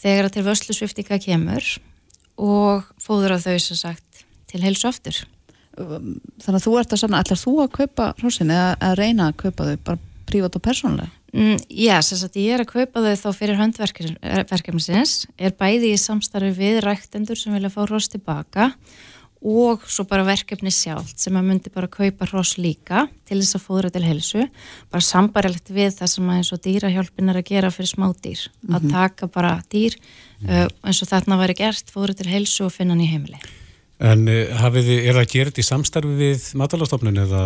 þegar 0.01 0.29
að 0.29 0.35
til 0.35 0.45
vöslu 0.49 0.75
sviftinga 0.75 1.21
kemur 1.21 1.69
og 2.41 2.89
fóður 3.01 3.37
að 3.37 3.47
þau 3.47 3.57
sem 3.67 3.79
sagt 3.79 4.25
til 4.51 4.63
heilsu 4.63 4.89
aftur. 4.89 5.21
Þannig 5.77 6.57
að 6.57 6.65
þú 6.65 6.77
ert 6.81 6.93
að 6.93 7.01
safna, 7.03 7.21
ætlar 7.23 7.39
þú 7.39 7.53
að 7.63 7.73
kaupa 7.77 8.07
hrossin 8.19 8.51
eða 8.51 8.73
að 8.89 8.97
reyna 8.99 9.29
að 9.29 9.37
kaupa 9.45 9.67
þau 9.69 9.77
bara 9.87 10.07
prívat 10.31 10.57
og 10.57 10.63
persónulega? 10.65 11.13
Mm, 11.31 11.61
já, 11.71 11.95
sem 12.03 12.19
sagt 12.19 12.35
ég 12.35 12.57
er 12.57 12.65
að 12.65 12.73
kaupa 12.73 13.03
þau 13.05 13.13
þá 13.21 13.29
fyrir 13.37 13.59
höndverkefnisins, 13.61 15.13
er 15.39 15.55
bæði 15.55 15.93
í 15.93 15.99
samstarfi 16.01 16.51
við 16.57 16.81
ræktendur 16.83 17.39
sem 17.39 17.55
vilja 17.55 17.71
fá 17.71 17.85
hross 17.85 18.11
tilbaka 18.11 18.67
og 18.67 19.20
svo 19.41 20.03
bara 20.05 20.23
verkefni 20.27 20.69
sjálft 20.69 21.17
sem 21.19 21.33
að 21.33 21.47
myndi 21.47 21.71
bara 21.73 21.87
kaupa 21.89 22.27
hross 22.29 22.57
líka 22.61 23.07
til 23.25 23.39
þess 23.41 23.57
að 23.57 23.63
fóðra 23.65 23.89
til 23.91 24.03
helsu, 24.05 24.43
bara 24.91 25.01
sambarilegt 25.01 25.71
við 25.73 25.95
það 25.97 26.11
sem 26.13 26.29
eins 26.29 26.51
og 26.53 26.61
dýrahjálpin 26.61 27.29
er 27.33 27.39
að 27.41 27.47
gera 27.49 27.71
fyrir 27.73 27.89
smádýr, 27.89 28.43
að 28.69 28.81
Mhm. 28.83 28.91
taka 28.91 29.27
bara 29.27 29.63
dýr 29.71 29.95
uh, 30.47 30.67
eins 30.85 31.01
og 31.01 31.09
þarna 31.09 31.39
væri 31.41 31.55
gert, 31.57 31.89
fóðra 31.89 32.15
til 32.15 32.29
helsu 32.29 32.65
og 32.65 32.71
finna 32.71 32.93
hann 32.93 33.01
í 33.01 33.09
heimili. 33.09 33.39
En 33.99 34.27
uh, 34.27 34.45
hafið 34.61 34.85
þið, 34.91 35.07
er 35.09 35.13
það 35.19 35.31
gerð 35.33 35.57
í 35.57 35.65
samstarfi 35.65 36.15
við 36.17 36.45
matalastofnun 36.61 37.17
eða 37.17 37.41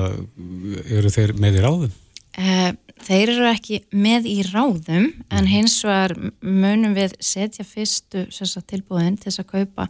eru 0.91 1.09
þeir 1.09 1.33
með 1.39 1.59
í 1.59 1.63
ráðum? 1.63 1.91
Uh, 2.35 2.71
þeir 3.03 3.29
eru 3.35 3.47
ekki 3.51 3.81
með 3.91 4.27
í 4.31 4.37
ráðum 4.47 5.09
en 5.35 5.47
hins 5.51 5.81
vegar 5.83 6.13
munum 6.41 6.93
við 6.95 7.13
setja 7.19 7.65
fyrstu 7.67 8.25
sagt, 8.31 8.67
tilbúðin 8.71 9.17
til 9.19 9.27
þess 9.29 9.41
að 9.43 9.49
kaupa. 9.51 9.87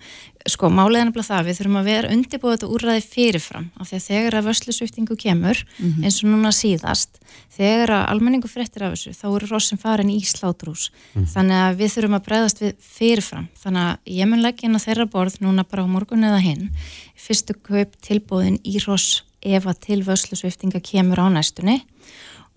Sko 0.50 0.68
er 0.70 1.06
nefnilega 1.08 1.26
það, 1.26 1.46
við 1.48 1.58
þurfum 1.60 1.78
að 1.80 1.88
vera 1.90 2.10
undirbúið 2.14 2.56
þetta 2.56 2.70
úrræði 2.76 3.04
fyrirfram 3.06 3.68
af 3.82 3.88
því 3.90 3.96
að 4.00 4.06
þegar 4.10 4.38
að 4.40 4.48
vörslusviftingu 4.50 5.16
kemur 5.22 5.62
Mhm. 5.80 6.04
eins 6.04 6.24
og 6.24 6.30
núna 6.30 6.52
síðast 6.54 7.20
þegar 7.56 7.90
að 7.90 8.10
almenningu 8.10 8.50
fréttir 8.50 8.84
af 8.86 8.94
þessu 8.94 9.14
þá 9.14 9.26
eru 9.36 9.48
rossin 9.54 9.78
farin 9.82 10.10
í 10.10 10.20
slátrús. 10.22 10.90
Mhm. 11.16 11.26
þannig 11.34 11.58
að 11.62 11.78
við 11.78 11.94
þurfum 11.96 12.20
að 12.20 12.26
bregðast 12.26 12.60
við 12.62 12.74
fyrirfram. 12.82 13.48
Þannig 13.64 13.82
að 13.86 13.98
ég 14.18 14.28
mun 14.28 14.42
leggja 14.42 14.64
inn 14.70 14.76
á 14.76 14.86
þeirra 14.86 15.06
borð 15.10 15.40
núna 15.42 15.64
bara 15.68 15.84
á 15.84 15.88
morgun 15.88 16.24
eða 16.26 16.42
hinn 16.42 16.70
fyrstu 17.16 17.54
kaup 17.64 17.96
tilbúðin 18.02 18.60
í 18.66 18.78
ross 18.88 19.22
ef 19.42 19.64
að 19.66 19.80
til 19.80 20.02
vörslusviftinga 20.04 20.82
kemur 20.82 21.18
á 21.22 21.30
næstunni 21.30 21.82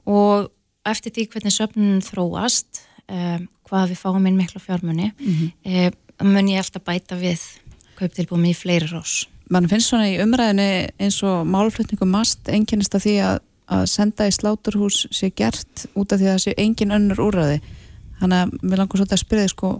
og 0.08 0.48
eftir 0.88 1.12
því 1.14 1.26
hvernig 1.34 1.52
söfnun 1.54 2.02
þróast 2.06 2.82
um, 3.08 3.48
hvað 3.68 3.90
við 3.92 4.00
fáum 4.02 4.28
inn 4.30 4.38
mikla 4.40 4.62
fjármunni 4.64 5.10
Mhm. 5.18 5.50
um, 6.20 6.32
mun 6.32 6.48
ég 6.50 6.62
alltaf 6.64 6.82
bæta 6.88 7.18
við 7.20 7.42
kauptilbúum 7.98 8.46
í 8.48 8.54
fleiri 8.56 8.88
rós 8.90 9.26
Man 9.50 9.64
finnst 9.68 9.88
svona 9.88 10.10
í 10.10 10.18
umræðinu 10.20 10.64
eins 11.00 11.22
og 11.24 11.46
málflutningum 11.48 12.10
mast 12.12 12.48
einkennist 12.52 12.92
af 12.98 13.00
því 13.06 13.14
að, 13.24 13.38
að 13.72 13.84
senda 13.88 14.26
í 14.28 14.32
sláturhús 14.36 15.06
sé 15.10 15.30
gert 15.32 15.86
út 15.96 16.12
af 16.12 16.20
því 16.20 16.26
að 16.28 16.34
það 16.34 16.42
sé 16.42 16.52
engin 16.60 16.92
önnur 16.92 17.22
úrræði. 17.30 17.60
Þannig 18.20 18.42
að 18.44 18.52
mér 18.68 18.82
langar 18.82 19.00
svolítið 19.00 19.16
að 19.16 19.22
spyrja 19.22 19.46
þið 19.46 19.52
sko, 19.54 19.70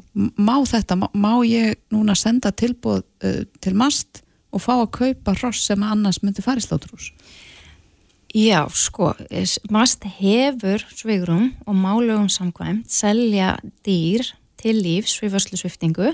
má 0.40 0.54
þetta, 0.72 0.96
má, 1.02 1.06
má 1.12 1.32
ég 1.44 1.76
núna 1.92 2.16
senda 2.16 2.48
tilbúð 2.56 3.02
uh, 3.28 3.42
til 3.60 3.74
mast 3.76 4.22
og 4.56 4.64
fá 4.64 4.72
að 4.78 4.88
kaupa 5.02 5.34
hross 5.36 5.66
sem 5.68 5.84
annars 5.84 6.22
myndi 6.24 6.40
fara 6.46 6.62
í 6.62 6.64
sláturhús? 6.64 7.10
Já, 8.36 8.66
sko, 8.76 9.14
MAST 9.72 10.04
hefur 10.18 10.82
svigrum 10.92 11.54
og 11.64 11.76
málugum 11.80 12.26
samkvæmt 12.28 12.90
selja 12.92 13.54
dýr 13.86 14.26
til 14.60 14.82
lífs 14.84 15.14
við 15.22 15.32
vörslusviftingu 15.32 16.10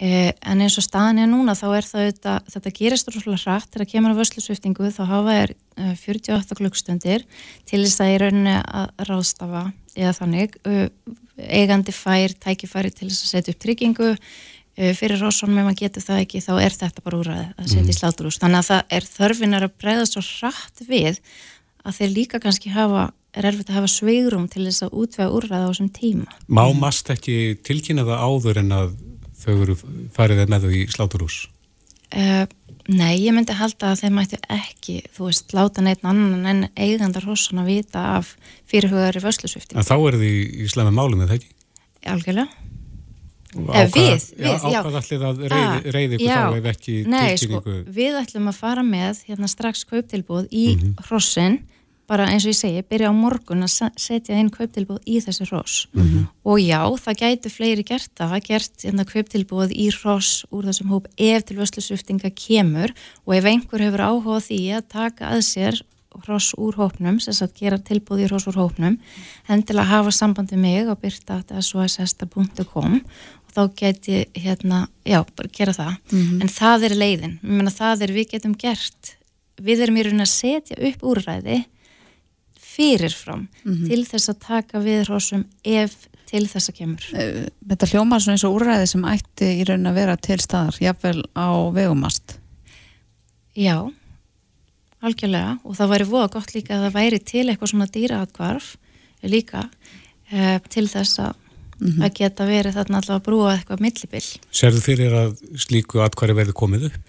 eh, 0.00 0.30
en 0.32 0.62
eins 0.64 0.78
og 0.80 0.86
staðan 0.86 1.20
er 1.20 1.28
núna 1.28 1.52
þá 1.52 1.66
er 1.76 1.88
það 1.90 2.06
þetta, 2.08 2.36
þetta 2.54 2.72
gerist 2.78 3.12
rosalega 3.12 3.42
hratt. 3.42 3.68
Þegar 3.74 3.90
kemur 3.92 4.16
á 4.16 4.20
vörslusviftingu 4.22 4.88
þá 4.96 5.02
hafa 5.10 5.36
er 5.42 5.52
eh, 5.76 5.92
48 6.00 6.58
klukkstundir 6.62 7.26
til 7.68 7.82
þess 7.82 8.00
að 8.00 8.14
í 8.14 8.16
rauninni 8.24 8.56
að 8.64 9.04
ráðstafa 9.10 9.66
eða 9.94 10.16
þannig 10.16 10.56
eigandi 11.44 11.92
fær, 11.92 12.32
tækifæri 12.40 12.94
til 12.94 13.10
þess 13.10 13.26
að 13.26 13.32
setja 13.34 13.52
upp 13.52 13.62
tryggingu 13.62 14.14
fyrir 14.74 15.20
Róssonum 15.22 15.60
ef 15.60 15.68
maður 15.68 15.80
getur 15.84 16.02
það 16.02 16.22
ekki 16.24 16.42
þá 16.42 16.52
er 16.58 16.74
þetta 16.74 17.04
bara 17.04 17.18
úr 17.20 17.32
að 17.34 17.68
setja 17.70 17.92
í 17.92 17.96
sláturús 17.96 18.40
þannig 18.42 18.62
að 18.62 18.70
það 18.70 18.96
er 18.98 19.08
þörfinar 19.10 19.66
að 19.68 19.76
breyða 19.82 20.06
svo 20.10 20.22
hratt 20.24 20.82
við 20.88 21.20
að 21.84 21.98
þeir 22.00 22.12
líka 22.14 22.40
kannski 22.42 22.72
hafa, 22.74 23.08
er 23.36 23.48
erfitt 23.50 23.70
að 23.70 23.80
hafa 23.80 23.92
sveigrum 23.92 24.48
til 24.50 24.64
þess 24.66 24.86
að 24.86 24.98
útvega 25.04 25.34
úrræða 25.36 25.68
á 25.68 25.70
þessum 25.70 25.90
tíma. 25.94 26.36
Má 26.48 26.64
mast 26.78 27.10
ekki 27.12 27.36
tilkynna 27.66 28.06
það 28.08 28.24
áður 28.24 28.60
en 28.62 28.76
að 28.78 28.94
þau 29.44 29.54
eru 29.54 29.76
farið 30.16 30.44
með 30.48 30.66
þau 30.66 30.72
í 30.72 30.84
sláturhús? 30.94 31.40
uh, 32.16 32.44
Nei, 32.84 33.14
ég 33.24 33.32
myndi 33.32 33.54
halda 33.56 33.94
að 33.94 34.02
þeir 34.02 34.10
mættu 34.12 34.38
ekki, 34.52 34.98
þú 35.16 35.30
veist, 35.30 35.54
láta 35.56 35.80
neitt 35.80 36.02
annan 36.04 36.44
en 36.50 36.66
eigandar 36.76 37.24
hossan 37.24 37.62
að 37.62 37.70
vita 37.72 38.02
af 38.18 38.34
fyrirhugari 38.68 39.22
vörslusvifting 39.24 39.80
En 39.80 39.86
þá 39.88 39.94
eru 39.96 40.20
þið 40.20 40.34
í 40.36 40.68
slemmi 40.68 40.92
málum 40.92 41.22
með 41.22 41.32
það 41.32 41.38
ekki? 41.38 41.54
Algjörlega 42.12 42.63
Ákvað- 43.54 43.92
við, 43.94 44.34
við, 44.38 44.46
já. 44.72 44.80
ákvað 44.82 44.96
allir 45.00 45.20
að 45.28 45.36
Ah, 45.50 45.54
reyði, 45.54 45.78
reyði 45.94 46.14
ykkur 46.18 46.34
þá 46.34 46.56
ef 46.58 46.64
ekki 46.76 46.94
Nei, 47.06 47.36
sko, 47.36 47.46
tilkynningu? 47.60 47.94
við 47.94 48.14
ætlum 48.22 48.48
að 48.50 48.54
fara 48.54 48.82
með 48.82 49.24
hérna 49.28 49.48
strax 49.48 49.84
kauptilbúð 49.84 50.48
í 50.50 50.76
Mhm. 50.76 50.94
hrossin. 51.08 51.58
Bara 52.06 52.26
eins 52.28 52.44
og 52.44 52.50
ég 52.52 52.56
segi, 52.60 52.82
byrja 52.84 53.08
á 53.08 53.12
morgun 53.16 53.62
að 53.64 53.70
se- 53.70 53.90
setja 53.96 54.36
inn 54.38 54.50
kauptilbúð 54.50 54.98
í 55.06 55.20
þessi 55.24 55.46
hross. 55.48 55.86
Mhm. 55.94 56.28
og 56.44 56.58
já, 56.60 56.84
það 57.00 57.16
gætu 57.16 57.48
fleiri 57.50 57.82
gert 57.82 58.10
það, 58.14 58.40
gert 58.44 58.76
hérna 58.84 59.04
kauptilbúð 59.06 59.70
í 59.72 59.88
hross 59.90 60.44
úr 60.52 60.64
þessum 60.64 60.88
hóp 60.90 61.06
ef 61.16 61.44
til 61.46 61.56
vörslusviftinga 61.56 62.30
kemur. 62.34 62.90
Og 63.26 63.34
ef 63.36 63.44
einhver 63.44 63.80
hefur 63.80 64.00
áhuga 64.04 64.36
á 64.36 64.40
því 64.44 64.68
að 64.76 64.88
taka 64.88 65.24
að 65.30 65.42
sér 65.48 65.80
hross 66.26 66.52
úr 66.58 66.74
hópnum, 66.74 67.18
sem 67.20 67.32
sagt 67.34 67.54
gera 67.58 67.78
tilbúð 67.78 68.20
í 68.22 68.26
hross 68.28 68.46
úr 68.46 68.54
hópnum, 68.54 68.98
hendilega 69.48 69.84
hafa 69.86 70.10
sambandi 70.12 70.56
mig 70.56 70.86
á 70.86 70.94
byrta.soshesta.com 70.94 72.94
og 72.94 73.43
þá 73.54 73.60
geti 73.78 74.24
hérna, 74.34 74.88
já, 75.06 75.20
bara 75.36 75.48
gera 75.52 75.72
það 75.72 75.96
Mhm. 76.12 76.40
en 76.42 76.48
það 76.48 76.84
er 76.88 76.94
leiðin, 76.98 77.36
ég 77.42 77.50
meina 77.58 77.70
það 77.70 78.02
er 78.02 78.12
við 78.12 78.30
getum 78.32 78.54
gert, 78.58 79.14
við 79.62 79.80
erum 79.84 79.96
í 79.96 80.04
raun 80.04 80.20
að 80.24 80.32
setja 80.32 80.76
upp 80.88 81.00
úrræði 81.02 81.64
fyrirfram 82.58 83.48
Mhm. 83.64 83.86
til 83.88 84.04
þess 84.04 84.28
að 84.32 84.38
taka 84.40 84.78
við 84.80 85.04
hrossum 85.06 85.44
ef 85.64 86.08
til 86.26 86.46
þess 86.46 86.68
að 86.70 86.74
kemur 86.78 87.04
Eh, 87.14 87.48
Þetta 87.68 87.86
hljómar 87.92 88.20
svona 88.20 88.34
eins 88.34 88.44
og 88.44 88.60
úrræði 88.60 88.88
sem 88.88 89.02
ætti 89.04 89.60
í 89.60 89.64
raun 89.68 89.86
að 89.86 89.94
vera 89.94 90.16
til 90.16 90.38
staðar, 90.38 90.78
jafnvel 90.80 91.22
á 91.36 91.46
vegumast. 91.72 92.38
Já, 93.56 93.92
algjörlega 95.02 95.60
og 95.64 95.76
það 95.76 95.90
væri 95.92 96.06
voða 96.10 96.30
gott 96.32 96.54
líka 96.54 96.74
að 96.74 96.88
það 96.88 96.96
væri 96.98 97.24
til 97.24 97.46
eitthvað 97.48 97.70
svona 97.70 97.86
dýraatkvarf 97.94 98.76
líka 99.22 99.70
eh, 100.32 100.58
til 100.68 100.86
þess 100.88 101.18
að 101.20 101.34
að 101.84 102.14
geta 102.16 102.46
verið 102.48 102.74
þarna 102.78 103.00
allavega 103.00 103.18
að 103.20 103.26
brúa 103.26 103.50
eitthvað 103.58 103.80
millibill. 103.84 104.28
Serðu 104.50 104.80
fyrir 104.80 105.12
að 105.18 105.34
slíku 105.66 106.00
atkværi 106.04 106.34
verði 106.38 106.52
komið 106.56 106.86
upp? 106.90 107.00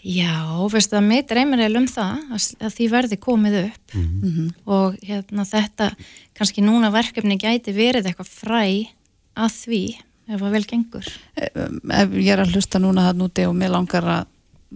Já, 0.00 0.32
veistu 0.72 0.96
að 0.96 1.04
mig 1.10 1.26
dreymir 1.28 1.60
eða 1.66 1.80
um 1.82 1.86
það 1.90 2.20
að, 2.32 2.70
því 2.72 2.86
verði 2.94 3.16
komið 3.20 3.56
upp 3.66 3.94
Mhm. 3.94 4.46
og 4.66 4.96
hérna 5.04 5.44
þetta 5.44 5.90
kannski 6.34 6.62
núna 6.64 6.88
verkefni 6.90 7.36
gæti 7.36 7.74
verið 7.76 8.06
eitthvað 8.08 8.30
fræ 8.32 8.88
að 9.36 9.50
því 9.60 9.82
ef 10.30 10.40
að 10.40 10.50
vel 10.54 10.64
gengur. 10.64 11.06
Ef 11.36 12.08
ég 12.16 12.32
er 12.32 12.40
að 12.44 12.54
hlusta 12.54 12.78
núna 12.80 13.10
það 13.10 13.18
núti 13.20 13.46
og 13.48 13.54
mér 13.54 13.70
langar 13.74 14.02
að, 14.04 14.26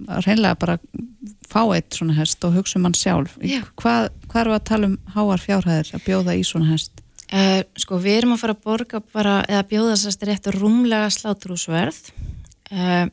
að 0.08 0.24
reynlega 0.26 0.58
bara 0.58 0.78
fá 1.48 1.62
eitt 1.74 1.90
svona 1.94 2.14
hest 2.18 2.44
og 2.44 2.52
hugsa 2.58 2.76
um 2.78 2.84
hann 2.84 2.92
sjálf. 2.98 3.38
Já. 3.40 3.62
Hvað, 3.80 4.10
hvað 4.28 4.40
eru 4.44 4.54
að 4.58 4.64
tala 4.64 4.86
um 4.86 4.98
háar 5.14 5.40
fjárhæðir 5.40 5.94
að 5.94 6.04
bjóða 6.04 6.36
í 6.36 6.44
svona 6.44 6.70
hest? 6.72 6.93
Uh, 7.32 7.62
sko 7.80 7.96
við 8.02 8.18
erum 8.20 8.34
að 8.34 8.42
fara 8.42 8.54
að 8.54 8.64
borga 8.66 8.98
bara 9.14 9.34
eða 9.48 9.62
bjóða 9.70 9.94
sérst 9.96 10.22
rétt 10.28 10.46
rúmlega 10.52 11.06
slátrúsverð 11.10 12.10
uh, 12.70 13.06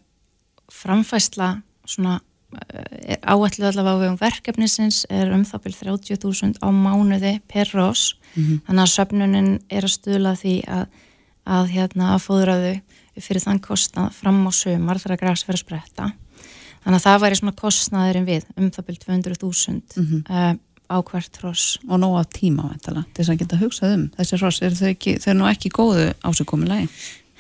framfæsla 0.72 1.62
svona 1.88 2.18
uh, 2.20 3.16
áætlu 3.24 3.66
allavega 3.70 3.96
á 3.96 4.02
vegum 4.04 4.18
verkefnisins 4.20 5.06
er 5.10 5.32
um 5.32 5.46
það 5.48 5.64
byrð 5.66 5.80
30.000 5.86 6.60
á 6.60 6.68
mánuði 6.76 7.38
per 7.48 7.72
rós 7.74 8.16
þannig 8.36 8.84
að 8.84 8.92
söfnunin 8.94 9.50
er 9.72 9.88
að 9.88 9.94
stuðla 9.96 10.36
því 10.40 10.56
að, 10.68 10.86
að 11.48 11.72
hérna 11.74 12.12
að 12.16 12.22
fóðra 12.28 12.58
þau 12.62 13.22
fyrir 13.22 13.44
þann 13.44 13.60
kostnað 13.64 14.12
fram 14.16 14.44
á 14.48 14.52
sömar 14.56 15.00
þegar 15.04 15.20
græs 15.20 15.44
fyrir 15.44 15.60
að 15.60 15.64
spretta. 15.66 16.06
Þannig 16.82 16.96
að 17.00 17.04
það 17.06 17.18
væri 17.26 17.40
svona 17.42 17.56
kostnaðurinn 17.60 18.28
við 18.30 18.46
um 18.56 18.70
það 18.72 18.86
byrð 18.88 19.02
200.000 19.04 19.98
Mhm. 20.00 20.22
uh, 20.32 20.54
á 20.92 20.98
hvert 21.00 21.42
ross 21.46 21.80
Og 21.88 22.02
nóg 22.02 22.20
af 22.20 22.30
tíma, 22.36 22.70
til 22.84 23.00
þess 23.16 23.34
að 23.34 23.42
geta 23.42 23.60
hugsað 23.62 23.96
um. 23.96 24.06
Þessi 24.20 24.40
hross, 24.42 24.62
eru 24.62 24.78
þau, 24.78 24.92
ekki, 24.92 25.18
þau 25.24 25.32
eru 25.32 25.40
nú 25.40 25.50
ekki 25.50 25.74
góðu 25.74 26.08
á 26.12 26.30
sig 26.36 26.50
komið 26.52 26.74
lægi? 26.74 26.90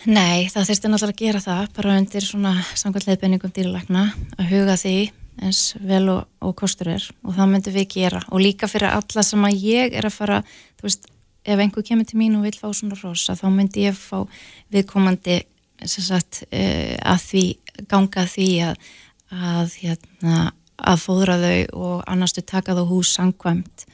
Nei, 0.09 0.49
það 0.49 0.69
þurfti 0.71 0.89
náttúrulega 0.89 1.13
að 1.13 1.19
gera 1.21 1.41
það 1.43 1.65
bara 1.75 1.97
undir 2.01 2.25
svona 2.25 2.53
samkvæmt 2.73 3.07
leiðbenningum 3.09 3.51
dýralækna 3.53 4.05
að 4.39 4.47
huga 4.49 4.77
því 4.81 4.95
eins 5.41 5.61
vel 5.77 6.07
og, 6.11 6.23
og 6.41 6.55
kostur 6.57 6.89
er 6.95 7.05
og 7.21 7.35
það 7.37 7.51
myndum 7.51 7.75
við 7.75 7.87
gera 7.93 8.21
og 8.29 8.41
líka 8.41 8.69
fyrir 8.69 8.95
alla 8.95 9.23
sem 9.25 9.45
að 9.45 9.65
ég 9.67 9.95
er 9.97 10.07
að 10.07 10.15
fara, 10.15 10.39
þú 10.79 10.87
veist, 10.87 11.05
ef 11.45 11.61
einhver 11.61 11.85
kemur 11.85 12.09
til 12.09 12.19
mín 12.19 12.37
og 12.37 12.45
vil 12.45 12.57
fá 12.57 12.67
svona 12.73 12.97
rosa 12.99 13.37
þá 13.37 13.47
myndi 13.53 13.85
ég 13.87 13.97
fá 13.97 14.25
viðkomandi 14.73 15.39
sagt 15.85 16.43
uh, 16.49 16.97
að 17.13 17.23
því 17.27 17.45
ganga 17.89 18.25
því 18.29 18.49
að, 18.67 18.89
að 19.33 19.77
hérna 19.81 20.41
að 20.87 21.03
fóðra 21.05 21.37
þau 21.41 21.57
og 21.81 22.03
annastu 22.07 22.41
taka 22.41 22.75
þau 22.77 22.85
hús 22.89 23.13
sangkvæmt 23.17 23.85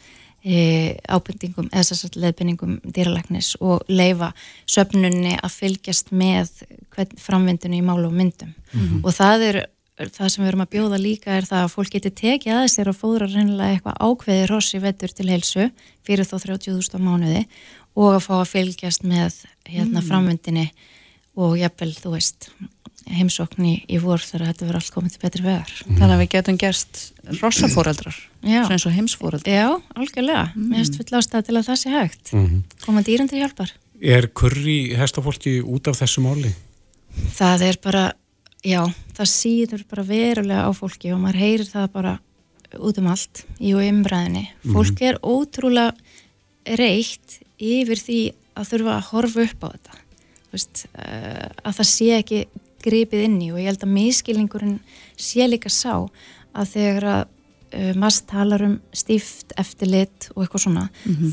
e, 0.46 0.96
ábendingum 1.10 1.70
eða 1.74 1.96
að 1.98 2.20
leðbendingum 2.24 2.78
dýralæknis 2.96 3.56
og 3.60 3.84
leifa 3.90 4.32
söfnunni 4.70 5.36
að 5.44 5.56
fylgjast 5.60 6.12
með 6.12 6.52
hvern, 6.96 7.18
framvindinu 7.20 7.80
í 7.82 7.84
málu 7.86 8.08
og 8.08 8.14
myndum 8.14 8.54
Mhm. 8.74 9.02
og 9.06 9.12
það 9.16 9.42
er 9.50 9.66
það 9.98 10.30
sem 10.30 10.44
við 10.44 10.48
erum 10.52 10.62
að 10.62 10.74
bjóða 10.76 10.98
líka 11.02 11.28
er 11.38 11.42
það 11.50 11.64
að 11.66 11.74
fólk 11.74 11.90
geti 11.90 12.12
tekið 12.12 12.54
að 12.54 12.68
sér 12.70 12.88
og 12.92 12.98
fóðra 13.00 13.28
reynilega 13.34 13.80
eitthvað 13.80 13.98
ákveði 14.06 14.48
rossi 14.52 14.80
vettur 14.80 15.10
til 15.16 15.28
heilsu 15.32 15.72
fyrir 16.06 16.26
þó 16.28 16.38
30.000 16.38 16.94
á 16.94 17.00
mánuði 17.02 17.46
og 17.98 18.14
að 18.14 18.26
fá 18.28 18.34
að 18.38 18.52
fylgjast 18.52 19.02
með 19.04 19.40
hérna 19.66 20.02
Mm. 20.02 20.08
framvindinni 20.08 20.68
og 21.38 21.58
jafnvel, 21.58 21.94
þú 21.98 22.12
veist 22.14 22.50
heimsókn 23.16 23.66
í, 23.66 23.74
í 23.88 23.98
vor 24.04 24.20
þegar 24.20 24.52
þetta 24.52 24.66
verður 24.68 24.80
allt 24.82 24.94
komið 24.96 25.14
til 25.16 25.22
betri 25.24 25.44
vegar 25.46 25.74
Þannig 25.88 26.14
að 26.16 26.22
við 26.22 26.30
getum 26.36 26.58
gerst 26.62 27.02
rossafóreldrar, 27.42 28.18
eins 28.44 28.86
og 28.88 28.94
heimsfóreldrar. 28.96 29.54
Já, 29.54 29.68
algjörlega, 29.96 30.46
mm. 30.56 30.70
mér 30.72 30.84
finnst 30.84 30.98
full 31.00 31.20
ástæða 31.20 31.46
til 31.48 31.58
að 31.58 31.68
það 31.70 31.82
sé 31.82 31.94
hægt 31.96 32.34
Mhm. 32.34 32.64
koma 32.86 33.02
dýrum 33.04 33.30
til 33.30 33.40
hjálpar 33.44 33.72
Er 34.02 34.28
kurri 34.28 34.94
hestafólki 34.96 35.62
út 35.64 35.88
af 35.88 35.98
þessu 36.02 36.22
máli? 36.22 36.54
það 37.34 37.62
er 37.66 37.78
bara, 37.82 38.04
já, 38.64 38.84
það 39.18 39.30
síður 39.34 39.84
bara 39.90 40.04
verulega 40.04 40.68
á 40.68 40.72
fólki 40.78 41.14
og 41.14 41.20
maður 41.24 41.40
heyrir 41.42 41.66
það 41.72 41.88
bara 41.94 42.20
út 42.78 42.98
um 43.00 43.08
allt 43.08 43.46
í 43.64 43.72
og 43.74 43.82
umræðinni. 43.82 44.50
Fólk 44.74 45.02
er 45.02 45.18
ótrúlega 45.24 45.94
reitt 46.78 47.40
yfir 47.58 47.96
því 47.98 48.20
að 48.58 48.70
þurfa 48.72 48.94
að 48.98 49.08
horfa 49.12 49.46
upp 49.48 49.64
á 49.64 49.68
þetta. 49.72 49.98
Þú 50.48 50.52
Veist, 50.58 50.86
uh, 50.98 51.48
að 51.68 51.78
það 51.80 51.88
sé 51.90 52.08
ekki 52.18 52.40
gripið 52.84 53.26
inn 53.28 53.40
í 53.42 53.52
og 53.54 53.62
ég 53.62 53.72
held 53.72 53.86
að 53.86 53.96
miskilningurinn 53.96 54.78
sé 55.20 55.48
líka 55.50 55.72
sá 55.74 56.06
að 56.58 56.74
þegar 56.74 57.08
að 57.14 57.22
uh, 57.24 57.94
maður 58.00 58.20
talar 58.32 58.66
um 58.68 58.76
stíft 58.96 59.56
eftirlit 59.60 60.30
og 60.36 60.44
eitthvað 60.44 60.66
svona, 60.68 60.86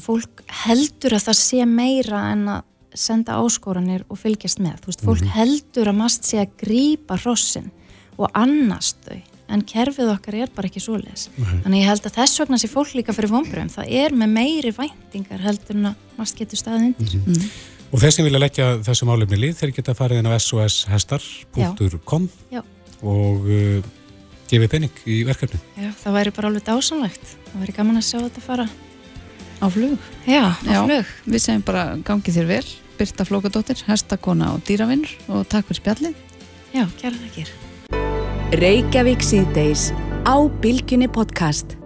fólk 0.04 0.44
heldur 0.64 1.16
að 1.16 1.28
það 1.28 1.40
sé 1.40 1.68
meira 1.68 2.24
en 2.32 2.48
að 2.58 2.64
senda 2.94 3.40
áskoranir 3.42 4.04
og 4.06 4.20
fylgjast 4.20 4.60
með. 4.62 4.80
Þú 4.82 4.90
veist, 4.92 5.04
fólk 5.08 5.30
heldur 5.34 5.90
að 5.90 5.96
mast 5.98 6.28
sé 6.28 6.38
að 6.44 6.52
grípa 6.62 7.18
hrossin 7.18 7.72
og 8.14 8.28
annast 8.38 9.00
þau 9.02 9.18
en 9.54 9.64
kerfið 9.68 10.08
okkar 10.14 10.38
er 10.40 10.52
bara 10.54 10.70
ekki 10.70 10.80
svoleiðis. 10.80 11.26
Þannig 11.36 11.82
ég 11.82 11.90
held 11.90 12.06
að 12.08 12.16
þess 12.16 12.40
vegna 12.40 12.58
sé 12.62 12.70
fólk 12.70 12.94
líka 12.96 13.12
fyrir 13.12 13.32
vonbröðum, 13.34 13.72
það 13.74 13.90
er 14.00 14.14
með 14.16 14.32
meiri 14.38 14.72
væntingar 14.72 15.42
heldur 15.44 15.76
en 15.76 15.90
að 15.90 16.14
mast 16.16 16.38
getur 16.38 16.60
staðið 16.62 16.86
undir 16.94 17.50
Og 17.92 18.00
þeir 18.02 18.12
sem 18.16 18.24
vilja 18.26 18.40
leggja 18.42 18.68
þessu 18.86 19.06
málefni 19.06 19.36
lið, 19.38 19.52
þeir 19.60 19.72
geta 19.76 19.94
farið 19.94 20.18
inn 20.22 20.30
á 20.30 20.34
soshestar.com 20.42 22.24
Já. 22.50 22.62
og 23.02 23.44
uh, 23.46 23.84
gefið 24.50 24.70
penning 24.72 24.94
í 25.06 25.20
verkefni. 25.28 25.60
Já, 25.78 25.90
það 26.02 26.16
væri 26.18 26.32
bara 26.36 26.50
alveg 26.50 26.64
dásamlegt 26.66 27.24
það 27.52 27.60
væri 27.62 27.76
gaman 27.76 28.00
að 28.00 28.08
sjá 28.08 28.18
þetta 28.24 28.42
fara 28.48 28.66
Á 29.62 29.66
flug. 29.70 29.94
já, 30.26 30.42
á 30.50 30.66
Já. 30.66 30.80
flug 30.82 31.06
Við 31.30 31.40
segjum 31.44 31.62
bara 31.64 31.84
gangi 32.04 32.34
þér 32.34 32.48
vel, 32.50 32.66
Birta 32.98 33.24
Flókadóttir, 33.28 33.78
hestakona 33.86 34.50
og 34.56 34.64
dýravinnur 34.66 35.14
og 35.30 35.46
takk 35.48 35.66
fyrir 35.70 35.80
spjallið. 35.82 36.14
já, 36.74 36.84
kæra 36.98 37.16
þakkir 37.22 37.48
Reykjavík 38.58 39.22
síðdeis 39.22 39.88
á 40.26 40.34
Bilginni 40.62 41.08
podcast. 41.10 41.76